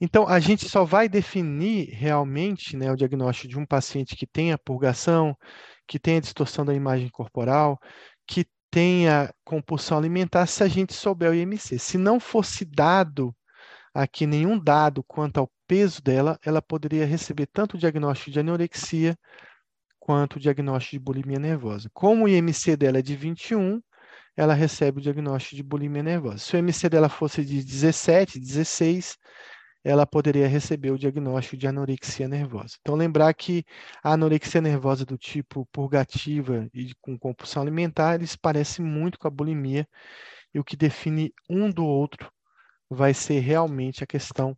Então, 0.04 0.26
a 0.26 0.40
gente 0.40 0.68
só 0.68 0.84
vai 0.84 1.08
definir 1.08 1.90
realmente 1.90 2.76
né, 2.76 2.90
o 2.90 2.96
diagnóstico 2.96 3.48
de 3.48 3.58
um 3.58 3.64
paciente 3.64 4.16
que 4.16 4.26
tenha 4.26 4.58
purgação, 4.58 5.36
que 5.86 5.96
tenha 5.98 6.20
distorção 6.20 6.64
da 6.64 6.74
imagem 6.74 7.08
corporal, 7.08 7.78
que 8.26 8.44
tenha 8.68 9.32
compulsão 9.44 9.98
alimentar, 9.98 10.46
se 10.46 10.64
a 10.64 10.68
gente 10.68 10.92
souber 10.92 11.30
o 11.30 11.34
IMC. 11.34 11.78
Se 11.78 11.96
não 11.98 12.18
fosse 12.18 12.64
dado 12.64 13.32
aqui 13.94 14.26
nenhum 14.26 14.58
dado 14.58 15.04
quanto 15.04 15.38
ao 15.38 15.50
peso 15.72 16.02
dela, 16.02 16.38
ela 16.44 16.60
poderia 16.60 17.06
receber 17.06 17.46
tanto 17.46 17.76
o 17.76 17.78
diagnóstico 17.78 18.30
de 18.30 18.40
anorexia 18.40 19.18
quanto 19.98 20.36
o 20.36 20.38
diagnóstico 20.38 20.96
de 20.96 20.98
bulimia 20.98 21.38
nervosa. 21.38 21.88
Como 21.94 22.26
o 22.26 22.28
IMC 22.28 22.76
dela 22.76 22.98
é 22.98 23.02
de 23.02 23.16
21, 23.16 23.80
ela 24.36 24.52
recebe 24.52 24.98
o 24.98 25.00
diagnóstico 25.00 25.56
de 25.56 25.62
bulimia 25.62 26.02
nervosa. 26.02 26.36
Se 26.36 26.54
o 26.54 26.58
IMC 26.58 26.90
dela 26.90 27.08
fosse 27.08 27.42
de 27.42 27.64
17, 27.64 28.38
16, 28.38 29.16
ela 29.82 30.04
poderia 30.04 30.46
receber 30.46 30.90
o 30.90 30.98
diagnóstico 30.98 31.56
de 31.56 31.66
anorexia 31.66 32.28
nervosa. 32.28 32.76
Então, 32.82 32.94
lembrar 32.94 33.32
que 33.32 33.64
a 34.04 34.12
anorexia 34.12 34.60
nervosa 34.60 35.06
do 35.06 35.16
tipo 35.16 35.66
purgativa 35.72 36.68
e 36.74 36.92
com 37.00 37.18
compulsão 37.18 37.62
alimentar, 37.62 38.16
eles 38.16 38.36
parecem 38.36 38.84
muito 38.84 39.18
com 39.18 39.26
a 39.26 39.30
bulimia, 39.30 39.88
e 40.52 40.60
o 40.60 40.64
que 40.64 40.76
define 40.76 41.32
um 41.48 41.70
do 41.70 41.86
outro 41.86 42.30
vai 42.90 43.14
ser 43.14 43.40
realmente 43.40 44.04
a 44.04 44.06
questão 44.06 44.54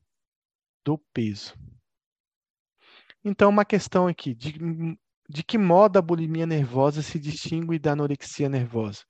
do 0.84 0.98
peso. 1.12 1.54
Então, 3.24 3.48
uma 3.48 3.64
questão 3.64 4.06
aqui, 4.06 4.34
de, 4.34 4.52
de 5.28 5.42
que 5.42 5.56
modo 5.56 5.98
a 5.98 6.02
bulimia 6.02 6.46
nervosa 6.46 7.02
se 7.02 7.18
distingue 7.18 7.78
da 7.78 7.92
anorexia 7.92 8.48
nervosa? 8.48 9.02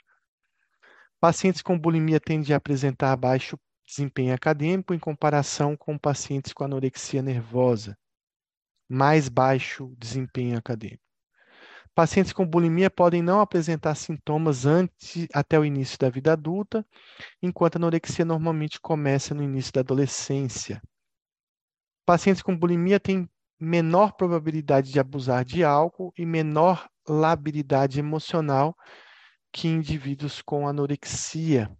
Pacientes 1.21 1.63
com 1.63 1.79
bulimia 1.79 2.21
tendem 2.21 2.55
a 2.55 2.59
apresentar 2.59 3.17
baixo 3.17 3.59
desempenho 3.87 4.35
acadêmico 4.35 4.95
em 4.95 4.99
comparação 4.99 5.77
com 5.77 5.99
pacientes 5.99 6.53
com 6.53 6.65
anorexia 6.65 7.23
nervosa, 7.23 7.97
mais 8.89 9.29
baixo 9.29 9.95
desempenho 9.99 10.57
acadêmico. 10.57 11.03
Pacientes 11.95 12.33
com 12.33 12.45
bulimia 12.45 12.91
podem 12.91 13.23
não 13.23 13.41
apresentar 13.41 13.95
sintomas 13.95 14.67
antes, 14.67 15.29
até 15.33 15.59
o 15.59 15.65
início 15.65 15.97
da 15.99 16.11
vida 16.11 16.33
adulta, 16.33 16.85
enquanto 17.41 17.77
a 17.77 17.79
anorexia 17.79 18.25
normalmente 18.25 18.81
começa 18.81 19.33
no 19.33 19.43
início 19.43 19.73
da 19.73 19.81
adolescência. 19.81 20.83
Pacientes 22.07 22.43
com 22.43 22.57
bulimia 22.57 23.01
têm 23.01 23.29
menor 23.59 24.13
probabilidade 24.13 24.93
de 24.93 25.01
abusar 25.01 25.45
de 25.45 25.65
álcool 25.65 26.13
e 26.19 26.27
menor 26.27 26.89
labilidade 27.09 27.99
emocional 27.99 28.77
que 29.51 29.69
indivíduos 29.69 30.43
com 30.43 30.69
anorexia. 30.69 31.75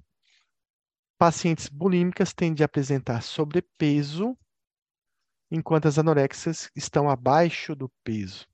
Pacientes 1.19 1.69
bulímicas 1.69 2.33
tendem 2.33 2.63
a 2.63 2.67
apresentar 2.67 3.23
sobrepeso, 3.23 4.37
enquanto 5.51 5.89
as 5.89 5.99
anoréxicas 5.99 6.71
estão 6.75 7.11
abaixo 7.11 7.75
do 7.75 7.91
peso. 8.03 8.47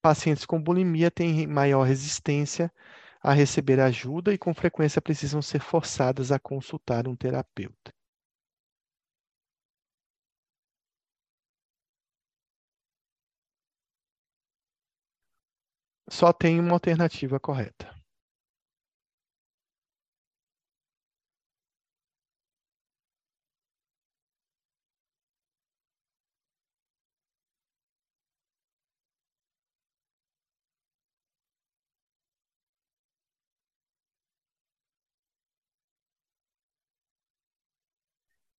Pacientes 0.00 0.46
com 0.46 0.62
bulimia 0.62 1.10
têm 1.10 1.46
maior 1.46 1.82
resistência 1.84 2.72
a 3.20 3.32
receber 3.32 3.80
ajuda 3.80 4.32
e, 4.32 4.38
com 4.38 4.54
frequência, 4.54 5.00
precisam 5.00 5.40
ser 5.42 5.60
forçadas 5.60 6.32
a 6.32 6.38
consultar 6.38 7.06
um 7.06 7.14
terapeuta. 7.14 7.92
Só 16.16 16.30
tem 16.30 16.60
uma 16.60 16.74
alternativa 16.74 17.40
correta. 17.40 17.90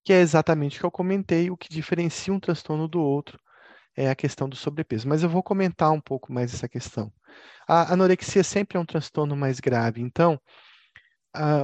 que 0.05 0.13
é 0.13 0.19
exatamente 0.21 0.77
o 0.77 0.79
que 0.81 0.85
eu 0.85 0.91
comentei, 0.91 1.49
o 1.49 1.57
que 1.57 1.69
diferencia 1.69 2.33
um 2.33 2.39
transtorno 2.39 2.87
do 2.87 3.01
outro 3.01 3.39
é 3.95 4.09
a 4.09 4.15
questão 4.15 4.49
do 4.49 4.55
sobrepeso. 4.55 5.07
Mas 5.07 5.23
eu 5.23 5.29
vou 5.29 5.43
comentar 5.43 5.91
um 5.91 6.01
pouco 6.01 6.31
mais 6.31 6.53
essa 6.53 6.67
questão. 6.67 7.11
A 7.67 7.93
anorexia 7.93 8.43
sempre 8.43 8.77
é 8.77 8.81
um 8.81 8.85
transtorno 8.85 9.35
mais 9.35 9.59
grave, 9.59 10.01
então 10.01 10.39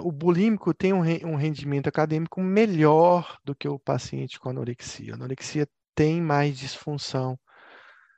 o 0.03 0.11
bulímico 0.11 0.73
tem 0.73 0.93
um, 0.93 1.01
um 1.01 1.35
rendimento 1.35 1.87
acadêmico 1.87 2.41
melhor 2.41 3.37
do 3.43 3.53
que 3.53 3.67
o 3.67 3.77
paciente 3.77 4.39
com 4.39 4.49
anorexia. 4.49 5.13
A 5.13 5.15
anorexia 5.15 5.67
tem 5.93 6.21
mais 6.21 6.57
disfunção 6.57 7.37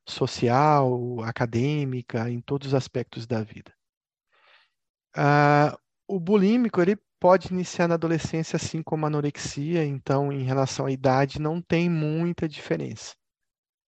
social, 0.08 1.22
acadêmica, 1.24 2.30
em 2.30 2.42
todos 2.42 2.70
os 2.70 2.74
aspectos 2.74 3.28
da 3.28 3.44
vida. 3.44 3.74
o 6.08 6.20
bulímico 6.20 6.82
ele 6.82 6.98
pode 7.20 7.52
iniciar 7.52 7.88
na 7.88 7.96
adolescência, 7.96 8.56
assim 8.56 8.82
como 8.82 9.06
a 9.06 9.08
anorexia, 9.08 9.86
então, 9.86 10.32
em 10.32 10.44
relação 10.44 10.86
à 10.86 10.92
idade, 10.92 11.40
não 11.40 11.62
tem 11.62 11.90
muita 11.90 12.48
diferença. 12.48 13.14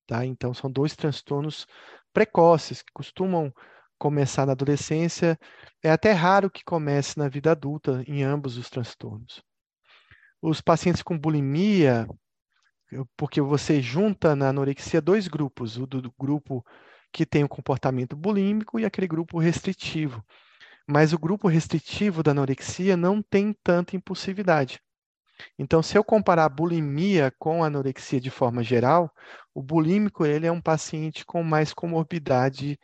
Tá? 0.06 0.26
Então, 0.26 0.54
são 0.54 0.72
dois 0.72 0.96
transtornos 0.96 1.66
precoces 2.14 2.82
que 2.82 2.92
costumam 2.94 3.54
começar 3.98 4.46
na 4.46 4.52
adolescência. 4.52 5.40
É 5.82 5.90
até 5.92 6.12
raro 6.12 6.50
que 6.50 6.64
comece 6.64 7.18
na 7.18 7.30
vida 7.30 7.52
adulta, 7.52 8.04
em 8.08 8.24
ambos 8.24 8.58
os 8.58 8.70
transtornos. 8.70 9.42
Os 10.42 10.60
pacientes 10.60 11.02
com 11.02 11.18
bulimia, 11.18 12.06
porque 13.16 13.42
você 13.42 13.82
junta 13.82 14.36
na 14.36 14.50
anorexia 14.50 15.02
dois 15.02 15.28
grupos, 15.28 15.78
o 15.78 15.88
do 15.88 16.14
grupo 16.20 16.66
que 17.12 17.26
tem 17.26 17.44
o 17.44 17.50
comportamento 17.50 18.16
bulímico 18.16 18.80
e 18.80 18.86
aquele 18.86 19.08
grupo 19.08 19.40
restritivo. 19.40 20.24
Mas 20.88 21.14
o 21.14 21.20
grupo 21.20 21.48
restritivo 21.48 22.22
da 22.22 22.32
anorexia 22.32 22.98
não 22.98 23.22
tem 23.22 23.54
tanta 23.64 23.96
impulsividade. 23.96 24.82
Então, 25.58 25.82
se 25.82 25.98
eu 25.98 26.04
comparar 26.04 26.46
a 26.46 26.50
bulimia 26.50 27.34
com 27.40 27.64
a 27.64 27.68
anorexia 27.68 28.20
de 28.20 28.30
forma 28.30 28.64
geral, 28.64 29.12
o 29.54 29.62
bulímico 29.62 30.26
ele 30.26 30.48
é 30.48 30.52
um 30.52 30.62
paciente 30.62 31.26
com 31.26 31.44
mais 31.44 31.74
comorbidade 31.74 32.80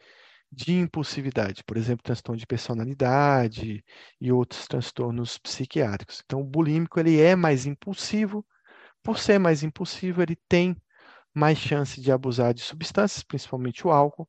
de 0.51 0.73
impulsividade, 0.73 1.63
por 1.63 1.77
exemplo, 1.77 2.03
transtorno 2.03 2.39
de 2.39 2.47
personalidade 2.47 3.83
e 4.19 4.31
outros 4.31 4.67
transtornos 4.67 5.37
psiquiátricos. 5.37 6.21
Então, 6.25 6.41
o 6.41 6.43
bulímico 6.43 6.99
ele 6.99 7.21
é 7.21 7.35
mais 7.35 7.65
impulsivo, 7.65 8.45
por 9.03 9.19
ser 9.19 9.39
mais 9.39 9.63
impulsivo, 9.63 10.21
ele 10.21 10.35
tem 10.47 10.75
mais 11.33 11.57
chance 11.57 12.01
de 12.01 12.11
abusar 12.11 12.53
de 12.53 12.61
substâncias, 12.61 13.23
principalmente 13.23 13.85
o 13.85 13.91
álcool, 13.91 14.27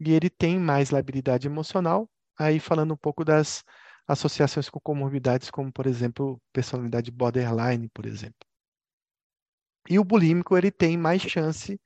e 0.00 0.12
ele 0.12 0.30
tem 0.30 0.58
mais 0.58 0.90
labilidade 0.90 1.46
emocional, 1.46 2.08
aí 2.38 2.58
falando 2.58 2.94
um 2.94 2.96
pouco 2.96 3.24
das 3.24 3.62
associações 4.06 4.68
com 4.68 4.80
comorbidades, 4.80 5.50
como, 5.50 5.72
por 5.72 5.86
exemplo, 5.86 6.40
personalidade 6.52 7.10
borderline, 7.10 7.88
por 7.88 8.06
exemplo. 8.06 8.46
E 9.88 9.98
o 9.98 10.04
bulímico, 10.04 10.56
ele 10.56 10.70
tem 10.70 10.96
mais 10.96 11.22
chance 11.22 11.80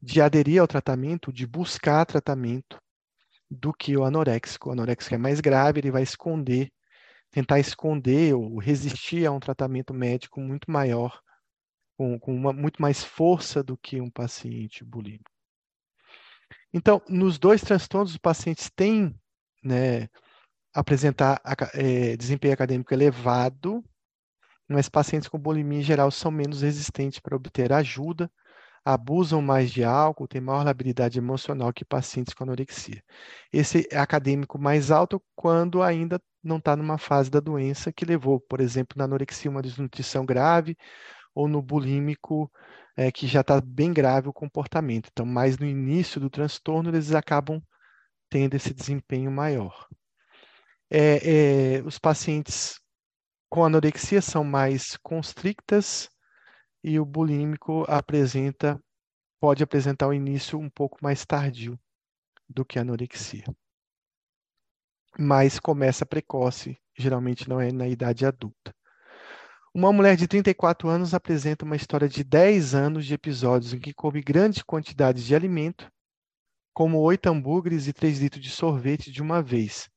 de 0.00 0.20
aderir 0.20 0.60
ao 0.60 0.68
tratamento, 0.68 1.32
de 1.32 1.46
buscar 1.46 2.04
tratamento, 2.04 2.78
do 3.50 3.72
que 3.72 3.96
o 3.96 4.04
anoréxico. 4.04 4.68
O 4.70 4.72
anoréxico 4.72 5.14
é 5.14 5.18
mais 5.18 5.40
grave, 5.40 5.80
ele 5.80 5.90
vai 5.90 6.02
esconder, 6.02 6.70
tentar 7.30 7.58
esconder 7.58 8.34
ou 8.34 8.58
resistir 8.58 9.26
a 9.26 9.32
um 9.32 9.40
tratamento 9.40 9.92
médico 9.92 10.40
muito 10.40 10.70
maior, 10.70 11.20
com, 11.96 12.18
com 12.18 12.34
uma, 12.34 12.52
muito 12.52 12.80
mais 12.80 13.04
força 13.04 13.62
do 13.62 13.76
que 13.76 14.00
um 14.00 14.10
paciente 14.10 14.84
bulímico. 14.84 15.30
Então, 16.72 17.02
nos 17.08 17.38
dois 17.38 17.60
transtornos, 17.60 18.12
os 18.12 18.18
pacientes 18.18 18.70
têm 18.74 19.14
né, 19.62 20.08
apresentar 20.74 21.40
é, 21.74 22.16
desempenho 22.16 22.54
acadêmico 22.54 22.92
elevado, 22.92 23.84
mas 24.68 24.88
pacientes 24.88 25.28
com 25.28 25.38
bulimia 25.38 25.80
em 25.80 25.82
geral 25.82 26.10
são 26.10 26.30
menos 26.30 26.62
resistentes 26.62 27.18
para 27.18 27.36
obter 27.36 27.72
ajuda, 27.72 28.30
abusam 28.84 29.40
mais 29.42 29.70
de 29.70 29.84
álcool, 29.84 30.26
têm 30.26 30.40
maior 30.40 30.64
labilidade 30.64 31.18
emocional 31.18 31.72
que 31.72 31.84
pacientes 31.84 32.34
com 32.34 32.44
anorexia. 32.44 33.02
Esse 33.52 33.86
é 33.90 33.98
acadêmico 33.98 34.58
mais 34.58 34.90
alto 34.90 35.22
quando 35.36 35.82
ainda 35.82 36.20
não 36.42 36.56
está 36.56 36.74
numa 36.74 36.98
fase 36.98 37.30
da 37.30 37.38
doença 37.38 37.92
que 37.92 38.04
levou, 38.04 38.40
por 38.40 38.60
exemplo, 38.60 38.98
na 38.98 39.04
anorexia, 39.04 39.50
uma 39.50 39.62
desnutrição 39.62 40.26
grave, 40.26 40.76
ou 41.34 41.48
no 41.48 41.62
bulímico, 41.62 42.50
é, 42.96 43.10
que 43.10 43.26
já 43.26 43.40
está 43.40 43.60
bem 43.60 43.92
grave 43.92 44.28
o 44.28 44.32
comportamento. 44.32 45.08
Então, 45.12 45.24
mais 45.24 45.58
no 45.58 45.66
início 45.66 46.20
do 46.20 46.28
transtorno, 46.28 46.90
eles 46.90 47.12
acabam 47.14 47.62
tendo 48.28 48.54
esse 48.54 48.74
desempenho 48.74 49.30
maior. 49.30 49.88
É, 50.94 51.76
é, 51.76 51.82
os 51.84 51.98
pacientes 51.98 52.78
com 53.48 53.64
anorexia 53.64 54.20
são 54.20 54.44
mais 54.44 54.94
constrictas 54.98 56.10
e 56.84 57.00
o 57.00 57.06
bulímico 57.06 57.86
apresenta, 57.88 58.78
pode 59.40 59.62
apresentar 59.62 60.08
o 60.08 60.12
início 60.12 60.58
um 60.58 60.68
pouco 60.68 60.98
mais 61.00 61.24
tardio 61.24 61.80
do 62.46 62.62
que 62.62 62.78
a 62.78 62.82
anorexia. 62.82 63.44
Mas 65.18 65.58
começa 65.58 66.04
precoce, 66.04 66.78
geralmente 66.94 67.48
não 67.48 67.58
é 67.58 67.72
na 67.72 67.88
idade 67.88 68.26
adulta. 68.26 68.74
Uma 69.74 69.94
mulher 69.94 70.14
de 70.14 70.28
34 70.28 70.90
anos 70.90 71.14
apresenta 71.14 71.64
uma 71.64 71.76
história 71.76 72.06
de 72.06 72.22
10 72.22 72.74
anos 72.74 73.06
de 73.06 73.14
episódios 73.14 73.72
em 73.72 73.80
que 73.80 73.94
come 73.94 74.20
grandes 74.20 74.62
quantidades 74.62 75.24
de 75.24 75.34
alimento 75.34 75.90
como 76.74 76.98
oito 76.98 77.28
hambúrgueres 77.28 77.86
e 77.86 77.94
três 77.94 78.18
litros 78.18 78.42
de 78.42 78.50
sorvete 78.50 79.10
de 79.10 79.22
uma 79.22 79.42
vez. 79.42 79.90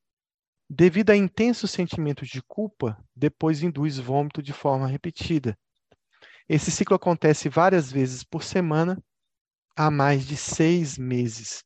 Devido 0.69 1.11
a 1.11 1.15
intensos 1.15 1.69
sentimentos 1.69 2.27
de 2.27 2.41
culpa, 2.41 2.97
depois 3.15 3.61
induz 3.61 3.99
vômito 3.99 4.41
de 4.41 4.51
forma 4.51 4.87
repetida. 4.87 5.57
Esse 6.49 6.71
ciclo 6.71 6.95
acontece 6.95 7.49
várias 7.49 7.91
vezes 7.91 8.23
por 8.23 8.43
semana 8.43 9.01
há 9.75 9.91
mais 9.91 10.25
de 10.25 10.35
seis 10.35 10.97
meses. 10.97 11.63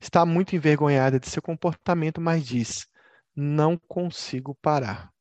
Está 0.00 0.24
muito 0.24 0.54
envergonhada 0.54 1.18
de 1.18 1.28
seu 1.28 1.42
comportamento, 1.42 2.20
mas 2.20 2.46
diz: 2.46 2.86
não 3.34 3.76
consigo 3.76 4.54
parar. 4.62 5.12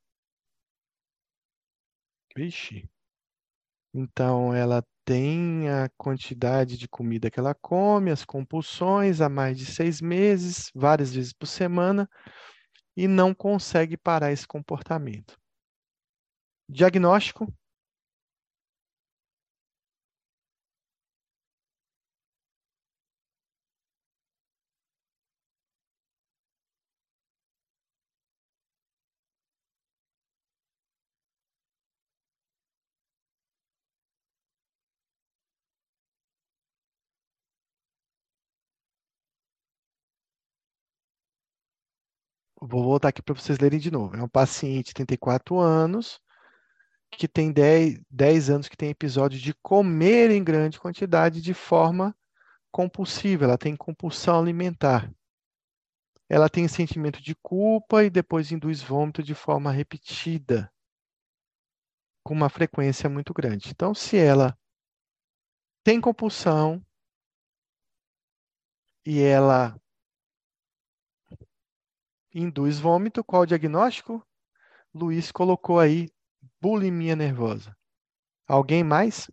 Vixe. 2.35 2.87
Então, 3.93 4.53
ela 4.53 4.83
tem 5.03 5.69
a 5.69 5.89
quantidade 5.97 6.77
de 6.77 6.87
comida 6.87 7.31
que 7.31 7.39
ela 7.39 7.55
come, 7.55 8.11
as 8.11 8.23
compulsões 8.23 9.21
há 9.21 9.29
mais 9.29 9.57
de 9.57 9.65
seis 9.65 10.01
meses, 10.01 10.69
várias 10.75 11.13
vezes 11.13 11.33
por 11.33 11.47
semana, 11.47 12.07
e 12.97 13.07
não 13.07 13.31
consegue 13.31 13.95
parar 13.95 14.31
esse 14.31 14.47
comportamento. 14.47 15.39
Diagnóstico: 16.67 17.47
Vou 42.69 42.83
voltar 42.83 43.09
aqui 43.09 43.21
para 43.21 43.33
vocês 43.33 43.57
lerem 43.59 43.79
de 43.79 43.89
novo. 43.89 44.15
É 44.15 44.21
um 44.21 44.27
paciente 44.27 44.87
de 44.87 44.93
34 44.93 45.57
anos, 45.57 46.19
que 47.09 47.27
tem 47.27 47.51
10, 47.51 48.01
10 48.09 48.49
anos 48.49 48.67
que 48.67 48.75
tem 48.75 48.89
episódio 48.89 49.39
de 49.39 49.53
comer 49.61 50.31
em 50.31 50.43
grande 50.43 50.77
quantidade 50.77 51.41
de 51.41 51.53
forma 51.53 52.13
compulsiva, 52.69 53.45
ela 53.45 53.57
tem 53.57 53.75
compulsão 53.75 54.39
alimentar. 54.39 55.09
Ela 56.29 56.49
tem 56.49 56.67
sentimento 56.67 57.21
de 57.21 57.33
culpa 57.35 58.03
e 58.03 58.09
depois 58.09 58.51
induz 58.51 58.81
vômito 58.81 59.23
de 59.23 59.33
forma 59.33 59.71
repetida, 59.71 60.69
com 62.21 62.33
uma 62.33 62.49
frequência 62.49 63.09
muito 63.09 63.33
grande. 63.33 63.69
Então, 63.69 63.93
se 63.93 64.17
ela 64.17 64.57
tem 65.85 66.01
compulsão 66.01 66.85
e 69.05 69.21
ela 69.21 69.79
induz 72.39 72.79
vômito, 72.79 73.23
qual 73.23 73.43
o 73.43 73.45
diagnóstico? 73.45 74.25
Luiz 74.93 75.31
colocou 75.31 75.79
aí 75.79 76.09
bulimia 76.61 77.15
nervosa. 77.15 77.75
Alguém 78.47 78.83
mais? 78.83 79.29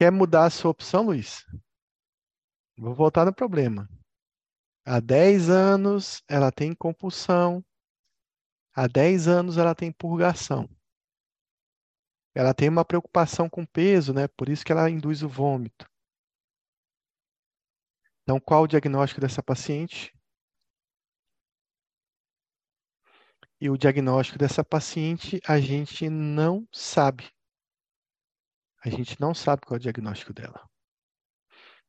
Quer 0.00 0.10
mudar 0.10 0.46
a 0.46 0.50
sua 0.50 0.70
opção, 0.70 1.04
Luiz? 1.04 1.44
Vou 2.80 2.94
voltar 2.94 3.26
no 3.26 3.34
problema. 3.34 3.86
Há 4.86 5.00
10 5.00 5.50
anos 5.50 6.22
ela 6.26 6.50
tem 6.50 6.74
compulsão. 6.74 7.62
Há 8.74 8.86
10 8.86 9.28
anos 9.28 9.58
ela 9.58 9.74
tem 9.74 9.92
purgação. 9.92 10.66
Ela 12.34 12.54
tem 12.54 12.70
uma 12.70 12.82
preocupação 12.82 13.50
com 13.50 13.66
peso, 13.66 14.14
né? 14.14 14.28
Por 14.28 14.48
isso 14.48 14.64
que 14.64 14.72
ela 14.72 14.88
induz 14.88 15.22
o 15.22 15.28
vômito. 15.28 15.86
Então, 18.22 18.40
qual 18.40 18.62
o 18.62 18.66
diagnóstico 18.66 19.20
dessa 19.20 19.42
paciente? 19.42 20.10
E 23.60 23.68
o 23.68 23.76
diagnóstico 23.76 24.38
dessa 24.38 24.64
paciente 24.64 25.38
a 25.46 25.60
gente 25.60 26.08
não 26.08 26.66
sabe. 26.72 27.30
A 28.82 28.88
gente 28.88 29.20
não 29.20 29.34
sabe 29.34 29.66
qual 29.66 29.76
é 29.76 29.78
o 29.78 29.82
diagnóstico 29.82 30.32
dela. 30.32 30.69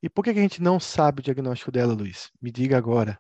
E 0.04 0.08
por 0.10 0.24
que 0.24 0.30
a 0.30 0.34
gente 0.34 0.62
não 0.62 0.80
sabe 0.80 1.22
o 1.22 1.24
diagnóstico 1.24 1.72
dela, 1.72 1.94
Luiz? 1.94 2.32
Me 2.42 2.52
diga 2.52 2.78
agora. 2.78 3.20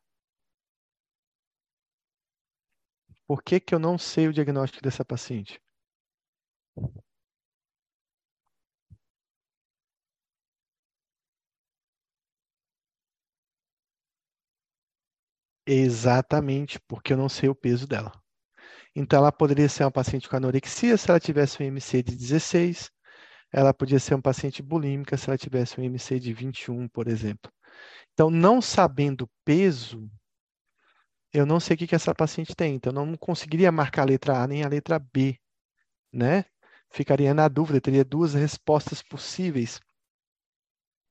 Por 3.25 3.41
que, 3.41 3.59
que 3.59 3.73
eu 3.73 3.79
não 3.79 3.97
sei 3.97 4.27
o 4.27 4.31
diagnóstico 4.33 4.83
dessa 4.83 5.03
paciente? 5.03 5.59
Exatamente, 15.65 16.79
porque 16.81 17.13
eu 17.13 17.17
não 17.17 17.29
sei 17.29 17.49
o 17.49 17.55
peso 17.55 17.87
dela. 17.87 18.11
Então, 18.95 19.19
ela 19.19 19.31
poderia 19.31 19.69
ser 19.69 19.83
uma 19.85 19.91
paciente 19.91 20.29
com 20.29 20.35
anorexia 20.37 20.97
se 20.97 21.09
ela 21.09 21.19
tivesse 21.19 21.61
um 21.63 21.65
MC 21.67 22.03
de 22.03 22.15
16, 22.15 22.91
ela 23.51 23.73
podia 23.73 23.99
ser 23.99 24.15
uma 24.15 24.21
paciente 24.21 24.61
bulímica 24.61 25.17
se 25.17 25.29
ela 25.29 25.37
tivesse 25.37 25.79
um 25.79 25.83
MC 25.83 26.19
de 26.19 26.33
21, 26.33 26.87
por 26.87 27.07
exemplo. 27.07 27.51
Então, 28.13 28.29
não 28.29 28.61
sabendo 28.61 29.29
peso, 29.43 30.09
eu 31.33 31.45
não 31.45 31.59
sei 31.59 31.75
o 31.75 31.77
que, 31.77 31.87
que 31.87 31.95
essa 31.95 32.15
paciente 32.15 32.55
tem. 32.55 32.75
Então, 32.75 32.93
eu 32.93 33.05
não 33.05 33.17
conseguiria 33.17 33.71
marcar 33.71 34.03
a 34.03 34.05
letra 34.05 34.41
A 34.41 34.47
nem 34.47 34.63
a 34.63 34.67
letra 34.67 34.99
B, 34.99 35.37
né? 36.11 36.45
Ficaria 36.89 37.33
na 37.33 37.47
dúvida, 37.47 37.79
teria 37.79 38.03
duas 38.03 38.33
respostas 38.33 39.01
possíveis 39.01 39.79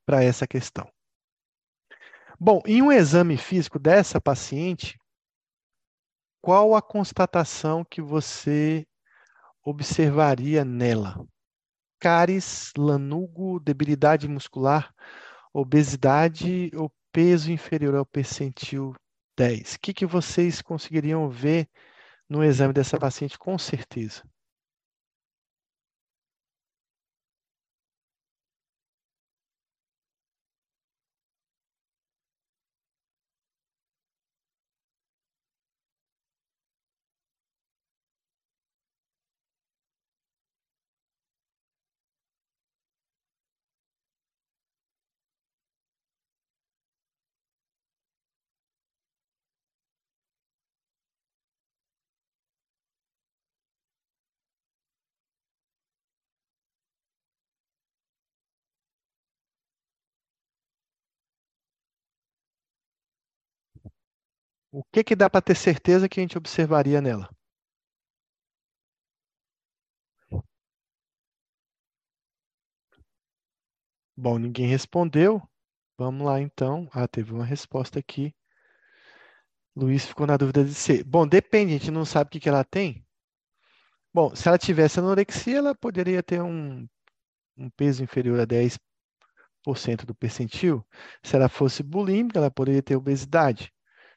para 0.06 0.22
essa 0.22 0.46
questão. 0.46 0.90
Bom, 2.38 2.60
em 2.66 2.82
um 2.82 2.90
exame 2.90 3.36
físico 3.36 3.78
dessa 3.78 4.20
paciente, 4.20 4.98
qual 6.40 6.74
a 6.74 6.82
constatação 6.82 7.84
que 7.84 8.00
você 8.00 8.86
observaria 9.62 10.64
nela? 10.64 11.26
Cáries, 12.00 12.72
lanugo, 12.76 13.60
debilidade 13.60 14.28
muscular, 14.28 14.94
obesidade 15.52 16.70
ou 16.74 16.92
peso 17.12 17.52
inferior 17.52 17.94
ao 17.96 18.06
percentil 18.06 18.94
10. 19.36 19.74
O 19.74 19.80
que, 19.80 19.94
que 19.94 20.06
vocês 20.06 20.62
conseguiriam 20.62 21.28
ver 21.28 21.68
no 22.28 22.44
exame 22.44 22.72
dessa 22.72 22.98
paciente 22.98 23.38
com 23.38 23.58
certeza? 23.58 24.22
O 64.80 64.84
que, 64.90 65.04
que 65.04 65.14
dá 65.14 65.28
para 65.28 65.42
ter 65.42 65.54
certeza 65.54 66.08
que 66.08 66.18
a 66.18 66.22
gente 66.22 66.38
observaria 66.38 67.02
nela? 67.02 67.28
Bom, 74.16 74.38
ninguém 74.38 74.66
respondeu. 74.66 75.42
Vamos 75.98 76.26
lá 76.26 76.40
então. 76.40 76.88
Ah, 76.92 77.06
teve 77.06 77.30
uma 77.30 77.44
resposta 77.44 77.98
aqui. 77.98 78.34
Luiz 79.76 80.06
ficou 80.06 80.26
na 80.26 80.38
dúvida 80.38 80.64
de 80.64 80.72
ser. 80.72 81.04
Bom, 81.04 81.28
depende, 81.28 81.74
a 81.74 81.78
gente 81.78 81.90
não 81.90 82.06
sabe 82.06 82.28
o 82.28 82.30
que, 82.30 82.40
que 82.40 82.48
ela 82.48 82.64
tem. 82.64 83.06
Bom, 84.14 84.34
se 84.34 84.48
ela 84.48 84.56
tivesse 84.56 84.98
anorexia, 84.98 85.58
ela 85.58 85.74
poderia 85.74 86.22
ter 86.22 86.40
um, 86.40 86.88
um 87.54 87.68
peso 87.76 88.02
inferior 88.02 88.40
a 88.40 88.46
10% 88.46 88.78
do 90.06 90.14
percentil. 90.14 90.82
Se 91.22 91.36
ela 91.36 91.50
fosse 91.50 91.82
bulímica, 91.82 92.38
ela 92.38 92.50
poderia 92.50 92.82
ter 92.82 92.96
obesidade. 92.96 93.70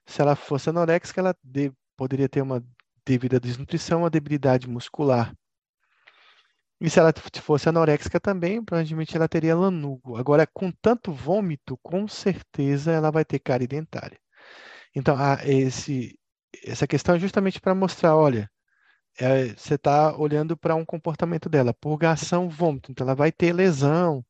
Se 0.05 0.21
ela 0.21 0.35
fosse 0.35 0.69
anoréxica, 0.69 1.21
ela 1.21 1.35
de, 1.43 1.71
poderia 1.95 2.29
ter 2.29 2.41
uma, 2.41 2.63
devido 3.05 3.35
à 3.35 3.39
desnutrição, 3.39 3.99
uma 3.99 4.09
debilidade 4.09 4.67
muscular. 4.67 5.33
E 6.79 6.89
se 6.89 6.99
ela 6.99 7.13
fosse 7.41 7.69
anoréxica 7.69 8.19
também, 8.19 8.63
provavelmente 8.63 9.15
ela 9.15 9.27
teria 9.29 9.55
lanugo. 9.55 10.17
Agora, 10.17 10.45
com 10.45 10.69
tanto 10.69 11.13
vômito, 11.13 11.77
com 11.81 12.07
certeza 12.07 12.91
ela 12.91 13.09
vai 13.09 13.23
ter 13.23 13.39
cárie 13.39 13.67
dentária. 13.67 14.19
Então, 14.95 15.15
esse, 15.45 16.19
essa 16.65 16.85
questão 16.87 17.15
é 17.15 17.19
justamente 17.19 17.61
para 17.61 17.73
mostrar, 17.73 18.15
olha, 18.15 18.49
é, 19.19 19.47
você 19.55 19.75
está 19.75 20.15
olhando 20.17 20.57
para 20.57 20.75
um 20.75 20.85
comportamento 20.85 21.49
dela, 21.49 21.73
purgação, 21.73 22.49
vômito. 22.49 22.91
Então, 22.91 23.05
ela 23.05 23.15
vai 23.15 23.31
ter 23.31 23.53
lesão, 23.53 24.25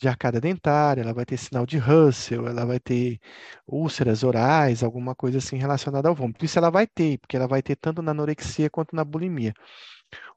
de 0.00 0.08
arcada 0.08 0.40
dentária, 0.40 1.02
ela 1.02 1.12
vai 1.12 1.26
ter 1.26 1.36
sinal 1.36 1.66
de 1.66 1.76
Russell, 1.76 2.48
ela 2.48 2.64
vai 2.64 2.80
ter 2.80 3.20
úlceras 3.66 4.24
orais, 4.24 4.82
alguma 4.82 5.14
coisa 5.14 5.38
assim 5.38 5.58
relacionada 5.58 6.08
ao 6.08 6.14
vômito. 6.14 6.44
Isso 6.44 6.58
ela 6.58 6.70
vai 6.70 6.86
ter, 6.86 7.18
porque 7.18 7.36
ela 7.36 7.46
vai 7.46 7.62
ter 7.62 7.76
tanto 7.76 8.00
na 8.00 8.12
anorexia 8.12 8.70
quanto 8.70 8.96
na 8.96 9.04
bulimia. 9.04 9.52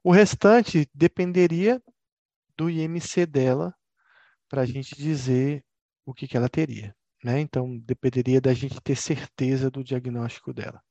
O 0.02 0.12
restante 0.12 0.86
dependeria 0.94 1.82
do 2.56 2.68
IMC 2.68 3.24
dela 3.26 3.74
para 4.50 4.62
a 4.62 4.66
gente 4.66 4.94
dizer 4.94 5.64
o 6.04 6.12
que, 6.12 6.28
que 6.28 6.36
ela 6.36 6.48
teria. 6.48 6.94
Né? 7.24 7.40
Então, 7.40 7.78
dependeria 7.78 8.42
da 8.42 8.52
gente 8.52 8.78
ter 8.82 8.96
certeza 8.96 9.70
do 9.70 9.82
diagnóstico 9.82 10.52
dela. 10.52 10.82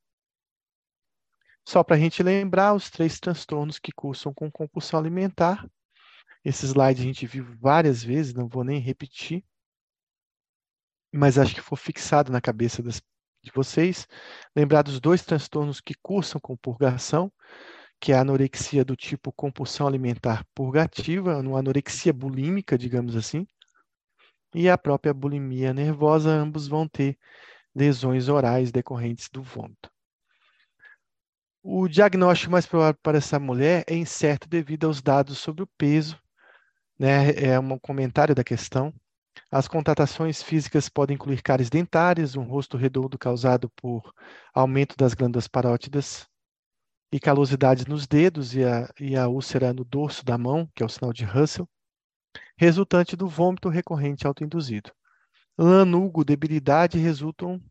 Só 1.66 1.84
para 1.84 1.94
a 1.94 1.98
gente 1.98 2.22
lembrar 2.24 2.74
os 2.74 2.90
três 2.90 3.20
transtornos 3.20 3.78
que 3.78 3.92
cursam 3.92 4.34
com 4.34 4.50
compulsão 4.50 4.98
alimentar, 4.98 5.64
esse 6.44 6.66
slide 6.66 7.00
a 7.00 7.04
gente 7.04 7.26
viu 7.26 7.44
várias 7.60 8.02
vezes, 8.02 8.34
não 8.34 8.46
vou 8.46 8.64
nem 8.64 8.78
repetir, 8.78 9.44
mas 11.12 11.38
acho 11.38 11.54
que 11.54 11.60
foi 11.60 11.78
fixado 11.78 12.30
na 12.30 12.40
cabeça 12.40 12.82
das, 12.82 13.00
de 13.42 13.50
vocês. 13.54 14.06
Lembrar 14.54 14.82
dos 14.82 15.00
dois 15.00 15.24
transtornos 15.24 15.80
que 15.80 15.94
cursam 16.02 16.40
com 16.40 16.56
purgação, 16.56 17.32
que 18.00 18.12
é 18.12 18.16
a 18.16 18.20
anorexia 18.20 18.84
do 18.84 18.96
tipo 18.96 19.32
compulsão 19.32 19.86
alimentar 19.86 20.44
purgativa, 20.54 21.38
uma 21.38 21.60
anorexia 21.60 22.12
bulímica, 22.12 22.76
digamos 22.76 23.16
assim, 23.16 23.46
e 24.54 24.68
a 24.68 24.76
própria 24.76 25.14
bulimia 25.14 25.72
nervosa, 25.72 26.30
ambos 26.30 26.68
vão 26.68 26.86
ter 26.86 27.18
lesões 27.74 28.28
orais 28.28 28.70
decorrentes 28.70 29.28
do 29.28 29.42
vômito. 29.42 29.90
O 31.62 31.88
diagnóstico 31.88 32.52
mais 32.52 32.66
provável 32.66 32.98
para 33.02 33.18
essa 33.18 33.38
mulher 33.38 33.84
é 33.86 33.96
incerto 33.96 34.48
devido 34.48 34.86
aos 34.86 35.00
dados 35.00 35.38
sobre 35.38 35.62
o 35.62 35.66
peso, 35.78 36.20
né? 36.98 37.30
É 37.32 37.58
um 37.58 37.78
comentário 37.78 38.34
da 38.34 38.44
questão. 38.44 38.92
As 39.50 39.68
contratações 39.68 40.42
físicas 40.42 40.88
podem 40.88 41.14
incluir 41.14 41.42
cáries 41.42 41.70
dentárias, 41.70 42.36
um 42.36 42.42
rosto 42.42 42.76
redondo 42.76 43.18
causado 43.18 43.68
por 43.70 44.12
aumento 44.52 44.96
das 44.96 45.14
glândulas 45.14 45.48
parótidas 45.48 46.26
e 47.12 47.20
calosidades 47.20 47.86
nos 47.86 48.06
dedos 48.06 48.54
e 48.54 48.64
a, 48.64 48.92
e 48.98 49.16
a 49.16 49.28
úlcera 49.28 49.72
no 49.72 49.84
dorso 49.84 50.24
da 50.24 50.36
mão, 50.36 50.68
que 50.74 50.82
é 50.82 50.86
o 50.86 50.88
sinal 50.88 51.12
de 51.12 51.24
Russell, 51.24 51.68
resultante 52.56 53.14
do 53.16 53.28
vômito 53.28 53.68
recorrente 53.68 54.26
autoinduzido. 54.26 54.90
Lanugo, 55.56 56.24
debilidade 56.24 56.98
resultam 56.98 57.62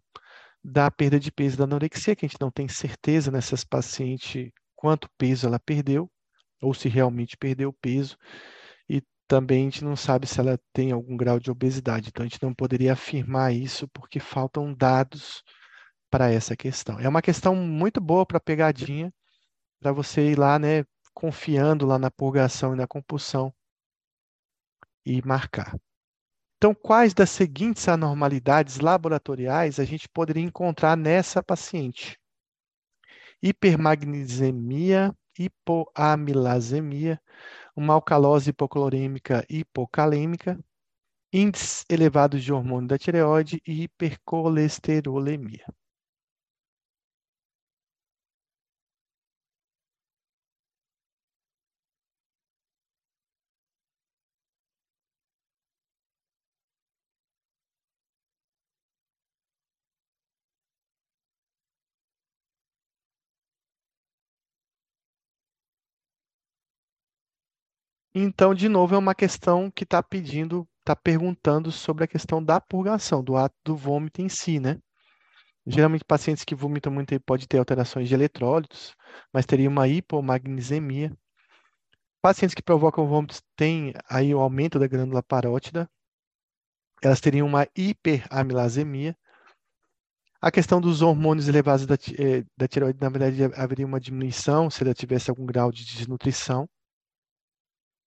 da 0.64 0.90
perda 0.90 1.20
de 1.20 1.32
peso 1.32 1.58
da 1.58 1.66
anorexia, 1.66 2.16
que 2.16 2.26
a 2.26 2.30
gente 2.30 2.40
não 2.40 2.50
tem 2.50 2.70
certeza 2.70 3.30
nessas 3.30 3.66
pacientes 3.66 4.52
quanto 4.74 5.10
peso 5.18 5.48
ela 5.48 5.60
perdeu, 5.60 6.10
ou 6.62 6.74
se 6.74 6.88
realmente 6.88 7.36
perdeu 7.36 7.74
peso, 7.74 8.18
também 9.28 9.62
a 9.62 9.64
gente 9.66 9.84
não 9.84 9.96
sabe 9.96 10.28
se 10.28 10.40
ela 10.40 10.60
tem 10.72 10.92
algum 10.92 11.16
grau 11.18 11.40
de 11.40 11.50
obesidade, 11.52 12.10
então 12.10 12.26
a 12.26 12.28
gente 12.28 12.42
não 12.42 12.54
poderia 12.54 12.94
afirmar 12.94 13.54
isso 13.54 13.88
porque 13.90 14.20
faltam 14.20 14.74
dados 14.74 15.44
para 16.10 16.32
essa 16.32 16.56
questão. 16.56 17.00
É 17.00 17.08
uma 17.08 17.22
questão 17.22 17.56
muito 17.56 18.00
boa 18.00 18.26
para 18.26 18.40
pegadinha, 18.40 19.12
para 19.80 19.92
você 19.92 20.32
ir 20.32 20.38
lá, 20.38 20.60
né, 20.60 20.86
confiando 21.14 21.86
lá 21.86 21.98
na 21.98 22.12
purgação 22.12 22.74
e 22.74 22.78
na 22.78 22.88
compulsão 22.88 23.54
e 25.06 25.22
marcar. 25.26 25.76
Então, 26.58 26.74
quais 26.74 27.14
das 27.14 27.30
seguintes 27.30 27.88
anormalidades 27.88 28.80
laboratoriais 28.80 29.80
a 29.80 29.84
gente 29.84 30.08
poderia 30.08 30.44
encontrar 30.44 30.96
nessa 30.96 31.44
paciente? 31.44 32.18
Hipermagnesemia, 33.42 35.14
hipoamilasemia, 35.38 37.20
uma 37.76 37.94
alcalose 37.94 38.50
hipoclorêmica 38.52 39.46
hipocalêmica, 39.50 40.60
índices 41.34 41.86
elevados 41.90 42.44
de 42.44 42.54
hormônio 42.54 42.88
da 42.88 42.98
tireoide 42.98 43.62
e 43.68 43.84
hipercolesterolemia. 43.84 45.66
Então, 68.16 68.54
de 68.54 68.70
novo, 68.70 68.94
é 68.94 68.98
uma 68.98 69.16
questão 69.16 69.72
que 69.72 69.84
está 69.84 70.02
pedindo, 70.04 70.68
está 70.80 70.96
perguntando 70.96 71.72
sobre 71.72 72.04
a 72.04 72.08
questão 72.08 72.44
da 72.44 72.62
purgação, 72.62 73.24
do 73.24 73.36
ato 73.36 73.56
do 73.66 73.76
vômito 73.76 74.22
em 74.22 74.30
si, 74.30 74.60
né? 74.60 74.80
Geralmente, 75.66 76.04
pacientes 76.06 76.44
que 76.44 76.54
vomitam 76.54 76.92
muito 76.94 77.20
pode 77.22 77.48
ter 77.48 77.58
alterações 77.58 78.08
de 78.08 78.14
eletrólitos, 78.14 78.96
mas 79.34 79.46
teria 79.46 79.70
uma 79.70 79.88
hipomagnesemia. 79.88 81.16
Pacientes 82.22 82.54
que 82.54 82.62
provocam 82.62 83.08
vômitos 83.08 83.42
têm 83.56 83.94
aí 84.10 84.34
o 84.34 84.40
aumento 84.40 84.78
da 84.78 84.88
glândula 84.88 85.24
parótida, 85.24 85.90
elas 87.02 87.20
teriam 87.20 87.48
uma 87.48 87.68
hiperamilasemia. 87.76 89.18
A 90.42 90.52
questão 90.52 90.80
dos 90.80 91.02
hormônios 91.02 91.48
elevados 91.48 91.86
da, 91.86 91.96
eh, 91.96 92.46
da 92.56 92.68
tireoide, 92.68 93.00
na 93.02 93.10
verdade, 93.10 93.44
haveria 93.56 93.86
uma 93.86 94.00
diminuição 94.00 94.70
se 94.70 94.84
ela 94.84 94.94
tivesse 94.94 95.30
algum 95.30 95.46
grau 95.46 95.72
de 95.72 95.86
desnutrição. 95.86 96.70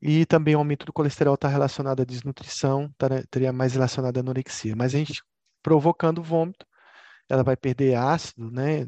E 0.00 0.26
também 0.26 0.54
o 0.54 0.58
aumento 0.58 0.86
do 0.86 0.92
colesterol 0.92 1.34
está 1.34 1.48
relacionado 1.48 2.00
à 2.02 2.04
desnutrição, 2.04 2.92
tá, 2.98 3.08
teria 3.30 3.52
mais 3.52 3.74
relacionado 3.74 4.16
à 4.18 4.20
anorexia. 4.20 4.76
Mas 4.76 4.94
a 4.94 4.98
gente 4.98 5.22
provocando 5.62 6.22
vômito, 6.22 6.66
ela 7.28 7.42
vai 7.42 7.56
perder 7.56 7.96
ácido, 7.96 8.50
né, 8.50 8.86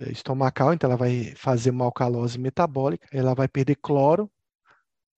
estomacal, 0.00 0.72
então 0.72 0.88
ela 0.88 0.96
vai 0.96 1.34
fazer 1.36 1.70
uma 1.70 1.84
alcalose 1.84 2.38
metabólica, 2.38 3.06
ela 3.12 3.34
vai 3.34 3.48
perder 3.48 3.76
cloro 3.76 4.30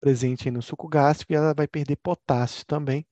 presente 0.01 0.51
no 0.51 0.60
suco 0.60 0.89
gástrico 0.89 1.32
e 1.32 1.36
ela 1.36 1.55
vai 1.55 1.69
perder 1.69 1.97
potássio 1.97 2.64
também. 2.66 3.06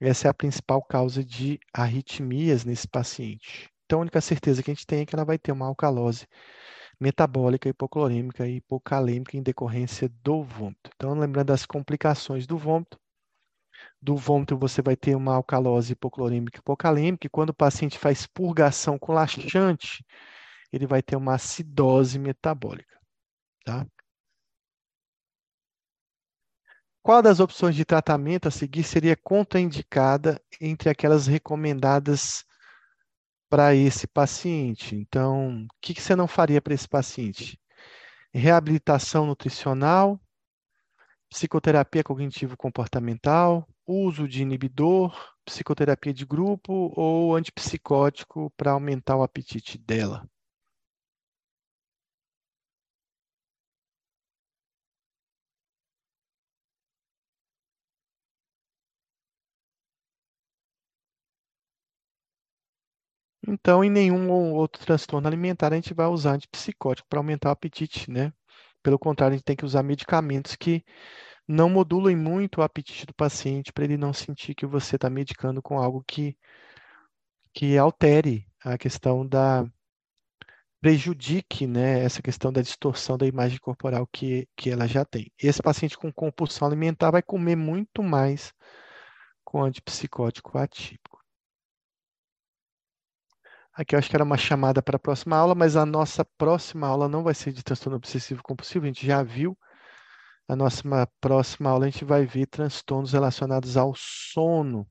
Essa 0.00 0.28
é 0.28 0.30
a 0.30 0.34
principal 0.34 0.82
causa 0.82 1.24
de 1.24 1.58
arritmias 1.74 2.64
nesse 2.64 2.88
paciente. 2.88 3.68
Então, 3.84 3.98
a 3.98 4.02
única 4.02 4.20
certeza 4.20 4.62
que 4.62 4.70
a 4.70 4.74
gente 4.74 4.86
tem 4.86 5.00
é 5.00 5.06
que 5.06 5.14
ela 5.14 5.24
vai 5.24 5.36
ter 5.36 5.50
uma 5.50 5.66
alcalose 5.66 6.26
metabólica, 7.00 7.68
hipoclorêmica 7.68 8.46
e 8.46 8.56
hipocalêmica 8.56 9.36
em 9.36 9.42
decorrência 9.42 10.08
do 10.22 10.42
vômito. 10.42 10.90
Então, 10.94 11.18
lembrando 11.18 11.46
das 11.46 11.64
complicações 11.64 12.46
do 12.46 12.58
vômito, 12.58 12.98
do 14.00 14.16
vômito 14.16 14.56
você 14.56 14.82
vai 14.82 14.96
ter 14.96 15.16
uma 15.16 15.34
alcalose 15.34 15.92
hipoclorêmica 15.92 16.58
e 16.58 16.60
hipocalêmica, 16.60 17.26
e 17.26 17.30
quando 17.30 17.50
o 17.50 17.54
paciente 17.54 17.98
faz 17.98 18.26
purgação 18.26 18.98
com 18.98 19.12
laxante, 19.12 20.04
ele 20.72 20.86
vai 20.86 21.02
ter 21.02 21.16
uma 21.16 21.34
acidose 21.34 22.18
metabólica. 22.18 22.98
Tá? 23.64 23.86
Qual 27.02 27.22
das 27.22 27.40
opções 27.40 27.74
de 27.74 27.84
tratamento 27.84 28.46
a 28.46 28.50
seguir 28.50 28.84
seria 28.84 29.16
contraindicada 29.16 30.40
entre 30.60 30.90
aquelas 30.90 31.26
recomendadas 31.26 32.44
para 33.50 33.74
esse 33.74 34.06
paciente. 34.06 34.94
Então, 34.94 35.64
o 35.64 35.68
que, 35.80 35.92
que 35.92 36.00
você 36.00 36.14
não 36.14 36.28
faria 36.28 36.62
para 36.62 36.72
esse 36.72 36.88
paciente? 36.88 37.60
Reabilitação 38.32 39.26
nutricional, 39.26 40.20
psicoterapia 41.28 42.04
cognitivo-comportamental, 42.04 43.68
uso 43.84 44.28
de 44.28 44.42
inibidor, 44.42 45.34
psicoterapia 45.44 46.14
de 46.14 46.24
grupo 46.24 46.92
ou 46.96 47.34
antipsicótico 47.34 48.52
para 48.56 48.70
aumentar 48.70 49.16
o 49.16 49.22
apetite 49.24 49.76
dela. 49.76 50.24
Então, 63.52 63.82
em 63.82 63.90
nenhum 63.90 64.30
outro 64.54 64.80
transtorno 64.84 65.26
alimentar, 65.26 65.72
a 65.72 65.74
gente 65.74 65.92
vai 65.92 66.06
usar 66.06 66.34
antipsicótico 66.34 67.08
para 67.08 67.18
aumentar 67.18 67.48
o 67.48 67.52
apetite, 67.52 68.08
né? 68.08 68.32
Pelo 68.80 68.96
contrário, 68.96 69.34
a 69.34 69.36
gente 69.36 69.44
tem 69.44 69.56
que 69.56 69.64
usar 69.64 69.82
medicamentos 69.82 70.54
que 70.54 70.84
não 71.48 71.68
modulem 71.68 72.16
muito 72.16 72.58
o 72.58 72.62
apetite 72.62 73.06
do 73.06 73.14
paciente 73.14 73.72
para 73.72 73.84
ele 73.84 73.96
não 73.96 74.12
sentir 74.12 74.54
que 74.54 74.64
você 74.66 74.94
está 74.94 75.10
medicando 75.10 75.60
com 75.60 75.78
algo 75.78 76.04
que, 76.06 76.36
que 77.52 77.76
altere 77.76 78.46
a 78.64 78.78
questão 78.78 79.26
da 79.26 79.66
prejudique, 80.80 81.66
né, 81.66 82.04
essa 82.04 82.22
questão 82.22 82.52
da 82.52 82.62
distorção 82.62 83.18
da 83.18 83.26
imagem 83.26 83.58
corporal 83.58 84.06
que, 84.12 84.48
que 84.56 84.70
ela 84.70 84.86
já 84.86 85.04
tem. 85.04 85.30
Esse 85.38 85.60
paciente 85.62 85.98
com 85.98 86.12
compulsão 86.12 86.68
alimentar 86.68 87.10
vai 87.10 87.22
comer 87.22 87.56
muito 87.56 88.02
mais 88.02 88.52
com 89.44 89.62
antipsicótico 89.62 90.56
ativo. 90.56 91.19
Aqui 93.80 93.94
eu 93.94 93.98
acho 93.98 94.10
que 94.10 94.14
era 94.14 94.24
uma 94.24 94.36
chamada 94.36 94.82
para 94.82 94.96
a 94.96 95.00
próxima 95.00 95.38
aula, 95.38 95.54
mas 95.54 95.74
a 95.74 95.86
nossa 95.86 96.22
próxima 96.22 96.86
aula 96.86 97.08
não 97.08 97.22
vai 97.22 97.32
ser 97.32 97.50
de 97.50 97.62
transtorno 97.62 97.96
obsessivo 97.96 98.42
compulsivo, 98.42 98.84
a 98.84 98.88
gente 98.88 99.06
já 99.06 99.22
viu. 99.22 99.56
A 100.46 100.54
nossa 100.54 100.82
próxima 101.18 101.70
aula 101.70 101.86
a 101.86 101.88
gente 101.88 102.04
vai 102.04 102.26
ver 102.26 102.44
transtornos 102.44 103.14
relacionados 103.14 103.78
ao 103.78 103.94
sono. 103.96 104.86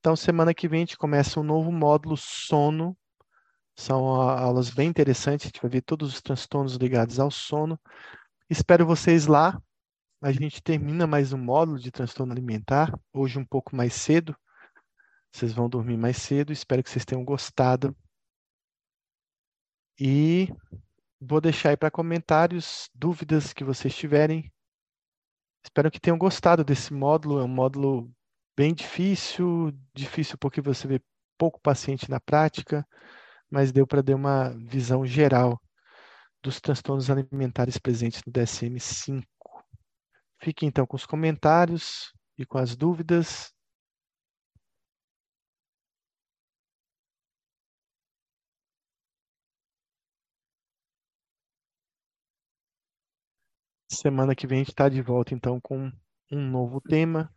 Então, 0.00 0.16
semana 0.16 0.52
que 0.52 0.66
vem 0.66 0.78
a 0.78 0.80
gente 0.80 0.96
começa 0.96 1.38
um 1.38 1.44
novo 1.44 1.70
módulo 1.70 2.16
sono. 2.16 2.98
São 3.76 4.04
aulas 4.04 4.70
bem 4.70 4.88
interessantes, 4.88 5.46
a 5.46 5.48
gente 5.48 5.62
vai 5.62 5.70
ver 5.70 5.82
todos 5.82 6.12
os 6.12 6.20
transtornos 6.20 6.74
ligados 6.74 7.20
ao 7.20 7.30
sono. 7.30 7.78
Espero 8.50 8.84
vocês 8.84 9.28
lá. 9.28 9.56
A 10.20 10.32
gente 10.32 10.60
termina 10.60 11.06
mais 11.06 11.32
um 11.32 11.38
módulo 11.38 11.78
de 11.78 11.92
transtorno 11.92 12.32
alimentar, 12.32 12.92
hoje 13.12 13.38
um 13.38 13.44
pouco 13.44 13.76
mais 13.76 13.94
cedo. 13.94 14.34
Vocês 15.32 15.52
vão 15.52 15.68
dormir 15.68 15.96
mais 15.96 16.16
cedo. 16.16 16.52
Espero 16.52 16.82
que 16.82 16.90
vocês 16.90 17.04
tenham 17.04 17.24
gostado. 17.24 17.96
E 19.98 20.48
vou 21.20 21.40
deixar 21.40 21.70
aí 21.70 21.76
para 21.76 21.90
comentários, 21.90 22.90
dúvidas 22.94 23.52
que 23.52 23.64
vocês 23.64 23.96
tiverem. 23.96 24.52
Espero 25.64 25.90
que 25.90 26.00
tenham 26.00 26.18
gostado 26.18 26.62
desse 26.62 26.92
módulo. 26.92 27.40
É 27.40 27.44
um 27.44 27.48
módulo 27.48 28.12
bem 28.56 28.74
difícil, 28.74 29.72
difícil 29.94 30.36
porque 30.38 30.60
você 30.60 30.86
vê 30.86 31.00
pouco 31.38 31.60
paciente 31.60 32.10
na 32.10 32.20
prática, 32.20 32.86
mas 33.50 33.72
deu 33.72 33.86
para 33.86 34.02
dar 34.02 34.14
uma 34.16 34.50
visão 34.68 35.04
geral 35.06 35.60
dos 36.42 36.60
transtornos 36.60 37.10
alimentares 37.10 37.78
presentes 37.78 38.22
no 38.24 38.32
DSM-5. 38.32 39.24
Fique 40.40 40.66
então 40.66 40.86
com 40.86 40.96
os 40.96 41.06
comentários 41.06 42.12
e 42.38 42.44
com 42.44 42.58
as 42.58 42.76
dúvidas. 42.76 43.55
Semana 53.96 54.34
que 54.34 54.46
vem 54.46 54.58
a 54.58 54.60
gente 54.60 54.72
está 54.72 54.90
de 54.90 55.00
volta, 55.00 55.32
então, 55.32 55.58
com 55.58 55.90
um 56.30 56.50
novo 56.50 56.82
tema. 56.82 57.32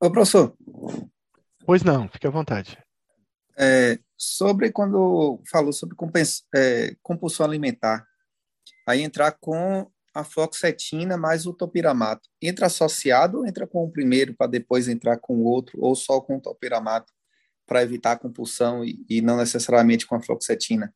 Ô, 0.00 0.10
professor. 0.10 0.56
Pois 1.66 1.82
não, 1.82 2.08
fique 2.08 2.26
à 2.26 2.30
vontade. 2.30 2.78
É, 3.58 3.98
sobre 4.16 4.72
quando 4.72 5.42
falou 5.50 5.74
sobre 5.74 5.94
é, 6.54 6.96
compulsão 7.02 7.44
alimentar, 7.44 8.06
aí 8.88 9.02
entrar 9.02 9.32
com 9.32 9.90
a 10.14 10.24
fluoxetina 10.24 11.18
mais 11.18 11.46
o 11.46 11.52
topiramato. 11.52 12.30
Entra 12.40 12.66
associado 12.66 13.40
ou 13.40 13.46
entra 13.46 13.66
com 13.66 13.84
o 13.84 13.90
primeiro 13.90 14.34
para 14.34 14.46
depois 14.46 14.88
entrar 14.88 15.18
com 15.18 15.36
o 15.36 15.44
outro, 15.44 15.78
ou 15.82 15.94
só 15.94 16.18
com 16.18 16.38
o 16.38 16.40
topiramato 16.40 17.12
para 17.66 17.82
evitar 17.82 18.12
a 18.12 18.18
compulsão 18.18 18.82
e, 18.82 19.04
e, 19.08 19.20
não 19.20 19.36
necessariamente 19.36 20.06
com 20.06 20.14
a 20.14 20.22
fluoxetina? 20.22 20.94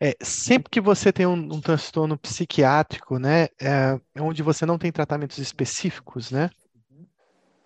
É, 0.00 0.14
sempre 0.22 0.70
que 0.70 0.80
você 0.80 1.10
tem 1.10 1.26
um, 1.26 1.32
um 1.32 1.60
transtorno 1.60 2.18
psiquiátrico, 2.18 3.18
né, 3.18 3.44
é, 3.60 3.98
é 4.14 4.22
onde 4.22 4.42
você 4.42 4.66
não 4.66 4.78
tem 4.78 4.92
tratamentos 4.92 5.38
específicos, 5.38 6.30
né? 6.30 6.50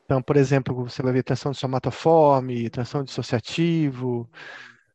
Então, 0.04 0.22
por 0.22 0.36
exemplo, 0.36 0.74
você 0.74 1.02
vai 1.02 1.12
ver 1.12 1.22
transtorno 1.22 1.54
somatoforme, 1.54 2.70
transtorno 2.70 3.04
dissociativo, 3.04 4.28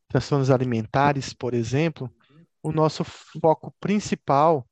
transtornos 0.07 0.49
alimentares, 0.49 1.33
por 1.33 1.53
exemplo, 1.53 2.13
o 2.61 2.71
nosso 2.71 3.03
foco 3.03 3.73
principal 3.79 4.65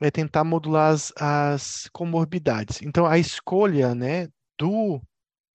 é 0.00 0.10
tentar 0.10 0.44
modular 0.44 0.92
as, 0.92 1.12
as 1.16 1.88
comorbidades. 1.92 2.82
Então, 2.82 3.06
a 3.06 3.18
escolha, 3.18 3.94
né, 3.94 4.28
do 4.58 5.00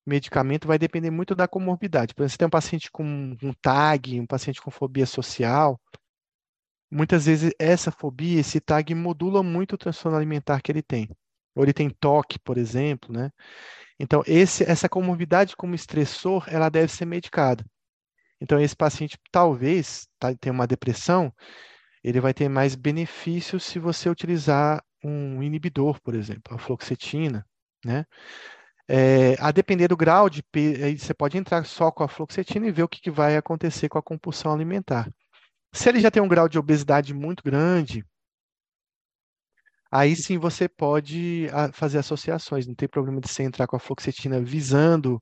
medicamento 0.07 0.67
vai 0.67 0.77
depender 0.77 1.11
muito 1.11 1.35
da 1.35 1.47
comorbidade. 1.47 2.13
Por 2.13 2.21
exemplo, 2.21 2.31
se 2.31 2.37
tem 2.37 2.47
um 2.47 2.51
paciente 2.51 2.91
com 2.91 3.03
um 3.03 3.53
TAG, 3.61 4.19
um 4.19 4.25
paciente 4.25 4.61
com 4.61 4.71
fobia 4.71 5.05
social, 5.05 5.79
muitas 6.89 7.25
vezes 7.25 7.53
essa 7.59 7.91
fobia, 7.91 8.39
esse 8.39 8.59
TAG 8.59 8.95
modula 8.95 9.43
muito 9.43 9.73
o 9.73 9.77
transtorno 9.77 10.17
alimentar 10.17 10.61
que 10.61 10.71
ele 10.71 10.81
tem. 10.81 11.09
Ou 11.55 11.63
ele 11.63 11.73
tem 11.73 11.89
toque, 11.89 12.39
por 12.39 12.57
exemplo, 12.57 13.11
né? 13.11 13.31
Então, 13.99 14.23
esse, 14.27 14.63
essa 14.63 14.87
comorbidade 14.87 15.55
como 15.55 15.73
estressor, 15.75 16.45
ela 16.47 16.69
deve 16.69 16.91
ser 16.91 17.05
medicada. 17.05 17.65
Então, 18.39 18.59
esse 18.59 18.75
paciente 18.75 19.17
talvez 19.31 20.07
tá, 20.19 20.33
tenha 20.35 20.53
uma 20.53 20.67
depressão, 20.67 21.33
ele 22.03 22.21
vai 22.21 22.33
ter 22.33 22.47
mais 22.47 22.75
benefícios 22.75 23.63
se 23.63 23.79
você 23.79 24.07
utilizar 24.09 24.83
um 25.03 25.41
inibidor, 25.41 25.99
por 26.01 26.13
exemplo, 26.13 26.55
a 26.55 26.59
fluoxetina, 26.59 27.45
né? 27.83 28.05
É, 28.89 29.35
a 29.39 29.51
depender 29.51 29.89
do 29.89 29.97
grau 29.97 30.29
de 30.29 30.41
você 30.97 31.13
pode 31.13 31.37
entrar 31.37 31.65
só 31.65 31.91
com 31.91 32.03
a 32.03 32.07
fluoxetina 32.07 32.67
e 32.67 32.71
ver 32.71 32.83
o 32.83 32.87
que, 32.87 33.01
que 33.01 33.11
vai 33.11 33.35
acontecer 33.35 33.89
com 33.89 33.97
a 33.97 34.03
compulsão 34.03 34.53
alimentar. 34.53 35.11
Se 35.73 35.89
ele 35.89 35.99
já 35.99 36.09
tem 36.09 36.23
um 36.23 36.27
grau 36.27 36.47
de 36.47 36.57
obesidade 36.57 37.13
muito 37.13 37.43
grande, 37.43 38.05
aí 39.91 40.15
sim 40.15 40.37
você 40.37 40.69
pode 40.69 41.47
ah, 41.51 41.71
fazer 41.73 41.97
associações. 41.99 42.65
Não 42.65 42.75
tem 42.75 42.87
problema 42.87 43.19
de 43.19 43.27
você 43.27 43.43
entrar 43.43 43.67
com 43.67 43.75
a 43.75 43.79
fluoxetina 43.79 44.41
visando 44.41 45.21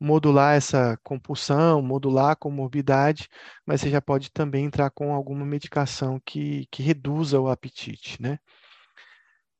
modular 0.00 0.56
essa 0.56 0.96
compulsão, 1.02 1.82
modular 1.82 2.30
a 2.32 2.36
comorbidade, 2.36 3.28
mas 3.66 3.80
você 3.80 3.90
já 3.90 4.00
pode 4.00 4.30
também 4.30 4.64
entrar 4.64 4.90
com 4.90 5.12
alguma 5.12 5.44
medicação 5.44 6.20
que, 6.24 6.66
que 6.70 6.82
reduza 6.82 7.40
o 7.40 7.48
apetite, 7.48 8.20
né? 8.22 8.38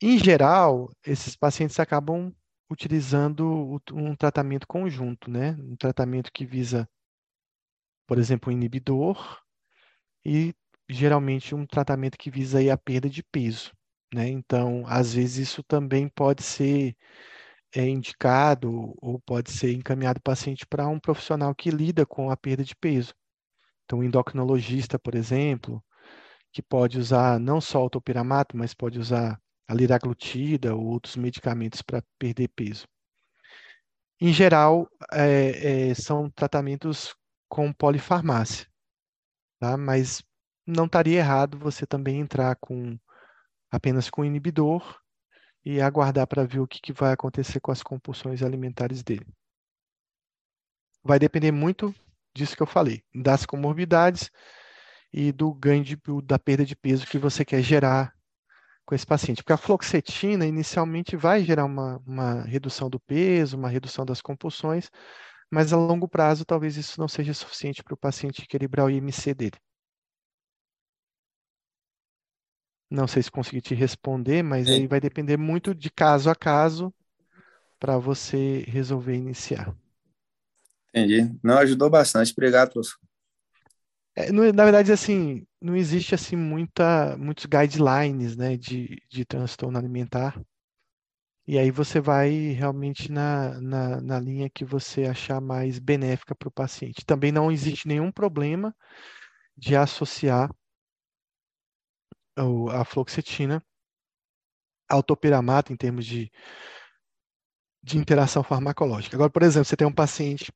Em 0.00 0.16
geral, 0.16 0.90
esses 1.04 1.34
pacientes 1.34 1.78
acabam 1.80 2.32
utilizando 2.70 3.80
um 3.92 4.14
tratamento 4.14 4.66
conjunto, 4.66 5.30
né? 5.30 5.52
Um 5.60 5.76
tratamento 5.76 6.30
que 6.32 6.44
visa, 6.44 6.88
por 8.06 8.18
exemplo, 8.18 8.50
um 8.50 8.56
inibidor 8.56 9.40
e 10.24 10.54
geralmente 10.88 11.54
um 11.54 11.66
tratamento 11.66 12.18
que 12.18 12.30
visa 12.30 12.58
aí 12.58 12.70
a 12.70 12.78
perda 12.78 13.08
de 13.08 13.22
peso, 13.22 13.72
né? 14.12 14.28
Então, 14.28 14.84
às 14.86 15.14
vezes 15.14 15.48
isso 15.48 15.62
também 15.62 16.08
pode 16.08 16.42
ser 16.42 16.96
é, 17.74 17.86
indicado 17.88 18.94
ou 18.98 19.20
pode 19.20 19.50
ser 19.52 19.72
encaminhado 19.72 20.18
o 20.18 20.22
paciente 20.22 20.66
para 20.66 20.88
um 20.88 20.98
profissional 20.98 21.54
que 21.54 21.70
lida 21.70 22.06
com 22.06 22.30
a 22.30 22.36
perda 22.36 22.64
de 22.64 22.74
peso. 22.76 23.14
Então, 23.84 24.00
um 24.00 24.04
endocrinologista, 24.04 24.98
por 24.98 25.14
exemplo, 25.14 25.82
que 26.52 26.62
pode 26.62 26.98
usar 26.98 27.38
não 27.40 27.60
só 27.60 27.84
o 27.84 27.90
topiramato, 27.90 28.56
mas 28.56 28.74
pode 28.74 28.98
usar 28.98 29.40
a 29.68 29.74
liraglutida 29.74 30.74
ou 30.74 30.86
outros 30.86 31.14
medicamentos 31.14 31.82
para 31.82 32.02
perder 32.18 32.48
peso. 32.48 32.88
Em 34.18 34.32
geral, 34.32 34.90
é, 35.12 35.90
é, 35.90 35.94
são 35.94 36.30
tratamentos 36.30 37.14
com 37.48 37.72
polifarmácia, 37.72 38.66
tá? 39.60 39.76
mas 39.76 40.24
não 40.66 40.86
estaria 40.86 41.18
errado 41.18 41.58
você 41.58 41.86
também 41.86 42.18
entrar 42.18 42.56
com 42.56 42.98
apenas 43.70 44.08
com 44.10 44.24
inibidor 44.24 44.98
e 45.64 45.80
aguardar 45.80 46.26
para 46.26 46.44
ver 46.46 46.60
o 46.60 46.66
que, 46.66 46.80
que 46.80 46.92
vai 46.92 47.12
acontecer 47.12 47.60
com 47.60 47.70
as 47.70 47.82
compulsões 47.82 48.42
alimentares 48.42 49.02
dele. 49.02 49.26
Vai 51.04 51.18
depender 51.18 51.52
muito 51.52 51.94
disso 52.34 52.56
que 52.56 52.62
eu 52.62 52.66
falei, 52.66 53.02
das 53.14 53.44
comorbidades 53.44 54.30
e 55.12 55.30
do 55.30 55.52
ganho 55.52 55.84
de, 55.84 55.98
da 56.24 56.38
perda 56.38 56.64
de 56.64 56.74
peso 56.74 57.06
que 57.06 57.18
você 57.18 57.44
quer 57.44 57.62
gerar 57.62 58.17
com 58.88 58.94
esse 58.94 59.04
paciente. 59.04 59.42
Porque 59.42 59.52
a 59.52 59.58
fluoxetina 59.58 60.46
inicialmente 60.46 61.14
vai 61.14 61.44
gerar 61.44 61.66
uma, 61.66 61.98
uma 62.06 62.40
redução 62.44 62.88
do 62.88 62.98
peso, 62.98 63.54
uma 63.54 63.68
redução 63.68 64.06
das 64.06 64.22
compulsões, 64.22 64.90
mas 65.50 65.74
a 65.74 65.76
longo 65.76 66.08
prazo 66.08 66.42
talvez 66.42 66.78
isso 66.78 66.98
não 66.98 67.06
seja 67.06 67.34
suficiente 67.34 67.84
para 67.84 67.92
o 67.92 67.98
paciente 67.98 68.42
equilibrar 68.42 68.86
o 68.86 68.90
IMC 68.90 69.34
dele. 69.34 69.58
Não 72.90 73.06
sei 73.06 73.22
se 73.22 73.30
consegui 73.30 73.60
te 73.60 73.74
responder, 73.74 74.42
mas 74.42 74.66
aí 74.68 74.86
vai 74.86 74.98
depender 74.98 75.36
muito 75.36 75.74
de 75.74 75.90
caso 75.90 76.30
a 76.30 76.34
caso 76.34 76.90
para 77.78 77.98
você 77.98 78.64
resolver 78.66 79.14
iniciar. 79.14 79.76
Entendi. 80.88 81.38
Não, 81.44 81.58
ajudou 81.58 81.90
bastante. 81.90 82.32
Obrigado, 82.32 82.72
professor. 82.72 82.98
É, 84.20 84.32
na 84.32 84.64
verdade, 84.64 84.90
assim, 84.90 85.46
não 85.62 85.76
existe 85.76 86.12
assim 86.12 86.34
muita, 86.34 87.16
muitos 87.16 87.46
guidelines, 87.46 88.36
né, 88.36 88.56
de, 88.56 89.00
de 89.08 89.24
transtorno 89.24 89.78
alimentar. 89.78 90.42
E 91.46 91.56
aí 91.56 91.70
você 91.70 92.00
vai 92.00 92.30
realmente 92.50 93.12
na, 93.12 93.60
na, 93.60 94.00
na 94.00 94.18
linha 94.20 94.50
que 94.50 94.64
você 94.64 95.04
achar 95.04 95.40
mais 95.40 95.78
benéfica 95.78 96.34
para 96.34 96.48
o 96.48 96.52
paciente. 96.52 97.06
Também 97.06 97.30
não 97.30 97.50
existe 97.50 97.86
nenhum 97.86 98.10
problema 98.10 98.74
de 99.56 99.76
associar 99.76 100.50
a 102.72 102.84
fluoxetina 102.84 103.62
ao 104.88 105.00
topiramato 105.00 105.72
em 105.72 105.76
termos 105.76 106.04
de, 106.04 106.28
de 107.82 107.96
interação 107.96 108.42
farmacológica. 108.42 109.16
Agora, 109.16 109.30
por 109.30 109.42
exemplo, 109.44 109.66
você 109.66 109.76
tem 109.76 109.86
um 109.86 109.92
paciente 109.92 110.52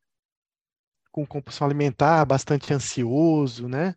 com 1.13 1.27
compulsão 1.27 1.67
alimentar, 1.67 2.25
bastante 2.25 2.73
ansioso, 2.75 3.69
né? 3.69 3.95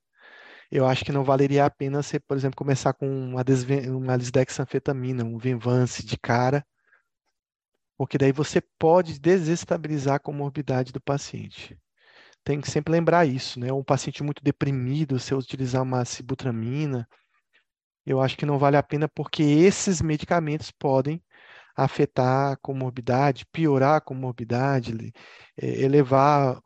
Eu 0.72 0.86
acho 0.88 1.06
que 1.06 1.12
não 1.12 1.24
valeria 1.24 1.66
a 1.66 1.70
pena 1.70 2.04
você, 2.04 2.20
por 2.20 2.36
exemplo, 2.38 2.58
começar 2.58 2.94
com 2.94 3.08
uma, 3.08 3.44
uma 3.90 4.16
lisdexanfetamina, 4.16 5.24
um 5.24 5.38
Venvance 5.38 6.06
de 6.06 6.18
cara, 6.18 6.66
porque 7.98 8.18
daí 8.18 8.32
você 8.32 8.62
pode 8.78 9.20
desestabilizar 9.20 10.16
a 10.16 10.20
comorbidade 10.20 10.92
do 10.92 11.02
paciente. 11.02 11.80
Tem 12.44 12.62
que 12.62 12.70
sempre 12.70 12.92
lembrar 12.92 13.26
isso, 13.26 13.60
né? 13.60 13.72
Um 13.72 13.84
paciente 13.84 14.22
muito 14.24 14.44
deprimido, 14.44 15.20
se 15.20 15.34
eu 15.34 15.38
utilizar 15.38 15.82
uma 15.82 16.04
sibutramina, 16.06 17.08
eu 18.06 18.22
acho 18.22 18.38
que 18.38 18.46
não 18.46 18.60
vale 18.60 18.78
a 18.78 18.84
pena 18.84 19.08
porque 19.08 19.42
esses 19.44 20.02
medicamentos 20.02 20.72
podem 20.72 21.24
afetar 21.76 22.54
a 22.54 22.58
comorbidade, 22.58 23.46
piorar 23.52 23.96
a 23.98 24.02
comorbidade, 24.02 25.14
elevar 25.58 26.62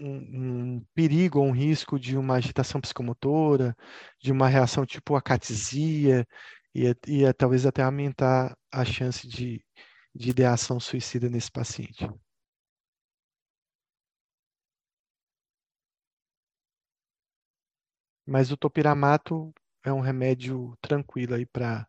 um, 0.00 0.76
um 0.78 0.86
perigo 0.94 1.38
ou 1.40 1.46
um 1.46 1.52
risco 1.52 1.98
de 1.98 2.16
uma 2.16 2.36
agitação 2.36 2.80
psicomotora, 2.80 3.76
de 4.20 4.32
uma 4.32 4.48
reação 4.48 4.84
tipo 4.86 5.14
acatisia, 5.16 6.26
e, 6.74 6.94
e 7.06 7.32
talvez 7.34 7.66
até 7.66 7.82
aumentar 7.82 8.56
a 8.72 8.84
chance 8.84 9.26
de, 9.26 9.64
de 10.14 10.30
ideação 10.30 10.78
suicida 10.80 11.28
nesse 11.28 11.50
paciente. 11.50 12.06
Mas 18.24 18.52
o 18.52 18.56
topiramato 18.56 19.52
é 19.84 19.92
um 19.92 19.98
remédio 20.00 20.76
tranquilo 20.80 21.34
aí 21.34 21.44
para 21.46 21.84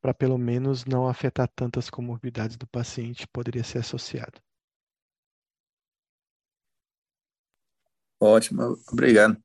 para 0.00 0.14
pelo 0.14 0.38
menos 0.38 0.84
não 0.84 1.08
afetar 1.08 1.48
tantas 1.54 1.90
comorbidades 1.90 2.56
do 2.56 2.66
paciente, 2.66 3.26
poderia 3.28 3.64
ser 3.64 3.78
associado. 3.78 4.40
Ótimo, 8.20 8.76
obrigado. 8.90 9.36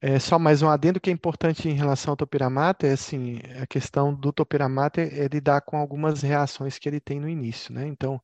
É 0.00 0.18
só 0.18 0.38
mais 0.38 0.62
um 0.62 0.68
adendo 0.68 1.00
que 1.00 1.08
é 1.08 1.12
importante 1.12 1.68
em 1.68 1.72
relação 1.72 2.12
ao 2.12 2.16
topiramato, 2.16 2.84
é 2.84 2.92
assim, 2.92 3.38
a 3.60 3.66
questão 3.66 4.14
do 4.14 4.32
topiramato 4.32 5.00
é, 5.00 5.26
lidar 5.26 5.62
com 5.62 5.76
algumas 5.76 6.22
reações 6.22 6.78
que 6.78 6.88
ele 6.88 7.00
tem 7.00 7.18
no 7.18 7.28
início, 7.28 7.72
né? 7.72 7.86
Então, 7.86 8.20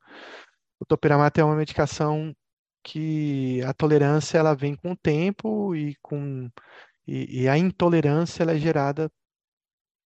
o 0.79 0.85
topiramato 0.85 1.41
é 1.41 1.45
uma 1.45 1.57
medicação 1.57 2.35
que 2.85 3.63
a 3.63 3.73
tolerância 3.73 4.39
ela 4.39 4.55
vem 4.55 4.75
com 4.77 4.93
o 4.93 4.97
tempo 4.97 5.75
e 5.75 5.97
com 6.03 6.51
e, 7.07 7.43
e 7.43 7.49
a 7.49 7.59
intolerância 7.59 8.43
ela 8.43 8.53
é 8.53 8.59
gerada 8.59 9.11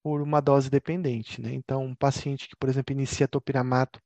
por 0.03 0.23
uma 0.23 0.41
dose 0.41 0.71
dependente, 0.71 1.43
né? 1.43 1.53
Então, 1.53 1.85
um 1.85 1.95
paciente 1.95 2.49
que, 2.49 2.57
por 2.57 2.69
exemplo, 2.69 2.95
inicia 2.95 3.29
topiramato 3.29 4.01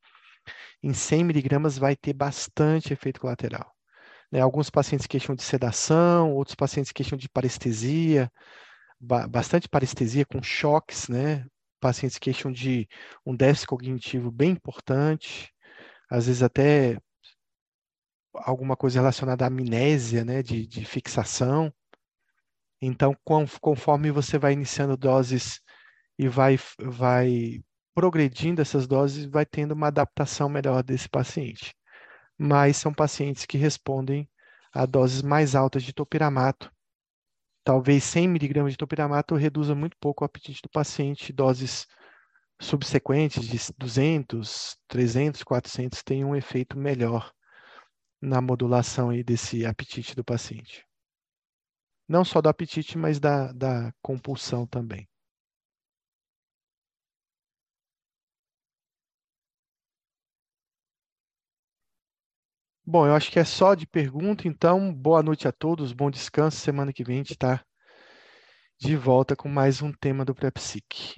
em 0.82 0.94
100 0.94 1.24
miligramas 1.24 1.78
vai 1.78 1.94
ter 1.96 2.14
bastante 2.14 2.92
efeito 2.92 3.20
colateral. 3.20 3.70
Né? 4.30 4.40
Alguns 4.40 4.70
pacientes 4.70 5.06
queixam 5.06 5.34
de 5.34 5.42
sedação, 5.42 6.32
outros 6.34 6.54
pacientes 6.54 6.92
queixam 6.92 7.18
de 7.18 7.28
parestesia, 7.28 8.30
ba 9.00 9.26
bastante 9.26 9.68
parestesia 9.68 10.24
com 10.26 10.42
choques, 10.42 11.08
né? 11.08 11.46
Pacientes 11.80 12.18
queixam 12.18 12.52
de 12.52 12.88
um 13.24 13.34
déficit 13.34 13.66
cognitivo 13.68 14.30
bem 14.30 14.50
importante, 14.50 15.52
às 16.10 16.26
vezes 16.26 16.42
até 16.42 16.98
alguma 18.34 18.76
coisa 18.76 19.00
relacionada 19.00 19.44
à 19.44 19.48
amnésia, 19.48 20.24
né? 20.24 20.42
De, 20.42 20.66
de 20.66 20.84
fixação. 20.84 21.72
Então, 22.82 23.14
conforme 23.60 24.10
você 24.10 24.38
vai 24.38 24.52
iniciando 24.54 24.96
doses 24.96 25.60
e 26.18 26.28
vai, 26.28 26.58
vai 26.78 27.60
progredindo 27.94 28.62
essas 28.62 28.86
doses, 28.86 29.26
vai 29.26 29.44
tendo 29.44 29.72
uma 29.72 29.88
adaptação 29.88 30.48
melhor 30.48 30.82
desse 30.82 31.08
paciente. 31.08 31.74
Mas 32.42 32.78
são 32.78 32.90
pacientes 32.90 33.44
que 33.44 33.58
respondem 33.58 34.26
a 34.72 34.86
doses 34.86 35.20
mais 35.20 35.54
altas 35.54 35.82
de 35.82 35.92
topiramato. 35.92 36.72
Talvez 37.62 38.02
100 38.04 38.28
miligramas 38.28 38.72
de 38.72 38.78
topiramato 38.78 39.34
reduza 39.34 39.74
muito 39.74 39.94
pouco 40.00 40.24
o 40.24 40.26
apetite 40.26 40.62
do 40.62 40.70
paciente. 40.70 41.34
Doses 41.34 41.86
subsequentes 42.58 43.46
de 43.46 43.58
200, 43.76 44.74
300, 44.88 45.42
400 45.42 46.02
têm 46.02 46.24
um 46.24 46.34
efeito 46.34 46.78
melhor 46.78 47.30
na 48.22 48.40
modulação 48.40 49.10
aí 49.10 49.22
desse 49.22 49.66
apetite 49.66 50.16
do 50.16 50.24
paciente. 50.24 50.86
Não 52.08 52.24
só 52.24 52.40
do 52.40 52.48
apetite, 52.48 52.96
mas 52.96 53.20
da, 53.20 53.52
da 53.52 53.92
compulsão 54.00 54.66
também. 54.66 55.06
Bom, 62.90 63.06
eu 63.06 63.14
acho 63.14 63.30
que 63.30 63.38
é 63.38 63.44
só 63.44 63.76
de 63.76 63.86
pergunta, 63.86 64.48
então 64.48 64.92
boa 64.92 65.22
noite 65.22 65.46
a 65.46 65.52
todos, 65.52 65.92
bom 65.92 66.10
descanso. 66.10 66.56
Semana 66.58 66.92
que 66.92 67.04
vem 67.04 67.14
a 67.14 67.18
gente 67.18 67.34
está 67.34 67.64
de 68.80 68.96
volta 68.96 69.36
com 69.36 69.48
mais 69.48 69.80
um 69.80 69.92
tema 69.92 70.24
do 70.24 70.34
PrEPSIC. 70.34 71.14